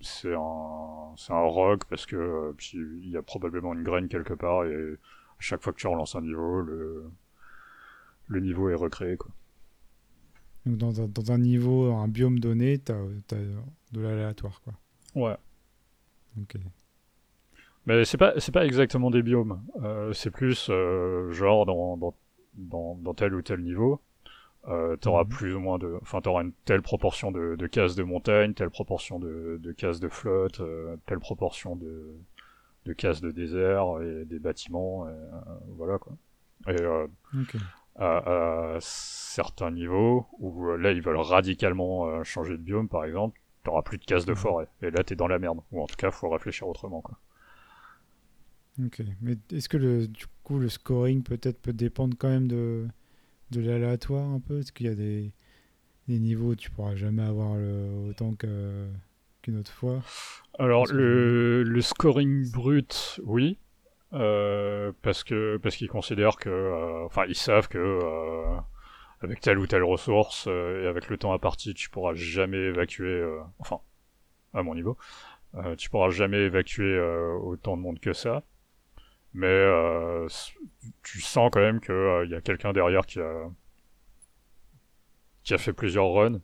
c'est 0.00 0.34
un, 0.34 1.14
un 1.30 1.40
rogue 1.46 1.82
parce 1.88 2.06
que 2.06 2.54
il 2.74 3.08
y 3.10 3.16
a 3.16 3.22
probablement 3.22 3.72
une 3.74 3.82
graine 3.82 4.08
quelque 4.08 4.34
part 4.34 4.64
et 4.66 4.74
à 4.92 5.40
chaque 5.40 5.62
fois 5.62 5.72
que 5.72 5.78
tu 5.78 5.86
relances 5.86 6.14
un 6.14 6.20
niveau, 6.20 6.60
le, 6.60 7.10
le 8.28 8.40
niveau 8.40 8.68
est 8.68 8.74
recréé 8.74 9.16
quoi. 9.16 9.30
Donc 10.66 10.76
dans 10.76 11.00
un, 11.00 11.08
dans 11.08 11.32
un 11.32 11.38
niveau, 11.38 11.90
un 11.92 12.06
biome 12.06 12.38
donné, 12.38 12.78
tu 12.78 12.92
as, 12.92 12.98
de 13.92 14.00
l'aléatoire. 14.00 14.60
quoi. 14.62 14.74
Ouais. 15.14 15.36
Ok. 16.40 16.56
Mais 17.86 18.04
c'est 18.04 18.18
pas 18.18 18.34
c'est 18.38 18.52
pas 18.52 18.66
exactement 18.66 19.10
des 19.10 19.22
biomes. 19.22 19.62
Euh, 19.82 20.12
c'est 20.12 20.30
plus 20.30 20.68
euh, 20.70 21.32
genre 21.32 21.64
dans, 21.64 21.96
dans 21.96 22.14
dans 22.54 22.96
dans 22.96 23.14
tel 23.14 23.34
ou 23.34 23.42
tel 23.42 23.60
niveau. 23.62 24.00
Euh, 24.68 24.96
t'auras 24.96 25.24
Mhm. 25.24 25.28
plus 25.28 25.54
ou 25.54 25.60
moins 25.60 25.78
de, 25.78 25.98
enfin 26.02 26.20
t'auras 26.20 26.42
une 26.42 26.52
telle 26.66 26.82
proportion 26.82 27.32
de, 27.32 27.56
de 27.56 27.66
cases 27.66 27.96
de 27.96 28.02
montagne, 28.04 28.54
telle 28.54 28.70
proportion 28.70 29.18
de, 29.18 29.58
de 29.62 29.72
cases 29.72 30.00
de 30.00 30.08
flotte, 30.08 30.60
euh, 30.60 30.96
telle 31.06 31.20
proportion 31.20 31.76
de, 31.76 32.06
de 32.86 32.92
cases 32.92 33.20
de 33.22 33.30
désert 33.30 34.02
et 34.02 34.24
des 34.26 34.38
bâtiments, 34.38 35.08
et, 35.08 35.12
euh, 35.12 35.40
voilà 35.76 35.98
quoi. 35.98 36.14
Et 36.68 36.80
euh, 36.82 37.06
à, 37.96 38.74
à 38.76 38.78
certains 38.80 39.70
niveaux 39.70 40.26
où 40.38 40.76
là 40.76 40.92
ils 40.92 41.02
veulent 41.02 41.16
radicalement 41.18 42.22
changer 42.24 42.52
de 42.56 42.62
biome 42.62 42.88
par 42.88 43.04
exemple, 43.04 43.40
t'auras 43.64 43.82
plus 43.82 43.98
de 43.98 44.04
cases 44.04 44.26
de 44.26 44.34
forêt 44.34 44.68
et 44.82 44.90
là 44.90 45.04
t'es 45.04 45.16
dans 45.16 45.28
la 45.28 45.38
merde. 45.38 45.60
Ou 45.72 45.82
en 45.82 45.86
tout 45.86 45.96
cas 45.96 46.10
faut 46.10 46.28
réfléchir 46.30 46.68
autrement 46.68 47.00
quoi. 47.02 47.18
Ok. 48.82 49.02
Mais 49.20 49.36
est-ce 49.52 49.68
que 49.68 49.76
le, 49.76 50.06
du 50.08 50.26
coup 50.26 50.32
le 50.58 50.68
scoring 50.68 51.22
peut-être 51.22 51.60
peut 51.60 51.72
dépendre 51.72 52.16
quand 52.18 52.28
même 52.28 52.48
de, 52.48 52.86
de 53.52 53.60
l'aléatoire 53.60 54.26
un 54.28 54.40
peu. 54.40 54.60
Est-ce 54.60 54.72
qu'il 54.72 54.86
y 54.86 54.90
a 54.90 54.94
des, 54.94 55.32
des 56.08 56.18
niveaux 56.20 56.50
où 56.50 56.56
tu 56.56 56.70
pourras 56.70 56.96
jamais 56.96 57.22
avoir 57.22 57.56
le, 57.56 58.08
autant 58.10 58.34
que- 58.34 58.88
qu'une 59.42 59.58
autre 59.58 59.72
fois? 59.72 60.02
Alors 60.58 60.82
Parce 60.82 60.92
que- 60.92 60.96
le, 60.96 61.62
le 61.62 61.80
scoring 61.82 62.50
brut, 62.50 63.20
oui, 63.24 63.58
euh, 64.12 64.92
parce 65.02 65.24
que 65.24 65.58
parce 65.62 65.76
qu'ils 65.76 65.88
considèrent 65.88 66.36
que, 66.36 66.48
euh, 66.50 67.04
enfin 67.06 67.24
ils 67.28 67.36
savent 67.36 67.68
que 67.68 67.78
euh, 67.78 68.56
avec 69.22 69.40
telle 69.40 69.58
ou 69.58 69.66
telle 69.66 69.84
ressource 69.84 70.46
et 70.48 70.86
avec 70.86 71.08
le 71.08 71.16
temps 71.18 71.32
imparti, 71.32 71.74
tu 71.74 71.90
pourras 71.90 72.14
jamais 72.14 72.58
évacuer, 72.58 73.24
enfin 73.58 73.80
à 74.54 74.62
mon 74.62 74.74
niveau, 74.74 74.96
tu 75.78 75.90
pourras 75.90 76.10
jamais 76.10 76.38
évacuer 76.38 77.00
autant 77.42 77.76
de 77.76 77.82
monde 77.82 78.00
que 78.00 78.12
ça. 78.12 78.42
Mais 79.32 79.46
euh, 79.46 80.26
tu 81.02 81.20
sens 81.20 81.50
quand 81.52 81.60
même 81.60 81.80
que 81.80 81.92
euh, 81.92 82.26
y 82.26 82.34
a 82.34 82.40
quelqu'un 82.40 82.72
derrière 82.72 83.06
qui 83.06 83.20
a 83.20 83.50
qui 85.44 85.54
a 85.54 85.58
fait 85.58 85.72
plusieurs 85.72 86.12
runs 86.12 86.40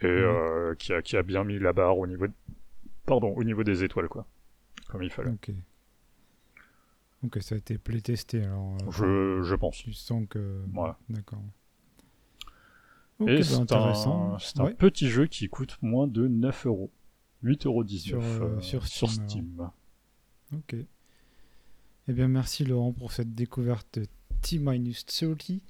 et 0.00 0.06
euh, 0.06 0.74
qui 0.76 0.92
a 0.92 1.02
qui 1.02 1.16
a 1.16 1.22
bien 1.22 1.44
mis 1.44 1.58
la 1.58 1.72
barre 1.72 1.98
au 1.98 2.06
niveau 2.06 2.26
de 2.26 2.32
pardon, 3.06 3.34
au 3.36 3.44
niveau 3.44 3.64
des 3.64 3.84
étoiles, 3.84 4.08
quoi. 4.08 4.26
Comme 4.88 5.02
il 5.02 5.10
fallait. 5.10 5.30
Ok. 5.30 5.50
Ok, 7.22 7.38
ça 7.42 7.54
a 7.54 7.58
été 7.58 7.76
playtesté 7.76 8.42
alors. 8.44 8.78
Je, 8.90 9.42
je 9.42 9.54
pense. 9.54 9.76
Tu 9.76 9.92
sens 9.92 10.24
que. 10.28 10.62
Ouais. 10.74 10.90
D'accord. 11.10 11.42
Ok, 13.18 13.28
Et 13.28 13.36
bah, 13.36 13.42
c'est 13.42 13.54
intéressant. 13.56 14.34
un, 14.34 14.38
c'est 14.38 14.58
un 14.60 14.64
Ouais. 14.64 14.74
petit 14.74 15.10
jeu 15.10 15.26
qui 15.26 15.48
coûte 15.50 15.76
moins 15.82 16.06
de 16.06 16.26
9 16.26 16.66
euros. 16.66 16.90
8,19 17.44 17.66
euros 17.66 17.84
Sur, 17.86 18.20
euh, 18.22 18.60
sur 18.60 18.86
Steam, 18.86 19.10
alors. 19.10 19.28
Steam. 19.30 19.70
Ok. 20.54 20.76
Eh 22.10 22.12
bien, 22.12 22.26
merci 22.26 22.64
Laurent 22.64 22.90
pour 22.92 23.12
cette 23.12 23.36
découverte 23.36 23.86
de 24.00 24.04
T-30 24.42 25.60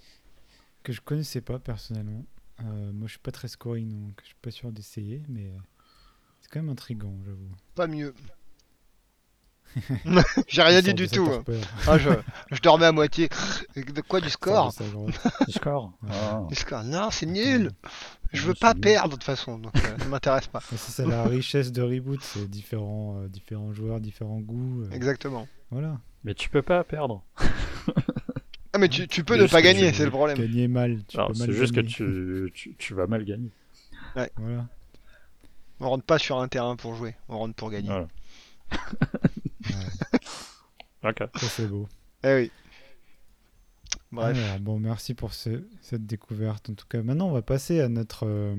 que 0.83 0.91
je 0.91 1.03
connaissais 1.03 1.43
pas 1.43 1.59
personnellement. 1.59 2.25
Euh, 2.65 2.93
moi, 2.95 3.09
je 3.09 3.11
suis 3.11 3.19
pas 3.19 3.31
très 3.31 3.47
scoring, 3.49 3.91
donc 4.07 4.19
je 4.23 4.29
suis 4.29 4.37
pas 4.41 4.51
sûr 4.51 4.73
d'essayer, 4.73 5.23
mais 5.29 5.53
c'est 6.41 6.51
quand 6.51 6.61
même 6.61 6.71
intriguant, 6.71 7.15
j'avoue. 7.27 7.51
Pas 7.75 7.87
mieux. 7.87 8.15
J'ai 10.49 10.63
rien 10.63 10.81
dit 10.81 10.95
du 10.95 11.09
tout. 11.09 11.29
hein. 11.31 11.45
Ah, 11.87 11.99
je, 11.99 12.09
je 12.51 12.61
dormais 12.63 12.87
à 12.87 12.93
moitié. 12.93 13.29
De 13.77 14.01
quoi 14.01 14.23
du 14.23 14.31
score. 14.31 14.73
Du 15.47 15.53
score. 15.53 15.93
Ah. 16.09 16.47
Du 16.49 16.55
score. 16.55 16.85
Non, 16.85 17.11
c'est 17.11 17.27
nul. 17.27 17.71
Je 18.33 18.47
veux 18.47 18.55
pas 18.55 18.75
perdre 18.75 19.11
de 19.11 19.15
toute 19.17 19.25
façon, 19.25 19.59
donc 19.59 19.77
euh, 19.77 19.99
ça 19.99 20.05
m'intéresse 20.07 20.47
pas. 20.47 20.61
C'est 20.71 20.79
ça 20.79 21.05
la 21.07 21.25
richesse 21.25 21.71
de 21.71 21.83
Reboot, 21.83 22.23
c'est 22.23 22.49
différents, 22.49 23.19
euh, 23.21 23.29
différents 23.29 23.73
joueurs, 23.75 24.01
différents 24.01 24.41
goûts. 24.41 24.85
euh, 24.85 24.91
Exactement. 24.93 25.47
voilà. 25.71 26.01
Mais 26.25 26.35
tu 26.35 26.51
peux 26.51 26.63
pas 26.63 26.85
perdre. 26.85 27.25
Ah, 28.73 28.79
mais 28.79 28.89
tu, 28.89 29.09
tu 29.09 29.25
peux 29.25 29.37
ne 29.37 29.47
pas 29.47 29.63
gagner, 29.63 29.93
c'est 29.93 30.05
le 30.05 30.11
problème. 30.11 30.39
Gagner 30.39 30.69
mal. 30.69 30.99
C'est 31.35 31.53
juste 31.53 31.75
que 31.75 31.81
tu, 31.81 32.51
tu, 32.55 32.75
tu 32.77 32.95
vas 32.95 33.07
mal 33.07 33.25
gagner. 33.25 33.51
Voilà. 34.37 34.67
On 35.81 35.89
rentre 35.89 36.05
pas 36.05 36.19
sur 36.19 36.39
un 36.39 36.47
terrain 36.49 36.77
pour 36.77 36.95
jouer, 36.95 37.15
on 37.29 37.39
rentre 37.39 37.55
pour 37.55 37.71
gagner. 37.71 37.89
Voilà. 37.89 38.07
Ouais, 41.03 41.11
Ok. 41.11 41.19
ça, 41.37 41.49
c'est 41.49 41.67
beau. 41.67 41.89
Eh 42.23 42.35
oui. 42.35 42.51
Bref. 44.13 44.37
Alors, 44.37 44.61
bon, 44.61 44.79
merci 44.79 45.15
pour 45.15 45.33
ce- 45.33 45.65
cette 45.81 46.05
découverte. 46.07 46.69
En 46.71 46.75
tout 46.75 46.87
cas, 46.87 47.03
maintenant, 47.03 47.29
on 47.29 47.33
va 47.33 47.43
passer 47.43 47.81
à 47.81 47.89
notre 47.89 48.27
euh, 48.27 48.55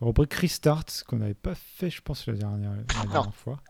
rubrique 0.00 0.32
Restart, 0.34 0.84
ce 0.88 1.04
qu'on 1.04 1.16
n'avait 1.18 1.34
pas 1.34 1.54
fait, 1.54 1.90
je 1.90 2.00
pense, 2.00 2.26
la 2.26 2.34
dernière, 2.34 2.72
la 2.72 3.06
dernière 3.12 3.34
fois. 3.34 3.60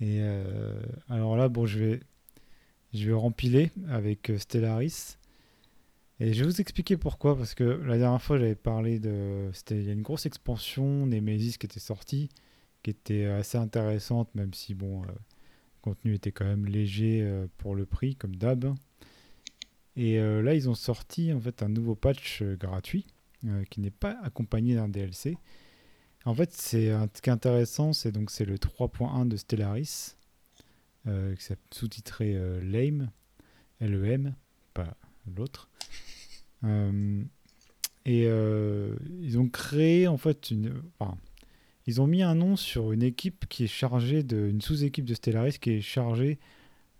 Et 0.00 0.18
euh, 0.22 0.80
alors 1.10 1.36
là, 1.36 1.48
bon, 1.48 1.66
je 1.66 1.78
vais, 1.78 2.00
je 2.94 3.06
vais 3.08 3.12
rempiler 3.14 3.70
avec 3.88 4.30
euh, 4.30 4.38
Stellaris. 4.38 5.16
Et 6.20 6.32
je 6.32 6.40
vais 6.44 6.50
vous 6.50 6.60
expliquer 6.60 6.96
pourquoi, 6.96 7.36
parce 7.36 7.54
que 7.54 7.64
la 7.64 7.98
dernière 7.98 8.22
fois, 8.22 8.38
j'avais 8.38 8.54
parlé 8.54 9.00
de... 9.00 9.50
c'était- 9.52 9.78
Il 9.80 9.84
y 9.84 9.90
a 9.90 9.92
une 9.92 10.02
grosse 10.02 10.26
expansion 10.26 11.06
Nemesis 11.06 11.58
qui 11.58 11.66
était 11.66 11.80
sortie, 11.80 12.28
qui 12.82 12.90
était 12.90 13.24
assez 13.26 13.58
intéressante, 13.58 14.32
même 14.34 14.54
si, 14.54 14.74
bon, 14.74 15.02
euh, 15.02 15.06
le 15.06 15.12
contenu 15.82 16.14
était 16.14 16.30
quand 16.32 16.44
même 16.46 16.66
léger 16.66 17.20
euh, 17.22 17.46
pour 17.58 17.74
le 17.74 17.84
prix, 17.84 18.14
comme 18.16 18.36
d'hab. 18.36 18.74
Et 19.96 20.18
là, 20.18 20.54
ils 20.54 20.68
ont 20.68 20.74
sorti 20.74 21.32
en 21.32 21.38
fait 21.40 21.62
un 21.62 21.68
nouveau 21.68 21.94
patch 21.94 22.42
gratuit 22.42 23.06
qui 23.70 23.80
n'est 23.80 23.92
pas 23.92 24.18
accompagné 24.24 24.74
d'un 24.74 24.88
DLC. 24.88 25.36
En 26.24 26.34
fait, 26.34 26.52
c'est 26.52 26.90
un 26.90 27.06
qui 27.06 27.30
est 27.30 27.32
intéressant, 27.32 27.92
c'est 27.92 28.10
donc 28.10 28.32
c'est 28.32 28.44
le 28.44 28.58
3.1 28.58 29.28
de 29.28 29.36
Stellaris, 29.36 30.16
euh, 31.06 31.34
qui 31.34 31.44
s'est 31.44 31.58
sous-titré 31.72 32.34
euh, 32.34 32.60
Lame, 32.62 33.10
L-E-M, 33.80 34.34
pas 34.72 34.96
l'autre. 35.36 35.68
Euh, 36.62 37.22
et 38.06 38.24
euh, 38.26 38.96
ils 39.20 39.38
ont 39.38 39.48
créé 39.48 40.08
en 40.08 40.16
fait 40.16 40.50
une, 40.50 40.72
enfin, 40.98 41.16
ils 41.86 42.00
ont 42.00 42.06
mis 42.06 42.22
un 42.22 42.34
nom 42.34 42.56
sur 42.56 42.92
une 42.92 43.02
équipe 43.02 43.46
qui 43.48 43.64
est 43.64 43.68
chargée 43.68 44.22
de, 44.22 44.48
une 44.48 44.60
sous-équipe 44.60 45.04
de 45.04 45.14
Stellaris 45.14 45.58
qui 45.58 45.72
est 45.72 45.80
chargée 45.80 46.38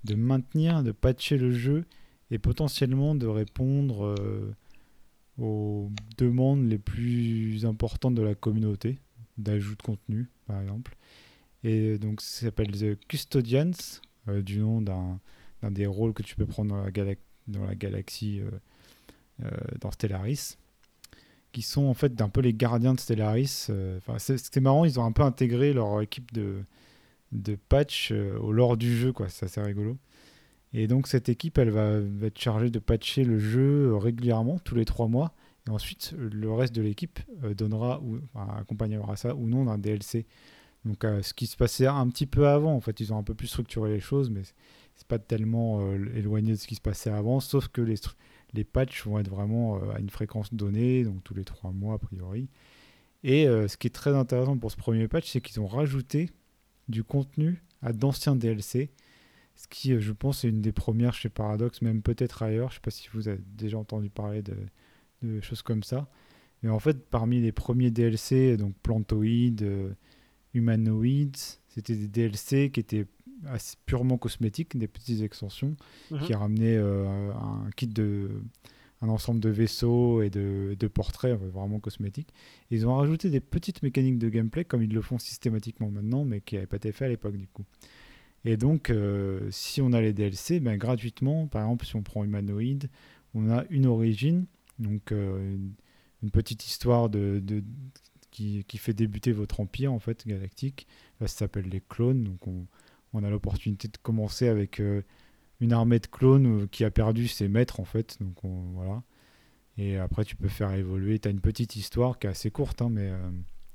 de 0.05 0.15
maintenir, 0.15 0.83
de 0.83 0.93
patcher 0.93 1.39
le 1.39 1.51
jeu 1.51 1.85
et 2.31 2.39
potentiellement 2.39 3.15
de 3.15 3.27
répondre 3.27 4.15
euh, 4.19 4.55
aux 5.39 5.91
demandes 6.19 6.69
les 6.69 6.79
plus 6.79 7.65
importantes 7.67 8.15
de 8.15 8.23
la 8.23 8.35
communauté, 8.35 8.99
d'ajout 9.39 9.77
de 9.77 9.83
contenu 9.83 10.29
par 10.47 10.61
exemple. 10.61 10.97
Et 11.65 11.99
donc 11.99 12.21
ça 12.21 12.47
s'appelle 12.47 12.71
The 12.73 12.99
Custodians, 13.09 14.01
euh, 14.29 14.43
du 14.43 14.61
nom 14.61 14.81
d'un 14.81 15.19
des 15.71 15.87
rôles 15.87 16.13
que 16.13 16.23
tu 16.23 16.37
peux 16.37 16.45
prendre 16.45 16.75
dans 17.49 17.65
la, 17.65 17.75
galaxie 17.75 18.41
euh, 18.41 18.51
euh, 19.45 19.51
dans 19.81 19.91
Stellaris, 19.91 20.59
qui 21.53 21.63
sont 21.63 21.85
en 21.85 21.95
fait 21.95 22.21
un 22.21 22.29
peu 22.29 22.43
les 22.43 22.53
gardiens 22.53 22.93
de 22.93 23.01
Stellaris. 23.01 23.69
euh, 23.71 23.97
Enfin, 23.97 24.19
c'est- 24.19 24.61
marrant, 24.61 24.85
ils 24.85 25.01
ont 25.01 25.05
un 25.05 25.13
peu 25.13 25.23
intégré 25.23 25.73
leur 25.73 26.03
équipe 26.03 26.33
de, 26.35 26.63
de 27.33 27.57
patch 27.57 28.11
euh, 28.13 28.37
au 28.39 28.53
lore 28.53 28.77
du 28.77 28.95
jeu, 28.95 29.13
quoi. 29.13 29.31
C'est 29.31 29.47
assez 29.47 29.63
rigolo. 29.63 29.97
Et 30.75 30.87
donc 30.89 31.07
cette 31.07 31.29
équipe, 31.29 31.57
elle 31.59 31.71
va, 31.71 31.99
être 32.23 32.39
chargée 32.39 32.69
de 32.71 32.79
patcher 32.81 33.25
le 33.25 33.39
jeu 33.39 33.93
euh, 33.93 33.97
régulièrement, 33.97 34.59
tous 34.59 34.75
les 34.75 34.85
trois 34.85 35.09
mois. 35.09 35.33
Et 35.67 35.71
ensuite, 35.71 36.15
euh, 36.19 36.29
le 36.31 36.53
reste 36.53 36.75
de 36.75 36.83
l'équipe 36.83 37.21
euh, 37.45 37.55
donnera 37.55 38.01
ou 38.03 38.19
accompagnera 38.35 39.17
ça 39.17 39.35
ou 39.35 39.47
non 39.47 39.65
d'un 39.65 39.79
DLC. 39.79 40.27
Donc 40.85 41.05
euh, 41.05 41.23
ce 41.23 41.33
qui 41.35 41.47
se 41.47 41.57
passait 41.57 41.87
un 41.87 42.09
petit 42.09 42.27
peu 42.27 42.47
avant, 42.49 42.75
en 42.75 42.81
fait, 42.81 43.01
ils 43.01 43.13
ont 43.13 43.19
un 43.19 43.23
peu 43.23 43.35
plus 43.35 43.47
structuré 43.47 43.91
les 43.93 44.01
choses, 44.01 44.31
mais 44.31 44.43
c'est- 44.45 44.55
pas 45.09 45.19
tellement 45.19 45.81
euh, 45.83 45.99
éloigné 46.15 46.53
de 46.53 46.57
ce 46.57 46.67
qui 46.67 46.77
se 46.77 46.81
passait 46.81 47.11
avant, 47.11 47.41
sauf 47.41 47.69
que 47.69 47.83
les, 47.83 48.65
patchs 48.65 49.05
vont 49.05 49.19
être 49.19 49.29
vraiment 49.29 49.77
euh, 49.77 49.93
à 49.95 49.99
une 50.01 50.09
fréquence 50.09 50.55
donnée, 50.55 51.05
donc 51.05 51.23
tous 51.25 51.35
les 51.35 51.45
trois 51.45 51.73
mois 51.73 51.97
a 51.97 51.99
priori. 51.99 52.49
Et 53.23 53.47
ce 53.47 53.77
qui 53.79 53.87
est 53.87 53.91
très 53.91 54.15
intéressant 54.15 54.59
pour 54.59 54.71
ce 54.71 54.77
premier 54.77 55.09
patch, 55.09 55.31
c'est 55.31 55.41
qu'ils 55.41 55.59
ont 55.59 55.67
rajouté 55.67 56.29
du 56.89 57.05
contenu 57.05 57.63
à 57.81 57.95
d'anciens 57.95 58.37
DLC, 58.37 58.91
ce 59.57 59.67
qui, 59.67 59.99
je 59.99 60.13
pense, 60.13 60.45
est 60.45 60.51
une 60.51 60.61
des 60.61 60.73
premières 60.73 61.15
chez 61.15 61.31
Paradox, 61.31 61.81
même 61.81 62.03
peut-être 62.03 62.43
ailleurs. 62.43 62.69
Je 62.71 62.75
sais 62.75 62.81
pas 62.83 62.91
si 62.91 63.09
vous 63.15 63.29
avez 63.29 63.41
déjà 63.57 63.79
entendu 63.79 64.11
parler 64.11 64.43
de, 64.43 64.57
de 65.23 65.41
choses 65.41 65.63
comme 65.63 65.83
ça. 65.83 66.07
Mais 66.63 66.69
en 66.69 66.79
fait, 66.79 67.09
parmi 67.09 67.41
les 67.41 67.53
premiers 67.53 67.91
DLC, 67.91 68.59
donc 68.59 68.75
Plantoid, 68.83 69.63
Humanoid, 70.55 71.33
c'était 71.69 71.97
des 71.97 72.09
DLC 72.09 72.71
qui 72.71 72.81
étaient 72.81 73.07
assez 73.47 73.77
purement 73.85 74.17
cosmétiques, 74.17 74.79
des 74.79 74.89
petites 74.89 75.21
extensions 75.23 75.77
Mhm. 76.11 76.21
qui 76.21 76.35
ramenaient 76.35 76.77
euh, 76.77 77.33
un 77.33 77.69
kit 77.77 77.87
de 77.89 78.31
un 79.03 79.09
ensemble 79.11 79.41
de 79.41 79.51
vaisseaux 79.51 80.23
et 80.23 80.31
de, 80.31 80.77
de 80.79 80.87
portraits 80.87 81.33
euh, 81.39 81.49
vraiment 81.51 81.79
cosmétiques. 81.79 82.33
Ils 82.71 82.87
ont 82.87 82.97
rajouté 82.97 83.29
des 83.29 83.41
petites 83.41 83.83
mécaniques 83.83 84.19
de 84.19 84.31
gameplay 84.31 84.65
comme 84.65 84.83
ils 84.83 84.93
le 84.95 85.03
font 85.03 85.19
systématiquement 85.19 85.91
maintenant, 85.91 86.25
mais 86.25 86.41
qui 86.41 86.55
n'avaient 86.55 86.67
pas 86.67 86.77
été 86.77 86.91
fait 86.91 87.05
à 87.05 87.09
l'époque 87.09 87.37
du 87.37 87.47
coup. 87.49 87.65
Et 88.47 88.57
donc, 88.57 88.89
euh, 88.91 89.47
si 89.51 89.83
on 89.83 89.93
a 89.93 90.01
les 90.01 90.13
DLC, 90.15 90.59
ben, 90.61 90.79
gratuitement, 90.79 91.47
par 91.49 91.63
exemple, 91.63 91.85
si 91.85 91.97
on 91.97 92.03
prend 92.03 92.25
Humanoid, 92.25 92.89
on 93.35 93.51
a 93.51 93.65
une 93.69 93.85
origine, 93.87 94.47
donc 94.79 95.13
euh, 95.13 95.55
une, 95.55 95.73
une 96.23 96.31
petite 96.31 96.65
histoire 96.67 97.11
de, 97.11 97.41
de- 97.45 97.65
qui, 98.35 98.79
fait 98.79 98.93
débuter 98.93 99.33
votre 99.33 99.61
empire 99.61 99.93
en 99.93 99.99
fait 99.99 100.27
galactique. 100.27 100.87
Là, 101.21 101.29
ça 101.29 101.39
s'appelle 101.39 101.69
les 101.69 101.81
clones, 101.81 102.25
donc 102.25 102.47
on, 102.47 103.23
a 103.23 103.31
l'opportunité 103.31 103.87
de 103.87 103.97
commencer 104.03 104.49
avec 104.49 104.81
euh, 104.81 105.03
une 105.61 105.73
armée 105.73 106.01
de 106.01 106.07
clones 106.07 106.63
euh, 106.63 106.67
qui 106.67 106.85
a 106.85 106.91
perdu 106.91 107.29
ses 107.29 107.47
maîtres 107.49 107.79
en 107.81 107.85
fait, 107.85 108.17
donc 108.21 108.45
on- 108.45 108.73
voilà. 108.73 109.03
Et 109.79 109.97
après, 109.99 110.25
tu 110.25 110.37
peux 110.37 110.49
faire 110.49 110.73
évoluer. 110.73 111.19
Tu 111.19 111.29
as 111.29 111.31
une 111.33 111.41
petite 111.41 111.77
histoire 111.77 112.19
qui 112.19 112.27
est 112.29 112.31
assez 112.31 112.51
courte, 112.51 112.81
hein, 112.83 112.89
mais 112.91 113.11
euh, 113.11 113.31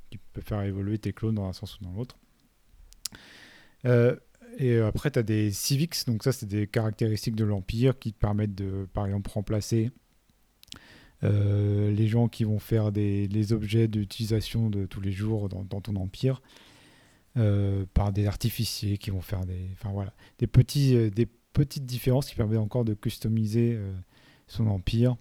qui 0.09 0.17
peut 0.17 0.41
faire 0.41 0.61
évoluer 0.61 0.97
tes 0.97 1.13
clones 1.13 1.35
dans 1.35 1.45
un 1.45 1.53
sens 1.53 1.79
ou 1.79 1.83
dans 1.83 1.91
l'autre. 1.91 2.17
Euh, 3.85 4.15
et 4.57 4.77
après, 4.79 5.11
tu 5.11 5.19
as 5.19 5.23
des 5.23 5.51
civics, 5.51 5.95
donc 6.07 6.23
ça, 6.23 6.31
c'est 6.31 6.45
des 6.45 6.67
caractéristiques 6.67 7.35
de 7.35 7.43
l'Empire 7.45 7.99
qui 7.99 8.13
te 8.13 8.19
permettent 8.19 8.55
de, 8.55 8.87
par 8.93 9.05
exemple, 9.05 9.29
remplacer 9.29 9.91
euh, 11.23 11.91
les 11.91 12.07
gens 12.07 12.27
qui 12.29 12.43
vont 12.43 12.59
faire 12.59 12.91
des, 12.91 13.27
les 13.27 13.51
objets 13.51 13.87
d'utilisation 13.87 14.69
de 14.69 14.85
tous 14.85 15.01
les 15.01 15.11
jours 15.11 15.49
dans, 15.49 15.81
ton 15.81 15.95
Empire 15.97 16.41
euh, 17.37 17.85
par 17.93 18.13
des 18.13 18.25
artificiers 18.25 18.97
qui 18.97 19.09
vont 19.09 19.21
faire 19.21 19.45
des, 19.45 19.69
enfin, 19.73 19.91
voilà, 19.91 20.13
des, 20.37 20.47
euh, 20.95 21.09
des 21.09 21.27
petites 21.51 21.85
différences 21.85 22.29
qui 22.29 22.35
permettent 22.35 22.59
encore 22.59 22.85
de 22.85 22.93
customiser 22.93 23.77
son 24.47 24.67
Empire. 24.67 25.15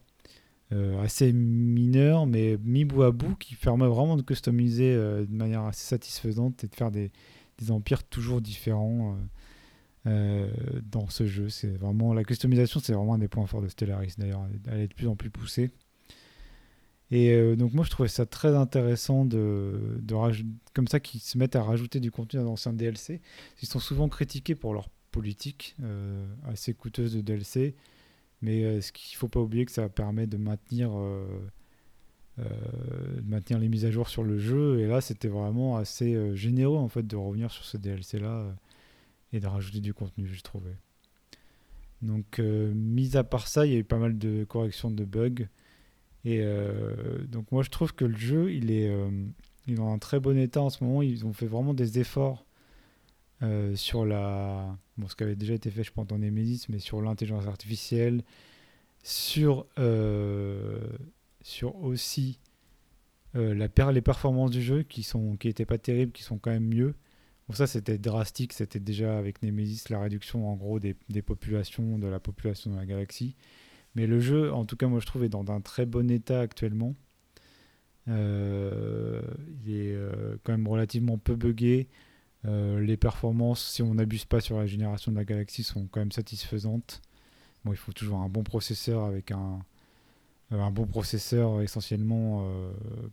Assez 1.02 1.32
mineur, 1.32 2.26
mais 2.26 2.58
mis 2.62 2.84
bout 2.84 3.02
à 3.02 3.10
bout, 3.10 3.34
qui 3.36 3.56
permet 3.56 3.86
vraiment 3.86 4.16
de 4.16 4.22
customiser 4.22 4.94
de 4.94 5.34
manière 5.34 5.62
assez 5.62 5.86
satisfaisante 5.86 6.62
et 6.62 6.68
de 6.68 6.74
faire 6.74 6.90
des, 6.90 7.10
empires 7.70 8.04
toujours 8.04 8.42
différents 8.42 9.16
dans 10.04 11.08
ce 11.08 11.26
jeu. 11.26 11.48
C'est 11.48 11.74
vraiment 11.78 12.12
la 12.12 12.22
customisation, 12.22 12.80
c'est 12.80 12.92
vraiment 12.92 13.14
un 13.14 13.18
des 13.18 13.28
points 13.28 13.46
forts 13.46 13.62
de 13.62 13.68
Stellaris. 13.68 14.12
D'ailleurs, 14.18 14.46
elle 14.70 14.80
est 14.80 14.88
de 14.88 14.94
plus 14.94 15.08
en 15.08 15.16
plus 15.16 15.30
poussée. 15.30 15.70
Et 17.10 17.32
euh, 17.32 17.56
donc 17.56 17.72
moi, 17.72 17.84
je 17.84 17.90
trouvais 17.90 18.08
ça 18.08 18.26
très 18.26 18.54
intéressant 18.54 19.24
de, 19.24 19.98
comme 20.74 20.88
ça 20.88 21.00
qu'ils 21.00 21.20
se 21.20 21.38
mettent 21.38 21.56
à 21.56 21.62
rajouter 21.62 22.00
du 22.00 22.10
contenu 22.10 22.40
dans 22.40 22.46
l'ancien 22.46 22.72
DLC. 22.72 23.20
Ils 23.62 23.68
sont 23.68 23.80
souvent 23.80 24.08
critiqués 24.08 24.54
pour 24.54 24.74
leur 24.74 24.88
politique 25.10 25.74
euh, 25.82 26.26
assez 26.44 26.74
coûteuse 26.74 27.14
de 27.14 27.20
DLC. 27.20 27.74
Mais 28.42 28.64
euh, 28.64 28.80
ce 28.80 28.92
qu'il 28.92 29.16
faut 29.16 29.28
pas 29.28 29.40
oublier 29.40 29.64
que 29.64 29.72
ça 29.72 29.88
permet 29.88 30.26
de 30.26 30.36
maintenir, 30.36 30.90
euh, 30.96 31.26
maintenir 33.24 33.58
les 33.58 33.68
mises 33.68 33.84
à 33.84 33.90
jour 33.90 34.08
sur 34.08 34.22
le 34.22 34.38
jeu. 34.38 34.80
Et 34.80 34.86
là, 34.86 35.00
c'était 35.00 35.28
vraiment 35.28 35.76
assez 35.76 36.36
généreux 36.36 36.76
en 36.76 36.88
fait 36.88 37.06
de 37.06 37.16
revenir 37.16 37.50
sur 37.50 37.64
ce 37.64 37.76
DLC 37.76 38.18
là 38.18 38.54
et 39.32 39.40
de 39.40 39.46
rajouter 39.46 39.80
du 39.80 39.92
contenu, 39.92 40.26
je 40.26 40.40
trouvais. 40.42 40.76
Donc, 42.00 42.38
mis 42.38 43.16
à 43.16 43.24
part 43.24 43.48
ça, 43.48 43.66
il 43.66 43.72
y 43.72 43.76
a 43.76 43.78
eu 43.78 43.84
pas 43.84 43.98
mal 43.98 44.16
de 44.16 44.44
corrections 44.44 44.90
de 44.90 45.04
bugs. 45.04 45.48
Et 46.24 46.40
euh, 46.42 47.24
donc, 47.26 47.50
moi, 47.52 47.62
je 47.62 47.70
trouve 47.70 47.94
que 47.94 48.04
le 48.04 48.16
jeu, 48.16 48.52
il 48.52 48.70
est, 48.70 48.88
euh, 48.88 49.10
il 49.66 49.78
est 49.78 49.82
un 49.82 49.98
très 49.98 50.20
bon 50.20 50.36
état 50.36 50.60
en 50.60 50.70
ce 50.70 50.82
moment. 50.82 51.02
Ils 51.02 51.26
ont 51.26 51.32
fait 51.32 51.46
vraiment 51.46 51.74
des 51.74 51.98
efforts 51.98 52.44
euh, 53.42 53.74
sur 53.76 54.04
la. 54.04 54.76
Bon, 54.96 55.08
ce 55.08 55.14
qui 55.14 55.22
avait 55.22 55.36
déjà 55.36 55.54
été 55.54 55.70
fait, 55.70 55.84
je 55.84 55.92
pense, 55.92 56.06
dans 56.06 56.18
Nemesis, 56.18 56.66
mais 56.68 56.80
sur 56.80 57.00
l'intelligence 57.00 57.46
artificielle, 57.46 58.24
sur, 59.02 59.66
sur 61.40 61.76
aussi 61.76 62.40
la 63.34 63.92
les 63.92 64.02
performances 64.02 64.50
du 64.50 64.60
jeu 64.60 64.82
qui 64.82 65.04
sont 65.04 65.36
qui 65.36 65.46
étaient 65.48 65.66
pas 65.66 65.78
terribles, 65.78 66.10
qui 66.10 66.24
sont 66.24 66.38
quand 66.38 66.50
même 66.50 66.66
mieux. 66.66 66.94
Bon, 67.48 67.54
ça, 67.54 67.68
c'était 67.68 67.96
drastique. 67.96 68.52
C'était 68.52 68.80
déjà 68.80 69.16
avec 69.16 69.42
Nemesis 69.42 69.84
la 69.88 70.00
réduction, 70.00 70.50
en 70.50 70.56
gros, 70.56 70.80
des, 70.80 70.96
des 71.08 71.22
populations, 71.22 71.98
de 71.98 72.08
la 72.08 72.18
population 72.20 72.72
de 72.72 72.76
la 72.76 72.86
galaxie. 72.86 73.36
Mais 73.98 74.06
le 74.06 74.20
jeu, 74.20 74.52
en 74.52 74.64
tout 74.64 74.76
cas, 74.76 74.86
moi, 74.86 75.00
je 75.00 75.06
trouve, 75.06 75.24
est 75.24 75.28
dans 75.28 75.50
un 75.50 75.60
très 75.60 75.84
bon 75.84 76.08
état 76.08 76.40
actuellement. 76.40 76.94
Euh, 78.06 79.20
il 79.64 79.74
est 79.74 79.92
euh, 79.92 80.36
quand 80.44 80.52
même 80.52 80.68
relativement 80.68 81.18
peu 81.18 81.34
buggé. 81.34 81.88
Euh, 82.44 82.78
les 82.78 82.96
performances, 82.96 83.60
si 83.68 83.82
on 83.82 83.94
n'abuse 83.94 84.24
pas 84.24 84.40
sur 84.40 84.56
la 84.56 84.68
génération 84.68 85.10
de 85.10 85.16
la 85.16 85.24
galaxie, 85.24 85.64
sont 85.64 85.88
quand 85.88 85.98
même 85.98 86.12
satisfaisantes. 86.12 87.02
Bon, 87.64 87.72
il 87.72 87.76
faut 87.76 87.90
toujours 87.90 88.20
un 88.20 88.28
bon 88.28 88.44
processeur 88.44 89.02
avec 89.02 89.32
un, 89.32 89.64
euh, 90.52 90.60
un 90.60 90.70
bon 90.70 90.86
processeur 90.86 91.60
essentiellement 91.60 92.48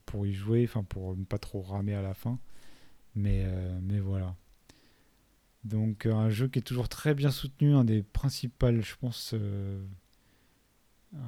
pour 0.05 0.27
y 0.27 0.33
jouer, 0.35 0.65
enfin 0.69 0.83
pour 0.83 1.17
ne 1.17 1.23
pas 1.23 1.39
trop 1.39 1.63
ramer 1.63 1.95
à 1.95 2.03
la 2.03 2.13
fin. 2.13 2.37
Mais, 3.15 3.43
mais 3.81 3.99
voilà. 3.99 4.35
Donc 5.63 6.05
un 6.05 6.29
jeu 6.29 6.47
qui 6.47 6.59
est 6.59 6.61
toujours 6.61 6.89
très 6.89 7.15
bien 7.15 7.31
soutenu, 7.31 7.73
un 7.73 7.85
des 7.85 8.03
principaux, 8.03 8.81
je 8.81 8.95
pense, 9.01 9.33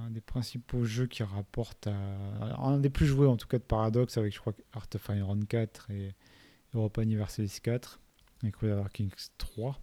un 0.05 0.09
des 0.09 0.21
principaux 0.21 0.83
jeux 0.83 1.07
qui 1.07 1.23
rapporte 1.23 1.87
à 1.87 2.61
un 2.61 2.77
des 2.79 2.89
plus 2.89 3.05
joués 3.05 3.27
en 3.27 3.37
tout 3.37 3.47
cas 3.47 3.57
de 3.57 3.63
Paradox 3.63 4.17
avec 4.17 4.33
je 4.33 4.39
crois 4.39 4.53
Art 4.73 4.87
of 4.93 5.09
Iron 5.09 5.39
4 5.47 5.91
et 5.91 6.13
Europa 6.73 7.01
Universalis 7.01 7.59
4 7.61 7.99
et 8.43 8.51
Crusader 8.51 8.89
Kings 8.93 9.11
3 9.37 9.79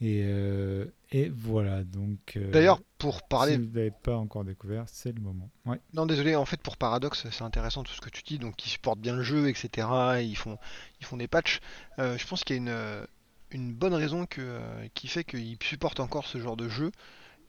et, 0.00 0.24
euh, 0.26 0.84
et 1.10 1.30
voilà 1.30 1.82
donc 1.82 2.36
euh, 2.36 2.50
D'ailleurs, 2.50 2.82
pour 2.98 3.22
parler 3.22 3.52
si 3.52 3.58
vous 3.58 3.72
n'avez 3.72 3.90
pas 3.90 4.16
encore 4.16 4.44
découvert 4.44 4.84
c'est 4.88 5.12
le 5.12 5.22
moment 5.22 5.50
ouais 5.64 5.80
Non, 5.94 6.04
désolé, 6.04 6.36
en 6.36 6.44
fait, 6.44 6.60
pour 6.60 6.76
Paradox, 6.76 7.26
c'est 7.30 7.44
intéressant 7.44 7.82
tout 7.82 7.94
ce 7.94 8.02
que 8.02 8.10
tu 8.10 8.22
dis. 8.22 8.38
Donc, 8.38 8.62
ils 8.66 8.68
supportent 8.68 9.00
bien 9.00 9.16
le 9.16 9.22
jeu, 9.22 9.48
etc. 9.48 9.88
Ils 10.20 10.36
font, 10.36 10.58
ils 11.00 11.06
font 11.06 11.16
des 11.16 11.28
patchs. 11.28 11.60
Euh, 11.98 12.18
je 12.18 12.26
pense 12.26 12.44
qu'il 12.44 12.56
y 12.56 12.58
a 12.58 12.62
une, 12.62 13.06
une 13.52 13.72
bonne 13.72 13.94
raison 13.94 14.26
que, 14.26 14.60
qui 14.92 15.08
fait 15.08 15.24
qu'ils 15.24 15.56
supportent 15.62 16.00
encore 16.00 16.26
ce 16.26 16.38
genre 16.38 16.58
de 16.58 16.68
jeu. 16.68 16.92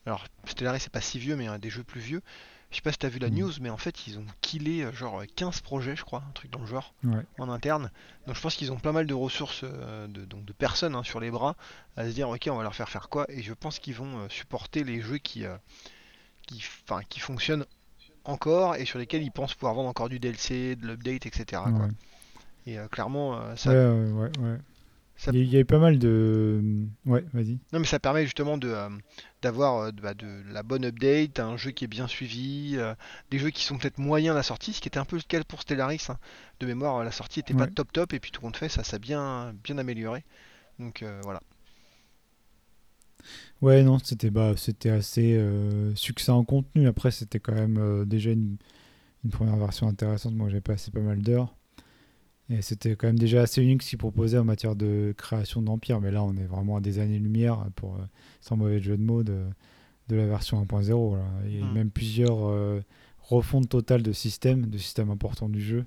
Alors, 0.08 0.26
Stellaris, 0.45 0.79
c'est 0.79 0.89
pas 0.89 1.01
si 1.01 1.20
vieux, 1.20 1.36
mais 1.36 1.50
a 1.50 1.58
des 1.58 1.70
jeux 1.70 1.84
plus 1.84 2.00
vieux. 2.00 2.21
Je 2.71 2.78
sais 2.78 2.82
pas 2.82 2.93
si 2.93 2.97
t'as 2.97 3.09
vu 3.09 3.20
la 3.20 3.29
Mhm. 3.29 3.39
news, 3.39 3.51
mais 3.59 3.70
en 3.70 3.75
fait, 3.75 4.08
ils 4.08 4.17
ont 4.17 4.25
killé 4.39 4.86
euh, 4.86 4.93
genre 4.93 5.21
15 5.36 5.59
projets, 5.59 5.97
je 5.97 6.04
crois, 6.05 6.24
un 6.25 6.32
truc 6.32 6.50
dans 6.50 6.62
le 6.62 6.66
genre, 6.66 6.93
ouais 7.04 7.25
en 7.39 7.50
interne. 7.50 7.92
Donc, 8.25 8.38
je 8.38 8.42
pense 8.42 8.55
qu'ils 8.55 8.71
ont 8.71 8.79
pas 8.79 8.93
mal 8.93 9.05
de 9.05 9.13
ressources, 9.13 9.62
euh, 9.66 10.08
de, 10.08 10.24
donc 10.24 10.46
de 10.46 10.54
personnes 10.54 10.96
hein, 10.96 11.04
sur 11.04 11.20
les 11.20 11.29
bras, 11.29 11.58
à 11.97 12.05
se 12.05 12.12
dire, 12.13 12.29
ok, 12.29 12.47
on 12.50 12.55
va 12.55 12.63
leur 12.63 12.74
faire 12.74 12.88
faire 12.88 13.09
quoi. 13.09 13.25
Et 13.29 13.43
je 13.43 13.54
pense 13.54 13.79
qu'ils 13.79 13.96
vont 13.96 14.20
euh, 14.20 14.29
supporter 14.29 14.86
les 14.86 15.01
jeux 15.01 15.17
qui, 15.17 15.46
euh, 15.46 15.58
qui, 16.47 17.20
fonctionnent 17.20 17.66
encore 18.24 18.75
et 18.75 18.86
sur 18.86 19.00
lesquels 19.00 19.24
ils 19.24 19.32
pensent 19.32 19.55
pouvoir 19.55 19.74
vendre 19.74 19.89
encore 19.89 20.08
du 20.08 20.20
DLC, 20.20 20.78
de 20.78 20.88
l'update, 20.88 21.25
etc. 21.25 21.62
quoi. 21.75 21.89
Et 22.66 22.78
euh, 22.78 22.88
clairement, 22.88 23.39
euh, 23.39 23.55
ça, 23.55 23.71
Ouais, 23.71 23.75
ouais, 23.75 24.12
ouais, 24.12 24.32
ouais. 24.39 24.58
Ça- 25.18 25.32
Il 25.32 25.44
y 25.46 25.58
a- 25.58 25.60
eu 25.60 25.66
pas 25.66 25.80
mal 25.80 26.00
de. 26.00 26.62
Ouais, 27.06 27.26
vas-y. 27.34 27.60
non, 27.74 27.80
mais 27.80 27.86
ça 27.86 28.00
permet 28.00 28.24
justement 28.24 28.58
de 28.58 28.70
euh, 28.70 28.89
d'avoir 29.42 29.78
euh, 29.78 29.92
de, 29.92 30.02
bah, 30.02 30.14
de 30.14 30.44
la 30.52 30.64
bonne 30.64 30.86
update, 30.86 31.39
un 31.39 31.58
jeu 31.58 31.72
qui 31.72 31.84
est 31.86 31.88
bien 31.88 32.08
suivi, 32.08 32.76
euh, 32.78 32.94
des 33.30 33.39
jeux 33.39 33.50
qui 33.50 33.64
sont 33.64 33.78
peut-être 33.78 33.98
moyens 34.00 34.34
à 34.34 34.38
la 34.38 34.44
sortie, 34.44 34.74
ce 34.74 34.82
qui 34.82 34.88
était 34.88 35.00
un 35.00 35.06
peu 35.06 35.18
le 35.18 35.22
cas 35.24 35.44
pour 35.44 35.62
Stellaris. 35.62 36.06
hein. 36.10 36.18
De 36.60 36.66
mémoire, 36.68 37.04
la 37.04 37.12
sortie 37.12 37.39
était 37.42 37.54
pas 37.54 37.66
Ouais. 37.66 37.72
top 37.74 37.92
top 37.92 38.14
et 38.14 38.20
puis 38.20 38.32
tout 38.32 38.42
compte 38.42 38.58
fait, 38.58 38.70
ça 38.70 38.84
s'est 38.84 39.00
bien 39.00 39.54
bien 39.64 39.78
amélioré. 39.78 40.24
Donc 40.80 41.04
euh, 41.04 41.22
voilà. 41.24 41.42
Ouais, 43.62 43.84
non, 43.84 43.98
c'était 44.00 44.30
bah, 44.30 44.54
c'était 44.58 44.89
assez 44.89 45.36
euh, 45.38 45.94
succinct 45.96 46.34
en 46.34 46.44
contenu. 46.44 46.88
Après, 46.88 47.12
c'était 47.12 47.39
quand 47.39 47.54
même 47.56 47.78
euh, 47.78 48.06
déjà 48.06 48.32
une, 48.32 48.58
une 49.26 49.32
première 49.32 49.58
version 49.58 49.89
intéressante. 49.89 50.36
Moi, 50.36 50.50
j'ai 50.50 50.62
passé 50.62 50.92
pas 50.92 51.02
mal 51.02 51.22
d'heures. 51.24 51.57
Et 52.49 52.61
c'était 52.61 52.95
quand 52.95 53.07
même 53.07 53.19
déjà 53.19 53.41
assez 53.41 53.61
unique 53.61 53.83
ce 53.83 53.89
qu'il 53.89 53.97
proposait 53.97 54.37
en 54.37 54.45
matière 54.45 54.75
de 54.75 55.13
création 55.17 55.61
d'Empire. 55.61 55.99
Mais 55.99 56.11
là, 56.11 56.24
on 56.24 56.36
est 56.37 56.45
vraiment 56.45 56.78
à 56.78 56.82
des 56.82 56.99
années-lumière, 56.99 57.65
pour 57.75 57.95
euh, 57.95 57.99
sans 58.39 58.55
mauvais 58.55 58.79
jeu 58.79 58.95
de 58.97 59.03
mots, 59.03 59.24
de, 59.24 59.43
de 60.07 60.15
la 60.15 60.25
version 60.28 60.63
1.0. 60.63 61.17
là. 61.17 61.24
Il 61.45 61.59
y 61.59 61.61
a 61.61 61.65
Mm. 61.65 61.74
même 61.74 61.89
plusieurs 61.91 62.47
euh, 62.47 62.82
refontes 63.21 63.67
totales 63.67 64.01
de 64.03 64.13
systèmes, 64.13 64.67
de 64.67 64.78
systèmes 64.78 65.09
importants 65.09 65.49
du 65.49 65.59
jeu. 65.61 65.86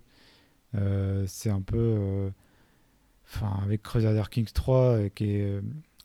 Euh, 0.75 1.25
c'est 1.27 1.51
un 1.51 1.63
peu. 1.63 1.79
euh, 1.79 2.31
Enfin, 3.33 3.61
avec 3.63 3.83
Crusader 3.83 4.25
Kings 4.31 4.51
3, 4.53 4.77
euh, 4.97 5.09
qui 5.09 5.31
est. 5.37 5.61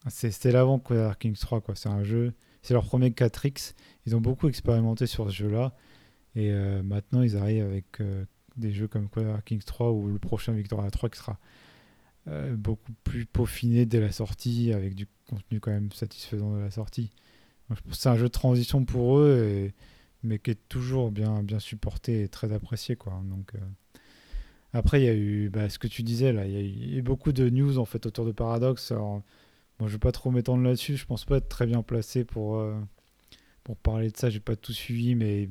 c'est- 0.09 0.29
C'était 0.31 0.51
l'avant 0.51 0.77
Crusader 0.79 1.15
Kings 1.19 1.35
3, 1.35 1.59
quoi. 1.59 1.73
C'est 1.75 1.89
un 1.89 2.03
jeu. 2.03 2.33
C'est 2.61 2.75
leur 2.75 2.85
premier 2.85 3.09
4X. 3.11 3.73
Ils 4.05 4.15
ont 4.15 4.21
beaucoup 4.21 4.47
expérimenté 4.47 5.07
sur 5.07 5.29
ce 5.29 5.35
jeu-là. 5.35 5.73
Et 6.35 6.51
maintenant, 6.83 7.21
ils 7.23 7.35
arrivent 7.37 7.63
avec 7.65 7.85
des 8.57 8.71
jeux 8.71 8.87
comme 8.87 9.09
Crusader 9.09 9.39
Kings 9.45 9.63
3 9.63 9.91
ou 9.91 10.07
le 10.07 10.19
prochain 10.19 10.53
Victoria 10.53 10.89
3 10.91 11.09
qui 11.09 11.17
sera 11.19 11.37
euh, 12.27 12.55
beaucoup 12.55 12.91
plus 13.03 13.25
peaufiné 13.25 13.85
dès 13.85 13.99
la 13.99 14.11
sortie, 14.11 14.73
avec 14.73 14.95
du 14.95 15.07
contenu 15.29 15.59
quand 15.59 15.71
même 15.71 15.91
satisfaisant 15.91 16.55
de 16.55 16.59
la 16.59 16.71
sortie. 16.71 17.11
C'est 17.91 18.09
un 18.09 18.15
jeu 18.15 18.23
de 18.25 18.27
transition 18.29 18.85
pour 18.85 19.17
eux, 19.19 19.71
mais 20.23 20.39
qui 20.39 20.51
est 20.51 20.69
toujours 20.69 21.11
bien, 21.11 21.41
bien 21.43 21.59
supporté 21.59 22.23
et 22.23 22.27
très 22.27 22.51
apprécié. 22.51 22.95
Quoi. 22.95 23.21
Donc, 23.25 23.53
euh, 23.55 23.59
Après, 24.73 25.01
il 25.01 25.05
y 25.05 25.09
a 25.09 25.15
eu 25.15 25.49
bah, 25.49 25.69
ce 25.69 25.79
que 25.79 25.87
tu 25.87 26.03
disais 26.03 26.29
il 26.29 26.51
y, 26.51 26.57
a 26.57 26.97
eu- 26.97 27.01
beaucoup 27.01 27.31
de 27.31 27.49
news 27.49 27.77
en 27.79 27.85
fait 27.85 28.05
autour 28.05 28.25
de 28.25 28.31
Paradox. 28.31 28.91
Alors, 28.91 29.21
je 29.79 29.85
vais 29.87 29.97
pas 29.99 30.11
trop 30.11 30.31
m'étendre 30.31 30.63
là-dessus. 30.63 30.97
Je 30.97 31.05
pense 31.05 31.25
pas 31.25 31.37
être 31.37 31.47
très 31.49 31.65
bien 31.65 31.81
placé 31.81 32.23
pour, 32.25 32.57
euh, 32.57 32.75
pour 33.63 33.77
parler 33.77 34.09
de 34.11 34.17
ça. 34.17 34.29
J'ai 34.29 34.39
pas 34.39 34.55
tout 34.55 34.73
suivi, 34.73 35.15
mais 35.15 35.49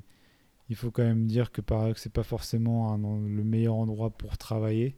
il 0.70 0.76
faut 0.76 0.90
quand 0.90 1.02
même 1.02 1.26
dire 1.26 1.52
que 1.52 1.60
Paradox 1.60 2.02
c'est 2.02 2.12
pas 2.12 2.22
forcément 2.22 2.92
un 2.92 2.98
le 2.98 3.44
meilleur 3.44 3.74
endroit 3.74 4.10
pour 4.10 4.38
travailler. 4.38 4.96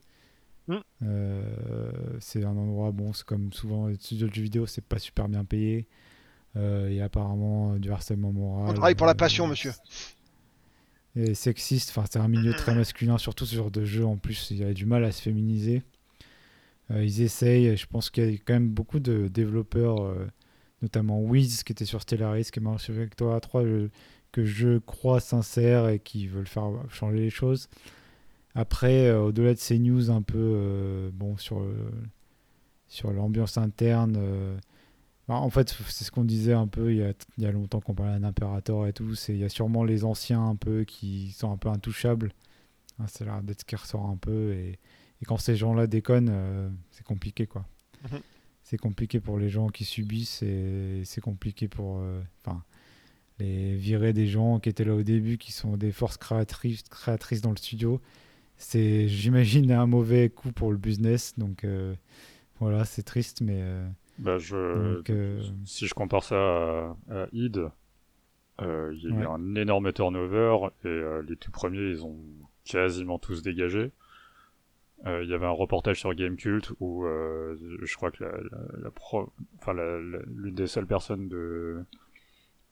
Mm. 0.68 0.76
Euh, 1.02 1.92
c'est 2.20 2.44
un 2.44 2.56
endroit, 2.56 2.90
bon, 2.92 3.12
c'est 3.12 3.24
comme 3.24 3.52
souvent 3.52 3.86
les 3.86 3.94
studios 3.96 4.28
de 4.28 4.34
jeux 4.34 4.42
vidéo, 4.42 4.66
c'est 4.66 4.84
pas 4.84 4.98
super 4.98 5.28
bien 5.28 5.44
payé. 5.44 5.86
Il 6.56 6.94
y 6.94 7.02
a 7.02 7.04
apparemment 7.04 7.74
euh, 7.74 7.78
du 7.78 7.90
harcèlement 7.90 8.32
moral. 8.32 8.70
On 8.70 8.72
travaille 8.72 8.94
pour 8.94 9.06
la 9.06 9.12
euh, 9.12 9.16
passion, 9.16 9.46
monsieur. 9.46 9.72
et 11.14 11.34
sexiste. 11.34 11.90
Enfin, 11.90 12.04
c'est 12.10 12.18
un 12.18 12.28
milieu 12.28 12.54
très 12.54 12.74
masculin, 12.74 13.18
surtout 13.18 13.44
ce 13.44 13.54
genre 13.54 13.70
de 13.70 13.84
jeu. 13.84 14.06
En 14.06 14.16
plus, 14.16 14.50
il 14.50 14.56
y 14.56 14.64
a 14.64 14.72
du 14.72 14.86
mal 14.86 15.04
à 15.04 15.12
se 15.12 15.20
féminiser. 15.20 15.82
Euh, 16.90 17.04
ils 17.04 17.20
essayent. 17.20 17.76
Je 17.76 17.86
pense 17.86 18.08
qu'il 18.08 18.30
y 18.30 18.34
a 18.34 18.38
quand 18.38 18.54
même 18.54 18.70
beaucoup 18.70 19.00
de 19.00 19.28
développeurs, 19.28 20.02
euh, 20.02 20.26
notamment 20.80 21.20
Wiz, 21.20 21.62
qui 21.62 21.72
était 21.72 21.84
sur 21.84 22.00
Stellaris, 22.00 22.44
qui 22.50 22.58
est 22.58 22.62
maintenant 22.62 22.78
sur 22.78 22.94
Victoria 22.94 23.38
3, 23.38 23.64
je- 23.64 23.88
que 24.36 24.44
je 24.44 24.76
crois 24.76 25.18
sincères 25.18 25.88
et 25.88 25.98
qui 25.98 26.26
veulent 26.26 26.46
faire 26.46 26.70
changer 26.90 27.20
les 27.20 27.30
choses. 27.30 27.70
Après, 28.54 29.06
euh, 29.06 29.22
au-delà 29.22 29.54
de 29.54 29.58
ces 29.58 29.78
news 29.78 30.10
un 30.10 30.20
peu 30.20 30.36
euh, 30.38 31.10
bon 31.10 31.38
sur 31.38 31.60
euh, 31.60 31.90
sur 32.86 33.12
l'ambiance 33.12 33.56
interne. 33.56 34.18
bah, 35.26 35.36
en 35.36 35.48
fait, 35.48 35.74
c'est 35.88 36.04
ce 36.04 36.10
qu'on 36.10 36.24
disait 36.24 36.52
un 36.52 36.66
peu 36.66 36.92
il 36.92 36.98
y 36.98 37.02
a, 37.02 37.14
il 37.38 37.44
y 37.44 37.46
a 37.46 37.50
longtemps 37.50 37.80
qu'on 37.80 37.94
parlait 37.94 38.12
d'un 38.12 38.24
impérator 38.24 38.86
et 38.86 38.92
tout. 38.92 39.14
Il 39.28 39.38
y 39.38 39.44
a 39.44 39.48
sûrement 39.48 39.84
les 39.84 40.04
anciens 40.04 40.46
un 40.46 40.54
peu 40.54 40.84
qui 40.84 41.30
sont 41.32 41.50
un 41.50 41.56
peu 41.56 41.70
intouchables. 41.70 42.30
Hein, 42.98 43.06
c'est 43.08 43.24
l'air 43.24 43.42
d'être 43.42 43.60
ce 43.60 43.64
qui 43.64 43.74
ressort 43.74 44.04
un 44.04 44.18
peu 44.18 44.52
et, 44.52 44.78
et 45.22 45.24
quand 45.24 45.38
ces 45.38 45.56
gens-là 45.56 45.86
déconnent, 45.86 46.76
c'est 46.90 47.04
compliqué 47.04 47.46
quoi. 47.46 47.64
Mhm. 48.12 48.20
C'est 48.64 48.76
compliqué 48.76 49.18
pour 49.18 49.38
les 49.38 49.48
gens 49.48 49.68
qui 49.68 49.86
subissent 49.86 50.42
et 50.42 51.02
c'est 51.06 51.22
compliqué 51.22 51.68
pour, 51.68 52.02
enfin, 52.44 52.62
les 53.38 53.74
virer 53.76 54.12
des 54.12 54.26
gens 54.26 54.58
qui 54.60 54.68
étaient 54.68 54.84
là 54.84 54.94
au 54.94 55.02
début, 55.02 55.38
qui 55.38 55.52
sont 55.52 55.76
des 55.76 55.92
forces 55.92 56.16
créatrices, 56.16 56.82
créatrices 56.84 57.40
dans 57.42 57.50
le 57.50 57.56
studio. 57.56 58.00
C'est, 58.58 59.08
j'imagine, 59.08 59.72
un 59.72 59.86
mauvais 59.86 60.30
coup 60.30 60.52
pour 60.52 60.72
le 60.72 60.78
business. 60.78 61.34
Donc 61.38 61.64
euh, 61.64 61.94
voilà, 62.60 62.84
c'est 62.84 63.02
triste, 63.02 63.40
mais 63.42 63.60
euh, 63.62 63.86
Bah, 64.18 64.38
je... 64.38 64.96
donc, 64.96 65.10
euh, 65.10 65.42
Si 65.64 65.86
je 65.86 65.94
compare 65.94 66.24
ça 66.24 66.36
à, 66.36 66.96
à 67.10 67.26
id, 67.32 67.60
il 68.60 68.98
y 69.02 69.06
a 69.06 69.10
eu 69.10 69.12
Ouais. 69.12 69.26
un 69.26 69.54
énorme 69.54 69.92
turnover 69.92 70.56
et 70.84 71.02
les 71.28 71.36
tout 71.36 71.50
premiers 71.50 71.90
ils 71.90 72.04
ont 72.04 72.16
quasiment 72.64 73.18
tous 73.18 73.42
dégagé. 73.42 73.92
Il 75.06 75.28
y 75.28 75.34
avait 75.34 75.46
un 75.46 75.50
reportage 75.50 76.00
sur 76.00 76.14
Gamecult 76.14 76.72
où 76.80 77.04
je 77.06 77.94
crois 77.96 78.10
que 78.10 78.24
la, 78.24 78.30
la, 78.32 78.80
la 78.84 78.90
pro- 78.90 79.32
enfin 79.58 79.74
l'une 79.74 80.54
des 80.54 80.66
seules 80.66 80.86
personnes 80.86 81.28
de 81.28 81.84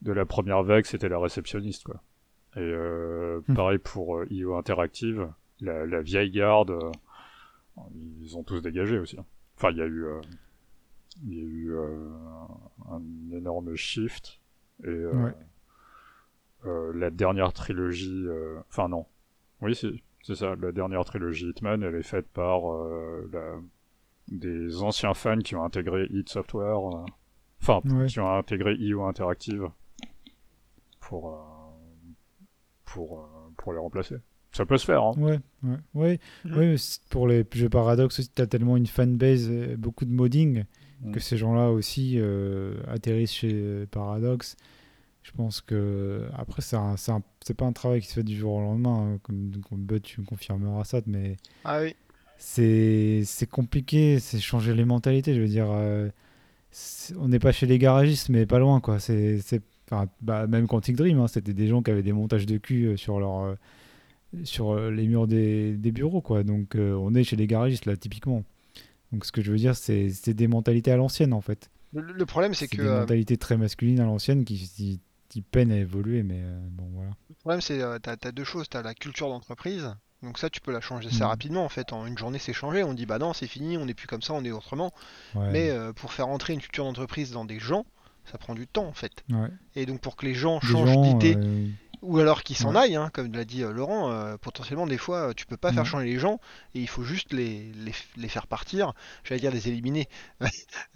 de 0.05 0.11
la 0.13 0.25
première 0.25 0.63
vague 0.63 0.85
c'était 0.85 1.09
la 1.09 1.19
réceptionniste 1.19 1.83
quoi. 1.83 2.01
Et 2.55 2.59
euh, 2.59 3.41
Hmm. 3.49 3.53
pareil 3.55 3.77
pour 3.79 4.17
euh, 4.17 4.25
IO 4.29 4.55
Interactive, 4.55 5.29
la, 5.59 5.85
la 5.85 6.01
vieille 6.01 6.31
garde, 6.31 6.71
euh, 6.71 6.91
ils 8.21 8.37
ont 8.37 8.43
tous 8.43 8.61
dégagé 8.61 8.97
aussi. 8.97 9.19
hein. 9.19 9.25
Enfin 9.57 9.71
il 9.71 9.77
y 9.77 9.81
a 9.81 9.85
eu 9.87 10.05
il 11.23 11.33
y 11.33 11.39
a 11.39 11.43
eu 11.43 11.73
un 12.89 13.01
énorme 13.37 13.75
shift 13.75 14.39
et 14.83 15.05
Ouais. 15.05 15.33
la 16.93 17.09
dernière 17.09 17.53
trilogie 17.53 18.25
enfin 18.69 18.89
non 18.89 19.05
oui 19.61 19.75
c'est 19.75 19.91
c'est 20.23 20.35
ça 20.35 20.55
la 20.55 20.71
dernière 20.71 21.05
trilogie 21.05 21.49
Hitman 21.49 21.83
elle 21.83 21.95
est 21.95 22.03
faite 22.03 22.27
par 22.29 22.61
la- 23.31 23.59
des 24.27 24.81
anciens 24.81 25.13
fans 25.13 25.37
qui 25.39 25.55
ont 25.55 25.63
intégré 25.63 26.07
Hit 26.09 26.27
Software 26.29 26.79
enfin 27.61 27.81
Ouais. 27.85 28.07
qui 28.07 28.19
ont 28.19 28.33
intégré 28.33 28.75
IO 28.75 29.03
Interactive 29.03 29.69
pour 31.07 31.37
pour 32.85 33.27
pour 33.57 33.73
les 33.73 33.79
remplacer 33.79 34.15
ça 34.51 34.65
peut 34.65 34.77
se 34.77 34.85
faire 34.85 35.03
hein. 35.03 35.13
Ouais, 35.17 35.39
ouais, 35.63 35.77
ouais. 35.95 36.19
Mhm. 36.45 36.57
ouais, 36.57 36.75
pour 37.09 37.27
les 37.27 37.45
jeux 37.53 37.67
Paradox 37.69 38.19
aussi, 38.19 38.29
t'as 38.29 38.47
tellement 38.47 38.77
une 38.77 38.87
fanbase, 38.87 39.49
beaucoup 39.77 40.05
de 40.05 40.11
modding, 40.11 40.63
Mm. 41.01 41.11
que 41.11 41.19
ces 41.19 41.35
gens-là 41.35 41.71
aussi 41.71 42.13
euh, 42.19 42.77
atterrissent 42.87 43.33
chez 43.33 43.85
Paradox. 43.91 44.55
Je 45.23 45.31
pense 45.33 45.59
que 45.59 46.25
après 46.33 46.61
c'est 46.61 47.53
pas 47.53 47.65
un 47.65 47.73
travail 47.73 47.99
qui 47.99 48.07
se 48.07 48.13
fait 48.13 48.23
du 48.23 48.37
jour 48.37 48.53
au 48.53 48.61
lendemain, 48.61 49.15
hein, 49.15 49.19
comme, 49.23 49.51
comme 49.69 49.79
Bud, 49.83 50.03
tu 50.03 50.21
me 50.21 50.25
confirmeras 50.25 50.85
ça, 50.85 51.01
mais 51.05 51.35
Ah 51.65 51.81
oui. 51.81 51.95
c'est 52.37 53.23
c'est 53.25 53.45
compliqué, 53.49 54.19
c'est 54.21 54.39
changer 54.39 54.73
les 54.73 54.85
mentalités. 54.85 55.33
Je 55.35 55.41
veux 55.41 55.49
dire, 55.49 55.67
euh, 55.69 56.07
on 57.17 57.27
n'est 57.27 57.39
pas 57.39 57.51
chez 57.51 57.65
les 57.65 57.77
garagistes, 57.77 58.29
mais 58.29 58.45
pas 58.45 58.59
loin, 58.59 58.79
quoi. 58.79 58.99
C'est 58.99 59.39
c'est- 59.41 59.61
enfin, 59.89 60.07
bah, 60.21 60.47
même 60.47 60.67
Quantic 60.67 60.95
Dream, 60.95 61.19
hein, 61.19 61.27
c'était 61.27 61.53
des 61.53 61.67
gens 61.67 61.81
qui 61.81 61.91
avaient 61.91 62.03
des 62.03 62.13
montages 62.13 62.45
de 62.45 62.57
cul 62.57 62.85
euh, 62.85 62.97
sur 62.97 63.19
leur 63.19 63.39
euh, 63.41 63.55
sur 64.43 64.71
euh, 64.71 64.91
les 64.91 65.07
murs 65.07 65.27
des, 65.27 65.73
des 65.77 65.91
bureaux, 65.91 66.21
quoi. 66.21 66.43
Donc 66.43 66.75
euh, 66.75 66.93
on 66.93 67.13
est 67.15 67.23
chez 67.23 67.35
les 67.35 67.47
garagistes 67.47 67.85
là, 67.85 67.95
typiquement. 67.95 68.43
Donc 69.11 69.25
ce 69.25 69.31
que 69.31 69.41
je 69.41 69.51
veux 69.51 69.57
dire, 69.57 69.75
c'est 69.75 70.09
des 70.33 70.47
mentalités 70.47 70.91
à 70.91 70.97
l'ancienne, 70.97 71.31
en 71.33 71.41
fait. 71.41 71.69
Le, 71.93 72.01
le 72.01 72.25
problème, 72.25 72.53
c'est 72.53 72.67
que 72.67 72.77
des 72.81 72.87
euh, 72.87 72.99
mentalités 73.01 73.37
très 73.37 73.55
masculines 73.55 73.99
à 74.01 74.03
l'ancienne 74.05 74.43
qui, 74.43 74.57
qui, 74.75 74.99
qui 75.29 75.41
peinent 75.41 75.71
à 75.71 75.77
évoluer, 75.77 76.23
mais 76.23 76.39
euh, 76.41 76.59
bon, 76.71 76.83
voilà. 76.93 77.11
le 77.29 77.35
problème, 77.35 77.61
c'est 77.61 77.81
euh, 77.81 77.97
t'as, 77.99 78.17
t'as 78.17 78.31
deux 78.33 78.43
choses. 78.43 78.67
T'as 78.67 78.81
la 78.81 78.93
culture 78.93 79.29
d'entreprise. 79.29 79.95
Donc 80.21 80.37
ça, 80.39 80.49
tu 80.49 80.59
peux 80.59 80.71
la 80.73 80.81
changer 80.81 81.07
assez 81.07 81.19
Mhm. 81.21 81.27
rapidement. 81.27 81.63
En 81.63 81.69
fait, 81.69 81.93
en 81.93 82.05
une 82.05 82.17
journée, 82.17 82.39
c'est 82.39 82.51
changé. 82.51 82.83
On 82.83 82.93
dit 82.93 83.05
bah 83.05 83.19
non, 83.19 83.31
c'est 83.31 83.47
fini. 83.47 83.77
On 83.77 83.85
n'est 83.85 83.93
plus 83.93 84.07
comme 84.07 84.23
ça. 84.23 84.33
On 84.33 84.43
est 84.43 84.51
autrement. 84.51 84.91
Ouais, 85.35 85.51
Mais 85.51 85.71
pour 85.95 86.11
faire 86.11 86.27
entrer 86.27 86.53
une 86.53 86.59
culture 86.61 86.83
d'entreprise 86.83 87.31
dans 87.31 87.45
des 87.45 87.59
gens, 87.59 87.85
ça 88.31 88.37
prend 88.37 88.53
du 88.55 88.67
temps 88.67 88.85
en 88.87 88.93
fait. 88.93 89.11
ouais. 89.29 89.49
Et 89.75 89.85
donc 89.85 89.99
pour 90.01 90.15
que 90.15 90.25
les 90.25 90.33
gens 90.35 90.59
Des 90.59 90.67
changent 90.67 91.01
d'idée 91.01 91.35
euh, 91.37 91.67
ou 92.01 92.19
alors 92.19 92.43
qu'ils 92.43 92.55
s'en 92.55 92.71
ouais. 92.75 92.81
aillent, 92.81 92.95
hein, 92.97 93.09
comme 93.13 93.31
l'a 93.33 93.45
dit 93.45 93.63
euh, 93.63 93.71
Laurent, 93.71 94.11
euh, 94.11 94.37
potentiellement 94.37 94.85
des 94.85 94.97
fois 94.97 95.33
tu 95.33 95.45
peux 95.47 95.57
pas 95.57 95.71
faire 95.73 95.85
changer 95.85 96.05
les 96.05 96.19
gens 96.19 96.39
et 96.75 96.79
il 96.81 96.87
faut 96.87 97.03
juste 97.03 97.33
les, 97.33 97.71
les, 97.83 97.93
les 98.17 98.27
faire 98.27 98.45
partir, 98.47 98.93
j'allais 99.23 99.41
dire 99.41 99.51
les 99.51 99.67
éliminer. 99.69 100.07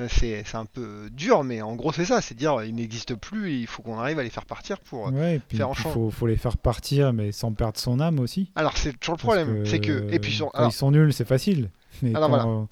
Euh, 0.01 0.07
c'est 0.09 0.55
un 0.55 0.65
peu 0.65 1.09
dur, 1.11 1.43
mais 1.43 1.61
en 1.61 1.75
gros 1.75 1.91
c'est 1.91 2.05
ça, 2.05 2.21
c'est 2.21 2.35
dire 2.35 2.63
ils 2.63 2.73
n'existent 2.75 3.15
plus 3.15 3.51
et 3.51 3.55
il 3.59 3.67
faut 3.67 3.81
qu'on 3.81 3.97
arrive 3.99 4.17
à 4.19 4.23
les 4.23 4.29
faire 4.29 4.45
partir 4.45 4.79
pour. 4.79 5.07
euh, 5.07 5.11
Ouais, 5.11 5.35
et 5.35 5.39
puis 5.39 5.57
faire 5.57 5.69
en 5.69 5.73
il 5.73 5.77
faut, 5.79 6.09
faut 6.09 6.27
les 6.27 6.37
faire 6.37 6.57
partir, 6.57 7.11
mais 7.11 7.31
sans 7.33 7.51
perdre 7.53 7.77
son 7.77 7.99
âme 7.99 8.19
aussi. 8.19 8.51
Alors 8.55 8.77
c'est 8.77 8.97
toujours 8.97 9.15
le 9.15 9.19
problème, 9.21 9.65
c'est 9.65 9.79
que 9.79 10.09
et 10.13 10.19
puis 10.19 10.31
sur, 10.31 10.51
alors, 10.55 10.69
ils 10.69 10.73
sont 10.73 10.91
nuls, 10.91 11.11
c'est 11.11 11.25
facile. 11.27 11.69
Mais 12.01 12.15
Alors, 12.15 12.29
quand, 12.29 12.67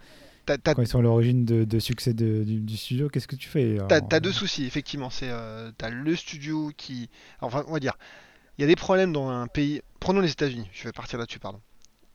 quand 0.48 0.82
ils 0.82 0.88
sont 0.88 1.00
à 1.00 1.02
l'origine 1.02 1.46
de, 1.46 1.64
de 1.64 1.80
succès 1.80 2.14
de- 2.14 2.44
du, 2.44 2.60
du 2.62 2.78
studio, 2.78 3.10
qu'est-ce 3.10 3.28
que 3.28 3.36
tu 3.36 3.50
fais 3.50 3.78
T'as 3.88 3.98
alors 3.98 4.10
t'as 4.10 4.20
deux 4.20 4.32
soucis, 4.32 4.66
effectivement. 4.66 5.10
C'est 5.10 5.30
euh, 5.30 5.72
t'as 5.78 5.90
le 5.90 6.16
studio 6.16 6.72
qui, 6.78 7.10
enfin, 7.42 7.64
on 7.68 7.74
va 7.74 7.80
dire, 7.80 7.94
il 8.58 8.62
y 8.62 8.64
a 8.64 8.68
des 8.68 8.76
problèmes 8.76 9.14
dans 9.14 9.30
un 9.30 9.48
pays. 9.48 9.82
Prenons 10.00 10.22
les 10.22 10.32
États-Unis. 10.32 10.68
Je 10.74 10.84
vais 10.86 10.92
partir 10.92 11.20
là-dessus, 11.20 11.40
pardon. 11.40 11.60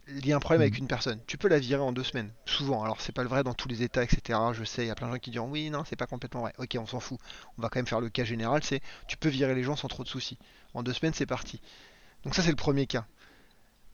Il 0.08 0.26
y 0.26 0.32
a 0.32 0.36
un 0.36 0.40
problème 0.40 0.62
avec 0.62 0.74
Mhm. 0.74 0.80
une 0.80 0.88
personne. 0.88 1.20
Tu 1.28 1.38
peux 1.38 1.46
la 1.48 1.60
virer 1.60 1.80
en 1.80 1.92
deux 1.92 2.02
semaines, 2.02 2.30
souvent. 2.44 2.82
Alors 2.82 3.00
c'est 3.00 3.12
pas 3.12 3.22
le 3.22 3.28
vrai 3.28 3.44
dans 3.44 3.54
tous 3.54 3.68
les 3.68 3.82
États, 3.84 4.02
etc. 4.02 4.38
Je 4.52 4.64
sais, 4.64 4.84
il 4.84 4.88
y 4.88 4.90
a 4.90 4.94
plein 4.96 5.06
de 5.06 5.12
gens 5.12 5.18
qui 5.18 5.30
diront 5.30 5.48
oui, 5.48 5.70
non, 5.70 5.84
c'est 5.88 5.94
pas 5.96 6.06
complètement 6.06 6.40
vrai. 6.40 6.52
Ok, 6.58 6.76
on 6.78 6.86
s'en 6.86 6.98
fout. 6.98 7.18
On 7.56 7.62
va 7.62 7.68
quand 7.68 7.78
même 7.78 7.86
faire 7.86 8.00
le 8.00 8.08
cas 8.08 8.24
général. 8.24 8.62
C'est 8.64 8.80
tu 9.06 9.16
peux 9.16 9.28
virer 9.28 9.54
les 9.54 9.62
gens 9.62 9.76
sans 9.76 9.86
trop 9.88 10.02
de 10.02 10.08
soucis. 10.08 10.38
En 10.74 10.82
deux 10.82 10.92
semaines, 10.92 11.14
c'est 11.14 11.26
parti. 11.26 11.60
Donc 12.24 12.34
ça, 12.34 12.42
c'est 12.42 12.50
le 12.50 12.56
premier 12.56 12.86
cas. 12.86 13.06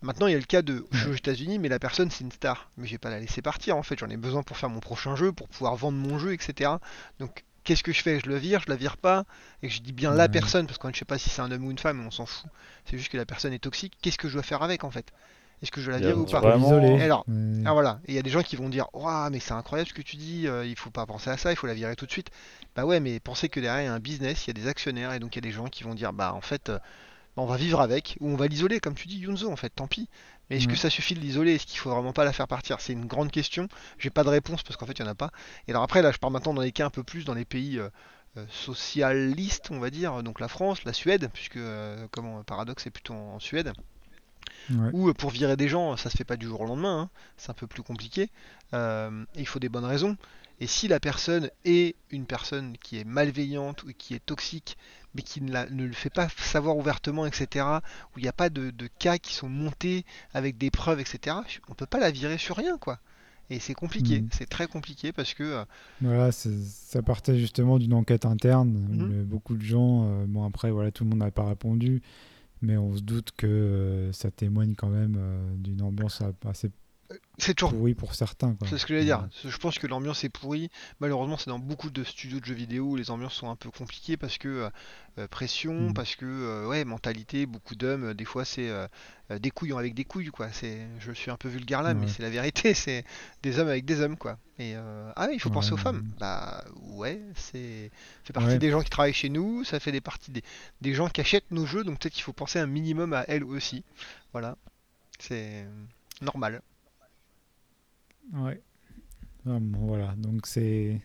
Maintenant, 0.03 0.27
il 0.29 0.33
y 0.33 0.37
a 0.37 0.39
le 0.39 0.45
cas 0.45 0.63
de 0.63 0.87
je 0.93 0.99
suis 0.99 1.09
aux 1.11 1.15
États-Unis, 1.15 1.59
mais 1.59 1.69
la 1.69 1.79
personne 1.79 2.11
c'est 2.11 2.23
une 2.25 2.33
star. 2.33 2.71
Mais 2.77 2.87
je 2.87 2.93
vais 2.93 2.99
pas 2.99 3.11
la 3.11 3.19
laisser 3.21 3.43
partir 3.43 3.77
en 3.77 3.83
fait. 3.83 3.99
J'en 3.99 4.09
ai 4.09 4.17
besoin 4.17 4.43
pour 4.43 4.57
faire 4.57 4.71
mon 4.71 4.81
prochain 4.81 5.17
jeu, 5.17 5.33
pour 5.33 5.49
pouvoir 5.49 5.75
vendre 5.77 5.99
mon 5.99 6.19
jeu, 6.19 6.33
etc. 6.35 6.81
Donc 7.19 7.45
qu'est-ce 7.65 7.83
que 7.83 7.93
je 7.93 8.03
fais? 8.03 8.21
Je 8.21 8.29
le 8.29 8.37
vire, 8.37 8.61
je 8.65 8.71
la 8.71 8.77
vire 8.77 8.97
pas 8.97 9.25
Et 9.63 9.69
que 9.69 9.75
je 9.75 9.81
dis 9.81 9.93
bien 9.93 10.15
la 10.15 10.29
personne, 10.29 10.67
parce 10.67 10.79
qu'on 10.79 10.89
ne 10.89 10.95
sait 10.95 11.05
pas 11.05 11.19
si 11.19 11.31
c'est 11.31 11.43
un 11.43 11.51
homme 11.51 11.65
ou 11.67 11.71
une 11.71 11.79
femme, 11.79 12.05
on 12.07 12.11
s'en 12.11 12.27
fout. 12.27 12.49
C'est 12.85 12.97
juste 12.97 13.11
que 13.11 13.17
la 13.17 13.27
personne 13.27 13.53
est 13.53 13.59
toxique. 13.59 13.95
Qu'est-ce 14.01 14.19
que 14.19 14.29
je 14.29 14.35
dois 14.35 14.43
faire 14.43 14.63
avec 14.63 14.85
en 14.85 14.91
fait? 14.91 15.13
Est-ce 15.63 15.73
que 15.73 15.81
je 15.81 15.91
la 15.91 15.99
vire 15.99 16.17
ou 16.19 16.25
pas? 16.25 16.41
vraiment-. 16.41 16.81
Et 17.01 17.03
alors, 17.03 17.27
Ouais. 17.27 17.65
ah 17.65 17.73
voilà, 17.73 18.01
et 18.07 18.13
il 18.13 18.15
y 18.15 18.19
a 18.19 18.23
des 18.23 18.31
gens 18.31 18.43
qui 18.43 18.55
vont 18.57 18.69
dire 18.69 18.87
Ouah, 18.95 19.29
mais 19.31 19.41
c'est 19.41 19.53
incroyable 19.53 19.89
ce 19.89 19.95
que 19.95 20.03
tu 20.03 20.17
dis, 20.17 20.47
euh, 20.47 20.65
il 20.65 20.77
faut 20.77 20.91
pas 20.91 21.05
penser 21.07 21.31
à 21.31 21.37
ça, 21.37 21.51
il 21.53 21.57
faut 21.57 21.67
la 21.67 21.75
virer 21.75 21.97
tout 21.97 22.07
de 22.07 22.13
suite. 22.13 22.31
Bah 22.77 22.85
ouais, 22.87 23.01
mais 23.01 23.19
pensez 23.19 23.49
que 23.49 23.59
derrière 23.59 23.83
il 23.83 23.87
y 23.87 23.89
a 23.89 23.95
un 23.95 23.99
business, 23.99 24.47
il 24.47 24.49
y 24.49 24.51
a 24.51 24.55
des 24.63 24.69
actionnaires, 24.69 25.13
et 25.13 25.19
donc 25.19 25.35
il 25.35 25.39
y 25.39 25.45
a 25.45 25.49
des 25.49 25.51
gens 25.51 25.67
qui 25.67 25.83
vont 25.83 25.95
dire 25.95 26.13
Bah 26.13 26.33
en 26.33 26.41
fait, 26.41 26.69
euh, 26.69 26.79
on 27.43 27.47
va 27.47 27.57
vivre 27.57 27.81
avec, 27.81 28.17
ou 28.21 28.29
on 28.31 28.37
va 28.37 28.47
l'isoler, 28.49 28.81
comme 28.81 28.95
tu 28.95 29.09
dis, 29.09 29.19
Yunzo, 29.19 29.51
en 29.51 29.57
fait, 29.57 29.71
tant 29.71 29.87
pis. 29.89 30.09
Mais 30.51 30.57
est-ce 30.59 30.69
que 30.69 30.77
Ouais. 30.77 30.79
ça 30.79 30.91
suffit 30.91 31.15
de 31.15 31.21
l'isoler? 31.21 31.55
Est-ce 31.57 31.67
qu'il 31.67 31.79
faut 31.79 31.91
vraiment 31.91 32.13
pas 32.13 32.25
la 32.25 32.33
faire 32.33 32.49
partir? 32.49 32.81
C'est 32.81 32.93
une 32.95 33.07
grande 33.07 33.31
question, 33.31 33.69
j'ai 33.99 34.11
pas 34.11 34.25
de 34.25 34.31
réponse 34.31 34.63
parce 34.63 34.77
qu'en 34.77 34.87
fait 34.87 34.93
il 34.99 35.01
y 35.01 35.05
en 35.05 35.11
a 35.11 35.15
pas. 35.15 35.31
Et 35.67 35.73
alors 35.73 35.83
après, 35.83 36.03
là 36.03 36.11
je 36.13 36.19
pars 36.19 36.31
maintenant 36.31 36.55
dans 36.55 36.63
les 36.63 36.73
cas 36.73 36.87
un 36.87 36.91
peu 36.91 37.03
plus 37.05 37.25
dans 37.25 37.35
les 37.35 37.45
pays 37.45 37.79
euh, 37.79 37.91
euh, 38.39 38.45
socialistes, 38.51 39.71
on 39.71 39.79
va 39.79 39.91
dire, 39.91 40.23
donc 40.23 40.41
la 40.41 40.49
France, 40.49 40.85
la 40.85 40.93
Suède, 40.95 41.31
puisque 41.35 41.57
euh, 41.59 42.07
comment 42.11 42.43
Paradoxe 42.45 42.85
c'est 42.85 42.91
plutôt 42.91 43.15
en, 43.15 43.35
en 43.35 43.41
Suède 43.41 43.73
Ouais. 44.71 44.93
ou 44.93 45.09
euh, 45.09 45.15
pour 45.15 45.31
virer 45.31 45.57
des 45.57 45.69
gens, 45.69 45.97
ça 45.97 46.11
se 46.11 46.17
fait 46.17 46.25
pas 46.25 46.37
du 46.37 46.47
jour 46.47 46.61
au 46.61 46.67
lendemain, 46.67 47.03
hein, 47.03 47.11
c'est 47.37 47.51
un 47.51 47.55
peu 47.55 47.67
plus 47.67 47.83
compliqué. 47.83 48.31
Euh, 48.75 49.25
il 49.35 49.47
faut 49.47 49.59
des 49.59 49.69
bonnes 49.69 49.85
raisons. 49.85 50.17
Et 50.61 50.67
si 50.67 50.89
la 50.89 50.99
personne 50.99 51.51
est 51.65 51.95
une 52.11 52.27
personne 52.27 52.77
qui 52.79 52.99
est 52.99 53.05
malveillante 53.05 53.85
ou 53.85 53.93
qui 53.97 54.15
est 54.15 54.25
toxique, 54.25 54.77
mais 55.15 55.23
qui 55.23 55.41
ne, 55.43 55.53
la- 55.53 55.69
ne 55.71 55.85
le 55.85 55.93
fait 55.93 56.11
pas 56.11 56.29
savoir 56.39 56.77
ouvertement, 56.77 57.27
etc., 57.27 57.83
où 58.15 58.19
il 58.19 58.23
n'y 58.23 58.29
a 58.29 58.33
pas 58.33 58.51
de, 58.51 58.71
de 58.71 58.89
cas 58.99 59.19
qui 59.19 59.35
sont 59.35 59.49
montés 59.49 60.05
avec 60.35 60.59
des 60.59 60.71
preuves, 60.71 61.01
etc., 61.01 61.37
on 61.69 61.75
peut 61.75 61.87
pas 61.87 61.99
la 62.01 62.11
virer 62.11 62.39
sur 62.39 62.57
rien, 62.57 62.79
quoi. 62.79 62.99
Et 63.51 63.61
c'est 63.61 63.75
compliqué, 63.75 64.21
Mhm. 64.21 64.29
c'est 64.31 64.49
très 64.49 64.67
compliqué 64.67 65.13
parce 65.13 65.33
que 65.35 65.43
euh, 65.43 65.65
Voilà, 66.01 66.31
ça 66.33 67.03
partait 67.03 67.39
justement 67.39 67.79
d'une 67.79 67.95
enquête 67.95 68.27
interne. 68.27 68.77
où 68.77 68.93
Mhm. 68.93 69.09
le- 69.09 69.25
beaucoup 69.25 69.57
de 69.57 69.63
gens, 69.63 70.05
euh, 70.05 70.27
bon 70.27 70.45
après, 70.45 70.71
voilà, 70.71 70.91
tout 70.93 71.05
le 71.05 71.11
monde 71.11 71.21
n'a 71.21 71.31
pas 71.31 71.47
répondu, 71.49 72.03
mais 72.63 72.77
on 72.77 72.97
se 72.97 73.03
doute 73.03 73.33
que 73.37 73.47
euh, 73.47 74.13
ça 74.13 74.31
témoigne 74.31 74.75
quand 74.77 74.89
même 74.91 75.19
d'une 75.59 75.83
ambiance 75.83 76.23
assez 76.47 76.71
c'est 77.39 77.55
toujours 77.55 77.73
pourrie 77.73 77.95
pour 77.95 78.15
certains. 78.15 78.57
C'est 78.67 78.77
ce 78.79 78.85
que 78.85 78.93
j'allais 78.93 79.07
dire. 79.07 79.21
Ouais. 79.21 79.51
Je 79.51 79.57
pense 79.57 79.79
que 79.79 79.87
l'ambiance 79.87 80.25
est 80.25 80.29
pourrie. 80.29 80.71
Malheureusement, 81.01 81.39
c'est 81.39 81.49
dans 81.49 81.59
beaucoup 81.59 81.89
de 81.91 82.05
studios 82.05 82.41
de 82.41 82.45
jeux 82.45 82.55
vidéo 82.55 82.85
où 82.85 82.97
les 82.97 83.11
ambiances 83.11 83.35
sont 83.35 83.49
un 83.49 83.57
peu 83.57 83.71
compliquées 83.71 84.17
parce 84.17 84.37
que 84.37 84.49
euh, 84.49 84.71
euh, 85.19 85.29
pression, 85.29 85.89
Mm. 85.91 85.95
parce 85.95 86.17
que 86.17 86.27
euh, 86.27 86.67
ouais, 86.67 86.85
mentalité, 86.85 87.47
beaucoup 87.47 87.77
d'hommes. 87.77 88.13
Des 88.15 88.25
fois, 88.25 88.45
c'est 88.45 88.69
euh, 88.69 88.87
des 89.39 89.51
couillons 89.51 89.79
avec 89.79 89.95
des 89.95 90.05
couilles, 90.05 90.29
quoi. 90.29 90.53
C'est, 90.53 90.87
je 90.99 91.13
suis 91.13 91.31
un 91.31 91.37
peu 91.37 91.49
vulgaire 91.49 91.83
là, 91.83 91.95
mais 91.95 92.09
c'est 92.09 92.23
la 92.23 92.31
vérité. 92.31 92.75
C'est 92.75 93.05
des 93.43 93.59
hommes 93.59 93.69
avec 93.69 93.85
des 93.85 94.01
hommes, 94.01 94.17
quoi. 94.17 94.39
Et 94.59 94.75
euh, 94.77 95.11
ah, 95.17 95.27
oui, 95.29 95.35
il 95.35 95.41
faut 95.41 95.51
penser 95.51 95.73
aux 95.73 95.77
femmes. 95.79 96.05
Bah 96.19 96.65
ouais, 96.83 97.23
c'est 97.37 97.91
ça 97.93 98.27
fait 98.27 98.33
partie 98.33 98.59
des 98.59 98.71
gens 98.71 98.83
qui 98.83 98.91
travaillent 98.91 99.13
chez 99.15 99.29
nous. 99.29 99.65
Ça 99.65 99.79
fait 99.81 99.93
des 99.93 100.01
parties 100.01 100.31
des, 100.33 100.43
des 100.81 100.95
gens 100.95 101.09
qui 101.09 101.21
achètent 101.21 101.51
nos 101.53 101.65
jeux. 101.65 101.85
Donc 101.85 102.01
peut-être 102.01 102.13
qu'il 102.15 102.25
faut 102.25 102.33
penser 102.33 102.59
un 102.59 102.67
minimum 102.67 103.13
à 103.13 103.25
elles 103.29 103.45
aussi. 103.45 103.85
Voilà, 104.33 104.57
c'est 105.19 105.65
normal. 106.21 106.61
Ouais. 108.33 108.61
Ah, 109.47 109.59
bon, 109.61 109.87
voilà, 109.87 110.15
donc 110.17 110.47
c'est. 110.47 111.01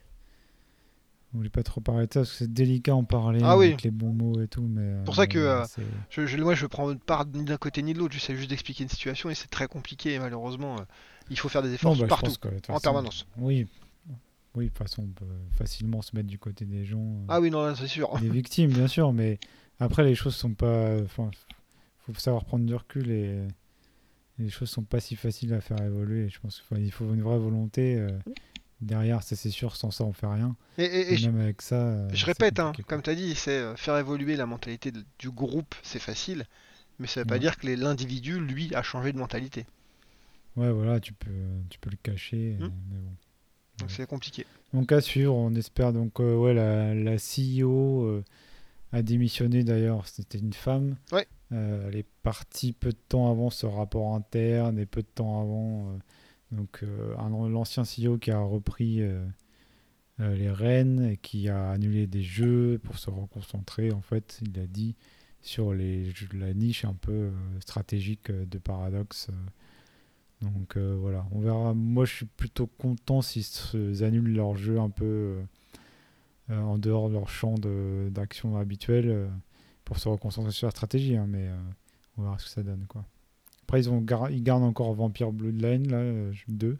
On 1.34 1.38
voulait 1.38 1.50
pas 1.50 1.64
trop 1.64 1.82
parler 1.82 2.06
de 2.06 2.14
ça 2.14 2.20
parce 2.20 2.32
que 2.32 2.38
c'est 2.38 2.54
délicat 2.54 2.94
en 2.94 3.04
parler 3.04 3.40
Ah 3.44 3.58
oui. 3.58 3.68
avec 3.68 3.82
les 3.82 3.90
bons 3.90 4.14
mots 4.14 4.40
et 4.41 4.48
tout, 4.48 4.62
mais. 4.68 5.04
Pour 5.04 5.16
ça 5.16 5.24
euh, 5.24 5.26
que, 5.26 5.40
euh, 5.40 5.64
c'est- 5.66 5.82
Je, 6.12 6.28
je- 6.28 6.38
moi, 6.38 6.54
je 6.54 6.68
prends 6.68 6.95
part 6.95 7.26
ni 7.26 7.44
d'un 7.44 7.58
côté 7.58 7.82
ni 7.82 7.94
de 7.94 8.00
l'autre. 8.00 8.14
J'essaie 8.14 8.36
juste 8.36 8.50
d'expliquer 8.52 8.84
une 8.84 8.90
situation 8.90 9.30
et 9.32 9.36
c'est 9.36 9.48
très 9.50 9.68
compliqué. 9.68 10.14
Et 10.14 10.20
malheureusement, 10.20 10.76
euh, 10.76 10.84
il 11.32 11.40
faut 11.40 11.50
faire 11.50 11.64
des 11.64 11.74
efforts 11.74 11.95
Non, 11.95 12.02
bah, 12.02 12.08
partout, 12.08 12.32
que, 12.40 12.50
en 12.72 12.80
permanence. 12.80 13.26
Oui. 13.38 13.66
Oui, 14.56 14.66
de 14.66 14.70
toute 14.70 14.78
façon, 14.78 15.04
on 15.04 15.08
peut 15.08 15.26
facilement 15.58 16.04
se 16.04 16.16
mettre 16.16 16.28
du 16.28 16.38
côté 16.38 16.66
des 16.66 16.86
gens. 16.86 17.00
euh, 17.02 17.26
Ah 17.30 17.41
oui, 17.41 17.50
non, 17.50 17.74
c'est 17.74 17.88
sûr. 17.88 18.16
des 18.20 18.30
victimes, 18.30 18.72
bien 18.72 18.88
sûr, 18.88 19.12
mais 19.12 19.40
après, 19.80 20.04
les 20.04 20.14
choses 20.14 20.36
sont 20.36 20.54
pas. 20.54 21.02
Enfin, 21.02 21.32
faut 22.06 22.14
savoir 22.14 22.45
prendre 22.45 22.64
du 22.66 22.76
recul 22.76 23.10
et 23.10 23.48
les 24.39 24.49
choses 24.49 24.69
sont 24.69 24.84
pas 24.84 24.99
si 24.99 25.15
faciles 25.15 25.53
à 25.53 25.61
faire 25.61 25.81
évoluer. 25.81 26.30
Je 26.30 26.39
pense 26.39 26.61
qu'il 26.68 26.91
faut 26.91 27.14
une 27.14 27.22
vraie 27.22 27.38
volonté. 27.38 27.95
euh, 27.95 28.10
derrière, 28.81 29.23
ça 29.23 29.35
c'est 29.35 29.49
sûr, 29.49 29.76
sans 29.76 29.91
ça, 29.91 30.03
on 30.03 30.11
fait 30.14 30.27
rien. 30.27 30.55
Et, 30.77 30.84
et- 30.84 30.99
et 31.10 31.14
Et 31.14 31.18
je, 31.18 31.30
même 31.30 31.39
avec 31.39 31.61
ça. 31.61 31.76
euh, 31.76 32.10
je 32.14 32.26
répète, 32.26 32.60
hein, 32.60 32.73
comme 32.88 33.01
tu 33.01 33.10
as 33.10 33.15
dit, 33.15 33.34
c'est 33.35 33.51
euh, 33.51 33.76
faire 33.76 33.97
évoluer 33.97 34.35
la 34.35 34.45
mentalité 34.45 34.91
de- 34.91 35.05
du 35.19 35.30
groupe, 35.31 35.73
c'est 35.84 35.99
facile. 35.99 36.45
Mais 36.99 37.07
ça 37.07 37.22
veut 37.22 37.26
pas 37.26 37.35
Ouais. 37.35 37.39
dire 37.39 37.57
que 37.57 37.65
l'individu, 37.68 38.39
lui, 38.39 38.73
a 38.76 38.84
changé 38.84 39.14
de 39.14 39.18
mentalité. 39.18 39.65
Ouais, 40.55 40.72
voilà, 40.72 40.99
tu 40.99 41.14
peux, 41.14 41.31
tu 41.69 41.80
peux 41.80 41.89
le 41.89 41.97
cacher. 42.03 42.57
Hmm. 42.60 42.69
mais 42.91 42.99
bon. 42.99 43.11
Donc 43.80 43.89
Ouais. 43.89 43.95
c'est 43.97 44.07
compliqué. 44.07 44.45
Donc 44.73 44.91
à 44.91 45.01
suivre, 45.01 45.34
on 45.34 45.55
espère 45.55 45.93
donc 45.93 46.19
euh, 46.19 46.35
ouais 46.35 46.53
la, 46.53 46.93
la 46.93 47.18
CEO 47.18 48.03
euh, 48.05 48.23
a 48.91 49.01
démissionné 49.01 49.64
d'ailleurs, 49.64 50.07
c'était 50.07 50.38
une 50.38 50.53
femme. 50.53 50.95
Ouais. 51.11 51.26
Euh, 51.53 51.88
elle 51.88 51.97
est 51.97 52.07
partie 52.23 52.73
peu 52.73 52.89
de 52.89 52.97
temps 53.09 53.30
avant 53.30 53.49
ce 53.49 53.65
rapport 53.65 54.15
interne 54.15 54.80
et 54.80 54.85
peu 54.85 55.01
de 55.01 55.07
temps 55.07 55.41
avant 55.41 55.89
euh, 55.89 55.97
donc 56.51 56.80
euh, 56.84 57.15
l'ancien 57.49 57.84
CEO 57.84 58.17
qui 58.17 58.31
a 58.31 58.39
repris 58.39 59.01
euh, 59.01 59.25
les 60.19 60.49
rênes 60.49 61.05
et 61.05 61.17
qui 61.17 61.49
a 61.49 61.69
annulé 61.69 62.07
des 62.07 62.23
jeux 62.23 62.80
pour 62.84 62.97
se 62.97 63.09
reconcentrer 63.09 63.91
en 63.91 64.01
fait, 64.01 64.39
il 64.41 64.59
a 64.59 64.65
dit 64.65 64.95
sur 65.41 65.73
les 65.73 66.11
la 66.34 66.53
niche 66.53 66.85
un 66.85 66.93
peu 66.93 67.31
stratégique 67.59 68.31
de 68.31 68.57
Paradox. 68.57 69.27
Donc 70.41 70.77
voilà, 70.77 71.25
on 71.31 71.39
verra. 71.39 71.73
Moi, 71.73 72.05
je 72.05 72.13
suis 72.13 72.25
plutôt 72.25 72.67
content 72.67 73.21
s'ils 73.21 74.03
annulent 74.03 74.34
leur 74.34 74.55
jeu 74.55 74.80
un 74.80 74.89
peu 74.89 75.39
en 76.49 76.77
dehors 76.77 77.09
de 77.09 77.15
leur 77.15 77.27
champ 77.27 77.55
d'action 78.09 78.55
habituel 78.55 79.30
pour 79.85 79.99
se 79.99 80.07
reconcentrer 80.10 80.51
sur 80.51 80.68
la 80.68 80.72
stratégie. 80.72 81.15
hein, 81.15 81.26
mais 81.27 81.47
euh, 81.47 81.57
on 82.18 82.23
verra 82.23 82.38
ce 82.39 82.45
que 82.45 82.49
ça 82.51 82.64
donne. 82.64 82.85
Quoi. 82.88 83.05
Après, 83.64 83.80
ils, 83.81 83.89
ont 83.89 84.01
gar- 84.01 84.30
ils 84.31 84.43
gardent 84.43 84.64
encore 84.64 84.93
Vampire 84.93 85.31
Bloodline 85.31 85.89
là, 85.89 85.97
euh, 85.97 86.34
2, 86.47 86.77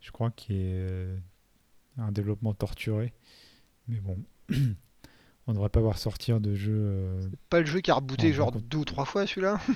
je 0.00 0.10
crois, 0.10 0.30
qui 0.30 0.54
est 0.54 0.72
euh, 0.74 1.16
un 1.98 2.12
développement 2.12 2.54
torturé. 2.54 3.12
Mais 3.88 4.00
bon, 4.00 4.16
on 4.50 4.54
ne 5.48 5.52
devrait 5.54 5.68
pas 5.68 5.80
voir 5.80 5.98
sortir 5.98 6.40
de 6.40 6.54
jeu. 6.54 6.72
euh, 6.74 7.28
Pas 7.50 7.60
le 7.60 7.66
jeu 7.66 7.80
qui 7.80 7.90
a 7.90 7.94
rebooté 7.94 8.32
genre 8.32 8.52
deux 8.52 8.78
ou 8.78 8.84
trois 8.84 9.04
fois 9.04 9.26
celui-là? 9.26 9.60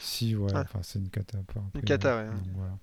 Si, 0.00 0.34
ouais, 0.34 0.50
Ah. 0.54 0.60
enfin, 0.62 0.78
c'est 0.82 0.98
une 0.98 1.10
cata. 1.10 1.36
Une 1.74 1.82
cata, 1.82 2.16
ouais. 2.16 2.28
ouais. 2.28 2.34
Donc, 2.34 2.44
voilà. 2.54 2.78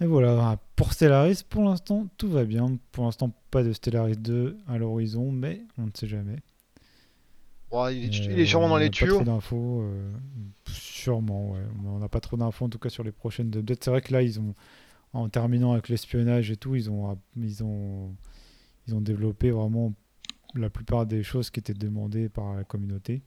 Et 0.00 0.06
voilà, 0.06 0.58
pour 0.76 0.92
Stellaris, 0.92 1.44
pour 1.48 1.64
l'instant, 1.64 2.08
tout 2.18 2.28
va 2.28 2.44
bien. 2.44 2.78
Pour 2.92 3.04
l'instant, 3.04 3.30
pas 3.50 3.62
de 3.62 3.72
Stellaris 3.72 4.18
2 4.18 4.58
à 4.68 4.76
l'horizon, 4.76 5.30
mais 5.32 5.62
on 5.78 5.86
ne 5.86 5.90
sait 5.94 6.08
jamais. 6.08 6.40
Bon, 7.74 7.88
il, 7.88 8.04
est, 8.04 8.06
il 8.06 8.38
est 8.38 8.46
sûrement 8.46 8.68
dans 8.68 8.74
on 8.74 8.78
les 8.78 8.84
n'a 8.84 8.90
Pas 8.90 8.96
tuyaux. 8.96 9.14
trop 9.16 9.24
d'infos, 9.24 9.80
euh, 9.82 10.12
sûrement, 10.68 11.50
ouais. 11.50 11.62
On 11.84 11.98
n'a 11.98 12.08
pas 12.08 12.20
trop 12.20 12.36
d'infos, 12.36 12.66
en 12.66 12.68
tout 12.68 12.78
cas, 12.78 12.88
sur 12.88 13.02
les 13.02 13.10
prochaines 13.10 13.48
updates. 13.56 13.82
C'est 13.82 13.90
vrai 13.90 14.00
que 14.00 14.12
là, 14.12 14.22
ils 14.22 14.38
ont, 14.38 14.54
en 15.12 15.28
terminant 15.28 15.72
avec 15.72 15.88
l'espionnage 15.88 16.52
et 16.52 16.56
tout, 16.56 16.76
ils 16.76 16.88
ont, 16.88 17.18
ils 17.36 17.64
ont, 17.64 18.14
ils 18.86 18.94
ont 18.94 19.00
développé 19.00 19.50
vraiment 19.50 19.92
la 20.54 20.70
plupart 20.70 21.04
des 21.04 21.24
choses 21.24 21.50
qui 21.50 21.58
étaient 21.58 21.74
demandées 21.74 22.28
par 22.28 22.54
la 22.54 22.62
communauté. 22.62 23.22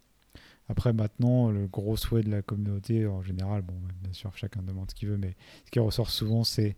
Après, 0.69 0.93
maintenant, 0.93 1.49
le 1.51 1.67
gros 1.67 1.97
souhait 1.97 2.23
de 2.23 2.29
la 2.31 2.41
communauté, 2.41 3.05
en 3.05 3.21
général, 3.21 3.63
bon, 3.63 3.75
bien 4.01 4.13
sûr, 4.13 4.31
chacun 4.37 4.61
demande 4.61 4.89
ce 4.91 4.95
qu'il 4.95 5.09
veut, 5.09 5.17
mais 5.17 5.35
ce 5.65 5.71
qui 5.71 5.79
ressort 5.79 6.09
souvent, 6.09 6.45
c'est 6.45 6.77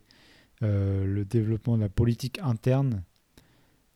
euh, 0.64 1.04
le 1.04 1.24
développement 1.24 1.76
de 1.76 1.82
la 1.82 1.88
politique 1.88 2.40
interne 2.42 3.04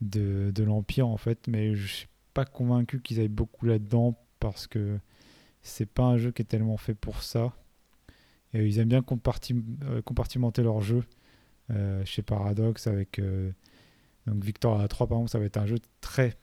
de, 0.00 0.52
de 0.54 0.62
l'Empire, 0.62 1.08
en 1.08 1.16
fait. 1.16 1.48
Mais 1.48 1.74
je 1.74 2.06
pas 2.34 2.44
convaincu 2.44 3.00
qu'ils 3.00 3.20
aillent 3.20 3.28
beaucoup 3.28 3.66
là-dedans 3.66 4.18
parce 4.40 4.66
que 4.66 4.98
c'est 5.62 5.86
pas 5.86 6.04
un 6.04 6.18
jeu 6.18 6.32
qui 6.32 6.42
est 6.42 6.46
tellement 6.46 6.76
fait 6.76 6.94
pour 6.94 7.22
ça. 7.22 7.54
Et 8.52 8.66
ils 8.66 8.78
aiment 8.78 8.88
bien 8.88 9.02
euh, 9.82 10.02
compartimenter 10.02 10.62
leur 10.62 10.80
jeu 10.80 11.04
euh, 11.70 12.04
chez 12.04 12.22
Paradox 12.22 12.86
avec 12.86 13.18
euh, 13.18 13.50
donc 14.26 14.44
Victor 14.44 14.86
3 14.86 15.06
par 15.06 15.18
exemple, 15.18 15.30
ça 15.30 15.38
va 15.38 15.44
être 15.46 15.56
un 15.56 15.66
jeu 15.66 15.78
très 16.00 16.36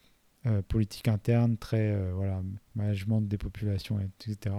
politique 0.70 1.08
interne, 1.08 1.56
très 1.56 1.96
voilà, 2.14 2.42
management 2.74 3.22
des 3.22 3.38
populations, 3.38 4.00
etc. 4.00 4.56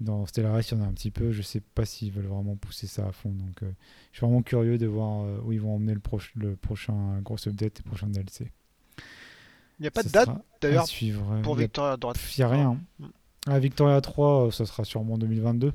Dans 0.00 0.26
Stellaris, 0.26 0.68
il 0.72 0.78
y 0.78 0.80
en 0.80 0.82
a 0.82 0.88
un 0.88 0.92
petit 0.92 1.12
peu. 1.12 1.30
Je 1.30 1.40
sais 1.40 1.60
pas 1.60 1.84
s'ils 1.84 2.10
veulent 2.10 2.26
vraiment 2.26 2.56
pousser 2.56 2.88
ça 2.88 3.06
à 3.06 3.12
fond. 3.12 3.30
Donc, 3.30 3.60
je 3.60 4.18
suis 4.18 4.26
vraiment 4.26 4.42
curieux 4.42 4.76
de 4.76 4.86
voir 4.88 5.24
où 5.44 5.52
ils 5.52 5.60
vont 5.60 5.76
emmener 5.76 5.94
le, 5.94 6.00
proche- 6.00 6.32
le 6.34 6.56
prochain 6.56 7.20
gros 7.20 7.36
update 7.46 7.78
et 7.78 7.82
prochain 7.84 8.08
DLC. 8.08 8.50
Il 9.78 9.82
n'y 9.82 9.88
a 9.88 9.90
pas 9.90 10.02
de 10.02 10.08
date 10.08 10.30
d'ailleurs 10.60 10.86
euh, 11.02 11.42
pour 11.42 11.54
Victoria 11.54 11.92
à 11.92 11.96
droite. 11.96 12.18
il 12.36 12.40
n'y 12.40 12.44
a 12.44 12.48
rien. 12.48 12.80
Mm. 12.98 13.06
À 13.46 13.58
Victoria 13.58 14.00
3, 14.00 14.46
euh, 14.46 14.50
ça 14.50 14.66
sera 14.66 14.84
sûrement 14.84 15.18
2022. 15.18 15.72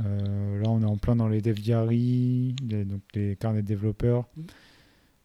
Euh, 0.00 0.60
là, 0.60 0.68
on 0.68 0.82
est 0.82 0.86
en 0.86 0.96
plein 0.96 1.14
dans 1.16 1.28
les 1.28 1.40
dev 1.40 1.54
diaries, 1.54 2.56
les, 2.68 2.84
donc 2.84 3.02
les 3.14 3.36
carnets 3.36 3.62
de 3.62 3.66
développeurs. 3.66 4.24
Mm. 4.36 4.42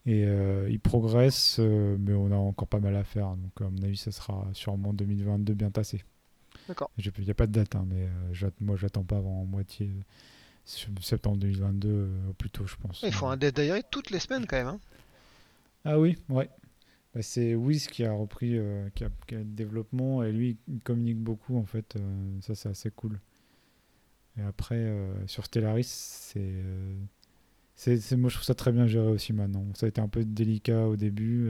Et 0.05 0.23
euh, 0.25 0.69
ils 0.69 0.79
progressent, 0.79 1.57
euh, 1.59 1.97
mais 1.99 2.13
on 2.13 2.31
a 2.31 2.35
encore 2.35 2.67
pas 2.67 2.79
mal 2.79 2.95
à 2.95 3.03
faire. 3.03 3.29
Donc, 3.35 3.61
à 3.61 3.69
mon 3.69 3.83
avis, 3.83 3.97
ça 3.97 4.11
sera 4.11 4.47
sûrement 4.53 4.93
2022 4.93 5.53
bien 5.53 5.71
tassé. 5.71 6.03
D'accord. 6.67 6.89
Il 6.97 7.11
n'y 7.23 7.31
a 7.31 7.33
pas 7.33 7.47
de 7.47 7.51
date, 7.51 7.75
hein, 7.75 7.85
mais 7.87 8.07
moi, 8.61 8.75
j'attends 8.75 9.03
pas 9.03 9.17
avant 9.17 9.43
moitié 9.45 9.89
septembre 11.01 11.37
2022 11.37 11.89
euh, 11.89 12.29
au 12.29 12.33
plus 12.33 12.49
tôt, 12.49 12.65
je 12.65 12.75
pense. 12.75 13.01
Il 13.03 13.13
faut 13.13 13.27
un 13.27 13.37
Dead 13.37 13.55
Diary 13.55 13.81
toutes 13.89 14.11
les 14.11 14.19
semaines 14.19 14.45
quand 14.45 14.57
même. 14.57 14.67
hein. 14.67 14.79
Ah 15.85 15.99
oui, 15.99 16.17
ouais. 16.29 16.49
Bah, 17.15 17.21
c'est 17.23 17.55
Wiz 17.55 17.87
qui 17.87 18.05
a 18.05 18.11
repris 18.13 18.57
euh, 18.57 18.87
qui, 18.93 19.03
le 19.31 19.43
développement 19.43 20.23
et 20.23 20.31
lui 20.31 20.57
il 20.67 20.79
communique 20.81 21.17
beaucoup 21.19 21.57
en 21.57 21.65
fait. 21.65 21.95
euh, 21.95 22.41
ça 22.41 22.55
c'est 22.55 22.69
assez 22.69 22.91
cool. 22.91 23.19
Et 24.37 24.41
après 24.41 24.75
euh, 24.75 25.11
sur 25.27 25.45
Stellaris 25.45 25.85
c'est 25.87 26.53
c'est 27.75 28.17
moi 28.17 28.29
je 28.29 28.35
trouve 28.35 28.45
ça 28.45 28.55
très 28.55 28.71
bien 28.71 28.87
géré 28.87 29.07
aussi 29.07 29.33
maintenant. 29.33 29.65
Ça 29.73 29.85
a 29.85 29.89
été 29.89 30.01
un 30.01 30.07
peu 30.09 30.23
délicat 30.23 30.87
au 30.87 30.95
début 30.97 31.49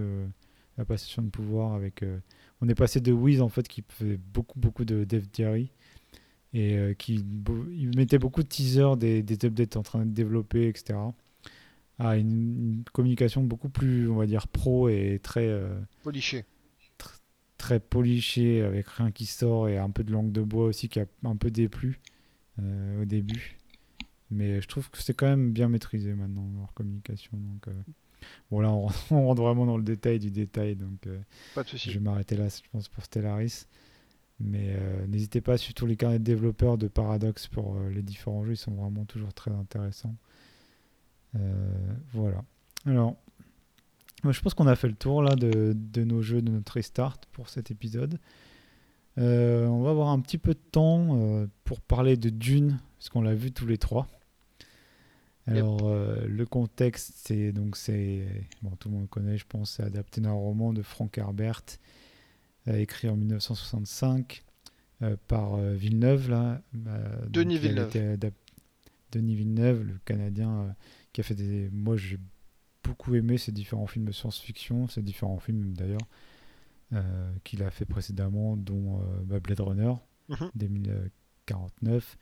la 0.77 0.85
passation 0.85 1.21
de 1.23 1.29
pouvoir 1.29 1.73
avec. 1.73 2.05
on 2.61 2.69
est 2.69 2.75
passé 2.75 3.01
de 3.01 3.11
Wiz 3.11 3.41
en 3.41 3.49
fait 3.49 3.67
qui 3.67 3.83
fait 3.89 4.17
beaucoup 4.17 4.59
beaucoup 4.59 4.85
de 4.85 5.03
dev 5.03 5.25
diary 5.33 5.71
et 6.53 6.95
qui 6.97 7.15
il 7.71 7.97
mettait 7.97 8.19
beaucoup 8.19 8.43
de 8.43 8.47
teasers 8.47 8.95
des, 8.97 9.23
des 9.23 9.45
updates 9.45 9.75
en 9.77 9.83
train 9.83 10.05
de 10.05 10.11
développer 10.11 10.67
etc. 10.67 10.99
À 11.99 12.15
une, 12.17 12.75
une 12.77 12.83
communication 12.93 13.43
beaucoup 13.43 13.69
plus 13.69 14.09
on 14.09 14.15
va 14.15 14.25
dire 14.25 14.47
pro 14.47 14.87
et 14.89 15.19
très 15.21 15.47
euh, 15.47 15.77
Poliché. 16.03 16.45
très 17.57 17.79
poliché 17.79 18.61
avec 18.61 18.87
rien 18.87 19.11
qui 19.11 19.25
sort 19.25 19.67
et 19.67 19.77
un 19.77 19.89
peu 19.89 20.03
de 20.05 20.11
langue 20.11 20.31
de 20.31 20.41
bois 20.41 20.65
aussi 20.65 20.87
qui 20.89 20.99
a 21.01 21.05
un 21.25 21.35
peu 21.35 21.51
déplu 21.51 21.99
euh, 22.59 23.01
au 23.01 23.05
début. 23.05 23.57
Mais 24.31 24.61
je 24.61 24.67
trouve 24.67 24.89
que 24.89 24.97
c'est 25.01 25.13
quand 25.13 25.27
même 25.27 25.51
bien 25.51 25.67
maîtrisé 25.67 26.13
maintenant 26.13 26.47
leur 26.59 26.73
communication. 26.73 27.31
Donc, 27.37 27.67
euh, 27.67 27.73
bon 28.51 28.59
là 28.61 28.71
on, 28.71 28.83
rentre- 28.83 29.05
on 29.11 29.25
rentre 29.27 29.41
vraiment 29.41 29.65
dans 29.65 29.77
le 29.77 29.83
détail 29.83 30.19
du 30.19 30.31
détail 30.31 30.75
donc 30.75 31.05
euh, 31.07 31.19
Pas 31.55 31.63
de 31.63 31.69
souci. 31.69 31.89
je 31.91 31.99
vais 31.99 32.03
m'arrêter 32.03 32.37
là 32.37 32.47
je 32.47 32.61
pense 32.71 32.87
pour 32.87 33.03
Stellaris. 33.03 33.65
Mais 34.41 34.73
euh, 34.77 35.05
n'hésitez 35.07 35.41
pas 35.41 35.53
à 35.53 35.57
suivre 35.57 35.73
tous 35.73 35.85
les 35.85 35.97
carnets 35.97 36.19
de 36.19 36.23
développeurs 36.23 36.77
de 36.77 36.87
Paradox 36.87 37.47
pour 37.47 37.77
les 37.93 38.01
différents 38.01 38.45
jeux, 38.45 38.53
ils 38.53 38.57
sont 38.57 38.71
vraiment 38.71 39.03
toujours 39.03 39.33
très 39.33 39.51
intéressants. 39.51 40.15
Euh, 41.35 41.93
voilà. 42.13 42.43
Alors, 42.85 43.15
je 44.29 44.39
pense 44.41 44.53
qu'on 44.53 44.67
a 44.67 44.75
fait 44.75 44.87
le 44.87 44.95
tour 44.95 45.21
là 45.21 45.35
de, 45.35 45.73
de 45.75 46.03
nos 46.03 46.21
jeux, 46.21 46.41
de 46.41 46.51
notre 46.51 46.73
restart 46.73 47.19
pour 47.31 47.49
cet 47.49 47.71
épisode. 47.71 48.19
Euh, 49.17 49.65
on 49.65 49.81
va 49.81 49.89
avoir 49.89 50.09
un 50.09 50.19
petit 50.19 50.37
peu 50.37 50.53
de 50.53 50.59
temps 50.71 51.17
euh, 51.17 51.47
pour 51.63 51.81
parler 51.81 52.15
de 52.15 52.29
Dune, 52.29 52.79
parce 52.97 53.09
qu'on 53.09 53.21
l'a 53.21 53.35
vu 53.35 53.51
tous 53.51 53.67
les 53.67 53.77
trois. 53.77 54.07
Alors, 55.45 55.79
euh, 55.83 56.27
le 56.27 56.45
contexte, 56.45 57.13
c'est 57.15 57.51
donc 57.51 57.75
c'est 57.75 58.27
bon, 58.61 58.69
tout 58.75 58.87
le 58.87 58.95
monde 58.95 59.09
connaît, 59.09 59.35
je 59.35 59.45
pense, 59.47 59.71
c'est 59.71 59.83
adapté 59.83 60.21
d'un 60.21 60.31
roman 60.31 60.73
de 60.73 60.83
Frank 60.83 61.17
Herbert, 61.17 61.63
écrit 62.67 63.09
en 63.09 63.15
1965 63.15 64.43
euh, 65.01 65.15
par 65.27 65.57
Villeneuve 65.57 66.29
là. 66.29 66.61
Denis 67.29 67.57
Villeneuve. 67.57 68.19
Denis 69.11 69.35
Villeneuve, 69.35 69.83
le 69.85 69.97
Canadien, 70.05 70.75
qui 71.13 71.21
a 71.21 71.23
fait 71.23 71.35
des. 71.35 71.69
Moi, 71.71 71.97
j'ai 71.97 72.17
beaucoup 72.83 73.15
aimé 73.15 73.37
ces 73.37 73.51
différents 73.51 73.87
films 73.87 74.05
de 74.05 74.11
science-fiction, 74.11 74.87
ces 74.87 75.01
différents 75.01 75.39
films 75.39 75.73
d'ailleurs 75.73 75.99
euh, 76.93 77.31
qu'il 77.43 77.63
a 77.63 77.71
fait 77.71 77.85
précédemment, 77.85 78.57
dont 78.57 78.99
euh, 79.01 79.03
bah, 79.25 79.39
Blade 79.39 79.59
Runner 79.61 79.93
Mhm. 80.29 80.51
2049, 80.55 82.17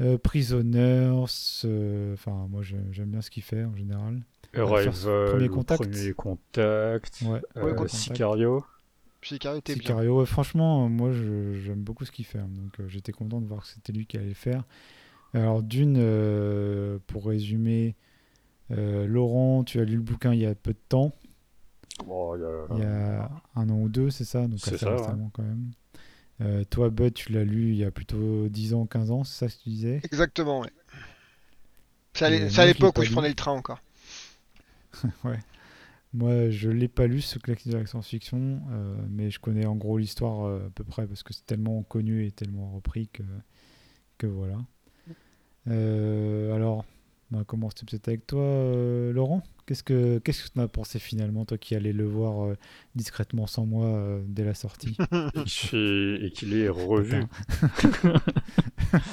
euh, 0.00 0.18
Prisoners. 0.18 1.26
euh, 1.64 2.14
Enfin, 2.14 2.46
moi, 2.50 2.62
j'aime 2.62 3.10
bien 3.10 3.20
ce 3.22 3.30
qu'il 3.30 3.42
fait 3.42 3.64
en 3.64 3.74
général. 3.76 4.22
Arrival, 4.54 4.92
Premier 5.26 5.48
ou 5.48 5.54
Contact. 5.54 5.82
Premier 5.82 6.12
Contact, 6.14 7.22
Ouais. 7.22 7.40
euh, 7.56 7.64
Ouais, 7.64 7.74
Contact. 7.76 7.90
Sicario. 7.90 8.64
Sicario 9.22 9.58
était 9.60 9.74
bien. 9.74 9.90
Sicario, 9.90 10.18
ouais, 10.20 10.26
franchement, 10.26 10.84
euh, 10.86 10.88
moi 10.88 11.12
j'aime 11.12 11.82
beaucoup 11.82 12.04
ce 12.04 12.10
qu'il 12.10 12.24
fait. 12.24 12.38
hein, 12.38 12.48
donc 12.50 12.80
euh, 12.80 12.88
j'étais 12.88 13.12
content 13.12 13.40
de 13.40 13.46
voir 13.46 13.62
que 13.62 13.68
c'était 13.68 13.92
lui 13.92 14.06
qui 14.06 14.16
allait 14.16 14.28
le 14.28 14.34
faire. 14.34 14.64
Alors, 15.34 15.62
d'une, 15.62 15.96
euh, 15.98 16.98
pour 17.06 17.26
résumer, 17.26 17.94
euh, 18.72 19.06
Laurent, 19.06 19.64
tu 19.64 19.80
as 19.80 19.84
lu 19.84 19.96
le 19.96 20.02
bouquin 20.02 20.32
il 20.34 20.40
y 20.40 20.46
a 20.46 20.54
peu 20.54 20.72
de 20.72 20.78
temps, 20.88 21.12
Bon, 22.06 22.36
il 22.36 22.40
y 22.40 22.44
a- 22.44 22.66
il 22.70 22.78
y 22.78 22.82
a 22.82 23.30
un 23.54 23.68
an 23.70 23.78
ou 23.80 23.88
deux, 23.88 24.10
c'est 24.10 24.24
ça 24.24 24.46
Donc 24.46 24.66
assez 24.66 24.76
ça, 24.78 24.90
ouais. 24.90 24.98
récemment 24.98 25.30
quand 25.32 25.42
même. 25.42 25.70
Euh, 26.42 26.64
toi, 26.64 26.90
Bud, 26.90 27.14
tu 27.14 27.32
l'as 27.32 27.44
lu 27.44 27.70
il 27.70 27.76
y 27.76 27.84
a 27.84 27.90
plutôt 27.92 28.48
10 28.48 28.74
ans, 28.74 28.86
15 28.86 29.10
ans, 29.10 29.24
c'est 29.24 29.38
ça 29.46 29.50
ce 29.50 29.56
que 29.58 29.62
tu 29.64 29.70
disais? 29.70 30.00
Exactement, 30.04 30.60
ouais. 30.60 30.70
C'est 32.14 32.24
à 32.58 32.64
l'époque 32.66 32.98
où 32.98 33.02
je 33.02 33.10
prenais 33.10 33.28
le 33.28 33.34
train 33.34 33.52
encore. 33.52 33.80
Moi, 36.14 36.50
je 36.50 36.68
l'ai 36.70 36.88
pas 36.88 37.06
lu, 37.06 37.20
ce 37.22 37.38
classique 37.38 37.72
de 37.72 37.78
la 37.78 37.86
science-fiction, 37.86 38.60
euh, 38.70 38.96
mais 39.10 39.30
je 39.30 39.40
connais 39.40 39.66
en 39.66 39.76
gros 39.76 39.98
l'histoire 39.98 40.46
euh, 40.46 40.66
à 40.66 40.70
peu 40.70 40.84
près 40.84 41.06
parce 41.06 41.22
que 41.22 41.32
c'est 41.32 41.46
tellement 41.46 41.82
connu 41.84 42.26
et 42.26 42.32
tellement 42.32 42.70
repris 42.72 43.08
que, 43.08 43.22
que 44.18 44.26
voilà. 44.26 44.58
Euh, 45.68 46.54
alors, 46.54 46.84
on 47.32 47.38
va 47.38 47.44
commencer 47.44 47.84
peut-être 47.86 48.08
avec 48.08 48.26
toi, 48.26 48.40
euh, 48.42 49.12
Laurent? 49.12 49.42
Qu'est-ce 49.66 49.82
que 49.84 50.18
qu'est-ce 50.18 50.48
que 50.48 50.52
tu 50.54 50.60
as 50.60 50.68
pensé 50.68 50.98
finalement, 50.98 51.44
toi 51.44 51.56
qui 51.56 51.74
allais 51.74 51.92
le 51.92 52.04
voir 52.04 52.44
euh, 52.44 52.56
discrètement 52.94 53.46
sans 53.46 53.64
moi 53.64 53.86
euh, 53.86 54.22
dès 54.26 54.44
la 54.44 54.54
sortie? 54.54 54.96
Et 55.36 56.30
qu'il- 56.32 56.54
est 56.54 56.68
revu. 56.68 57.24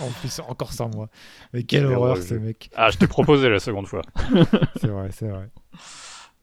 En 0.02 0.10
plus, 0.20 0.40
encore 0.42 0.74
sans 0.74 0.90
moi. 0.90 1.10
Mais 1.54 1.64
quelle 1.64 1.86
horreur, 1.86 2.18
revu. 2.18 2.28
ce 2.28 2.34
mec. 2.36 2.70
Ah, 2.76 2.90
je 2.92 2.98
t'ai 2.98 3.08
proposé 3.08 3.48
la 3.50 3.60
seconde 3.60 3.88
fois. 3.88 4.02
C'est 4.82 4.88
vrai, 4.88 5.10
c'est 5.12 5.30
vrai. 5.30 5.50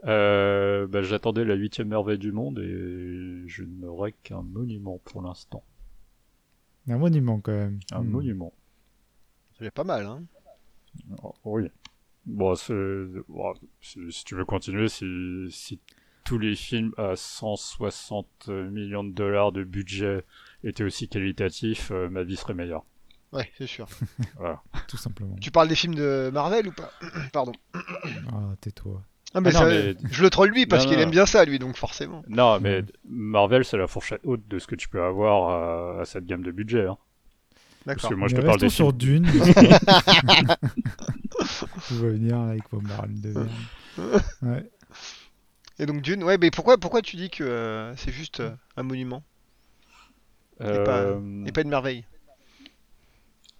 Euh, 0.05 0.86
bah, 0.86 1.03
J'attendais 1.03 1.44
la 1.44 1.55
huitième 1.55 1.89
merveille 1.89 2.19
du 2.19 2.32
monde 2.32 2.59
et 2.61 3.43
je 3.47 3.62
n'aurais 3.65 4.12
qu'un 4.23 4.43
monument 4.43 4.98
pour 5.05 5.20
l'instant. 5.23 5.62
Un 6.89 6.97
monument 6.98 7.40
quand 7.40 7.53
même. 7.53 7.78
Un 7.93 8.01
Hmm. 8.03 8.09
monument. 8.11 8.53
C'est 9.59 9.70
pas 9.70 9.85
mal, 9.85 10.07
hein. 10.07 10.23
Oh, 11.23 11.35
oui. 11.44 11.68
Bon, 12.27 12.55
si, 12.56 12.73
si 14.10 14.24
tu 14.24 14.35
veux 14.35 14.44
continuer, 14.44 14.89
si, 14.89 15.05
si 15.51 15.81
tous 16.24 16.39
les 16.39 16.56
films 16.56 16.93
à 16.97 17.14
160 17.14 18.48
millions 18.48 19.05
de 19.05 19.12
dollars 19.12 19.52
de 19.52 19.62
budget 19.64 20.24
étaient 20.64 20.82
aussi 20.85 21.09
qualitatifs, 21.09 21.90
euh, 21.93 22.09
ma 22.09 22.24
vie 22.24 22.36
serait 22.36 22.55
meilleure. 22.55 22.85
Ouais, 23.32 23.51
c'est 23.59 23.66
sûr. 23.66 23.86
Voilà. 24.39 24.62
Tout 24.89 24.97
simplement. 24.97 25.36
tu 25.40 25.51
parles 25.51 25.68
des 25.68 25.74
films 25.77 25.94
de 25.94 26.31
Marvel 26.32 26.66
ou 26.68 26.73
pas? 26.73 26.90
Pardon. 27.32 27.52
Ah, 28.32 28.55
tais-toi. 28.60 29.02
Ah, 29.35 29.40
mais 29.40 29.51
Ah 29.51 29.52
non, 29.52 29.59
ça, 29.60 29.66
mais- 29.66 29.94
Je 30.10 30.23
le 30.23 30.31
troll 30.31 30.51
lui 30.51 30.66
parce 30.66 30.86
qu'il 30.86 30.98
aime 30.98 31.10
bien 31.10 31.27
ça, 31.27 31.44
lui, 31.44 31.59
donc 31.59 31.77
forcément. 31.77 32.23
Non, 32.28 32.59
mais. 32.60 32.85
Marvel, 33.05 33.64
c'est 33.64 33.77
la 33.77 33.86
fourchette 33.86 34.20
haute 34.24 34.47
de 34.48 34.59
ce 34.59 34.66
que 34.66 34.74
tu 34.74 34.89
peux 34.89 35.02
avoir 35.02 35.98
à, 35.98 36.01
à 36.01 36.05
cette 36.05 36.24
gamme 36.27 36.43
de 36.43 36.51
budget. 36.51 36.86
Hein. 36.86 36.97
Parce 37.87 37.97
D'accord. 37.99 38.11
que 38.11 38.15
moi, 38.17 38.29
je 38.29 38.35
te 38.37 38.41
parle 38.43 38.59
des 38.61 38.69
sur 38.69 38.89
films. 38.89 38.99
Dune. 38.99 39.27
Je 41.91 41.95
vais 41.95 42.11
venir 42.11 42.39
avec 42.39 42.63
vos 42.71 42.81
marines 42.81 43.21
de. 43.21 43.33
Ouais. 44.43 44.69
Et 45.79 45.87
donc 45.87 46.03
Dune, 46.03 46.25
ouais, 46.25 46.37
mais 46.39 46.51
pourquoi, 46.51 46.79
pourquoi 46.79 47.01
tu 47.03 47.17
dis 47.17 47.31
que 47.31 47.45
euh, 47.45 47.95
c'est 47.97 48.11
juste 48.13 48.41
euh, 48.41 48.51
un 48.77 48.83
monument? 48.83 49.23
Et, 50.61 50.65
pas, 50.85 51.01
Euh, 51.01 51.45
et 51.45 51.53
pas 51.53 51.61
une 51.61 51.69
merveille? 51.69 52.05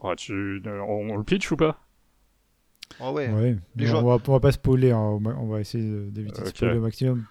ouais, 0.01 0.17
tu- 0.17 0.63
on, 0.67 1.11
on 1.11 1.17
le 1.19 1.25
pitch 1.25 1.51
ou 1.53 1.57
pas? 1.57 1.79
Oh 3.01 3.11
ouais, 3.13 3.29
Ouais. 3.29 3.57
Les 3.77 3.87
gens- 3.87 4.03
on, 4.03 4.17
va, 4.17 4.23
on 4.27 4.33
va 4.33 4.41
pas 4.41 4.53
spoiler, 4.53 4.91
hein, 4.93 4.99
on, 4.99 5.47
va, 5.49 5.61
essayer 5.61 5.85
d'éviter 6.11 6.41
de 6.43 6.47
spoiler 6.49 6.79
au 6.79 6.83
maximum. 6.83 7.25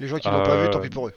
les 0.00 0.08
gens 0.08 0.18
qui 0.18 0.28
l'ont 0.28 0.42
pas 0.42 0.64
vu, 0.64 0.70
tant 0.70 0.78
Euh, 0.78 0.82
pis 0.82 0.88
pour 0.90 1.08
eux. 1.08 1.12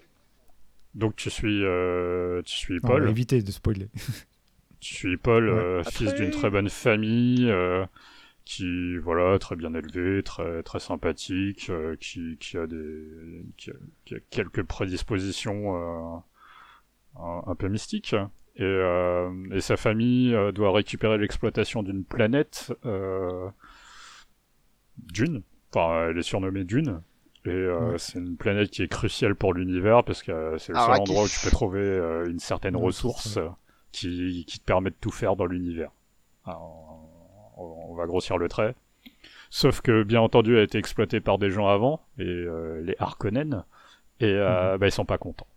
Donc 0.93 1.15
tu 1.15 1.29
suis, 1.29 1.63
euh, 1.63 2.41
tu 2.43 2.55
suis 2.55 2.75
Non, 2.75 2.79
on 2.83 2.87
va 2.89 2.93
Paul. 2.99 3.09
éviter 3.09 3.41
de 3.41 3.51
spoiler. 3.51 3.89
Je 4.81 4.93
suis 4.93 5.17
Paul, 5.17 5.49
Ouais. 5.49 5.55
euh, 5.55 5.79
Après- 5.81 5.91
fils 5.91 6.13
d'une 6.15 6.29
très 6.31 6.49
bonne 6.49 6.69
famille, 6.69 7.49
euh, 7.49 7.85
qui 8.45 8.97
voilà 8.97 9.39
très 9.39 9.55
bien 9.55 9.73
élevé, 9.73 10.21
très 10.23 10.61
très 10.63 10.79
sympathique, 10.79 11.67
euh, 11.69 11.95
qui, 11.99 12.37
qui 12.39 12.57
a 12.57 12.67
des 12.67 13.45
qui 13.57 13.71
a, 13.71 13.73
qui 14.05 14.15
a 14.15 14.19
quelques 14.29 14.63
prédispositions 14.63 15.75
euh, 15.75 16.17
un, 17.19 17.43
un 17.47 17.55
peu 17.55 17.67
mystiques. 17.69 18.15
Et, 18.57 18.63
euh, 18.63 19.29
et 19.51 19.59
sa 19.59 19.75
famille 19.75 20.33
euh, 20.33 20.51
doit 20.53 20.71
récupérer 20.71 21.17
l'exploitation 21.17 21.83
d'une 21.83 22.05
planète, 22.05 22.71
euh, 22.85 23.49
Dune. 24.97 25.41
Enfin, 25.73 26.07
elle 26.09 26.17
est 26.17 26.23
surnommée 26.23 26.63
Dune. 26.63 27.01
Et 27.45 27.49
euh, 27.49 27.91
Ouais. 27.91 27.97
c'est 27.97 28.17
une 28.19 28.37
planète 28.37 28.71
qui 28.71 28.81
est 28.81 28.87
cruciale 28.87 29.35
pour 29.35 29.53
l'univers 29.53 30.03
parce 30.03 30.23
que 30.23 30.31
euh, 30.31 30.57
c'est 30.57 30.71
le 30.71 30.79
seul 30.79 30.83
Arrakis. 30.91 31.01
endroit 31.01 31.23
où 31.25 31.27
tu 31.27 31.39
peux 31.43 31.51
trouver 31.51 31.79
euh, 31.81 32.25
une 32.29 32.39
certaine 32.39 32.75
Ouais, 32.75 32.83
ressource 32.83 33.37
qui, 33.95 34.43
qui 34.45 34.59
te 34.59 34.65
permet 34.65 34.89
de 34.89 34.95
tout 34.99 35.11
faire 35.11 35.35
dans 35.35 35.45
l'univers. 35.45 35.91
On, 36.45 37.93
va 37.95 38.05
grossir 38.05 38.37
le 38.37 38.49
trait. 38.49 38.75
Sauf 39.49 39.81
que, 39.81 40.03
bien 40.03 40.21
entendu, 40.21 40.53
elle 40.53 40.59
a 40.59 40.63
été 40.63 40.77
exploitée 40.77 41.21
par 41.21 41.37
des 41.37 41.49
gens 41.49 41.67
avant, 41.67 42.01
et 42.19 42.23
euh, 42.23 42.81
les 42.81 42.95
Harkonnen, 42.99 43.63
et 44.19 44.25
euh, 44.25 44.77
bah, 44.77 44.87
ils 44.87 44.91
sont 44.91 45.05
pas 45.05 45.17
contents. 45.17 45.47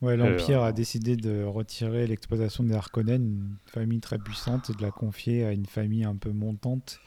Ouais, 0.00 0.16
L'Empire 0.16 0.62
euh, 0.62 0.68
a 0.68 0.72
décidé 0.72 1.16
de 1.16 1.42
retirer 1.44 2.06
l'exploitation 2.06 2.64
des 2.64 2.74
Harkonnen, 2.74 3.20
une 3.22 3.56
famille 3.66 4.00
très 4.00 4.18
puissante, 4.18 4.70
et 4.70 4.72
de 4.72 4.82
la 4.82 4.90
confier 4.92 5.44
à 5.44 5.52
une 5.52 5.66
famille 5.66 6.04
un 6.04 6.16
peu 6.16 6.30
montante, 6.30 7.00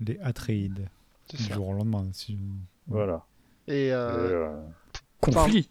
les 0.00 0.18
Atreides, 0.20 0.88
du 1.36 1.52
jour 1.52 1.68
au 1.68 1.72
lendemain. 1.74 2.06
si- 2.12 2.38
Voilà. 2.86 3.26
Et, 3.68 3.86
Et, 3.88 3.92
euh, 3.92 4.46
euh, 4.56 4.62
conflit 5.20 5.68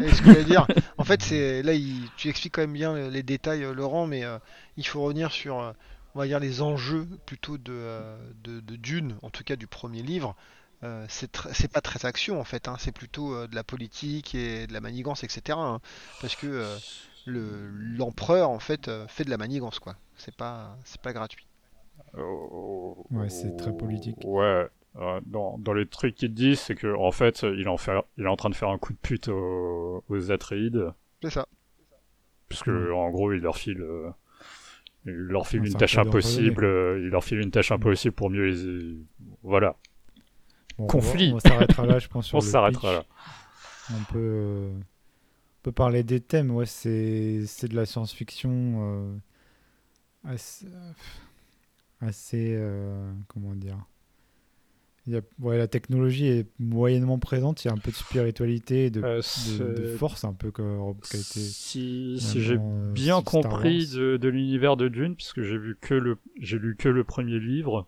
et 0.00 0.12
ce 0.12 0.22
que 0.22 0.30
je 0.30 0.38
veux 0.38 0.44
dire, 0.44 0.66
en 0.98 1.04
fait, 1.04 1.22
c'est 1.22 1.62
là, 1.62 1.72
il- 1.74 2.10
tu 2.16 2.28
expliques 2.28 2.54
quand 2.54 2.62
même 2.62 2.72
bien 2.72 3.08
les, 3.10 3.22
détails, 3.22 3.64
euh, 3.64 3.74
Laurent, 3.74 4.06
mais 4.06 4.24
euh, 4.24 4.38
il 4.76 4.86
faut 4.86 5.02
revenir 5.02 5.30
sur, 5.32 5.60
euh, 5.60 5.72
on 6.14 6.18
va 6.20 6.26
dire, 6.26 6.40
les 6.40 6.62
enjeux 6.62 7.08
plutôt 7.26 7.58
de, 7.58 7.72
euh, 7.72 8.16
de, 8.44 8.60
de 8.60 8.76
Dune, 8.76 9.16
en 9.22 9.30
tout 9.30 9.44
cas 9.44 9.56
du 9.56 9.66
premier 9.66 10.02
livre. 10.02 10.36
euh, 10.84 11.06
c'est 11.08 11.32
tr- 11.34 11.68
pas 11.68 11.80
très 11.80 12.06
action 12.06 12.38
en 12.40 12.44
fait, 12.44 12.68
hein, 12.68 12.76
c'est 12.78 12.92
plutôt 12.92 13.34
euh, 13.34 13.46
de 13.48 13.54
la 13.54 13.64
politique 13.64 14.34
et 14.34 14.66
de 14.66 14.72
la 14.72 14.80
manigance, 14.80 15.24
etc. 15.24 15.74
hein, 15.76 15.80
parce 16.20 16.36
que 16.36 16.46
euh, 16.46 16.78
le 17.24 17.68
l'empereur 17.70 18.50
en 18.50 18.58
fait 18.60 18.88
euh, 18.88 19.06
fait 19.08 19.24
de 19.24 19.30
la 19.30 19.38
manigance 19.38 19.78
quoi. 19.80 19.96
C'est 20.16 20.34
pas 20.36 20.76
c'est 20.84 21.00
pas 21.00 21.12
gratuit. 21.14 21.46
Oh, 22.16 23.06
Ouais, 23.10 23.28
c'est 23.30 23.56
très 23.56 23.72
politique. 23.72 24.24
Ouais. 24.24 24.68
Euh, 24.98 25.20
dans, 25.26 25.58
dans 25.58 25.72
les 25.72 25.86
trucs 25.86 26.14
qu'il 26.14 26.32
dit, 26.34 26.56
c'est 26.56 26.74
que 26.74 26.94
en 26.94 27.10
fait, 27.12 27.42
il, 27.42 27.68
en 27.68 27.76
fait, 27.76 27.92
il 28.16 28.24
est 28.24 28.28
en 28.28 28.36
train 28.36 28.50
de 28.50 28.54
faire 28.54 28.70
un 28.70 28.78
coup 28.78 28.92
de 28.92 28.98
pute 28.98 29.28
aux, 29.28 30.04
aux 30.08 30.30
Atreides, 30.32 30.92
C'est 31.22 31.30
ça. 31.30 31.46
puisque 32.48 32.68
Ouais. 32.68 32.90
en 32.92 33.10
gros, 33.10 33.32
il 33.32 33.40
leur 33.40 33.56
file, 33.56 33.80
euh, 33.82 34.10
il 35.04 35.12
leur 35.12 35.46
file 35.46 35.60
Ah, 35.64 35.66
une 35.68 35.74
tâche 35.74 35.98
impossible, 35.98 36.64
euh, 36.64 36.98
il 37.02 37.08
leur 37.08 37.24
file 37.24 37.40
une 37.40 37.50
tâche 37.50 37.72
impossible 37.72 38.14
pour 38.14 38.30
mieux 38.30 38.46
les, 38.46 38.96
voilà. 39.42 39.76
Bon, 40.78 40.86
Conflit. 40.86 41.32
On, 41.34 41.40
s'arrêtera 41.40 41.86
là, 41.86 41.98
je 41.98 42.08
pense. 42.08 42.26
Sur 42.28 42.38
On 42.38 42.40
s'arrêtera 42.40 42.92
là. 42.92 43.04
On 43.90 44.02
peut, 44.12 44.18
euh, 44.18 44.70
on 44.78 45.62
peut 45.62 45.72
parler 45.72 46.02
des 46.02 46.20
thèmes. 46.20 46.50
Ouais, 46.50 46.66
c'est 46.66 47.44
c'est 47.46 47.68
de 47.68 47.76
la 47.76 47.86
science-fiction 47.86 48.50
euh, 48.52 49.16
assez, 50.24 50.66
assez 52.00 52.54
euh, 52.56 53.10
comment 53.28 53.54
dire. 53.54 53.78
Il 55.06 55.12
y 55.12 55.16
a, 55.16 55.20
ouais, 55.40 55.56
la 55.56 55.68
technologie 55.68 56.26
est 56.26 56.46
moyennement 56.58 57.18
présente. 57.20 57.64
Il 57.64 57.68
y 57.68 57.70
a 57.70 57.74
un 57.74 57.78
peu 57.78 57.92
de 57.92 57.96
spiritualité, 57.96 58.86
et 58.86 58.90
de, 58.90 59.02
Euh, 59.04 59.16
de, 59.18 59.20
c'est- 59.22 59.58
de 59.62 59.86
force, 59.96 60.24
un 60.24 60.32
peu 60.32 60.50
qui 60.50 60.62
a 60.62 60.90
été. 61.20 61.38
si, 61.40 62.16
si 62.18 62.40
j'ai 62.42 62.58
bien 62.92 63.22
compris 63.22 63.86
de, 63.86 64.16
de 64.16 64.28
l'univers 64.28 64.76
de 64.76 64.88
Dune, 64.88 65.14
puisque 65.14 65.42
j'ai 65.42 65.58
vu 65.58 65.78
que 65.80 65.94
le, 65.94 66.18
j'ai 66.40 66.58
lu 66.58 66.74
que 66.76 66.88
le 66.88 67.04
premier 67.04 67.38
livre. 67.38 67.86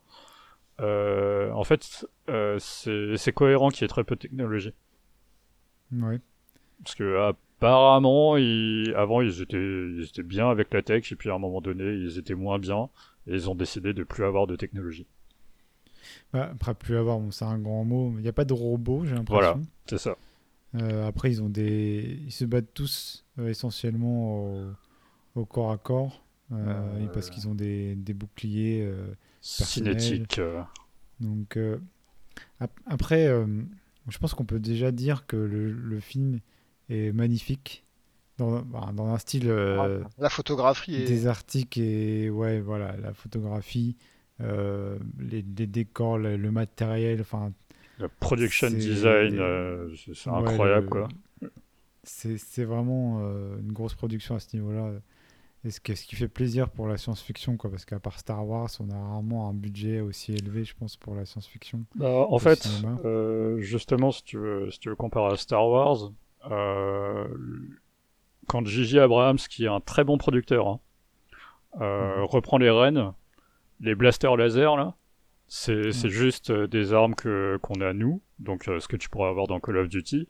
euh, 0.81 1.51
en 1.53 1.65
fait, 1.65 2.07
euh, 2.29 2.57
c'est 2.61 3.17
c'est 3.17 3.33
cohérent 3.33 3.71
qu'il 3.71 3.83
y 3.83 3.85
ait 3.87 3.89
très 3.89 4.05
peu 4.05 4.15
de 4.15 4.21
technologie. 4.21 4.73
Ouais. 5.93 6.21
Parce 6.85 6.95
que 6.95 7.17
apparemment, 7.31 8.37
ils, 8.37 8.95
avant, 8.97 9.21
ils 9.21 9.43
étaient, 9.43 9.57
ils 9.59 10.05
étaient 10.05 10.23
bien 10.23 10.49
avec 10.49 10.73
la 10.73 10.83
tech, 10.83 11.11
et 11.11 11.17
puis 11.17 11.31
à 11.31 11.35
un 11.35 11.39
moment 11.39 11.61
donné, 11.61 11.85
ils 11.95 12.17
étaient 12.19 12.37
moins 12.37 12.61
bien, 12.61 12.91
et 13.27 13.33
ils 13.35 13.51
ont 13.51 13.57
décidé 13.57 13.93
de 13.93 14.05
plus 14.05 14.23
avoir 14.25 14.47
de 14.47 14.55
technologie. 14.55 15.07
Bah, 16.33 16.51
après, 16.53 16.75
plus 16.75 16.97
avoir, 16.97 17.19
bon, 17.19 17.31
c'est 17.31 17.45
un 17.45 17.59
grand 17.59 17.85
mot. 17.85 18.13
Il 18.17 18.23
n'y 18.23 18.29
a 18.29 18.33
pas 18.33 18.45
de 18.45 18.53
robots, 18.53 19.05
j'ai 19.05 19.15
Voilà. 19.27 19.49
l'impression. 19.49 19.67
C'est 19.87 19.99
ça. 19.99 20.17
Euh, 20.75 21.07
après, 21.09 21.31
ils 21.31 21.43
ont 21.43 21.49
des, 21.49 22.21
ils 22.27 22.33
se 22.33 22.45
battent 22.45 22.75
tous 22.75 23.25
euh, 23.39 23.49
essentiellement 23.49 24.45
au, 24.45 24.67
au 25.35 25.45
corps 25.47 25.73
à 25.73 25.79
corps, 25.79 26.23
euh, 26.53 26.57
Euh, 26.99 27.05
et 27.05 27.09
parce 27.09 27.31
qu'ils 27.31 27.49
ont 27.49 27.55
des, 27.55 27.95
des 27.97 28.15
boucliers. 28.15 28.83
euh, 28.83 29.15
Personnel. 29.57 29.99
Cinétique. 30.01 30.39
euh, 30.39 30.63
donc 31.21 31.57
euh, 31.57 31.79
ap- 32.61 32.79
après, 32.87 33.27
euh, 33.29 33.47
je 34.09 34.19
pense 34.19 34.35
qu'on 34.35 34.45
peut 34.45 34.61
déjà 34.61 34.93
dire 34.93 35.27
que 35.27 35.37
le, 35.37 35.73
le 35.73 36.01
film 36.01 36.41
est 36.91 37.13
magnifique 37.13 37.85
dans, 38.39 38.61
bah, 38.63 38.91
dans 38.95 39.07
un 39.09 39.19
style 39.19 39.49
euh, 39.49 40.03
La 40.19 40.29
photographie 40.31 40.95
est 40.97 41.05
désartique 41.05 41.79
et 41.79 42.31
ouais, 42.31 42.61
voilà, 42.61 42.97
la 42.99 43.15
photographie, 43.15 43.97
euh, 43.99 44.03
les, 44.41 45.43
les 45.43 45.67
décors, 45.67 46.19
le, 46.19 46.37
le 46.37 46.51
matériel, 46.51 47.21
enfin 47.21 47.53
le 47.99 48.09
production 48.09 48.71
design, 48.71 49.33
des- 49.33 49.39
euh, 49.39 49.95
c'est 50.15 50.31
Ouais, 50.31 50.37
incroyable, 50.39 50.87
le- 50.87 50.91
quoi. 50.91 51.09
C'est 52.05 52.65
vraiment 52.65 53.19
euh, 53.23 53.59
une 53.61 53.73
grosse 53.73 53.95
production 53.95 54.35
à 54.35 54.41
ce 54.41 54.57
niveau-là. 54.57 54.93
Et 55.65 55.71
ce 55.71 55.81
qui, 55.81 55.97
ce 55.97 56.07
qui 56.07 56.17
fait 56.17 56.29
plaisir 56.29 56.71
pour 56.71 56.89
la 56.89 56.99
science-fiction, 56.99 57.57
quoi, 57.57 57.71
parce 57.71 57.85
qu'à 57.85 58.01
part 58.01 58.19
Star 58.19 58.47
Wars, 58.47 58.71
on 58.81 58.91
a 58.91 58.95
rarement 58.99 59.49
un 59.51 59.55
budget 59.55 60.01
aussi 60.01 60.35
élevé, 60.35 60.65
je 60.65 60.75
pense, 60.77 60.97
pour 60.97 61.15
la 61.17 61.27
science-fiction. 61.27 61.85
Bah, 61.95 62.27
en 62.31 62.39
fait, 62.39 62.69
euh, 63.05 63.61
justement, 63.61 64.13
si 64.13 64.23
tu 64.25 64.39
veux, 64.39 64.71
si 64.71 64.79
tu 64.79 64.89
veux 64.89 64.97
comparer 64.97 65.33
à 65.33 65.37
Star 65.37 65.67
Wars, 65.69 66.13
euh, 66.51 67.27
quand 68.47 68.67
J.J. 68.67 68.99
Abrams, 69.01 69.39
qui 69.39 69.65
est 69.65 69.69
un 69.69 69.81
très 69.81 70.05
bon 70.05 70.19
producteur, 70.19 70.67
hein, 70.69 70.81
euh, 71.81 72.23
Mhm. 72.23 72.25
reprend 72.25 72.59
les 72.59 72.71
rênes, 72.71 73.13
les 73.81 73.95
blasters 73.95 74.37
laser 74.37 74.77
là, 74.77 74.95
c'est 75.47 75.93
c'est 75.93 76.11
juste 76.11 76.51
euh, 76.51 76.67
des 76.67 76.93
armes 76.93 77.15
que 77.15 77.59
qu'on 77.63 77.81
a 77.81 77.93
nous, 77.93 78.21
donc 78.39 78.69
euh, 78.69 78.81
ce 78.81 78.89
que 78.89 78.97
tu 78.97 79.09
pourrais 79.09 79.31
avoir 79.31 79.47
dans 79.47 79.61
Call 79.61 79.79
of 79.79 79.89
Duty, 79.89 80.29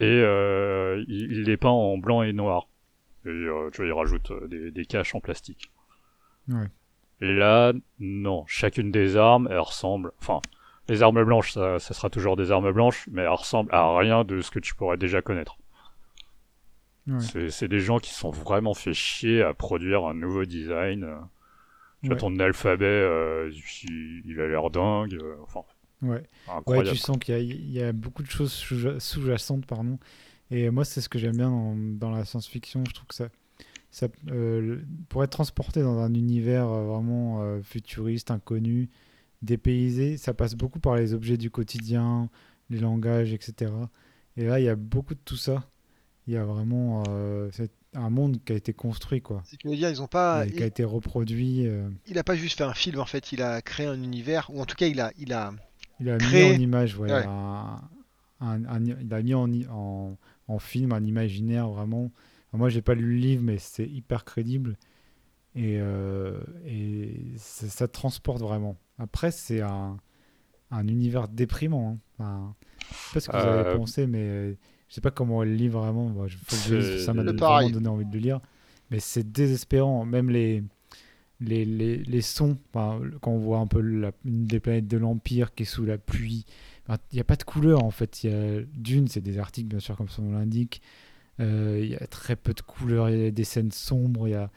et 0.00 0.04
euh, 0.04 1.04
il, 1.06 1.32
il 1.32 1.42
les 1.44 1.56
peint 1.56 1.68
en 1.68 1.98
blanc 1.98 2.22
et 2.22 2.32
noir. 2.32 2.68
Et 3.24 3.46
tu 3.72 3.76
vois, 3.76 3.86
il 3.86 3.92
rajoute 3.92 4.32
des, 4.48 4.72
des 4.72 4.84
caches 4.84 5.14
en 5.14 5.20
plastique. 5.20 5.70
Ouais. 6.48 6.66
Et 7.20 7.32
là, 7.32 7.72
non, 8.00 8.44
chacune 8.48 8.90
des 8.90 9.16
armes, 9.16 9.46
elles 9.48 9.60
ressemblent. 9.60 10.10
Enfin, 10.18 10.40
les 10.88 11.04
armes 11.04 11.22
blanches, 11.22 11.52
ça, 11.52 11.78
ça 11.78 11.94
sera 11.94 12.10
toujours 12.10 12.34
des 12.34 12.50
armes 12.50 12.72
blanches, 12.72 13.06
mais 13.12 13.22
elles 13.22 13.28
ressemblent 13.28 13.72
à 13.72 13.96
rien 13.96 14.24
de 14.24 14.40
ce 14.40 14.50
que 14.50 14.58
tu 14.58 14.74
pourrais 14.74 14.96
déjà 14.96 15.22
connaître. 15.22 15.56
Ouais. 17.06 17.48
C'est 17.50 17.68
des 17.68 17.78
gens 17.78 17.98
qui 17.98 18.12
sont 18.12 18.30
vraiment 18.30 18.74
fait 18.74 18.92
chier 18.92 19.42
à 19.42 19.54
produire 19.54 20.04
un 20.04 20.14
nouveau 20.14 20.44
design. 20.44 21.06
Tu 22.02 22.08
vois, 22.08 22.16
ton 22.16 22.38
alphabet, 22.40 22.84
euh, 22.84 23.50
il, 23.84 24.40
a 24.40 24.48
l'air 24.48 24.70
dingue. 24.70 25.14
euh, 25.14 25.36
enfin, 25.42 25.62
Ouais. 26.02 26.22
Ouais, 26.66 26.82
tu 26.82 26.96
sens 26.96 27.18
qu'il 27.18 27.38
y, 27.38 27.72
y 27.74 27.82
a 27.82 27.92
beaucoup 27.92 28.22
de 28.24 28.30
choses 28.30 28.52
sous- 28.52 28.98
sous-jacentes, 28.98 29.66
pardon. 29.66 29.98
Et 30.50 30.68
moi, 30.70 30.84
c'est 30.84 31.00
ce 31.00 31.08
que 31.08 31.18
j'aime 31.18 31.36
bien 31.36 31.48
dans, 31.50 31.76
dans 31.76 32.10
la 32.10 32.24
science-fiction. 32.24 32.84
Je 32.88 32.92
trouve 32.92 33.06
que 33.06 33.14
ça, 33.14 33.28
ça 33.90 34.08
euh, 34.30 34.80
pour 35.08 35.24
être 35.24 35.30
transporté 35.30 35.82
dans 35.82 35.98
un 36.00 36.14
univers 36.14 36.68
euh, 36.68 36.84
vraiment 36.86 37.60
futuriste, 37.62 38.30
inconnu, 38.30 38.90
dépaysé, 39.42 40.16
ça 40.16 40.34
passe 40.34 40.54
beaucoup 40.54 40.80
par 40.80 40.96
les 40.96 41.14
objets 41.14 41.36
du 41.36 41.50
quotidien, 41.50 42.30
les 42.70 42.80
langages, 42.80 43.32
etc. 43.32 43.90
Et 44.36 44.44
là, 44.46 44.60
il 44.60 44.64
y 44.64 44.68
a 44.68 44.76
beaucoup 44.76 45.14
de 45.14 45.20
tout 45.24 45.36
ça. 45.36 45.68
Il 46.26 46.34
y 46.34 46.36
a 46.36 46.44
vraiment 46.44 47.04
c'est 47.52 47.70
un 47.94 48.10
monde 48.10 48.38
qui 48.44 48.52
a 48.52 48.56
été 48.56 48.72
construit, 48.72 49.20
quoi. 49.20 49.42
C'est 49.44 49.56
que 49.56 49.62
je 49.64 49.68
veux 49.70 49.76
dire, 49.76 49.90
ils 49.90 50.00
ont 50.02 50.06
pas, 50.08 50.46
et 50.46 50.52
qui 50.52 50.62
a 50.62 50.66
été 50.66 50.84
reproduit. 50.84 51.66
euh, 51.66 51.88
il 52.06 52.18
a 52.18 52.24
pas 52.24 52.34
juste 52.36 52.58
fait 52.58 52.64
un 52.64 52.74
film 52.74 53.00
en 53.00 53.04
fait, 53.06 53.32
il 53.32 53.42
a 53.42 53.60
créé 53.62 53.86
un 53.86 54.02
univers, 54.02 54.48
ou 54.52 54.60
en 54.60 54.64
tout 54.66 54.76
cas 54.76 54.86
il 54.86 55.00
a, 55.00 55.12
il 55.18 55.32
a, 55.32 55.52
Il 56.00 56.08
a 56.10 56.16
mis 56.18 56.42
en 56.42 56.58
image, 56.58 56.96
ouais, 56.98 57.10
Ouais. 57.12 57.24
un- 57.26 57.80
un- 58.40 58.64
un- 58.64 58.84
il 58.84 59.12
a 59.14 59.22
mis 59.22 59.34
en, 59.34 59.48
en, 59.70 60.16
en 60.48 60.58
film 60.58 60.92
un 60.92 61.04
imaginaire 61.04 61.68
vraiment. 61.68 62.10
Enfin, 62.48 62.58
moi, 62.58 62.68
j'ai 62.70 62.82
pas 62.82 62.94
lu 62.94 63.02
le 63.04 63.16
livre, 63.16 63.42
mais 63.42 63.58
c'est 63.58 63.86
hyper 63.86 64.24
crédible 64.24 64.76
et, 65.54 65.76
euh, 65.80 66.40
et 66.66 67.14
ça, 67.36 67.68
ça 67.68 67.88
te 67.88 67.92
transporte 67.92 68.40
vraiment. 68.40 68.76
Après, 68.98 69.30
c'est 69.30 69.60
un, 69.60 69.98
un 70.70 70.88
univers 70.88 71.28
déprimant. 71.28 71.90
hein. 71.92 71.98
Enfin, 72.18 72.54
je 72.90 72.94
sais 72.94 73.12
pas 73.14 73.20
ce 73.20 73.28
que 73.28 73.36
vous 73.36 73.46
avez 73.46 73.68
Euh, 73.68 73.76
pensé, 73.76 74.06
mais 74.06 74.56
je 74.92 74.96
sais 74.96 75.00
pas 75.00 75.10
comment 75.10 75.38
on 75.38 75.42
le 75.42 75.54
lit 75.54 75.68
vraiment. 75.68 76.10
Moi, 76.10 76.26
faut 76.44 76.68
que 76.68 76.80
je 76.82 76.98
ça 76.98 77.14
m'a 77.14 77.22
vraiment 77.32 77.70
donné 77.72 77.88
envie 77.88 78.04
de 78.04 78.12
le 78.12 78.18
lire. 78.18 78.40
Mais 78.90 79.00
c'est 79.00 79.32
désespérant. 79.32 80.04
Même 80.04 80.28
les, 80.28 80.62
les, 81.40 81.64
les, 81.64 81.96
les 81.96 82.20
sons, 82.20 82.58
enfin, 82.74 83.00
quand 83.22 83.30
on 83.30 83.38
voit 83.38 83.56
un 83.58 83.66
peu 83.66 83.80
la, 83.80 84.12
une 84.26 84.44
des 84.44 84.60
planètes 84.60 84.88
de 84.88 84.98
l'Empire 84.98 85.54
qui 85.54 85.62
est 85.62 85.66
sous 85.66 85.86
la 85.86 85.96
pluie, 85.96 86.44
enfin, 86.86 86.98
il 87.10 87.14
n'y 87.14 87.20
a 87.22 87.24
pas 87.24 87.36
de 87.36 87.42
couleur 87.42 87.82
en 87.84 87.90
fait. 87.90 88.22
Il 88.22 88.30
y 88.30 88.34
a, 88.34 88.60
Dune, 88.76 89.08
c'est 89.08 89.22
des 89.22 89.38
articles, 89.38 89.66
bien 89.68 89.80
sûr, 89.80 89.96
comme 89.96 90.10
son 90.10 90.24
nom 90.24 90.32
l'indique. 90.38 90.82
Euh, 91.40 91.80
Il 91.82 91.90
y 91.90 91.96
a 91.96 92.06
très 92.06 92.36
peu 92.36 92.52
de 92.52 92.60
couleurs, 92.60 93.08
il 93.08 93.18
y 93.18 93.26
a 93.26 93.30
des 93.30 93.44
scènes 93.44 93.72
sombres, 93.72 94.28
il 94.28 94.32
y 94.32 94.34
a, 94.34 94.50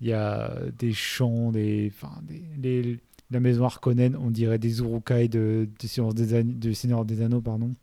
y 0.00 0.12
a 0.12 0.60
des 0.78 0.92
chants, 0.92 1.50
des, 1.50 1.92
enfin, 1.92 2.12
des, 2.22 2.40
les- 2.84 3.00
la 3.32 3.40
maison 3.40 3.64
Harkonnen, 3.64 4.14
on 4.14 4.30
dirait 4.30 4.58
des 4.58 4.78
Urukai 4.78 5.26
de, 5.26 5.66
de, 5.80 5.86
Seigneur 5.88 6.14
des 6.14 6.34
An- 6.38 6.44
de 6.46 6.72
Seigneur 6.72 7.04
des 7.04 7.20
Anneaux, 7.22 7.40
pardon. 7.40 7.74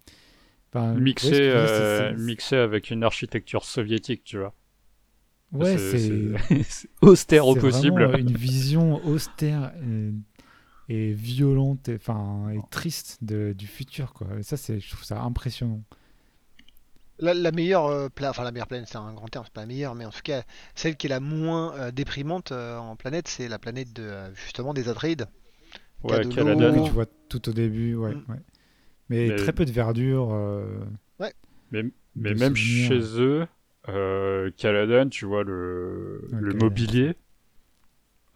Enfin, 0.73 0.93
Mixé, 0.93 1.49
euh, 1.53 2.15
mixé 2.17 2.55
avec 2.55 2.91
une 2.91 3.03
architecture 3.03 3.65
soviétique, 3.65 4.23
tu 4.23 4.37
vois. 4.37 4.53
Ouais, 5.51 5.77
C'est- 5.77 6.87
austère 7.01 7.47
au 7.47 7.55
possible. 7.55 8.15
une 8.19 8.31
vision 8.35 9.03
austère 9.05 9.73
et 10.89 11.11
violente, 11.13 11.87
et, 11.89 11.95
enfin, 11.95 12.49
et 12.49 12.59
triste 12.71 13.19
de, 13.23 13.53
du 13.57 13.67
futur, 13.67 14.13
quoi. 14.13 14.27
Et 14.39 14.43
ça, 14.43 14.57
c'est, 14.57 14.79
je 14.79 14.89
trouve 14.89 15.03
ça 15.03 15.21
impressionnant. 15.21 15.83
la, 17.19 17.33
la 17.33 17.51
meilleure 17.51 17.85
euh, 17.87 18.09
pla- 18.09 18.29
enfin 18.29 18.43
la 18.43 18.51
meilleure 18.51 18.67
planète, 18.67 18.87
c'est 18.89 18.97
un 18.97 19.13
grand 19.13 19.27
terme, 19.27 19.43
c'est 19.45 19.53
pas 19.53 19.61
la 19.61 19.67
meilleure, 19.67 19.93
mais 19.95 20.05
en 20.05 20.09
tout 20.11 20.21
cas 20.23 20.43
celle 20.75 20.95
qui 20.95 21.07
est 21.07 21.09
la 21.09 21.19
moins 21.19 21.75
euh, 21.75 21.91
déprimante 21.91 22.51
euh, 22.51 22.77
en 22.77 22.95
planète, 22.95 23.27
c'est 23.27 23.47
la 23.47 23.59
planète 23.59 23.93
de 23.93 24.33
justement 24.35 24.73
des 24.73 24.87
Atreides. 24.89 25.27
Ouais, 26.03 26.11
Cadeau 26.17 26.29
Caladan. 26.29 26.83
Que 26.83 26.87
tu 26.87 26.93
vois 26.93 27.05
tout 27.27 27.49
au 27.49 27.53
début, 27.53 27.95
ouais. 27.95 28.15
Mm. 28.15 28.25
ouais. 28.29 28.39
Mais, 29.09 29.27
Mais- 29.29 29.35
très 29.35 29.53
peu 29.53 29.65
de 29.65 29.71
verdure. 29.71 30.29
euh, 30.31 30.63
Mais 31.71 31.83
de 31.83 31.91
même 32.39 32.55
souvenirs. 32.55 32.87
chez 32.87 33.21
eux, 33.21 33.47
euh, 33.89 34.49
Caladan, 34.57 35.09
tu 35.09 35.25
vois, 35.25 35.43
le, 35.43 36.27
Ouais, 36.31 36.39
le 36.41 36.53
mobilier, 36.53 37.15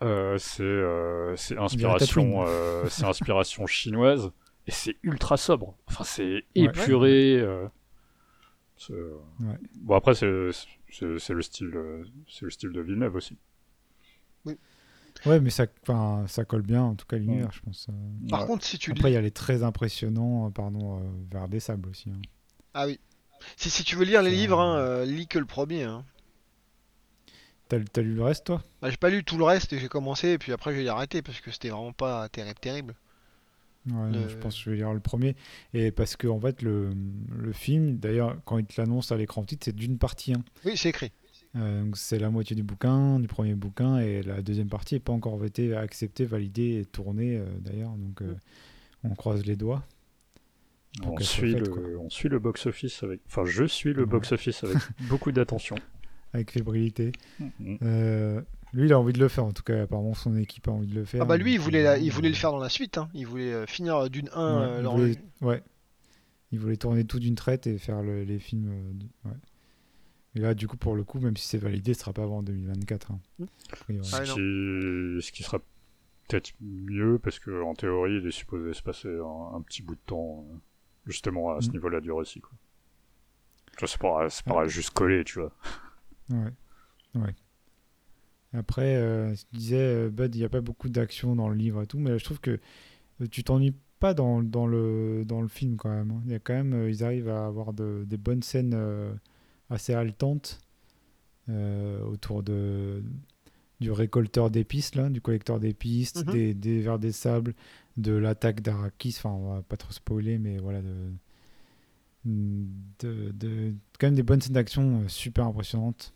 euh, 0.04 0.38
c'est 0.38 0.64
euh, 0.64 1.36
c'est 1.36 1.58
inspiration, 1.58 2.44
euh, 2.48 2.86
c'est 2.90 3.06
inspiration 3.06 3.66
chinoise 3.68 4.32
et 4.68 4.72
c'est 4.72 4.96
ultra 5.04 5.38
sobre. 5.38 5.76
Enfin, 5.88 6.04
c'est 6.04 6.44
épuré. 6.56 7.40
euh, 7.40 7.68
Ouais. 8.90 9.56
Bon 9.82 9.96
après, 9.96 10.14
c'est 10.14 10.26
le 10.26 10.52
style, 10.52 11.72
c'est 12.28 12.44
le 12.46 12.50
style 12.52 12.72
de 12.72 12.82
Villeneuve 12.82 13.16
aussi. 13.16 13.38
Ouais, 15.26 15.40
mais 15.40 15.50
ça, 15.50 15.66
enfin, 15.84 16.26
ça 16.28 16.44
colle 16.46 16.64
bien, 16.64 16.84
en 16.84 16.96
tout 16.96 17.06
cas, 17.06 17.18
l'univers, 17.18 17.52
je 17.52 17.62
pense. 17.62 17.88
euh. 17.90 17.94
Par 18.28 18.44
Ouais. 18.44 18.48
contre, 18.48 18.66
si 18.66 18.78
tu 18.78 18.92
Après, 18.92 19.12
il 19.12 19.14
lis... 19.14 19.14
y 19.14 19.18
a 19.18 19.22
les 19.22 19.32
très 19.32 19.64
impressionnants, 19.64 20.48
euh, 20.48 20.50
pardon, 20.50 21.00
euh, 21.00 21.04
vers 21.32 21.48
des 21.48 21.60
sables 21.62 21.90
aussi. 21.90 22.10
hein. 22.10 22.22
Ah 22.76 22.86
oui. 22.86 23.00
Si, 23.58 23.70
si 23.72 23.84
tu 23.86 23.96
veux 23.96 24.06
lire 24.06 24.22
les 24.24 24.32
livres, 24.32 24.60
hein, 24.60 24.78
euh, 24.80 25.06
lis 25.06 25.28
que 25.28 25.40
le 25.40 25.46
premier. 25.46 25.84
Hein. 25.84 26.06
T'as 27.68 28.02
lu 28.02 28.14
le 28.14 28.24
reste, 28.24 28.46
toi? 28.46 28.62
Bah, 28.82 28.92
j'ai 28.92 28.98
pas 28.98 29.10
lu 29.10 29.24
tout 29.24 29.40
le 29.40 29.46
reste 29.46 29.74
et 29.74 29.80
j'ai 29.80 29.88
commencé 29.88 30.30
et 30.30 30.38
puis 30.38 30.52
après 30.52 30.76
j'ai 30.76 30.88
arrêté 30.88 31.24
parce 31.24 31.42
que 31.42 31.50
c'était 31.50 31.70
vraiment 31.70 31.92
pas 31.94 32.30
terrible 32.30 32.60
terrible. 32.60 32.96
Ouais, 33.92 34.12
Le- 34.12 34.28
je 34.30 34.38
pense 34.38 34.56
que 34.58 34.64
je 34.64 34.70
vais 34.72 34.76
lire 34.78 34.94
le 34.94 35.00
premier. 35.02 35.36
Et 35.74 35.92
parce 35.92 36.16
que, 36.16 36.28
en 36.28 36.40
fait, 36.40 36.62
le, 36.62 36.94
le 37.30 37.52
film, 37.52 37.98
d'ailleurs, 37.98 38.38
quand 38.46 38.58
il 38.58 38.66
te 38.66 38.80
l'annonce 38.80 39.12
à 39.12 39.18
l'écran 39.18 39.44
titre, 39.44 39.66
c'est 39.66 39.76
d'une 39.76 39.98
partie. 39.98 40.34
hein. 40.34 40.44
Oui, 40.66 40.78
c'est 40.78 40.90
écrit. 40.90 41.12
Euh, 41.56 41.86
c'est 41.94 42.18
la 42.18 42.30
moitié 42.32 42.56
du 42.56 42.64
bouquin, 42.64 43.20
du 43.20 43.28
premier 43.28 43.54
bouquin, 43.54 44.00
et 44.00 44.24
la 44.24 44.42
deuxième 44.42 44.70
partie 44.70 44.96
n'est 44.96 45.00
pas 45.00 45.14
encore 45.14 45.44
été 45.46 45.76
acceptée, 45.76 46.26
validée 46.26 46.80
et 46.82 46.86
tournée, 46.86 47.38
euh, 47.38 47.46
d'ailleurs. 47.60 47.92
Donc 47.92 48.22
euh, 48.24 48.34
on 49.04 49.14
croise 49.16 49.46
les 49.46 49.56
doigts. 49.56 49.84
On 51.04 51.20
suit, 51.20 51.54
faite, 51.54 51.68
le, 51.68 51.98
on 52.00 52.10
suit 52.10 52.30
le 52.30 52.40
box-office 52.40 53.02
avec. 53.04 53.22
Enfin, 53.28 53.46
je 53.46 53.64
suis 53.66 53.94
le 53.94 54.02
Ouais. 54.04 54.10
box-office 54.10 54.64
avec 54.64 54.78
beaucoup 55.10 55.32
d'attention. 55.32 55.76
Avec 56.34 56.52
fébrilité. 56.52 57.12
Mhm. 57.40 57.78
Euh, 57.84 58.42
lui, 58.74 58.86
il 58.88 58.94
a 58.94 59.00
envie 59.00 59.14
de 59.14 59.20
le 59.20 59.28
faire, 59.28 59.46
en 59.46 59.52
tout 59.52 59.62
cas, 59.64 59.84
apparemment, 59.84 60.16
son 60.16 60.36
équipe 60.38 60.68
a 60.68 60.72
envie 60.72 60.88
de 60.88 60.96
le 60.96 61.06
faire. 61.06 61.22
Ah 61.22 61.26
bah 61.26 61.38
lui 61.38 61.54
il 61.54 61.60
voulait, 61.60 61.84
la- 61.84 61.98
il 62.00 62.12
voulait 62.12 62.30
le 62.30 62.36
faire 62.36 62.52
dans 62.52 62.60
la 62.60 62.70
suite. 62.70 62.98
Hein. 62.98 63.10
Il 63.14 63.28
voulait 63.28 63.68
finir 63.68 64.10
d'une 64.10 64.30
1 64.34 64.60
Ouais, 64.60 64.66
euh, 64.66 64.82
il 64.82 64.88
voulait, 64.88 65.18
ouais. 65.42 65.64
Il 66.52 66.60
voulait 66.60 66.78
tourner 66.78 67.04
tout 67.06 67.20
d'une 67.20 67.36
traite 67.36 67.66
et 67.68 67.78
faire 67.78 68.02
le- 68.02 68.24
les 68.24 68.40
films. 68.40 68.72
de- 68.94 69.30
ouais. 69.30 69.36
Et 70.36 70.40
là, 70.40 70.54
du 70.56 70.68
coup, 70.68 70.78
pour 70.78 70.96
le 70.96 71.04
coup, 71.04 71.20
même 71.20 71.38
si 71.38 71.48
c'est 71.48 71.58
validé, 71.60 71.94
ce 71.94 72.00
sera 72.02 72.14
pas 72.14 72.24
avant 72.24 72.42
2024. 72.44 73.12
hein, 73.12 73.20
Mm. 73.40 73.46
Ah, 73.72 73.76
ce, 74.04 74.22
non. 74.24 75.20
qui, 75.22 75.26
ce 75.26 75.32
qui 75.32 75.44
sera 75.44 75.60
peut-être 76.28 76.52
mieux 76.62 77.20
parce 77.20 77.38
que 77.40 77.62
en 77.62 77.74
théorie, 77.76 78.18
il 78.18 78.28
est 78.28 78.32
supposé 78.32 78.74
se 78.74 78.82
passer 78.82 79.10
un, 79.10 79.56
un 79.58 79.62
petit 79.62 79.82
bout 79.84 79.96
de 79.96 80.00
temps 80.06 80.46
euh, 80.50 80.58
justement 81.06 81.52
à 81.56 81.62
ce 81.62 81.70
Mm. 81.70 81.74
niveau-là 81.74 82.02
du 82.02 82.12
récit. 82.12 82.42
Quoi. 82.42 82.52
Tu 83.74 83.80
vois, 83.80 83.88
c'est 83.88 84.00
pas, 84.02 84.30
c'est 84.30 84.46
pas 84.46 84.62
Ouais. 84.62 84.70
juste 84.70 84.92
collé, 84.92 85.24
tu 85.24 85.40
vois. 85.40 85.52
Ouais. 86.30 86.52
ouais. 87.16 87.36
Après, 88.54 88.96
euh, 88.98 89.34
je 89.36 89.44
disais, 89.52 89.78
euh, 89.78 90.10
Bud, 90.10 90.36
il 90.36 90.40
n'y 90.40 90.46
a 90.46 90.50
pas 90.50 90.62
beaucoup 90.62 90.90
d'action 90.90 91.36
dans 91.36 91.50
le 91.50 91.56
livre 91.56 91.82
et 91.82 91.88
tout, 91.88 91.98
mais 92.00 92.18
je 92.20 92.24
trouve 92.24 92.40
que 92.40 92.60
euh, 93.22 93.28
tu 93.32 93.44
t'ennuies 93.44 93.76
pas 94.00 94.14
dans, 94.14 94.44
dans, 94.44 94.68
le, 94.68 95.24
dans 95.26 95.42
le 95.42 95.48
film 95.48 95.76
quand 95.78 95.90
même. 95.90 96.12
hein. 96.12 96.22
Il 96.26 96.32
y 96.32 96.36
a 96.36 96.40
quand 96.40 96.54
même, 96.54 96.88
ils 96.88 97.04
arrivent 97.04 97.30
à 97.30 97.46
avoir 97.48 97.74
de- 97.74 98.04
des 98.06 98.18
bonnes 98.18 98.44
scènes 98.44 98.74
euh, 98.76 99.12
assez 99.74 99.94
haletantes 99.94 100.60
euh, 101.50 102.02
autour 102.06 102.44
de 102.44 103.04
du 103.82 103.92
récolteur 103.92 104.50
d'épices 104.52 104.96
là, 104.96 105.10
du 105.10 105.22
collecteur 105.22 105.60
d'épices, 105.60 106.16
Mhm. 106.16 106.32
des, 106.32 106.54
des 106.56 106.82
vers 106.82 107.00
des 107.00 107.12
sables, 107.14 107.54
de 107.98 108.14
l'attaque 108.14 108.62
d'Arakis. 108.62 109.16
Enfin, 109.20 109.32
on 109.32 109.56
va 109.56 109.62
pas 109.64 109.78
trop 109.78 109.94
spoiler, 109.94 110.38
mais 110.40 110.58
voilà 110.60 110.82
de 110.82 111.12
de, 112.26 113.32
de- 113.32 113.74
quand 114.00 114.08
même 114.08 114.16
des 114.16 114.24
bonnes 114.24 114.42
scènes 114.42 114.54
d'action 114.54 115.02
euh, 115.02 115.08
super 115.08 115.46
impressionnantes 115.46 116.14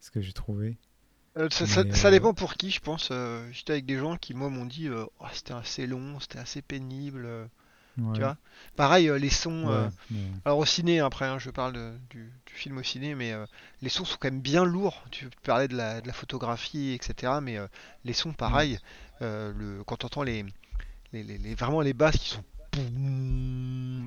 ce 0.00 0.10
que 0.10 0.20
j'ai 0.20 0.32
trouvé 0.32 0.76
Euh, 1.38 1.48
ça, 1.50 1.66
ça- 1.66 1.84
Mais, 1.84 1.92
ça 1.94 2.10
dépend 2.10 2.32
pour 2.34 2.54
qui, 2.54 2.70
je 2.70 2.80
pense. 2.80 3.12
J'étais 3.52 3.72
avec 3.72 3.86
des 3.86 3.98
gens 3.98 4.16
qui, 4.16 4.34
moi, 4.34 4.48
m'ont 4.50 4.66
dit 4.66 4.88
Oh, 4.90 5.10
c'était 5.32 5.52
assez 5.52 5.86
long, 5.86 6.18
c'était 6.20 6.38
assez 6.38 6.62
pénible. 6.62 7.28
Ouais. 7.98 8.14
Tu 8.14 8.20
vois 8.20 8.36
Pareil, 8.76 9.08
euh, 9.08 9.18
les 9.18 9.30
sons. 9.30 9.66
Ouais, 9.68 9.72
euh, 9.74 9.88
Alors 10.44 10.58
au 10.58 10.66
ciné, 10.66 11.00
après, 11.00 11.26
hein, 11.26 11.38
je 11.38 11.50
parle 11.50 11.72
de- 11.72 11.94
du, 12.10 12.30
du 12.46 12.52
film 12.52 12.78
au 12.78 12.82
ciné, 12.82 13.14
mais 13.14 13.32
euh, 13.32 13.46
les 13.82 13.88
sons 13.88 14.04
sont 14.04 14.16
quand 14.20 14.30
même 14.30 14.40
bien 14.40 14.64
lourds. 14.64 15.02
Tu 15.10 15.28
parlais 15.44 15.68
de 15.68 15.76
la, 15.76 16.00
de 16.00 16.06
la 16.06 16.12
photographie, 16.12 16.92
etc. 16.92 17.40
Mais 17.40 17.58
les 18.04 18.12
sons, 18.12 18.32
pareil. 18.32 18.78
le, 19.20 19.82
quand 19.86 19.96
tu 19.96 20.06
entends 20.06 20.22
les, 20.22 20.44
les, 21.12 21.22
les- 21.22 21.38
les- 21.38 21.54
vraiment 21.54 21.80
les 21.80 21.94
basses 21.94 22.16
qui 22.18 22.28
sont 22.28 22.44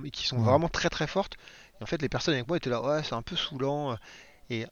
et 0.05 0.11
qui 0.11 0.27
sont 0.27 0.37
vraiment 0.43 0.69
très 0.69 0.89
très 0.89 1.07
fortes. 1.07 1.35
Et 1.79 1.83
en 1.83 1.85
fait, 1.87 2.01
les 2.01 2.09
personnes 2.09 2.35
avec 2.35 2.47
moi 2.47 2.57
étaient 2.57 2.69
là, 2.69 2.81
ouais, 2.81 3.03
c'est 3.03 3.15
un 3.15 3.21
peu 3.21 3.35
saoulant. 3.35 3.97
Et 4.49 4.65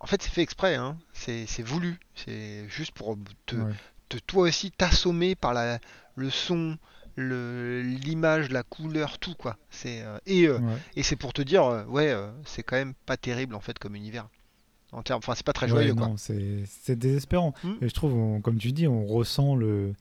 en 0.00 0.06
fait, 0.06 0.22
c'est 0.22 0.30
fait 0.30 0.42
exprès, 0.42 0.74
hein. 0.76 0.98
c'est 1.12 1.46
c'est 1.46 1.62
voulu. 1.62 1.98
C'est 2.14 2.68
juste 2.68 2.92
pour 2.92 3.16
te, 3.46 3.56
ouais. 3.56 3.72
te- 4.08 4.18
toi 4.18 4.44
aussi 4.44 4.70
t'assommer 4.70 5.34
par 5.34 5.52
la, 5.54 5.78
le 6.14 6.30
son, 6.30 6.78
l'image, 7.16 8.50
la 8.50 8.62
couleur, 8.62 9.18
tout 9.18 9.34
quoi. 9.34 9.56
C'est 9.70 10.02
euh, 10.02 10.18
et 10.26 10.46
euh, 10.48 10.58
Ouais. 10.58 10.76
et 10.96 11.02
c'est 11.02 11.16
pour 11.16 11.32
te 11.32 11.42
dire, 11.42 11.64
euh, 11.64 11.84
ouais, 11.86 12.14
c'est 12.44 12.62
quand 12.62 12.76
même 12.76 12.94
pas 13.06 13.16
terrible 13.16 13.54
en 13.54 13.60
fait 13.60 13.78
comme 13.78 13.94
univers. 13.94 14.28
En 14.92 15.02
termes, 15.02 15.18
enfin, 15.18 15.34
c'est 15.34 15.44
pas 15.46 15.52
très 15.52 15.66
Ouais, 15.66 15.88
joyeux 15.88 15.94
quoi. 15.94 16.12
c'est 16.16 16.96
désespérant. 16.98 17.52
Mm. 17.64 17.72
Et 17.82 17.88
je 17.88 17.94
trouve, 17.94 18.14
on- 18.14 18.40
comme 18.40 18.58
tu 18.58 18.70
dis, 18.72 18.86
on 18.86 19.06
ressent 19.06 19.54
le 19.56 19.92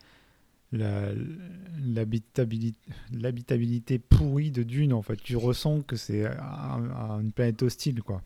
l'habitabilité 1.84 2.78
l'habitabilité 3.12 4.00
pourrie 4.00 4.52
de 4.52 4.64
Dune 4.64 4.94
en 4.94 5.02
fait. 5.02 5.18
Tu 5.22 5.36
ressens 5.36 5.82
que 5.82 5.96
c'est 5.96 6.26
un- 6.26 6.90
un- 6.92 7.20
une 7.22 7.32
planète 7.32 7.62
hostile 7.64 8.02
quoi. 8.02 8.22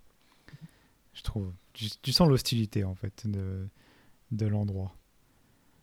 Je 1.13 1.23
trouve. 1.23 1.51
Tu, 1.73 1.89
tu 2.01 2.11
sens 2.11 2.27
l'hostilité 2.29 2.83
en 2.83 2.95
fait 2.95 3.27
de 3.27 3.67
de 4.31 4.45
l'endroit. 4.45 4.93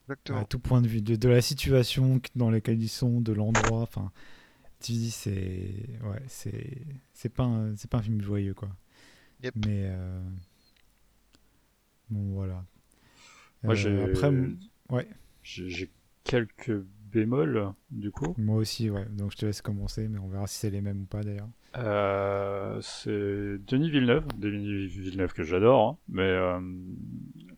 Exactement. 0.07 0.39
À 0.41 0.45
tout 0.45 0.59
point 0.59 0.83
de 0.83 0.87
vue, 0.89 1.01
de, 1.03 1.17
de 1.17 1.29
la 1.29 1.41
situation 1.41 2.21
dans 2.37 2.51
laquelle 2.51 2.83
ils 2.83 2.89
sont, 2.89 3.21
de 3.21 3.33
l'endroit. 3.33 3.81
Enfin, 3.83 4.13
tu 4.81 4.93
dis 4.93 5.11
c'est 5.11 5.73
ouais, 6.05 6.23
c'est 6.27 6.79
c'est 7.13 7.31
pas 7.33 7.45
un, 7.45 7.75
c'est 7.77 7.89
pas 7.91 7.99
un 7.99 8.03
film 8.03 8.21
joyeux 8.21 8.55
quoi. 8.55 8.69
Yep. 9.43 9.55
Mais 9.67 9.85
euh, 9.87 10.21
bon 12.11 12.33
voilà. 12.35 12.65
Moi, 13.63 13.75
Euh, 13.87 14.11
après 14.13 14.31
ouais. 14.91 15.09
j'ai 15.43 15.71
j'ai 15.71 15.91
quelques 16.23 16.83
bémols, 17.13 17.73
du 17.91 18.11
coup. 18.11 18.35
moi 18.37 18.57
aussi 18.57 18.91
ouais. 18.91 19.07
Donc 19.11 19.33
je 19.33 19.37
te 19.39 19.47
laisse 19.47 19.63
commencer, 19.63 20.09
mais 20.09 20.19
on 20.19 20.29
verra 20.29 20.47
si 20.47 20.59
c'est 20.59 20.71
les 20.71 20.81
mêmes 20.83 21.03
ou 21.03 21.07
pas 21.07 21.23
d'ailleurs. 21.23 21.49
Euh, 21.77 22.79
c'est 22.83 23.59
Denis 23.67 23.91
Villeneuve, 23.91 24.27
Denis 24.39 24.87
Villeneuve 24.87 25.33
que 25.33 25.43
j'adore, 25.43 25.89
hein, 25.89 25.99
mais, 26.09 26.23
euh, 26.23 26.61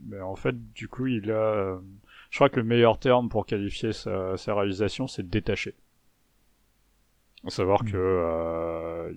mais 0.06 0.20
en 0.20 0.36
fait, 0.36 0.72
du 0.72 0.88
coup, 0.88 1.06
il 1.06 1.30
a. 1.30 1.78
je 2.36 2.38
crois 2.38 2.50
que 2.50 2.60
le 2.60 2.64
meilleur 2.66 2.98
terme 2.98 3.30
pour 3.30 3.46
qualifier 3.46 3.94
sa, 3.94 4.36
sa 4.36 4.54
réalisation, 4.54 5.06
c'est 5.06 5.26
détaché. 5.26 5.74
À 7.46 7.48
savoir 7.48 7.82
Mm. 7.82 7.90
que. 7.90 7.96
euh, 7.96 9.12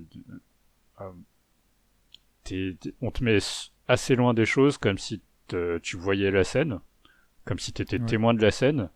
euh, 1.02 1.12
on 3.02 3.12
te 3.12 3.22
met 3.26 3.40
assez 3.90 4.16
loin 4.16 4.34
des 4.34 4.46
choses, 4.46 4.78
comme 4.78 4.98
si 4.98 5.22
te- 5.50 5.80
tu 5.80 5.98
voyais 5.98 6.32
la 6.32 6.46
scène, 6.46 6.80
comme 7.44 7.60
si 7.60 7.74
tu 7.74 7.82
étais 7.82 8.00
Ouais. 8.00 8.06
témoin 8.06 8.34
de 8.34 8.42
la 8.42 8.52
scène. 8.52 8.90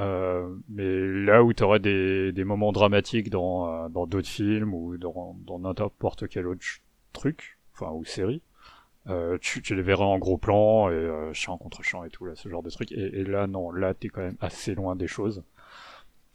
Euh, 0.00 0.56
mais 0.68 1.24
là 1.24 1.44
où 1.44 1.52
tu 1.52 1.62
aurais 1.62 1.78
des, 1.78 2.32
des 2.32 2.42
moments 2.42 2.72
dramatiques 2.72 3.30
dans 3.30 3.88
dans 3.88 4.08
d'autres 4.08 4.28
films 4.28 4.74
ou 4.74 4.96
dans 4.98 5.36
dans 5.46 5.60
n'importe 5.60 6.26
quel 6.26 6.48
autre 6.48 6.64
truc, 7.12 7.56
enfin 7.74 7.92
ou 7.92 8.04
série, 8.04 8.42
euh, 9.08 9.36
tu, 9.40 9.62
tu 9.62 9.74
les 9.74 9.82
verrais 9.82 10.04
en 10.04 10.18
gros 10.18 10.38
plan 10.38 10.88
et 10.88 10.92
euh, 10.92 11.32
champ 11.32 11.58
contre 11.58 11.82
champ 11.82 12.04
et 12.04 12.10
tout 12.10 12.24
là, 12.24 12.34
ce 12.36 12.48
genre 12.48 12.62
de 12.62 12.70
truc. 12.70 12.92
Et, 12.92 13.20
et 13.20 13.24
là 13.24 13.46
non, 13.46 13.70
là 13.72 13.94
t'es 13.94 14.08
quand 14.08 14.20
même 14.22 14.36
assez 14.40 14.74
loin 14.74 14.94
des 14.96 15.08
choses. 15.08 15.42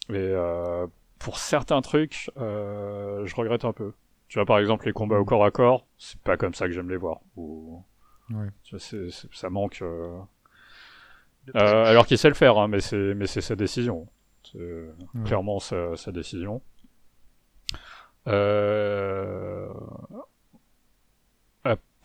Et 0.09 0.13
euh, 0.15 0.87
pour 1.19 1.37
certains 1.39 1.81
trucs, 1.81 2.29
euh, 2.37 3.25
je 3.25 3.35
regrette 3.35 3.65
un 3.65 3.73
peu. 3.73 3.93
Tu 4.27 4.37
vois 4.39 4.45
par 4.45 4.59
exemple 4.59 4.85
les 4.85 4.93
combats 4.93 5.17
au 5.19 5.25
corps 5.25 5.45
à 5.45 5.51
corps, 5.51 5.85
c'est 5.97 6.19
pas 6.19 6.35
comme 6.37 6.53
ça 6.53 6.65
que 6.67 6.73
j'aime 6.73 6.89
les 6.89 6.97
voir. 6.97 7.19
Ou 7.37 7.81
Ouais. 8.29 8.47
tu 8.63 8.71
vois, 8.75 8.79
c'est- 8.79 9.09
c'est- 9.09 9.33
ça 9.33 9.49
manque. 9.49 9.79
euh, 9.81 10.19
euh, 11.55 11.85
alors 11.85 12.05
qu'il 12.05 12.17
sait 12.17 12.27
le 12.27 12.33
faire, 12.35 12.57
hein, 12.57 12.67
mais 12.67 12.81
c'est 12.81 13.13
mais 13.15 13.25
c'est 13.27 13.39
sa 13.41 13.55
décision. 13.55 14.07
C'est 14.51 14.57
Ouais. 14.59 15.23
clairement 15.25 15.59
sa, 15.59 15.95
sa 15.95 16.11
décision. 16.11 16.61
Euh... 18.27 19.67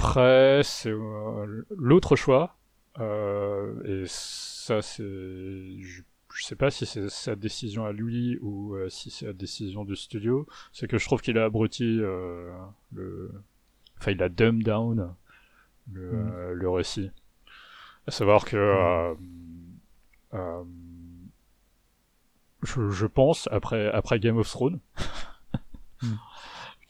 Après, 0.04 0.60
c'est 0.64 0.90
euh, 0.90 1.64
l'autre 1.76 2.16
choix, 2.16 2.56
euh, 2.98 3.82
et 3.84 4.04
ça 4.08 4.82
c'est, 4.82 5.02
je, 5.02 6.02
je 6.34 6.44
sais 6.44 6.56
pas 6.56 6.70
si 6.72 6.86
c'est 6.86 7.08
sa 7.08 7.36
décision 7.36 7.84
à 7.86 7.92
lui 7.92 8.36
ou 8.42 8.74
euh, 8.74 8.88
si 8.88 9.10
c'est 9.10 9.26
la 9.26 9.32
décision 9.32 9.84
du 9.84 9.94
studio, 9.94 10.46
c'est 10.72 10.88
que 10.88 10.98
je 10.98 11.04
trouve 11.04 11.20
qu'il 11.22 11.38
a 11.38 11.44
abruti 11.44 11.98
euh, 12.00 12.50
le, 12.92 13.30
enfin 13.98 14.10
il 14.10 14.22
a 14.22 14.28
dumb 14.28 14.62
down 14.62 15.14
le, 15.92 16.00
Mm. 16.12 16.30
euh, 16.32 16.52
le 16.54 16.70
récit. 16.70 17.10
À 18.06 18.10
savoir 18.10 18.44
que 18.44 18.56
euh, 18.56 19.14
euh, 20.34 20.64
je, 22.62 22.90
je 22.90 23.06
pense 23.06 23.48
après 23.52 23.88
après 23.92 24.18
Game 24.20 24.36
of 24.38 24.48
Thrones. 24.48 24.80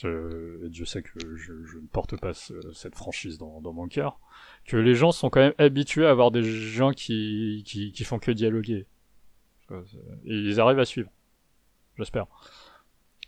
Je, 0.02 0.64
et 0.64 0.68
Dieu 0.68 0.84
sait 0.84 1.02
que 1.02 1.36
je, 1.36 1.64
je 1.64 1.78
ne 1.78 1.86
porte 1.86 2.18
pas 2.20 2.32
ce- 2.34 2.72
cette 2.72 2.96
franchise 2.96 3.38
dans, 3.38 3.60
dans 3.60 3.72
mon 3.72 3.86
cœur. 3.86 4.18
Que 4.64 4.76
les 4.76 4.94
gens 4.96 5.12
sont 5.12 5.30
quand 5.30 5.40
même 5.40 5.54
habitués 5.58 6.06
à 6.06 6.10
avoir 6.10 6.30
des 6.32 6.42
gens 6.42 6.90
qui, 6.90 7.62
qui, 7.64 7.92
qui 7.92 8.04
font 8.04 8.18
que 8.18 8.32
dialoguer. 8.32 8.86
Et 9.70 9.78
ils 10.24 10.60
arrivent 10.60 10.80
à 10.80 10.84
suivre. 10.84 11.10
J'espère. 11.98 12.26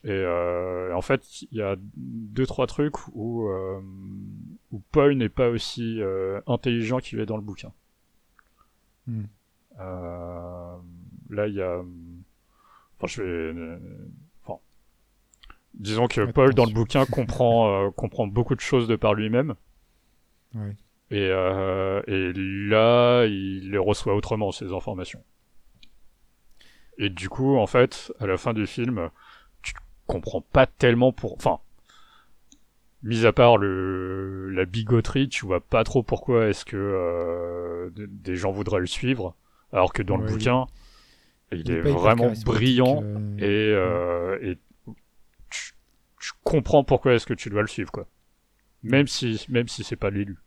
Et 0.03 0.11
euh, 0.11 0.95
en 0.95 1.01
fait, 1.01 1.43
il 1.43 1.57
y 1.57 1.63
a 1.63 1.77
deux 1.97 2.47
trois 2.47 2.67
trucs 2.67 3.07
où 3.15 3.49
où 4.73 4.83
Paul 4.91 5.15
n'est 5.15 5.29
pas 5.31 5.49
aussi 5.49 6.01
euh, 6.03 6.41
intelligent 6.47 6.99
qu'il 6.99 7.21
est 7.21 7.27
dans 7.27 7.37
le 7.37 7.43
bouquin. 7.43 7.73
Hmm. 9.07 9.25
Euh, 9.81 10.77
là, 11.31 11.47
il 11.47 11.55
y 11.55 11.63
a. 11.63 11.83
Enfin, 12.99 13.07
je 13.07 13.23
vais. 13.23 13.79
Disons 15.75 16.07
que 16.07 16.31
Paul, 16.31 16.55
dans 16.55 16.65
le 16.65 16.73
bouquin, 16.73 17.07
comprend, 17.07 17.87
euh, 17.87 17.91
comprend 17.91 18.27
beaucoup 18.27 18.55
de 18.55 18.61
choses 18.61 18.89
de 18.89 18.97
par 18.97 19.15
lui-même. 19.15 19.55
Ouais. 20.55 20.77
Et, 21.11 21.29
euh, 21.31 22.03
et 22.07 22.33
là, 22.35 23.27
il 23.27 23.71
les 23.71 23.79
reçoit 23.79 24.15
autrement, 24.15 24.53
ces 24.53 24.73
informations. 24.73 25.23
Et 26.99 27.09
du 27.09 27.29
coup, 27.29 27.57
en 27.57 27.67
fait, 27.67 28.13
à 28.21 28.27
la 28.27 28.37
fin 28.37 28.53
du 28.53 28.67
film, 28.67 29.11
tu 29.63 29.75
comprends 30.07 30.41
pas 30.41 30.67
tellement 30.67 31.13
pour... 31.13 31.35
Enfin, 31.35 31.59
mis 33.05 33.27
à 33.27 33.33
part 33.33 33.59
le, 33.59 34.51
la 34.51 34.65
bigoterie, 34.65 35.29
tu 35.29 35.45
vois 35.45 35.61
pas 35.61 35.85
trop 35.85 36.03
pourquoi 36.03 36.49
est-ce 36.49 36.65
que 36.65 36.77
euh, 36.77 37.91
des 37.95 38.35
gens 38.35 38.51
voudraient 38.51 38.81
le 38.81 38.87
suivre, 38.87 39.37
alors 39.73 39.93
que 39.93 40.03
dans 40.03 40.17
le 40.17 40.25
Ouais, 40.25 40.33
bouquin, 40.33 40.67
il, 41.53 41.71
est, 41.71 41.81
vraiment 41.81 42.33
brillant 42.45 43.03
euh, 43.05 43.37
et, 43.39 43.73
euh, 43.75 44.55
tu 44.55 44.59
comprends 46.45 46.85
pourquoi 46.85 47.15
est-ce 47.15 47.27
que 47.27 47.35
tu 47.35 47.51
dois 47.51 47.63
le 47.63 47.69
suivre, 47.69 47.91
quoi. 47.93 48.09
Même 48.83 49.09
si, 49.09 49.45
même 49.51 49.69
si 49.69 49.85
c'est 49.85 49.97
pas 49.97 50.11
l'élu. 50.11 50.39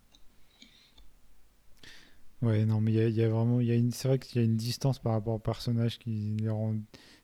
Ouais, 2.42 2.66
non, 2.66 2.82
mais 2.82 2.92
il 2.94 2.96
y 2.96 3.00
a, 3.02 3.08
il 3.08 3.16
y 3.16 3.24
a 3.24 3.30
vraiment, 3.30 3.60
il 3.62 3.68
y 3.68 3.72
a 3.72 3.76
une, 3.76 3.92
c'est 3.92 4.08
vrai 4.08 4.20
qu'il 4.20 4.40
y 4.42 4.44
a 4.44 4.46
une 4.46 4.58
distance 4.58 5.00
par 5.00 5.14
rapport 5.14 5.36
au 5.36 5.40
personnage 5.40 5.98
qui 6.00 6.36
les 6.40 6.50
rend, 6.50 6.76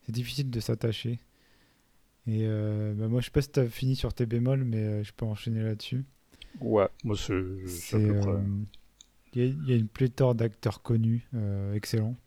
c'est 0.04 0.12
difficile 0.12 0.50
de 0.50 0.60
s'attacher. 0.60 1.20
Et 2.28 2.42
euh, 2.44 2.94
bah, 2.96 3.08
moi, 3.08 3.22
je 3.22 3.26
sais 3.26 3.32
pas 3.32 3.42
si 3.42 3.50
t'as 3.50 3.68
fini 3.68 3.96
sur 3.96 4.14
tes 4.14 4.26
bémols, 4.26 4.64
mais 4.64 4.78
euh, 4.84 5.04
je 5.04 5.14
peux 5.14 5.26
enchaîner 5.26 5.62
là-dessus. 5.64 6.06
Ouais, 6.60 6.88
moi 7.04 7.16
c'est 7.18 7.34
euh, 7.96 8.44
il 9.34 9.42
y, 9.42 9.46
a- 9.46 9.48
il 9.50 9.70
y 9.70 9.74
a 9.74 9.78
une 9.78 9.88
pléthore 9.90 10.36
d'acteurs 10.36 10.82
connus, 10.84 11.28
euh, 11.36 11.74
excellents. 11.76 12.18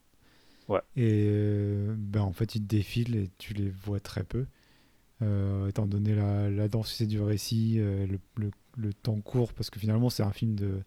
Ouais. 0.69 0.81
Et 0.97 1.31
ben 1.97 2.23
en 2.23 2.33
fait, 2.33 2.55
ils 2.55 2.63
te 2.63 2.67
défilent 2.67 3.17
et 3.17 3.31
tu 3.39 3.55
les 3.55 3.71
vois 3.71 4.01
très 4.01 4.25
peu. 4.25 4.47
Euh, 5.23 5.69
étant 5.69 5.87
donné 5.87 6.15
la, 6.15 6.51
la 6.51 6.69
densité 6.69 7.07
du 7.07 7.21
récit, 7.21 7.77
euh, 7.79 8.07
le, 8.07 8.19
le- 8.37 8.51
le 8.79 8.93
temps 8.93 9.19
court, 9.23 9.55
parce 9.55 9.71
que 9.71 9.81
finalement, 9.81 10.11
c'est 10.11 10.23
un 10.23 10.33
film 10.33 10.55
de 10.55 10.83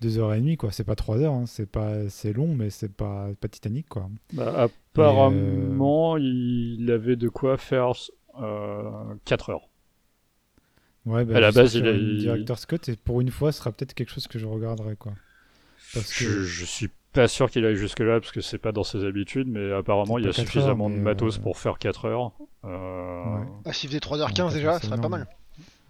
deux 0.00 0.18
heures 0.18 0.34
et 0.34 0.40
demie, 0.40 0.56
quoi. 0.56 0.72
C'est 0.72 0.84
pas 0.84 0.96
trois 0.96 1.18
heures, 1.18 1.34
hein. 1.34 1.46
c'est 1.46 1.66
pas, 1.70 2.08
c'est 2.10 2.32
long, 2.32 2.54
mais 2.54 2.70
c'est 2.70 2.92
pas, 2.92 3.30
pas 3.40 3.48
Titanic, 3.48 3.88
quoi. 3.88 4.10
Bah, 4.32 4.52
apparemment, 4.62 6.16
il 6.16 6.90
avait 6.90 7.16
de 7.16 7.28
quoi 7.28 7.56
faire 7.58 7.92
euh, 8.40 9.14
4 9.24 9.50
heures. 9.50 9.68
Ouais, 11.04 11.24
bah, 11.24 11.36
À 11.36 11.40
la 11.40 11.52
base, 11.52 11.74
il 11.74 11.86
a 11.86 11.92
director's 11.96 12.66
cut 12.66 12.80
et 12.88 12.96
pour 12.96 13.20
une 13.20 13.30
fois, 13.30 13.52
ce 13.52 13.58
sera 13.60 13.72
peut-être 13.72 13.94
quelque 13.94 14.10
chose 14.10 14.26
que 14.26 14.38
je 14.38 14.46
regarderai, 14.46 14.96
quoi. 14.96 15.12
Parce 15.92 16.12
que 16.12 16.24
Je, 16.24 16.42
je 16.42 16.64
suis 16.64 16.88
pas 17.16 17.28
sûr 17.28 17.50
qu'il 17.50 17.64
aille 17.66 17.76
jusque-là 17.76 18.20
parce 18.20 18.32
que 18.32 18.40
c'est 18.40 18.58
pas 18.58 18.72
dans 18.72 18.84
ses 18.84 19.04
habitudes, 19.04 19.48
mais 19.48 19.72
apparemment 19.72 20.18
il 20.18 20.24
y 20.24 20.28
a 20.28 20.32
suffisamment 20.32 20.86
heures, 20.86 20.90
de 20.96 21.00
matos 21.00 21.38
euh, 21.38 21.40
pour 21.42 21.58
faire 21.58 21.78
4 21.78 22.04
heures. 22.06 22.32
Euh, 22.64 23.38
Ouais. 23.40 23.46
Ah, 23.64 23.72
S'il 23.72 23.88
faisait 23.90 23.96
Ouais, 24.08 24.16
3h15 24.18 24.52
déjà, 24.54 24.78
ce 24.78 24.86
serait 24.86 25.00
pas 25.00 25.08
mal. 25.08 25.26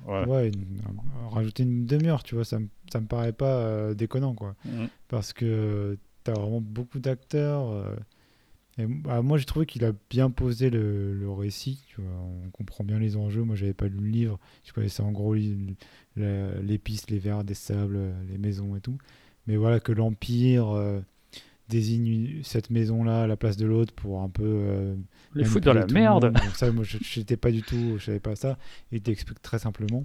ouais. 0.06 0.24
Ouais, 0.26 0.48
une- 0.48 0.54
euh, 0.54 1.28
rajouter 1.30 1.62
une 1.64 1.86
demi-heure, 1.86 2.22
tu 2.22 2.34
vois, 2.34 2.44
ça, 2.44 2.58
me- 2.58 2.68
ça 2.92 3.00
me 3.00 3.06
paraît 3.06 3.32
pas 3.32 3.56
euh, 3.58 3.94
déconnant, 3.94 4.34
quoi. 4.34 4.54
Mhm. 4.64 4.88
Parce 5.08 5.32
que 5.32 5.98
t'as 6.24 6.32
vraiment 6.34 6.60
beaucoup 6.60 6.98
d'acteurs. 6.98 7.70
euh, 7.70 7.94
et 8.78 8.82
m- 8.82 9.00
bah, 9.02 9.22
moi, 9.22 9.38
j'ai 9.38 9.44
trouvé 9.46 9.64
qu'il 9.66 9.84
a 9.84 9.92
bien 10.10 10.30
posé 10.30 10.68
le, 10.70 11.14
le 11.14 11.30
récit, 11.30 11.82
tu 11.88 12.00
vois. 12.00 12.10
On 12.46 12.50
comprend 12.50 12.84
bien 12.84 12.98
les 12.98 13.16
enjeux. 13.16 13.42
Moi, 13.42 13.56
j'avais 13.56 13.72
pas 13.74 13.86
lu 13.88 13.96
le 13.98 14.08
livre. 14.08 14.38
Je 14.64 14.72
connaissais 14.72 15.02
en 15.02 15.12
gros 15.12 15.34
li- 15.34 15.76
la- 16.16 16.60
les 16.60 16.78
pistes, 16.78 17.10
les 17.10 17.18
vers 17.18 17.42
des 17.44 17.54
sables, 17.54 17.98
les 18.28 18.38
maisons 18.38 18.76
et 18.76 18.80
tout. 18.80 18.98
Mais 19.46 19.56
voilà, 19.56 19.80
que 19.80 19.92
l'Empire 19.92 20.68
euh, 20.76 21.00
désigne 21.68 22.42
cette 22.42 22.70
maison-là 22.70 23.22
à 23.22 23.26
la 23.26 23.36
place 23.36 23.56
de 23.56 23.66
l'autre 23.66 23.92
pour 23.94 24.22
un 24.22 24.28
peu. 24.28 24.44
euh, 24.44 24.94
Les 25.34 25.44
foutre 25.44 25.66
dans 25.66 25.74
la 25.74 25.86
merde. 25.86 26.32
Donc 26.32 26.56
ça, 26.56 26.70
moi, 26.72 26.84
je 26.84 26.98
n'étais 27.18 27.36
pas 27.36 27.50
du 27.50 27.62
tout, 27.62 27.96
je 27.98 28.04
savais 28.06 28.20
pas 28.20 28.36
ça. 28.36 28.58
Il 28.92 29.00
t'explique 29.02 29.42
très 29.42 29.58
simplement. 29.58 30.04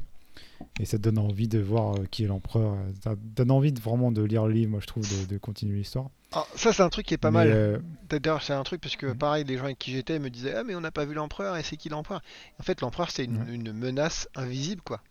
Et 0.80 0.86
ça 0.86 0.98
te 0.98 1.04
donne 1.04 1.18
envie 1.18 1.48
de 1.48 1.60
voir 1.60 1.96
euh, 1.96 2.06
qui 2.10 2.24
est 2.24 2.28
l'empereur. 2.28 2.78
Ça 3.04 3.16
te 3.16 3.20
donne 3.36 3.52
envie 3.52 3.74
de, 3.74 3.80
vraiment 3.80 4.12
de 4.12 4.22
lire 4.24 4.46
le 4.48 4.54
livre, 4.54 4.72
moi, 4.72 4.80
je 4.80 4.88
trouve, 4.88 5.04
de, 5.08 5.26
de 5.26 5.38
continuer 5.38 5.78
l'histoire. 5.80 6.10
Ah, 6.32 6.46
ça, 6.56 6.72
c'est 6.72 6.82
un 6.82 6.90
truc 6.90 7.06
qui 7.06 7.14
est 7.14 7.18
pas 7.18 7.30
Mais, 7.32 7.40
mal. 7.40 7.48
euh, 7.52 7.78
D'ailleurs, 8.10 8.42
c'est 8.42 8.54
un 8.54 8.64
truc 8.64 8.80
parce 8.82 8.96
que 8.96 9.08
Mhm. 9.08 9.18
pareil, 9.18 9.44
les 9.44 9.58
gens 9.58 9.66
avec 9.66 9.78
qui 9.80 9.92
j'étais 9.92 10.18
me 10.20 10.30
disaient 10.30 10.54
Ah, 10.56 10.64
mais 10.64 10.76
on 10.76 10.82
n'a 10.82 10.92
pas 10.92 11.06
vu 11.06 11.14
l'empereur 11.14 11.58
et 11.58 11.64
c'est 11.64 11.76
qui 11.78 11.90
l'empereur? 11.90 12.22
En 12.60 12.64
fait, 12.64 12.80
l'empereur, 12.82 13.12
c'est 13.12 13.26
une, 13.26 13.38
Ouais. 13.38 13.54
une 13.54 13.74
menace 13.74 14.30
invisible, 14.36 14.82
quoi. 14.82 15.02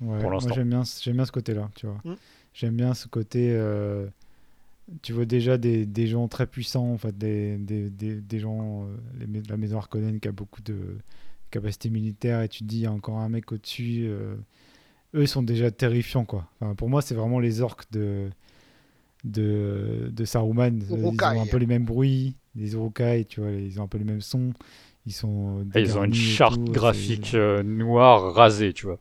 ouais, 0.00 0.18
Pour 0.20 0.30
moi, 0.30 0.32
l'instant. 0.34 0.54
j'aime 0.54 0.68
bien, 0.68 0.82
bien 1.14 1.24
ce 1.24 1.32
côté-là, 1.32 1.70
tu 1.76 1.86
vois. 1.86 2.00
Mm. 2.04 2.14
J'aime 2.52 2.76
bien 2.76 2.94
ce 2.94 3.08
côté. 3.08 3.50
euh, 3.52 4.06
tu 5.02 5.12
vois 5.12 5.24
déjà 5.24 5.58
des, 5.58 5.86
des 5.86 6.06
gens 6.06 6.28
très 6.28 6.46
puissants, 6.46 6.92
en 6.92 6.98
fait, 6.98 7.16
des, 7.16 7.56
des, 7.58 7.90
des, 7.90 8.20
des 8.20 8.38
gens, 8.38 8.84
euh, 8.84 8.86
les 9.26 9.42
la 9.48 9.56
maison 9.56 9.78
Harkonnen 9.78 10.20
qui 10.20 10.28
a 10.28 10.32
beaucoup 10.32 10.62
de 10.62 10.96
capacités 11.50 11.90
militaires, 11.90 12.42
et 12.42 12.48
tu 12.48 12.60
te 12.60 12.64
dis, 12.64 12.78
il 12.78 12.82
y 12.82 12.86
a 12.86 12.92
encore 12.92 13.18
un 13.18 13.28
mec 13.28 13.50
au-dessus. 13.52 14.06
euh, 14.08 14.34
eux, 15.14 15.22
ils 15.22 15.28
sont 15.28 15.42
déjà 15.42 15.70
terrifiants, 15.70 16.24
quoi. 16.24 16.48
Enfin, 16.60 16.74
pour 16.74 16.88
moi, 16.88 17.02
c'est 17.02 17.14
vraiment 17.14 17.40
les 17.40 17.60
orques 17.60 17.90
de, 17.92 18.30
de, 19.24 20.10
de 20.12 20.24
Saruman. 20.24 20.76
Ils 20.76 20.92
ont 20.94 21.40
un 21.40 21.46
peu 21.46 21.56
les 21.56 21.66
mêmes 21.66 21.84
bruits, 21.84 22.36
les 22.54 22.74
Urukai, 22.74 23.24
tu 23.28 23.40
vois, 23.40 23.50
ils 23.50 23.80
ont 23.80 23.84
un 23.84 23.88
peu 23.88 23.98
les 23.98 24.04
mêmes 24.04 24.20
sons. 24.20 24.52
Ils 25.06 25.12
sont. 25.12 25.66
Et 25.74 25.80
ils 25.80 25.96
ont 25.98 26.04
une 26.04 26.14
charte 26.14 26.64
tout, 26.64 26.72
graphique 26.72 27.34
euh, 27.34 27.62
noire 27.62 28.34
rasée, 28.34 28.72
tu 28.72 28.86
vois. 28.86 29.00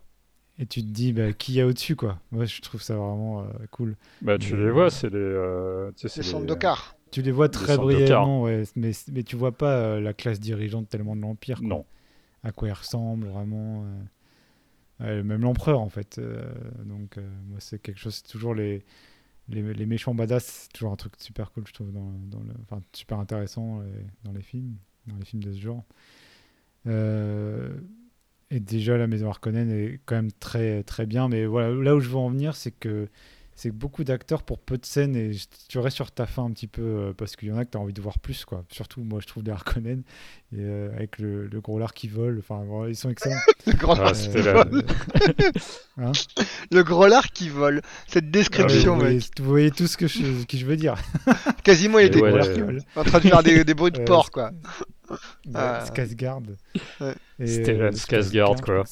Et 0.62 0.66
tu 0.66 0.82
te 0.82 0.88
dis, 0.88 1.14
bah, 1.14 1.32
qui 1.32 1.54
y 1.54 1.62
a 1.62 1.66
au-dessus, 1.66 1.96
quoi. 1.96 2.20
Moi, 2.32 2.44
je 2.46 2.60
trouve 2.62 2.82
ça 2.82 2.96
vraiment 2.96 3.42
euh, 3.44 3.46
cool. 3.72 3.96
Bah 4.22 4.38
tu 4.38 4.56
Mais- 4.56 4.66
les 4.66 4.72
vois, 4.72 4.90
c'est 4.90 5.10
les. 5.10 5.16
euh, 5.18 5.92
tu 5.96 6.10
sais, 6.10 6.20
Les 6.20 6.28
centres 6.28 6.42
les- 6.42 6.48
d'Okar. 6.48 6.96
Tu 7.12 7.22
les 7.22 7.32
vois 7.32 7.48
très 7.50 7.74
de 7.78 7.82
brièvement, 7.82 8.44
ouais, 8.44 8.64
mais, 8.76 8.92
mais 9.12 9.24
tu 9.24 9.36
vois 9.38 9.54
pas 9.58 9.74
euh, 9.78 10.00
la 10.02 10.14
classe 10.14 10.40
dirigeante 10.40 10.90
tellement 10.90 11.16
de 11.16 11.22
l'Empire. 11.22 11.62
Non. 11.64 11.86
À 12.44 12.52
quoi 12.52 12.68
il 12.68 12.74
ressemble 12.74 13.28
vraiment. 13.28 13.86
euh, 15.02 15.18
ouais, 15.18 15.24
même 15.24 15.42
l'empereur, 15.42 15.80
en 15.80 15.90
fait. 15.90 16.18
euh, 16.20 16.44
donc, 16.86 17.18
euh, 17.18 17.22
moi, 17.48 17.60
c'est 17.62 17.80
quelque 17.82 17.98
chose, 18.00 18.16
c'est 18.16 18.30
toujours 18.30 18.54
les, 18.54 18.84
les, 19.48 19.74
les 19.74 19.86
méchants 19.86 20.14
badass, 20.14 20.44
c'est 20.46 20.74
toujours 20.74 20.92
un 20.92 20.98
truc 20.98 21.14
super 21.20 21.52
cool, 21.54 21.66
je 21.68 21.74
trouve, 21.74 21.92
dans, 21.92 22.12
dans 22.30 22.44
le, 22.44 22.54
enfin, 22.64 22.82
super 22.94 23.18
intéressant 23.20 23.82
dans 24.24 24.34
les 24.34 24.42
films, 24.44 24.76
dans 25.08 25.16
les 25.18 25.26
films 25.26 25.44
de 25.44 25.54
ce 25.54 25.60
genre. 25.62 25.86
Et 28.52 28.60
déjà, 28.60 28.98
la 28.98 29.08
maison 29.08 29.30
Harkonnen 29.30 29.70
est 29.72 30.00
quand 30.06 30.16
même 30.16 30.32
très, 30.32 30.82
très 30.84 31.06
bien, 31.06 31.28
mais 31.30 31.46
voilà, 31.46 31.70
là 31.70 31.96
où 31.96 32.00
je 32.00 32.10
veux 32.10 32.16
en 32.18 32.30
venir, 32.30 32.56
c'est 32.56 32.72
que 32.72 33.08
c'est 33.56 33.72
beaucoup 33.72 34.06
d'acteurs 34.06 34.42
pour 34.44 34.58
peu 34.58 34.78
de 34.78 34.86
scènes 34.86 35.18
et 35.18 35.34
je- 35.34 35.46
tu 35.68 35.80
restes 35.80 35.98
sur 35.98 36.12
ta 36.12 36.26
fin 36.26 36.46
un 36.46 36.52
petit 36.52 36.66
peu 36.68 36.82
euh, 36.82 37.14
parce 37.14 37.36
qu'il 37.36 37.50
y 37.50 37.52
en 37.52 37.58
a 37.58 37.66
que 37.66 37.72
tu 37.72 37.78
as 37.78 37.82
envie 37.82 37.92
de 37.94 38.02
voir 38.02 38.18
plus 38.18 38.46
quoi. 38.46 38.64
Surtout 38.72 39.02
moi 39.04 39.20
je 39.22 39.28
trouve 39.28 39.44
les 39.44 39.52
Harkonnen 39.52 40.04
et, 40.54 40.60
euh, 40.62 40.90
avec 40.96 41.20
le, 41.20 41.46
le 41.48 41.60
gros 41.60 41.78
lard 41.78 41.94
qui 41.94 42.08
vole, 42.08 42.40
enfin 42.40 42.62
ils 42.88 42.96
sont 42.96 43.10
excellents. 43.10 43.36
Le 43.68 43.74
gros 43.74 43.96
Ah, 43.98 44.04
lard, 44.04 44.16
c'était 44.16 44.48
Euh, 44.48 44.64
la- 45.98 45.98
hein 46.08 46.12
le 46.72 46.84
gros 46.84 47.06
lard 47.08 47.28
qui 47.34 47.50
vole. 47.50 47.82
Cette 48.08 48.24
Ah 48.24 48.28
oui, 48.28 48.32
description, 48.32 48.94
vous, 48.94 49.02
voyez, 49.02 49.16
mec. 49.16 49.26
vous 49.40 49.50
voyez 49.50 49.72
tout 49.72 49.88
ce 49.88 49.98
que 49.98 50.08
je, 50.08 50.46
que 50.46 50.56
je 50.58 50.66
veux 50.66 50.78
dire. 50.78 50.96
Quasiment, 51.66 52.00
il 52.00 52.06
était 52.06 52.22
ouais, 52.22 52.30
Gros 52.30 52.38
lard 52.38 52.54
qui 52.54 52.62
vole. 52.62 52.82
en 52.96 53.04
train 53.04 53.20
de 53.20 53.28
faire 53.28 53.44
des, 53.44 53.66
des 53.66 53.74
bruits 53.74 53.92
de 53.92 54.00
porc, 54.06 54.32
quoi. 54.32 54.52
Ah. 55.54 55.86
Skarsgård. 55.86 56.56
Ouais. 57.02 57.16
Stellan 57.46 57.86
euh, 57.86 57.92
Skarsgård, 57.92 58.62
quoi. 58.62 58.84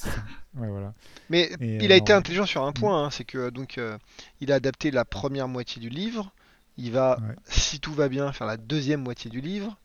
Ouais, 0.55 0.67
voilà. 0.69 0.93
Mais 1.29 1.49
Et, 1.61 1.77
il 1.83 1.91
a 1.91 1.95
euh, 1.95 1.97
été 1.97 2.13
intelligent 2.13 2.45
sur 2.45 2.63
un 2.63 2.71
point, 2.71 3.05
hein, 3.05 3.09
c'est 3.09 3.25
que 3.25 3.49
donc 3.49 3.77
euh, 3.77 3.97
il 4.41 4.51
a 4.51 4.55
adapté 4.55 4.91
la 4.91 5.05
première 5.05 5.47
moitié 5.47 5.81
du 5.81 5.89
livre. 5.89 6.31
Il 6.77 6.91
va, 6.91 7.17
Ouais. 7.19 7.35
si 7.45 7.79
tout 7.79 7.93
va 7.93 8.07
bien, 8.07 8.31
faire 8.31 8.47
la 8.47 8.57
deuxième 8.57 9.01
moitié 9.01 9.29
du 9.31 9.41
livre. 9.41 9.77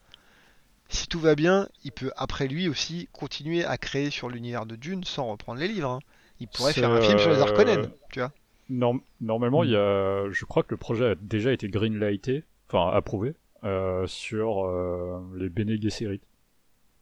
Si 0.88 1.06
tout 1.06 1.20
va 1.20 1.34
bien, 1.34 1.68
il 1.84 1.92
peut 1.92 2.12
après 2.16 2.48
lui 2.48 2.68
aussi 2.68 3.08
continuer 3.12 3.64
à 3.64 3.78
créer 3.78 4.10
sur 4.10 4.28
l'univers 4.28 4.66
de 4.66 4.76
Dune 4.76 5.04
sans 5.04 5.26
reprendre 5.26 5.58
les 5.60 5.68
livres. 5.68 5.90
hein. 5.90 6.00
Il 6.40 6.48
pourrait 6.48 6.72
faire 6.74 6.90
un 6.90 7.00
film 7.00 7.18
sur 7.18 7.30
les 7.30 7.38
euh, 7.38 7.42
Harkonnen, 7.42 7.90
tu 8.10 8.18
vois. 8.20 8.32
Norm- 8.68 9.00
Normalement, 9.20 9.62
Mm. 9.62 9.66
il 9.66 9.70
y 9.70 9.76
a, 9.76 10.30
je 10.30 10.44
crois 10.44 10.62
que 10.62 10.70
le 10.70 10.76
projet 10.76 11.10
a 11.12 11.14
déjà 11.14 11.52
été 11.52 11.68
greenlighté, 11.68 12.44
enfin 12.68 12.90
approuvé, 12.94 13.30
euh, 13.30 13.34
sur 14.06 14.64
euh, 14.66 15.20
les 15.36 15.48
Bene 15.48 15.80
Gesserit. 15.80 16.20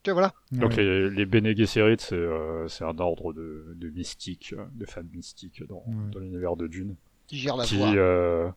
Tu 0.03 0.11
vois, 0.13 0.33
voilà. 0.51 0.61
Donc 0.63 0.71
Ouais. 0.77 0.83
les, 0.85 1.11
les 1.11 1.27
Bene 1.27 1.55
Gesserit, 1.57 1.97
c'est 1.99 2.15
euh, 2.15 2.67
c'est 2.69 2.85
un 2.85 2.99
ordre 2.99 3.33
de, 3.33 3.75
de 3.77 3.89
mystiques, 3.91 4.55
euh, 4.57 4.65
de 4.75 4.87
femmes 4.87 5.09
mystiques 5.13 5.63
dans, 5.69 5.85
Ouais. 5.87 6.11
dans 6.13 6.21
l'univers 6.21 6.57
de 6.57 6.67
Dune. 6.67 6.97
Il 7.31 7.39
gère 7.39 7.57
la 7.57 7.65
qui, 7.65 7.77
voix. 7.77 7.93
euh, 7.95 8.51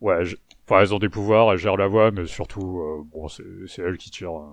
ouais, 0.00 0.24
je- 0.24 0.36
enfin, 0.66 0.80
elles 0.80 0.94
ont 0.94 0.98
des 1.00 1.08
pouvoirs, 1.08 1.52
elles 1.52 1.58
gèrent 1.58 1.76
la 1.76 1.88
voix, 1.88 2.10
mais 2.12 2.26
surtout, 2.26 2.80
euh, 2.80 3.02
bon, 3.12 3.26
c'est 3.28 3.44
c'est 3.66 3.82
elles 3.82 3.98
qui 3.98 4.10
tirent. 4.10 4.36
euh, 4.38 4.46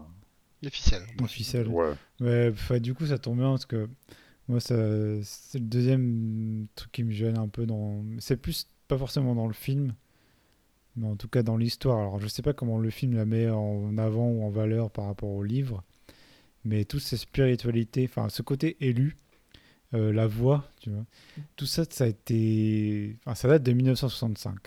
Les 0.63 0.69
ficelles. 0.71 1.03
Les 1.19 1.27
ficelles. 1.27 1.67
ouais. 1.67 2.49
Enfin, 2.51 2.79
du 2.79 2.93
coup, 2.95 3.05
ça 3.05 3.19
tombe 3.19 3.37
bien 3.37 3.49
parce 3.51 3.65
que 3.67 3.87
moi, 4.47 4.59
ça, 4.59 4.75
c'est 5.23 5.59
le 5.59 5.65
deuxième 5.65 6.65
truc 6.75 6.91
qui 6.91 7.03
me 7.03 7.11
gêne 7.11 7.37
un 7.37 7.47
peu 7.47 7.65
dans. 7.67 8.03
C'est 8.19 8.37
plus 8.37 8.67
pas 8.87 8.97
forcément 8.97 9.35
dans 9.35 9.47
le 9.47 9.53
film, 9.53 9.93
mais 10.97 11.07
en 11.07 11.15
tout 11.15 11.27
cas 11.29 11.43
dans 11.43 11.55
l'histoire. 11.57 11.97
Alors, 11.99 12.19
je 12.19 12.27
sais 12.27 12.41
pas 12.41 12.53
comment 12.53 12.77
le 12.77 12.89
film 12.89 13.13
la 13.15 13.25
met 13.25 13.49
en 13.49 13.97
avant 13.97 14.27
ou 14.29 14.43
en 14.43 14.49
valeur 14.49 14.89
par 14.91 15.05
rapport 15.05 15.29
au 15.29 15.43
livre, 15.43 15.83
mais 16.65 16.83
toute 16.85 17.01
cette 17.01 17.19
spiritualité, 17.19 18.05
enfin, 18.09 18.27
ce 18.29 18.41
côté 18.41 18.75
élu, 18.81 19.15
euh, 19.93 20.11
la 20.11 20.27
voix, 20.27 20.69
tu 20.81 20.89
vois, 20.89 21.05
tout 21.55 21.65
ça, 21.65 21.85
ça 21.89 22.03
a 22.03 22.07
été. 22.07 23.17
Enfin, 23.25 23.35
ça 23.35 23.47
date 23.47 23.63
de 23.63 23.71
1965. 23.71 24.57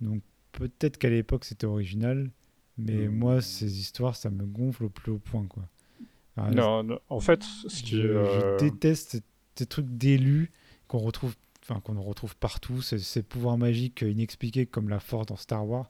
Donc, 0.00 0.22
peut-être 0.52 0.98
qu'à 0.98 1.10
l'époque 1.10 1.44
c'était 1.44 1.66
original, 1.66 2.30
mais 2.78 3.08
Mm. 3.08 3.12
moi, 3.18 3.40
ces 3.42 3.80
histoires, 3.80 4.14
ça 4.14 4.30
me 4.30 4.44
gonfle 4.44 4.84
au 4.84 4.88
plus 4.88 5.10
haut 5.12 5.18
point, 5.18 5.46
quoi. 5.46 5.64
Ah, 6.36 6.50
Non, 6.50 6.82
non, 6.82 6.98
en 7.08 7.20
fait, 7.20 7.42
ce 7.42 7.82
qui 7.82 7.96
je, 7.96 8.06
euh, 8.08 8.58
je 8.58 8.58
déteste 8.58 9.22
ces 9.56 9.66
trucs 9.66 9.88
d'élus 9.88 10.52
qu'on 10.86 10.98
retrouve, 10.98 11.34
enfin 11.68 11.80
qu'on 11.80 12.00
retrouve 12.00 12.36
partout, 12.36 12.80
ces, 12.82 12.98
ces 12.98 13.22
pouvoirs 13.22 13.58
magiques 13.58 14.02
inexpliqués 14.02 14.66
comme 14.66 14.88
la 14.88 15.00
Force 15.00 15.26
dans 15.26 15.36
Star 15.36 15.66
Wars. 15.66 15.88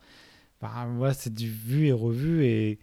Bah, 0.60 0.86
moi, 0.86 1.12
c'est 1.12 1.32
du 1.34 1.50
vu 1.50 1.86
et 1.86 1.92
revu 1.92 2.44
et. 2.46 2.78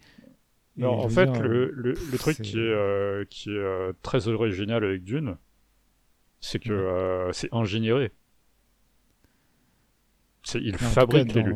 Non, 0.76 1.00
et 1.00 1.04
en 1.04 1.08
fait, 1.08 1.26
dire, 1.26 1.42
le, 1.42 1.70
le, 1.72 1.92
le 1.94 2.18
truc 2.18 2.40
qui 2.42 2.56
est, 2.56 2.60
euh, 2.60 3.24
qui 3.30 3.50
est 3.50 3.58
euh, 3.58 3.92
très 4.02 4.26
original 4.28 4.82
avec 4.84 5.04
Dune, 5.04 5.36
c'est 6.40 6.58
que 6.58 6.70
Ouais. 6.70 6.76
euh, 6.78 7.32
c'est 7.32 7.48
ingénieré. 7.52 8.12
C'est, 10.42 10.60
il 10.60 10.72
tout 10.72 10.78
cas, 10.78 10.90
fabrique 10.90 11.28
dans- 11.28 11.34
l'élu 11.34 11.54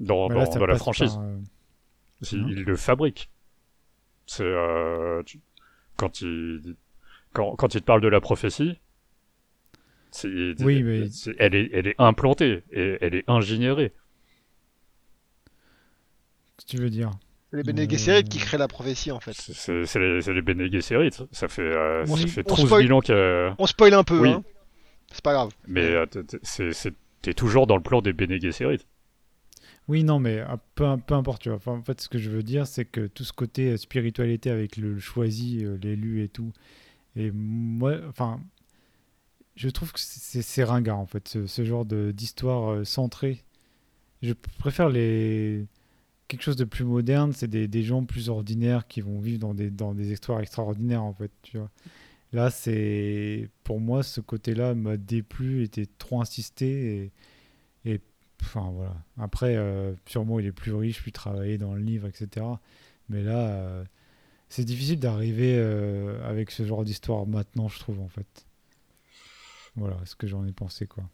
dans, 0.00 0.28
bah 0.28 0.34
là, 0.36 0.44
dans- 0.44 0.50
ça 0.52 0.58
dans 0.58 0.66
la 0.66 0.76
franchise. 0.76 1.14
par. 1.14 2.32
Il 2.32 2.62
le 2.64 2.76
fabrique. 2.76 3.30
C'est 4.26 4.44
tu- 5.26 5.40
quand 5.96 6.20
il 6.22 6.76
quand, 7.32 7.54
quand 7.56 7.74
il 7.74 7.80
te 7.80 7.84
parle 7.86 8.00
de 8.00 8.08
la 8.08 8.20
prophétie, 8.20 8.78
c'est, 10.16 10.62
Oui, 10.62 10.82
mais- 10.82 11.08
c'est- 11.10 11.34
elle 11.38 11.54
est 11.54 11.70
elle 11.72 11.86
est 11.88 11.94
implantée 11.98 12.62
et 12.72 12.98
elle 13.00 13.14
est 13.14 13.24
ingénierée. 13.28 13.92
Qu'est-ce 16.56 16.66
que 16.66 16.70
tu 16.70 16.82
veux 16.82 16.90
dire 16.90 17.10
Les 17.52 17.62
Bene 17.62 17.80
Euh, 17.80 17.88
Gesserit 17.88 18.24
qui 18.24 18.38
créent 18.38 18.58
la 18.58 18.68
prophétie 18.68 19.10
en 19.12 19.20
fait. 19.20 19.32
C'est, 19.34 19.52
c'est, 19.54 19.84
c'est 19.86 19.98
les, 19.98 20.22
c'est 20.22 20.32
les 20.32 20.42
Bene 20.42 20.70
Gesserit. 20.70 21.10
Ça 21.32 21.48
fait 21.48 21.62
euh, 21.62 22.04
On 22.08 22.16
ça 22.16 22.26
fait 22.26 22.50
on 22.50 22.54
12 22.54 22.66
spoil- 22.66 22.86
000 22.86 22.98
ans 22.98 23.00
que 23.00 23.50
On 23.58 23.66
spoil 23.66 23.94
un 23.94 24.04
peu, 24.04 24.18
Oui. 24.20 24.30
hein. 24.30 24.44
C'est 25.12 25.22
pas 25.22 25.32
grave. 25.32 25.50
mais 25.68 25.82
euh, 25.84 26.06
t'es- 26.06 26.38
c'est, 26.42 26.72
c'est- 26.72 26.94
toujours 27.36 27.66
dans 27.66 27.76
le 27.76 27.82
plan 27.82 28.02
des 28.02 28.12
Bene 28.12 28.38
Gesserit. 28.40 28.84
Oui, 29.88 30.02
non, 30.04 30.18
mais 30.18 30.38
euh, 30.40 30.46
peu, 30.74 30.84
peu 31.06 31.14
importe. 31.14 31.42
Tu 31.42 31.48
vois. 31.48 31.56
Enfin, 31.56 31.72
en 31.72 31.82
fait, 31.82 32.00
ce 32.00 32.08
que 32.08 32.18
je 32.18 32.30
veux 32.30 32.42
dire, 32.42 32.66
c'est 32.66 32.84
que 32.84 33.06
tout 33.06 33.24
ce 33.24 33.32
côté 33.32 33.72
euh, 33.72 33.76
spiritualité 33.76 34.50
avec 34.50 34.76
le 34.76 34.98
choisi, 34.98 35.64
euh, 35.64 35.76
l'élu 35.82 36.22
et 36.22 36.28
tout. 36.28 36.52
Et 37.16 37.30
moi, 37.32 37.94
enfin, 38.08 38.40
je 39.56 39.68
trouve 39.68 39.92
que 39.92 40.00
c'est 40.00 40.64
ringard, 40.64 40.98
en 40.98 41.06
fait, 41.06 41.28
ce, 41.28 41.46
ce 41.46 41.64
genre 41.64 41.84
d'histoire 41.84 42.72
euh, 42.72 42.84
centrée. 42.84 43.44
Je 44.22 44.32
préfère 44.58 44.88
les 44.88 45.66
quelque 46.28 46.42
chose 46.42 46.56
de 46.56 46.64
plus 46.64 46.84
moderne. 46.84 47.32
C'est 47.32 47.48
des, 47.48 47.68
des 47.68 47.82
gens 47.82 48.04
plus 48.04 48.28
ordinaires 48.28 48.86
qui 48.88 49.00
vont 49.00 49.20
vivre 49.20 49.38
dans 49.38 49.54
des, 49.54 49.70
dans 49.70 49.94
des 49.94 50.12
histoires 50.12 50.40
extraordinaires, 50.40 51.02
en 51.04 51.12
fait. 51.14 51.30
Tu 51.42 51.58
vois. 51.58 51.70
Là, 52.32 52.50
c'est 52.50 53.48
pour 53.64 53.80
moi, 53.80 54.02
ce 54.02 54.20
côté-là 54.20 54.74
m'a 54.74 54.96
déplu, 54.96 55.62
était 55.62 55.86
trop 55.98 56.20
insisté 56.20 57.12
et, 57.84 57.92
et 57.92 58.00
Enfin 58.42 58.70
voilà. 58.74 58.94
Après, 59.18 59.56
euh, 59.56 59.94
sûrement 60.06 60.38
il 60.38 60.46
est 60.46 60.52
plus 60.52 60.74
riche, 60.74 61.00
plus 61.00 61.12
travaillé 61.12 61.56
dans 61.56 61.74
le 61.74 61.80
livre, 61.80 62.06
etc. 62.06 62.44
Mais 63.08 63.22
là, 63.22 63.48
euh, 63.48 63.84
c'est 64.50 64.64
difficile 64.64 65.00
d'arriver 65.00 65.58
avec 66.24 66.50
ce 66.50 66.64
genre 66.66 66.84
d'histoire 66.84 67.26
maintenant, 67.26 67.68
je 67.68 67.78
trouve 67.78 68.00
en 68.00 68.08
fait. 68.08 68.46
Voilà 69.76 69.96
ce 70.04 70.14
que 70.14 70.26
j'en 70.26 70.44
ai 70.46 70.52
pensé 70.52 70.86
quoi? 70.86 71.04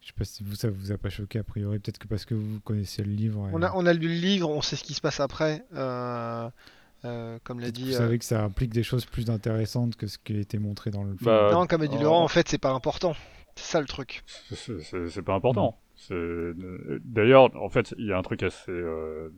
Je 0.00 0.06
sais 0.08 0.12
pas 0.16 0.24
si 0.24 0.42
vous 0.42 0.54
ça 0.54 0.70
vous 0.70 0.92
a 0.92 0.98
pas 0.98 1.10
choqué 1.10 1.38
a 1.38 1.44
priori, 1.44 1.78
peut-être 1.78 1.98
que 1.98 2.08
parce 2.08 2.24
que 2.24 2.34
vous 2.34 2.58
connaissez 2.60 3.02
le 3.02 3.12
livre. 3.12 3.46
et 3.48 3.50
On 3.52 3.62
a, 3.62 3.72
on 3.74 3.84
a 3.84 3.92
lu 3.92 4.08
le 4.08 4.14
livre, 4.14 4.48
on 4.48 4.62
sait 4.62 4.76
ce 4.76 4.84
qui 4.84 4.94
se 4.94 5.00
passe 5.00 5.20
après. 5.20 5.62
Euh, 5.74 6.48
euh, 7.04 7.38
comme 7.44 7.60
l'a 7.60 7.70
dit. 7.70 7.84
Vous 7.84 7.94
euh, 7.94 7.98
savez 7.98 8.18
que 8.18 8.24
ça 8.24 8.42
implique 8.42 8.72
des 8.72 8.82
choses 8.82 9.04
plus 9.04 9.28
intéressantes 9.30 9.96
que 9.96 10.06
ce 10.06 10.18
qui 10.18 10.36
a 10.36 10.40
été 10.40 10.58
montré 10.58 10.90
dans 10.90 11.02
le 11.02 11.16
film. 11.16 11.26
Bah, 11.26 11.50
Non, 11.52 11.66
comme 11.66 11.82
a 11.82 11.86
dit 11.86 11.96
Oh. 11.98 12.02
Laurent, 12.02 12.24
en 12.24 12.28
fait, 12.28 12.48
c'est 12.48 12.58
pas 12.58 12.72
important. 12.72 13.14
C'est 13.56 13.72
ça 13.72 13.80
le 13.80 13.86
truc. 13.86 14.22
C'est, 14.50 15.22
pas 15.22 15.34
important. 15.34 15.78
D'ailleurs, 16.10 17.54
en 17.56 17.68
fait, 17.68 17.94
il 17.98 18.06
y 18.06 18.12
a 18.12 18.18
un 18.18 18.22
truc 18.22 18.42
assez. 18.42 18.70
euh, 18.70 19.30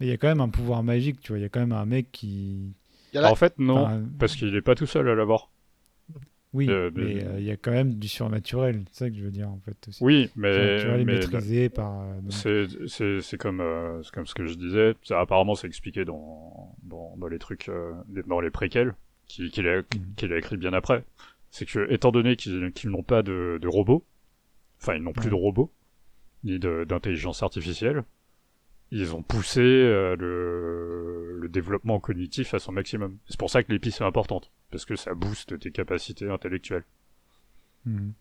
Mais 0.00 0.06
il 0.06 0.08
y 0.08 0.12
a 0.12 0.16
quand 0.16 0.28
même 0.28 0.40
un 0.40 0.48
pouvoir 0.48 0.82
magique, 0.82 1.20
tu 1.20 1.32
vois. 1.32 1.38
Il 1.38 1.42
y 1.42 1.44
a 1.44 1.48
quand 1.48 1.60
même 1.60 1.72
un 1.72 1.86
mec 1.86 2.10
qui. 2.10 2.72
Il 3.12 3.16
y 3.16 3.18
a 3.18 3.22
la- 3.22 3.30
En 3.32 3.36
fait, 3.36 3.58
non, 3.58 3.84
Enfin, 3.84 4.02
parce 4.18 4.36
qu'il 4.36 4.54
est 4.54 4.62
pas 4.62 4.74
tout 4.74 4.86
seul 4.86 5.08
à 5.08 5.14
l'avoir. 5.14 5.50
Oui, 6.52 6.66
mais 6.66 6.72
euh, 7.24 7.38
il 7.38 7.44
y 7.44 7.50
a 7.52 7.56
quand 7.56 7.70
même 7.70 7.94
du 7.94 8.08
surnaturel, 8.08 8.84
c'est 8.90 9.04
ça 9.04 9.10
que 9.10 9.16
je 9.16 9.22
veux 9.22 9.30
dire 9.30 9.48
en 9.48 9.60
fait 9.60 9.76
aussi. 9.88 10.02
Oui, 10.02 10.30
mais, 10.34 10.52
surnaturel 10.52 11.04
mais 11.06 11.12
maîtrisé 11.14 11.68
par. 11.68 12.02
euh, 12.02 12.66
c'est, 13.20 13.36
comme, 13.38 13.60
euh, 13.60 14.02
comme 14.12 14.26
ce 14.26 14.34
que 14.34 14.46
je 14.46 14.54
disais. 14.54 14.94
Ça, 15.04 15.20
apparemment, 15.20 15.54
c'est 15.54 15.68
expliqué 15.68 16.04
dans, 16.04 16.74
dans, 16.82 17.16
dans 17.16 17.28
les 17.28 17.38
trucs, 17.38 17.68
euh, 17.68 17.92
dans 18.26 18.40
les 18.40 18.50
préquels 18.50 18.94
qu'il, 19.26 19.50
qu'il, 19.52 19.68
a, 19.68 19.82
Mhm. 20.22 20.32
a 20.32 20.36
écrit 20.38 20.56
bien 20.56 20.72
après. 20.72 21.04
C'est 21.52 21.66
que, 21.66 21.88
étant 21.92 22.10
donné 22.10 22.34
qu'ils, 22.34 22.72
n'ont 22.86 23.02
pas 23.04 23.22
de, 23.22 23.58
de 23.62 23.68
robots, 23.68 24.04
enfin, 24.80 24.94
ils 24.96 25.02
n'ont 25.02 25.12
plus 25.12 25.24
Ouais. 25.26 25.30
de 25.30 25.34
robots, 25.36 25.72
ni 26.42 26.58
d'intelligence 26.58 27.42
artificielle, 27.44 28.02
ils 28.90 29.14
ont 29.14 29.22
poussé 29.22 29.60
euh, 29.60 30.16
le, 30.16 31.38
le 31.38 31.48
développement 31.48 32.00
cognitif 32.00 32.54
à 32.54 32.58
son 32.58 32.72
maximum. 32.72 33.18
C'est 33.26 33.38
pour 33.38 33.50
ça 33.50 33.62
que 33.62 33.72
l'épi 33.72 33.88
est 33.90 34.02
importante, 34.02 34.50
parce 34.70 34.84
que 34.84 34.96
ça 34.96 35.14
booste 35.14 35.58
tes 35.58 35.70
capacités 35.70 36.28
intellectuelles. 36.28 36.84
Mhm. 37.86 38.12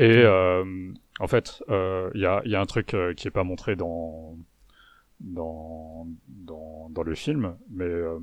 Et 0.00 0.18
euh, 0.18 0.92
en 1.18 1.26
fait, 1.26 1.62
euh, 1.70 2.10
il 2.14 2.20
y, 2.20 2.26
a, 2.26 2.40
il 2.44 2.50
y 2.52 2.54
a 2.54 2.60
un 2.60 2.66
truc 2.66 2.94
euh, 2.94 3.14
qui 3.14 3.26
est 3.26 3.32
pas 3.32 3.44
montré 3.44 3.74
dans 3.74 4.36
dans 5.20 6.06
dans, 6.28 6.88
dans 6.90 7.02
le 7.02 7.14
film, 7.16 7.56
mais 7.70 7.84
euh, 7.84 8.18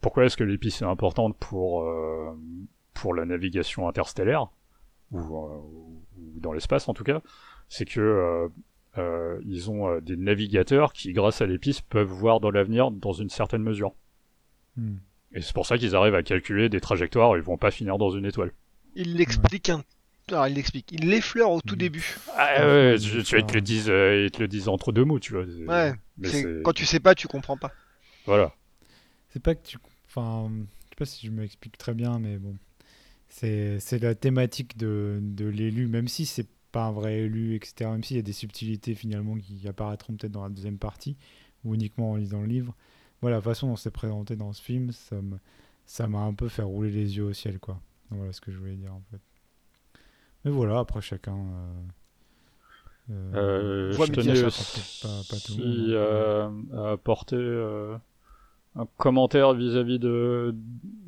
pourquoi 0.00 0.24
est-ce 0.24 0.36
que 0.36 0.42
l'épice 0.42 0.82
est 0.82 0.86
importante 0.86 1.36
pour 1.38 1.84
euh, 1.84 2.36
pour 2.94 3.14
la 3.14 3.24
navigation 3.24 3.86
interstellaire 3.88 4.48
euh, 5.14 5.18
ou 5.18 6.02
dans 6.40 6.52
l'espace 6.52 6.88
en 6.88 6.94
tout 6.94 7.04
cas, 7.04 7.22
c'est 7.68 7.84
que 7.84 8.50
euh, 8.98 9.40
ils 9.46 9.70
ont 9.70 9.88
euh, 9.88 10.00
des 10.00 10.16
navigateurs 10.16 10.92
qui, 10.92 11.12
grâce 11.12 11.40
à 11.40 11.46
l'épice, 11.46 11.80
peuvent 11.80 12.08
voir 12.08 12.40
dans 12.40 12.50
l'avenir 12.50 12.90
dans 12.90 13.12
une 13.12 13.30
certaine 13.30 13.62
mesure. 13.62 13.94
Mhm. 14.76 14.98
Et 15.32 15.40
c'est 15.42 15.52
pour 15.52 15.66
ça 15.66 15.78
qu'ils 15.78 15.94
arrivent 15.94 16.14
à 16.16 16.22
calculer 16.22 16.68
des 16.68 16.80
trajectoires 16.80 17.30
où 17.30 17.36
ils 17.36 17.42
vont 17.42 17.56
pas 17.56 17.70
finir 17.70 17.98
dans 17.98 18.10
une 18.10 18.26
étoile. 18.26 18.52
Il 18.96 19.16
l'explique 19.16 19.68
un. 19.70 19.84
Alors, 20.28 20.48
il 20.48 20.54
l'explique. 20.54 20.90
Il 20.92 21.08
l'effleure 21.08 21.50
au 21.50 21.60
tout 21.60 21.74
Mhm. 21.74 21.78
début. 21.80 22.16
Ah 22.36 22.54
Ouais, 22.58 22.66
ouais, 22.66 22.92
ouais, 22.92 22.98
tu, 22.98 23.18
ils 23.38 23.44
te 23.46 23.54
le 23.54 23.60
disent, 23.60 23.88
euh, 23.90 24.24
ils 24.24 24.30
te 24.30 24.40
le 24.40 24.48
disent 24.48 24.68
entre 24.68 24.90
deux 24.92 25.04
mots, 25.04 25.20
tu 25.20 25.32
vois. 25.34 25.44
Ouais, 25.44 25.94
Mais 26.18 26.62
Quand 26.62 26.72
tu 26.72 26.84
sais 26.84 27.00
pas, 27.00 27.14
tu 27.14 27.28
comprends 27.28 27.56
pas. 27.56 27.72
voilà. 28.26 28.52
C'est 29.32 29.42
pas 29.42 29.54
que 29.54 29.64
tu. 29.64 29.78
Enfin, 30.08 30.50
je 30.50 30.88
sais 30.90 30.96
pas 30.96 31.04
si 31.04 31.26
je 31.26 31.30
m'explique 31.32 31.78
très 31.78 31.94
bien, 31.94 32.18
mais 32.18 32.36
bon. 32.38 32.56
C'est 33.28 33.78
c'est 33.78 34.00
la 34.00 34.16
thématique 34.16 34.76
de, 34.76 35.18
de 35.22 35.46
l'élu, 35.46 35.86
même 35.86 36.08
si 36.08 36.26
c'est 36.26 36.48
pas 36.72 36.84
un 36.86 36.92
vrai 36.92 37.18
élu, 37.20 37.54
etc. 37.56 37.90
Même 37.90 38.04
s'il 38.04 38.16
y 38.16 38.20
a 38.20 38.22
des 38.22 38.32
subtilités 38.32 38.94
finalement 38.94 39.36
qui 39.36 39.66
apparaîtront 39.68 40.14
peut-être 40.14 40.32
dans 40.32 40.42
la 40.44 40.48
deuxième 40.50 40.78
partie, 40.78 41.16
ou 41.64 41.74
uniquement 41.74 42.12
en 42.12 42.16
lisant 42.16 42.40
le 42.40 42.46
livre. 42.46 42.74
Voilà, 43.20 43.36
la 43.36 43.42
façon 43.42 43.68
dont 43.68 43.76
c'est 43.76 43.90
présenté 43.90 44.36
dans 44.36 44.52
ce 44.52 44.62
film, 44.62 44.92
ça 45.86 46.06
m'a 46.08 46.20
un 46.20 46.34
peu 46.34 46.48
fait 46.48 46.62
rouler 46.62 46.90
les 46.90 47.16
yeux 47.16 47.24
au 47.24 47.32
ciel, 47.32 47.58
quoi. 47.58 47.80
Voilà 48.10 48.32
ce 48.32 48.40
que 48.40 48.50
je 48.52 48.58
voulais 48.58 48.76
dire 48.76 48.94
en 48.94 49.02
fait. 49.10 49.20
Mais 50.44 50.50
voilà, 50.50 50.78
après 50.80 51.00
chacun. 51.02 51.36
euh, 51.36 51.82
euh, 53.10 53.90
Euh, 53.90 53.92
je 53.92 54.12
tenais 54.12 54.44
aussi 54.44 55.02
hein. 55.94 56.54
à 56.72 56.90
apporter 56.92 57.36
euh, 57.36 57.96
un 58.76 58.86
commentaire 58.96 59.54
vis-à-vis 59.54 59.98
de, 59.98 60.54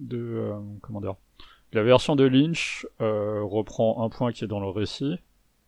de 0.01 0.19
euh, 0.19 0.59
comment 0.81 1.01
dire. 1.01 1.15
La 1.73 1.83
version 1.83 2.17
de 2.17 2.25
Lynch 2.25 2.87
reprend 3.01 4.05
un 4.05 4.11
point 4.11 4.33
qui 4.33 4.45
est 4.45 4.49
dans 4.49 4.61
le 4.61 4.69
récit, 4.69 5.19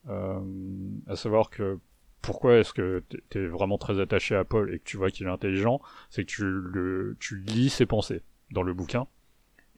à 0.09 1.17
savoir 1.17 1.51
que 1.51 1.79
pourquoi 2.23 2.57
est-ce 2.59 2.73
que 2.73 3.03
t'es- 3.09 3.23
t'es 3.29 3.47
vraiment 3.47 3.79
très 3.79 4.01
attaché 4.01 4.35
à 4.35 4.45
Paul 4.45 4.73
et 4.75 4.79
que 4.79 4.85
tu 4.85 4.97
vois 4.97 5.11
qu'il 5.11 5.27
est 5.27 5.31
intelligent, 5.31 5.81
c'est 6.11 6.25
que 6.25 6.31
tu, 6.31 6.43
le, 6.45 7.17
tu 7.21 7.37
lis 7.39 7.69
ses 7.71 7.87
pensées 7.87 8.23
dans 8.51 8.63
le 8.63 8.73
bouquin, 8.75 9.07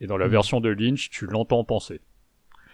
et 0.01 0.07
dans 0.07 0.17
la 0.17 0.27
Mhm. 0.27 0.33
version 0.33 0.61
de 0.61 0.69
Lynch, 0.69 1.11
tu 1.11 1.27
l'entends 1.27 1.65
penser. 1.65 2.01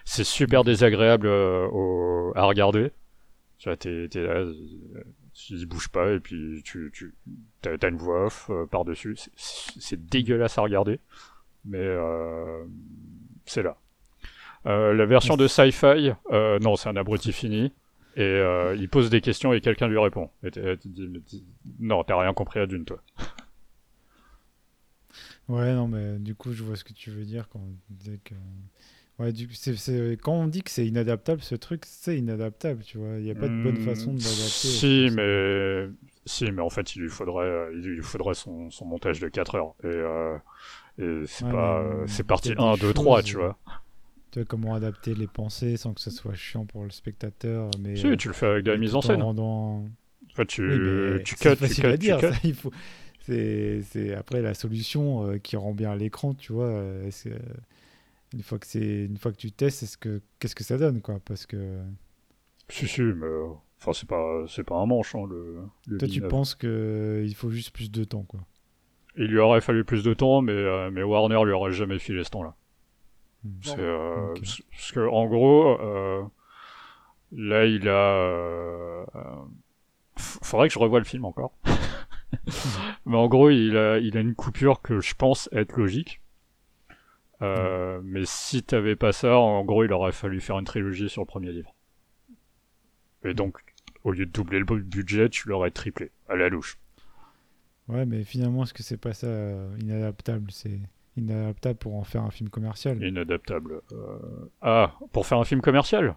C'est 0.05 0.23
super 0.25 0.63
désagréable 0.63 1.27
euh, 1.27 1.67
au- 1.71 2.33
à 2.35 2.43
regarder. 2.43 2.91
Tu 3.59 3.69
vois, 3.69 3.77
t'es, 3.77 4.07
t'es 4.09 4.21
là, 4.23 4.39
euh, 4.41 4.53
il 5.49 5.65
bouge 5.65 5.87
pas, 5.89 6.11
et 6.11 6.19
puis 6.19 6.61
tu, 6.63 6.91
tu 6.93 7.15
t'as, 7.61 7.77
t'as 7.77 7.89
une 7.89 7.97
voix 7.97 8.25
off 8.25 8.49
euh, 8.49 8.65
par-dessus. 8.65 9.15
C'est, 9.17 9.31
c'est- 9.35 9.79
c'est 9.79 10.05
dégueulasse 10.05 10.57
à 10.57 10.61
regarder, 10.61 10.99
mais 11.65 11.77
euh, 11.79 12.65
c'est 13.45 13.63
là. 13.63 13.77
Euh, 14.65 14.93
la 14.93 15.05
version 15.05 15.35
de 15.37 15.47
sci-fi, 15.47 16.13
euh, 16.31 16.59
non, 16.59 16.75
c'est 16.75 16.89
un 16.89 16.95
abruti 16.95 17.31
fini. 17.33 17.73
Et 18.15 18.21
euh, 18.21 18.75
il 18.77 18.89
pose 18.89 19.09
des 19.09 19.21
questions 19.21 19.53
et 19.53 19.61
quelqu'un 19.61 19.87
lui 19.87 19.97
répond. 19.97 20.29
Et 20.43 20.51
non, 21.79 22.03
t'as 22.03 22.19
rien 22.19 22.33
compris 22.33 22.59
à 22.59 22.67
Dune, 22.67 22.85
toi. 22.85 22.99
Ouais, 25.49 25.73
non, 25.73 25.87
mais 25.87 26.19
du 26.19 26.35
coup, 26.35 26.53
je 26.53 26.63
vois 26.63 26.75
ce 26.75 26.83
que 26.83 26.93
tu 26.93 27.11
veux 27.11 27.25
dire 27.25 27.47
quand 27.49 27.61
que. 28.23 28.35
Ouais, 29.19 29.31
du 29.33 29.49
c'est, 29.53 29.75
c'est- 29.75 30.17
quand 30.21 30.33
on 30.33 30.47
dit 30.47 30.63
que 30.63 30.71
c'est 30.71 30.87
inadaptable, 30.87 31.41
ce 31.43 31.55
truc, 31.55 31.83
c'est 31.85 32.17
inadaptable, 32.17 32.83
tu 32.83 32.97
vois. 32.97 33.17
Il 33.19 33.23
n'y 33.23 33.31
a 33.31 33.35
pas 33.35 33.49
de 33.49 33.55
bonne 33.55 33.77
Hmm, 33.77 33.77
façon 33.77 34.13
de 34.15 34.23
l'adapter. 34.23 34.81
Si, 34.81 35.09
mais 35.11 35.87
si, 36.25 36.51
mais 36.51 36.61
en 36.61 36.69
fait, 36.69 36.95
il 36.95 37.01
lui 37.01 37.09
faudrait, 37.09 37.69
il 37.73 37.81
lui 37.81 38.01
faudrait 38.03 38.35
son, 38.35 38.69
son 38.69 38.85
montage 38.85 39.19
de 39.19 39.27
4 39.27 39.55
heures. 39.55 39.73
Et, 39.83 39.87
euh, 39.87 40.37
et 40.99 41.23
c'est 41.27 41.47
Ouais, 41.47 41.47
pas, 41.47 42.05
a 42.57 42.59
1, 42.59 42.77
des 42.77 42.77
2, 42.77 42.93
3, 42.93 43.21
choses, 43.21 43.23
tu 43.23 43.37
vois. 43.37 43.57
Tu 44.33 44.39
vois, 44.39 44.45
comment 44.45 44.73
adapter 44.73 45.13
les 45.15 45.27
pensées 45.27 45.77
sans 45.77 45.93
que 45.93 46.01
ça 46.01 46.11
soit 46.11 46.33
chiant 46.33 46.65
pour 46.65 46.83
le 46.83 46.89
spectateur. 46.89 47.69
Mais 47.79 47.95
Si, 47.95 48.07
euh, 48.07 48.15
tu 48.17 48.27
le 48.29 48.33
fais 48.33 48.47
avec 48.47 48.63
de 48.65 48.71
la 48.71 48.75
tout 48.77 48.81
mise 48.81 48.95
en 48.95 48.97
en 48.97 49.01
scène. 49.01 49.21
rendant- 49.21 49.85
Enfin, 50.31 50.45
tu, 50.45 50.61
Oui, 50.67 51.23
tu 51.23 51.35
c'est 51.35 51.49
cut, 51.49 51.49
tu 51.51 51.55
facile 51.57 51.83
cut, 51.83 51.87
à 51.87 51.97
tu 51.97 52.07
ça, 52.07 52.31
il 52.43 52.53
faut... 52.55 52.71
C'est 53.21 54.13
après 54.15 54.41
la 54.41 54.53
solution 54.53 55.25
euh, 55.27 55.37
qui 55.37 55.55
rend 55.55 55.73
bien 55.73 55.95
l'écran, 55.95 56.33
tu 56.33 56.51
vois. 56.51 56.65
euh, 56.65 57.09
euh, 57.27 57.39
une 58.33 58.41
fois 58.43 58.59
que 58.59 58.67
c'est 58.67 59.05
une 59.05 59.17
fois 59.17 59.31
que 59.31 59.37
tu 59.37 59.51
testes, 59.51 59.83
est-ce 59.83 59.97
que 59.97 60.21
qu'est-ce 60.39 60.55
que 60.55 60.63
ça 60.63 60.77
donne, 60.77 61.01
quoi 61.01 61.19
Parce 61.23 61.45
que 61.45 61.79
Si, 62.69 62.87
si, 62.87 63.01
mais. 63.01 63.25
euh, 63.25 63.47
Enfin, 63.79 63.93
c'est 63.93 64.07
pas, 64.07 64.45
c'est 64.47 64.63
pas 64.63 64.75
un 64.75 64.85
manche, 64.85 65.13
hein, 65.15 65.25
le. 65.29 65.57
le 65.87 65.97
toi, 65.97 66.07
tu 66.07 66.21
penses 66.21 66.55
que 66.55 67.23
il 67.25 67.35
faut 67.35 67.49
juste 67.51 67.71
plus 67.71 67.91
de 67.91 68.03
temps, 68.05 68.23
quoi. 68.23 68.39
Il 69.17 69.25
lui 69.25 69.39
aurait 69.39 69.61
fallu 69.61 69.83
plus 69.85 70.03
de 70.03 70.13
temps, 70.13 70.41
mais, 70.41 70.53
euh, 70.53 70.89
mais 70.89 71.03
Warner 71.03 71.43
lui 71.45 71.51
aurait 71.51 71.71
jamais 71.73 71.99
filé 71.99 72.23
ce 72.23 72.29
temps-là. 72.31 72.55
C'est, 73.61 73.79
euh, 73.79 74.33
Parce 74.35 74.91
que, 74.91 75.07
en 75.07 75.25
gros, 75.27 75.79
euh, 75.81 76.23
là, 77.31 77.65
il 77.65 77.87
a. 77.89 77.91
euh, 77.91 79.05
faudrait 80.17 80.67
que 80.67 80.73
je 80.73 80.79
revoie 80.79 80.99
le 80.99 81.05
film 81.05 81.25
encore. 81.25 81.53
mais 83.05 83.17
en 83.17 83.27
gros, 83.27 83.49
il 83.49 83.75
a, 83.77 83.97
il 83.99 84.17
a 84.17 84.21
une 84.21 84.35
coupure 84.35 84.81
que 84.81 84.99
je 85.01 85.13
pense 85.15 85.49
être 85.51 85.77
logique. 85.77 86.21
Euh, 87.41 87.99
Mais 88.03 88.23
si 88.25 88.63
t'avais 88.63 88.95
pas 88.95 89.11
ça, 89.11 89.37
en 89.37 89.63
gros, 89.65 89.83
il 89.83 89.91
aurait 89.91 90.11
fallu 90.13 90.39
faire 90.39 90.57
une 90.59 90.65
trilogie 90.65 91.09
sur 91.09 91.21
le 91.21 91.27
premier 91.27 91.51
livre. 91.51 91.73
Et 93.25 93.33
donc, 93.33 93.57
au 94.03 94.11
lieu 94.11 94.25
de 94.25 94.31
doubler 94.31 94.59
le 94.59 94.65
budget, 94.65 95.29
tu 95.29 95.49
l'aurais 95.49 95.71
triplé, 95.71 96.11
à 96.29 96.35
la 96.35 96.49
louche. 96.49 96.77
Ouais, 97.89 98.05
mais 98.05 98.23
finalement, 98.23 98.63
est-ce 98.63 98.73
que 98.73 98.83
c'est 98.83 98.97
pas 98.97 99.13
ça 99.13 99.27
euh, 99.27 99.77
inadaptable? 99.81 100.51
C'est 100.51 100.79
inadaptable 101.17 101.79
pour 101.79 101.95
en 101.95 102.03
faire 102.03 102.23
un 102.23 102.31
film 102.31 102.49
commercial. 102.49 102.97
Inadaptable. 103.01 103.81
Euh, 103.91 104.17
Ah, 104.61 104.93
pour 105.11 105.25
faire 105.25 105.39
un 105.39 105.43
film 105.43 105.61
commercial? 105.61 106.15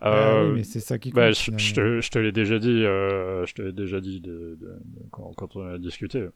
Ah 0.00 0.02
Euh, 0.02 0.50
oui, 0.52 0.58
mais 0.58 0.64
c'est 0.64 0.80
ça 0.80 0.98
qui 0.98 1.10
compte. 1.10 1.22
Bah, 1.22 1.32
je, 1.32 1.50
te, 1.50 2.00
je 2.00 2.10
te 2.10 2.18
l'ai 2.18 2.32
déjà 2.32 2.58
dit, 2.58 2.84
euh, 2.84 3.46
je 3.46 3.54
te 3.54 3.62
l'ai 3.62 3.72
déjà 3.72 4.00
dit 4.00 4.20
de, 4.20 4.56
de- 4.60 4.80
de- 4.84 5.08
quand, 5.10 5.32
quand 5.34 5.56
on 5.56 5.66
a 5.66 5.78
discuté. 5.78 6.26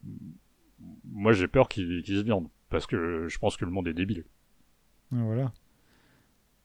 Moi, 1.05 1.33
j'ai 1.33 1.49
peur 1.49 1.69
qu'il 1.69 2.03
qu'il 2.03 2.17
se 2.19 2.23
viande, 2.23 2.49
parce 2.71 2.87
que 2.87 3.27
je 3.29 3.39
pense 3.39 3.57
que 3.57 3.65
le 3.65 3.71
monde 3.71 3.89
est 3.89 3.93
débile 3.95 4.25
Ah, 5.13 5.23
voilà. 5.25 5.53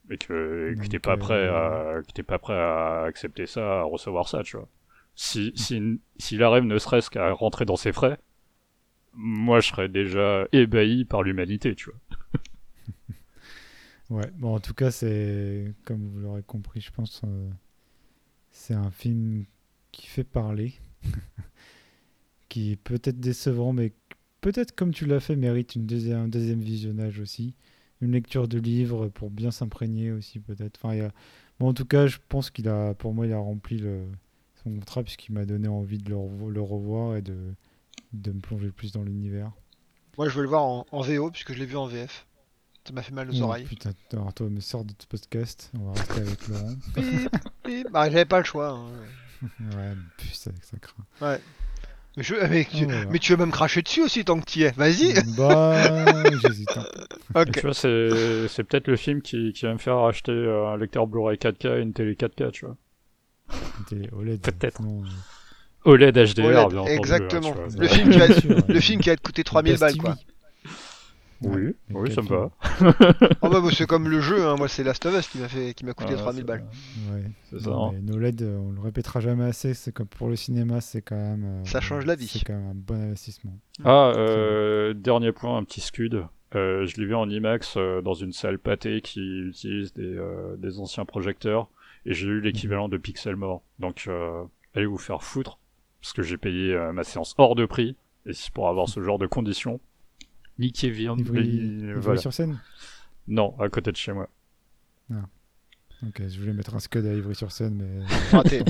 et 0.10 0.18
que, 0.18 0.76
que 0.80 0.88
Donc, 0.88 0.88
t'es 0.88 1.00
pas 1.00 1.18
euh, 1.18 1.18
prêt 1.18 1.48
à, 1.48 2.02
que 2.06 2.12
t'es 2.14 2.24
pas 2.24 2.38
prêt 2.40 2.54
à 2.54 3.04
accepter 3.04 3.46
ça, 3.48 3.80
à 3.82 3.84
recevoir 3.84 4.28
ça, 4.28 4.44
tu 4.44 4.58
vois. 4.58 4.68
Si, 5.16 5.52
si, 5.56 6.00
s'il 6.18 6.44
arrive 6.44 6.64
ne 6.66 6.78
serait-ce 6.78 7.10
qu'à 7.10 7.32
rentrer 7.32 7.66
dans 7.66 7.76
ses 7.78 7.92
frais, 7.94 8.20
moi, 9.16 9.60
je 9.60 9.70
serais 9.70 9.90
déjà 9.90 10.48
ébahi 10.52 11.06
par 11.06 11.24
l'humanité, 11.24 11.76
tu 11.76 11.90
vois. 11.90 12.00
Ouais, 14.12 14.30
bon, 14.36 14.54
en 14.54 14.60
tout 14.60 14.76
cas, 14.76 14.92
c'est 14.92 15.74
comme 15.84 16.08
vous 16.10 16.20
l'aurez 16.20 16.44
compris, 16.44 16.80
je 16.80 16.92
pense, 16.92 17.22
euh, 17.24 17.50
c'est 18.52 18.76
un 18.76 18.92
film 18.92 19.46
qui 19.92 20.06
fait 20.06 20.24
parler, 20.24 20.76
qui 22.50 22.74
est 22.74 22.76
peut-être 22.76 23.20
décevant, 23.20 23.74
mais 23.74 23.94
peut-être 24.42 24.76
comme 24.76 24.94
tu 24.94 25.08
l'as 25.08 25.20
fait, 25.20 25.36
mérite 25.36 25.76
une 25.76 25.88
un 26.14 26.28
deuxième 26.28 26.60
visionnage 26.60 27.20
aussi, 27.20 27.56
une 28.00 28.12
lecture 28.12 28.48
de 28.48 28.60
livre 28.60 29.08
pour 29.10 29.32
bien 29.32 29.50
s'imprégner 29.50 30.12
aussi, 30.12 30.40
peut-être. 30.40 30.80
Enfin, 30.84 31.00
a... 31.02 31.10
bon, 31.60 31.70
en 31.70 31.74
tout 31.74 31.86
cas, 31.86 32.06
je 32.06 32.20
pense 32.30 32.52
qu'il 32.52 32.70
a, 32.70 32.94
pour 32.94 33.14
moi, 33.16 33.26
il 33.26 33.34
a 33.34 33.40
rempli 33.40 33.84
son 34.64 34.72
contrat 34.72 35.02
puisqu'il 35.04 35.34
m'a 35.34 35.46
donné 35.46 35.68
envie 35.68 35.98
de 35.98 36.10
le 36.12 36.62
revoir 36.62 37.16
et 37.18 37.24
de, 37.24 37.36
de 38.22 38.32
me 38.32 38.40
plonger 38.40 38.72
plus 38.72 38.92
dans 38.92 39.04
l'univers. 39.04 39.52
Moi, 40.18 40.30
je 40.30 40.36
veux 40.36 40.44
le 40.44 40.50
voir 40.50 40.64
en, 40.64 40.86
en 40.92 41.02
VO 41.02 41.30
puisque 41.32 41.54
je 41.54 41.60
l'ai 41.60 41.66
vu 41.66 41.76
en 41.78 41.88
VF. 41.88 42.26
Ça 42.88 42.94
m'a 42.94 43.02
fait 43.02 43.14
mal 43.14 43.30
aux 43.30 43.34
Oh, 43.42 43.46
oreilles. 43.46 43.66
putain, 43.66 43.92
alors 44.14 44.32
toi, 44.34 44.48
me 44.50 44.60
sors 44.60 44.86
de 44.86 44.94
ce 45.00 45.08
podcast, 45.08 45.72
on 45.80 45.86
va 45.92 45.94
rester 45.94 46.22
avec 46.22 46.48
Laurent. 46.48 46.76
Bah, 47.92 48.10
j'avais 48.12 48.26
pas 48.26 48.38
le 48.40 48.46
choix. 48.46 48.70
hein. 48.70 48.86
Ouais, 49.76 49.94
putain, 50.18 50.52
ça 50.62 50.78
craint. 50.80 51.04
Mais, 52.16 52.24
je... 52.24 52.36
mais, 52.48 52.64
tu... 52.66 52.84
Oh, 52.86 52.88
voilà. 52.88 53.06
mais 53.08 53.20
tu 53.20 53.32
veux 53.32 53.38
même 53.40 53.52
cracher 53.52 53.82
dessus 53.82 54.04
aussi 54.04 54.24
tant 54.24 54.40
que 54.40 54.46
tu 54.46 54.60
y 54.60 54.64
es. 54.64 54.72
Vas-y. 54.72 55.14
Bah, 55.36 56.24
j'hésite. 56.42 56.70
peu. 57.34 57.46
Tu 57.46 57.60
vois, 57.62 57.74
c'est, 57.74 58.48
c'est 58.48 58.64
peut-être 58.64 58.88
le 58.88 58.96
film 58.98 59.22
qui, 59.24 59.52
qui 59.52 59.66
va 59.66 59.74
me 59.74 59.80
faire 59.80 59.98
acheter 59.98 60.32
un 60.32 60.78
lecteur 60.78 61.08
Blu-ray 61.08 61.38
4K 61.38 61.80
et 61.80 61.82
une 61.82 61.92
télé 61.94 62.14
4K, 62.14 62.52
tu 62.52 62.66
vois. 62.68 62.78
Une 63.80 63.86
télé 63.86 64.10
OLED. 64.14 64.42
Peut-être. 64.42 64.82
euh, 64.82 65.04
OLED 65.86 66.16
HDR, 66.16 66.46
OLED, 66.46 66.70
bien 66.70 66.80
entendu. 66.80 66.92
exactement. 66.92 67.52
hein, 67.52 67.68
vois, 67.68 67.82
Le 67.84 67.88
film 67.88 68.10
qui 68.10 68.18
va- 68.20 68.28
Le 68.68 68.76
euh, 68.76 68.80
film 68.82 69.02
qui 69.02 69.10
va 69.10 69.16
te 69.16 69.22
coûter 69.22 69.44
3000 69.44 69.72
Best 69.74 69.82
balles, 69.82 69.98
quoi. 69.98 70.16
Oui, 71.42 71.76
oui, 71.92 72.12
ça 72.14 72.22
me 72.22 72.28
va. 72.28 72.50
Oh 73.42 73.50
bah, 73.50 73.60
bah, 73.62 73.68
c'est 73.72 73.86
comme 73.86 74.08
le 74.10 74.22
jeu, 74.22 74.48
hein. 74.48 74.56
moi 74.58 74.68
c'est 74.70 74.84
Last 74.84 75.06
of 75.06 75.16
Us 75.20 75.28
qui 75.28 75.38
m'a 75.38 75.50
fait 75.50 75.74
qui 75.74 75.86
m'a 75.86 75.94
coûté 75.94 76.14
Ah, 76.14 76.18
3000 76.18 76.40
c'est- 76.42 76.48
balles. 76.48 76.66
Ouais. 77.12 77.24
C'est 77.52 77.60
ça. 77.60 77.72
Hein. 77.72 77.92
une 78.00 78.10
OLED, 78.16 78.42
euh, 78.42 78.58
on 78.58 78.72
le 78.72 78.80
répétera 78.80 79.20
jamais 79.20 79.44
assez. 79.44 79.74
C'est 79.74 79.92
comme 79.92 80.08
pour 80.08 80.30
le 80.30 80.38
cinéma, 80.38 80.80
c'est 80.82 81.02
quand 81.02 81.16
même. 81.18 81.44
euh, 81.44 81.66
Ça 81.66 81.82
change 81.82 82.06
la 82.06 82.16
vie. 82.16 82.28
C'est 82.28 82.44
quand 82.46 82.54
même 82.54 82.70
un 82.70 82.74
bon 82.74 82.96
investissement. 82.96 83.60
Ah, 83.84 84.14
euh, 84.16 84.94
dernier 84.94 85.34
point, 85.34 85.58
un 85.58 85.64
petit 85.66 85.82
scud. 85.82 86.24
Euh, 86.56 86.86
je 86.86 86.96
l'ai 87.02 87.06
vu 87.06 87.16
en 87.16 87.30
IMAX 87.30 87.74
euh, 87.76 88.02
dans 88.02 88.14
une 88.14 88.32
salle 88.32 88.58
pâtée 88.58 89.02
qui 89.02 89.20
utilise 89.42 89.94
des, 89.94 90.04
euh, 90.16 90.56
des 90.58 90.80
anciens 90.80 91.04
projecteurs 91.04 91.70
et 92.06 92.14
j'ai 92.14 92.28
eu 92.28 92.40
l'équivalent 92.40 92.88
de 92.88 92.98
pixels 92.98 93.36
morts. 93.36 93.62
Donc 93.80 94.06
euh, 94.08 94.42
allez 94.74 94.86
vous 94.86 94.98
faire 94.98 95.22
foutre 95.22 95.60
parce 96.06 96.14
que 96.14 96.22
j'ai 96.22 96.38
payé 96.38 96.72
euh, 96.72 96.94
ma 96.94 97.04
séance 97.04 97.34
hors 97.40 97.56
de 97.56 97.66
prix 97.66 97.96
et 98.28 98.34
si 98.34 98.52
pour 98.52 98.70
avoir 98.70 98.88
ce 98.88 99.02
genre 99.02 99.18
de 99.18 99.26
conditions, 99.26 99.82
niquez 100.60 100.90
Ivry 100.90 101.08
voilà. 101.96 102.22
sur 102.22 102.32
scène 102.32 102.62
Non, 103.28 103.60
à 103.60 103.70
côté 103.70 103.92
de 103.92 103.98
chez 103.98 104.14
moi. 104.14 104.30
Ok, 105.10 106.22
je 106.28 106.40
voulais 106.40 106.54
mettre 106.54 106.76
un 106.76 106.80
scud 106.80 107.08
à 107.08 107.12
Ivry 107.12 107.34
sur 107.34 107.52
scène, 107.52 107.82
mais 107.82 108.06
Raté. 108.32 108.62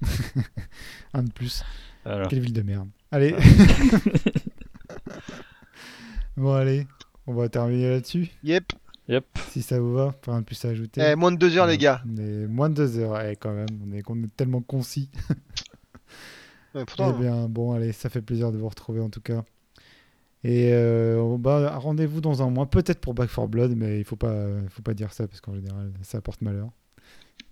un 1.12 1.24
de 1.24 1.30
plus. 1.30 1.64
Alors, 2.06 2.28
Quelle 2.28 2.40
ville 2.40 2.54
de 2.54 2.62
merde. 2.62 2.88
Allez. 3.10 3.36
bon, 6.38 6.54
allez. 6.54 6.86
On 7.26 7.34
va 7.34 7.50
terminer 7.50 7.90
là-dessus. 7.90 8.30
Yep. 8.42 8.72
yep. 9.08 9.26
Si 9.50 9.60
ça 9.60 9.78
vous 9.78 9.92
va, 9.92 10.12
pas 10.12 10.32
un 10.32 10.40
de 10.40 10.46
plus 10.46 10.64
à 10.64 10.68
ajouter. 10.68 11.02
Eh, 11.04 11.14
moins 11.14 11.30
de 11.30 11.36
2 11.36 11.58
heures 11.58 11.66
les 11.66 11.76
gars. 11.76 12.02
On 12.06 12.16
est 12.16 12.46
moins 12.46 12.70
de 12.70 12.74
deux 12.74 12.98
heures, 12.98 13.20
eh, 13.20 13.36
quand 13.36 13.52
même. 13.52 13.68
On 13.86 13.92
est, 13.92 14.02
on 14.08 14.22
est 14.22 14.34
tellement 14.34 14.62
concis. 14.62 15.10
Eh 16.80 16.84
pourtant, 16.84 17.12
bien, 17.12 17.48
bon, 17.48 17.72
allez, 17.72 17.92
ça 17.92 18.08
fait 18.08 18.22
plaisir 18.22 18.52
de 18.52 18.58
vous 18.58 18.68
retrouver 18.68 19.00
en 19.00 19.10
tout 19.10 19.20
cas. 19.20 19.44
Et 20.44 20.70
euh, 20.72 21.36
bah, 21.38 21.76
rendez-vous 21.78 22.20
dans 22.20 22.42
un 22.42 22.50
mois, 22.50 22.66
peut-être 22.66 23.00
pour 23.00 23.14
Back 23.14 23.30
4 23.34 23.48
Blood, 23.48 23.74
mais 23.76 23.98
il 23.98 24.04
faut 24.04 24.16
pas, 24.16 24.46
faut 24.68 24.82
pas 24.82 24.94
dire 24.94 25.12
ça 25.12 25.26
parce 25.26 25.40
qu'en 25.40 25.54
général, 25.54 25.92
ça 26.02 26.18
apporte 26.18 26.42
malheur. 26.42 26.70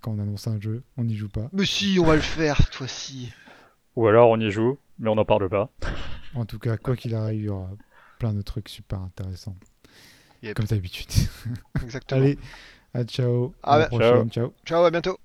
Quand 0.01 0.13
on 0.13 0.19
annonce 0.19 0.47
un 0.47 0.61
jeu, 0.61 0.83
on 0.97 1.05
n'y 1.05 1.17
joue 1.17 1.29
pas. 1.29 1.49
mais 1.53 1.67
si, 1.67 1.99
on 2.01 2.05
va 2.05 2.15
le 2.15 2.21
faire 2.21 2.57
cette 2.59 2.75
fois-ci. 2.75 3.33
Ou 3.97 4.07
alors 4.07 4.31
on 4.31 4.39
y 4.39 4.51
joue, 4.51 4.79
mais 4.99 5.09
on 5.09 5.15
n'en 5.15 5.25
parle 5.25 5.49
pas. 5.49 5.71
En 6.35 6.45
tout 6.45 6.59
cas, 6.59 6.77
quoi 6.77 6.97
qu'il 6.97 7.15
arrive, 7.15 7.41
il 7.41 7.45
y 7.47 7.49
aura 7.49 7.71
plein 8.19 8.35
de 8.35 8.43
trucs 8.43 8.69
super 8.69 9.01
intéressants. 9.01 9.57
Yep. 10.43 10.55
Comme 10.55 10.67
d'habitude. 10.67 11.11
Exactement. 11.83 12.21
allez, 12.23 12.39
à 12.95 13.05
ciao. 13.05 13.55
Ah 13.63 13.75
à 13.75 13.79
la 13.79 13.85
bah, 13.85 13.89
prochaine. 13.89 14.31
ciao. 14.31 14.53
Ciao, 14.65 14.85
à 14.85 14.91
bientôt. 14.91 15.19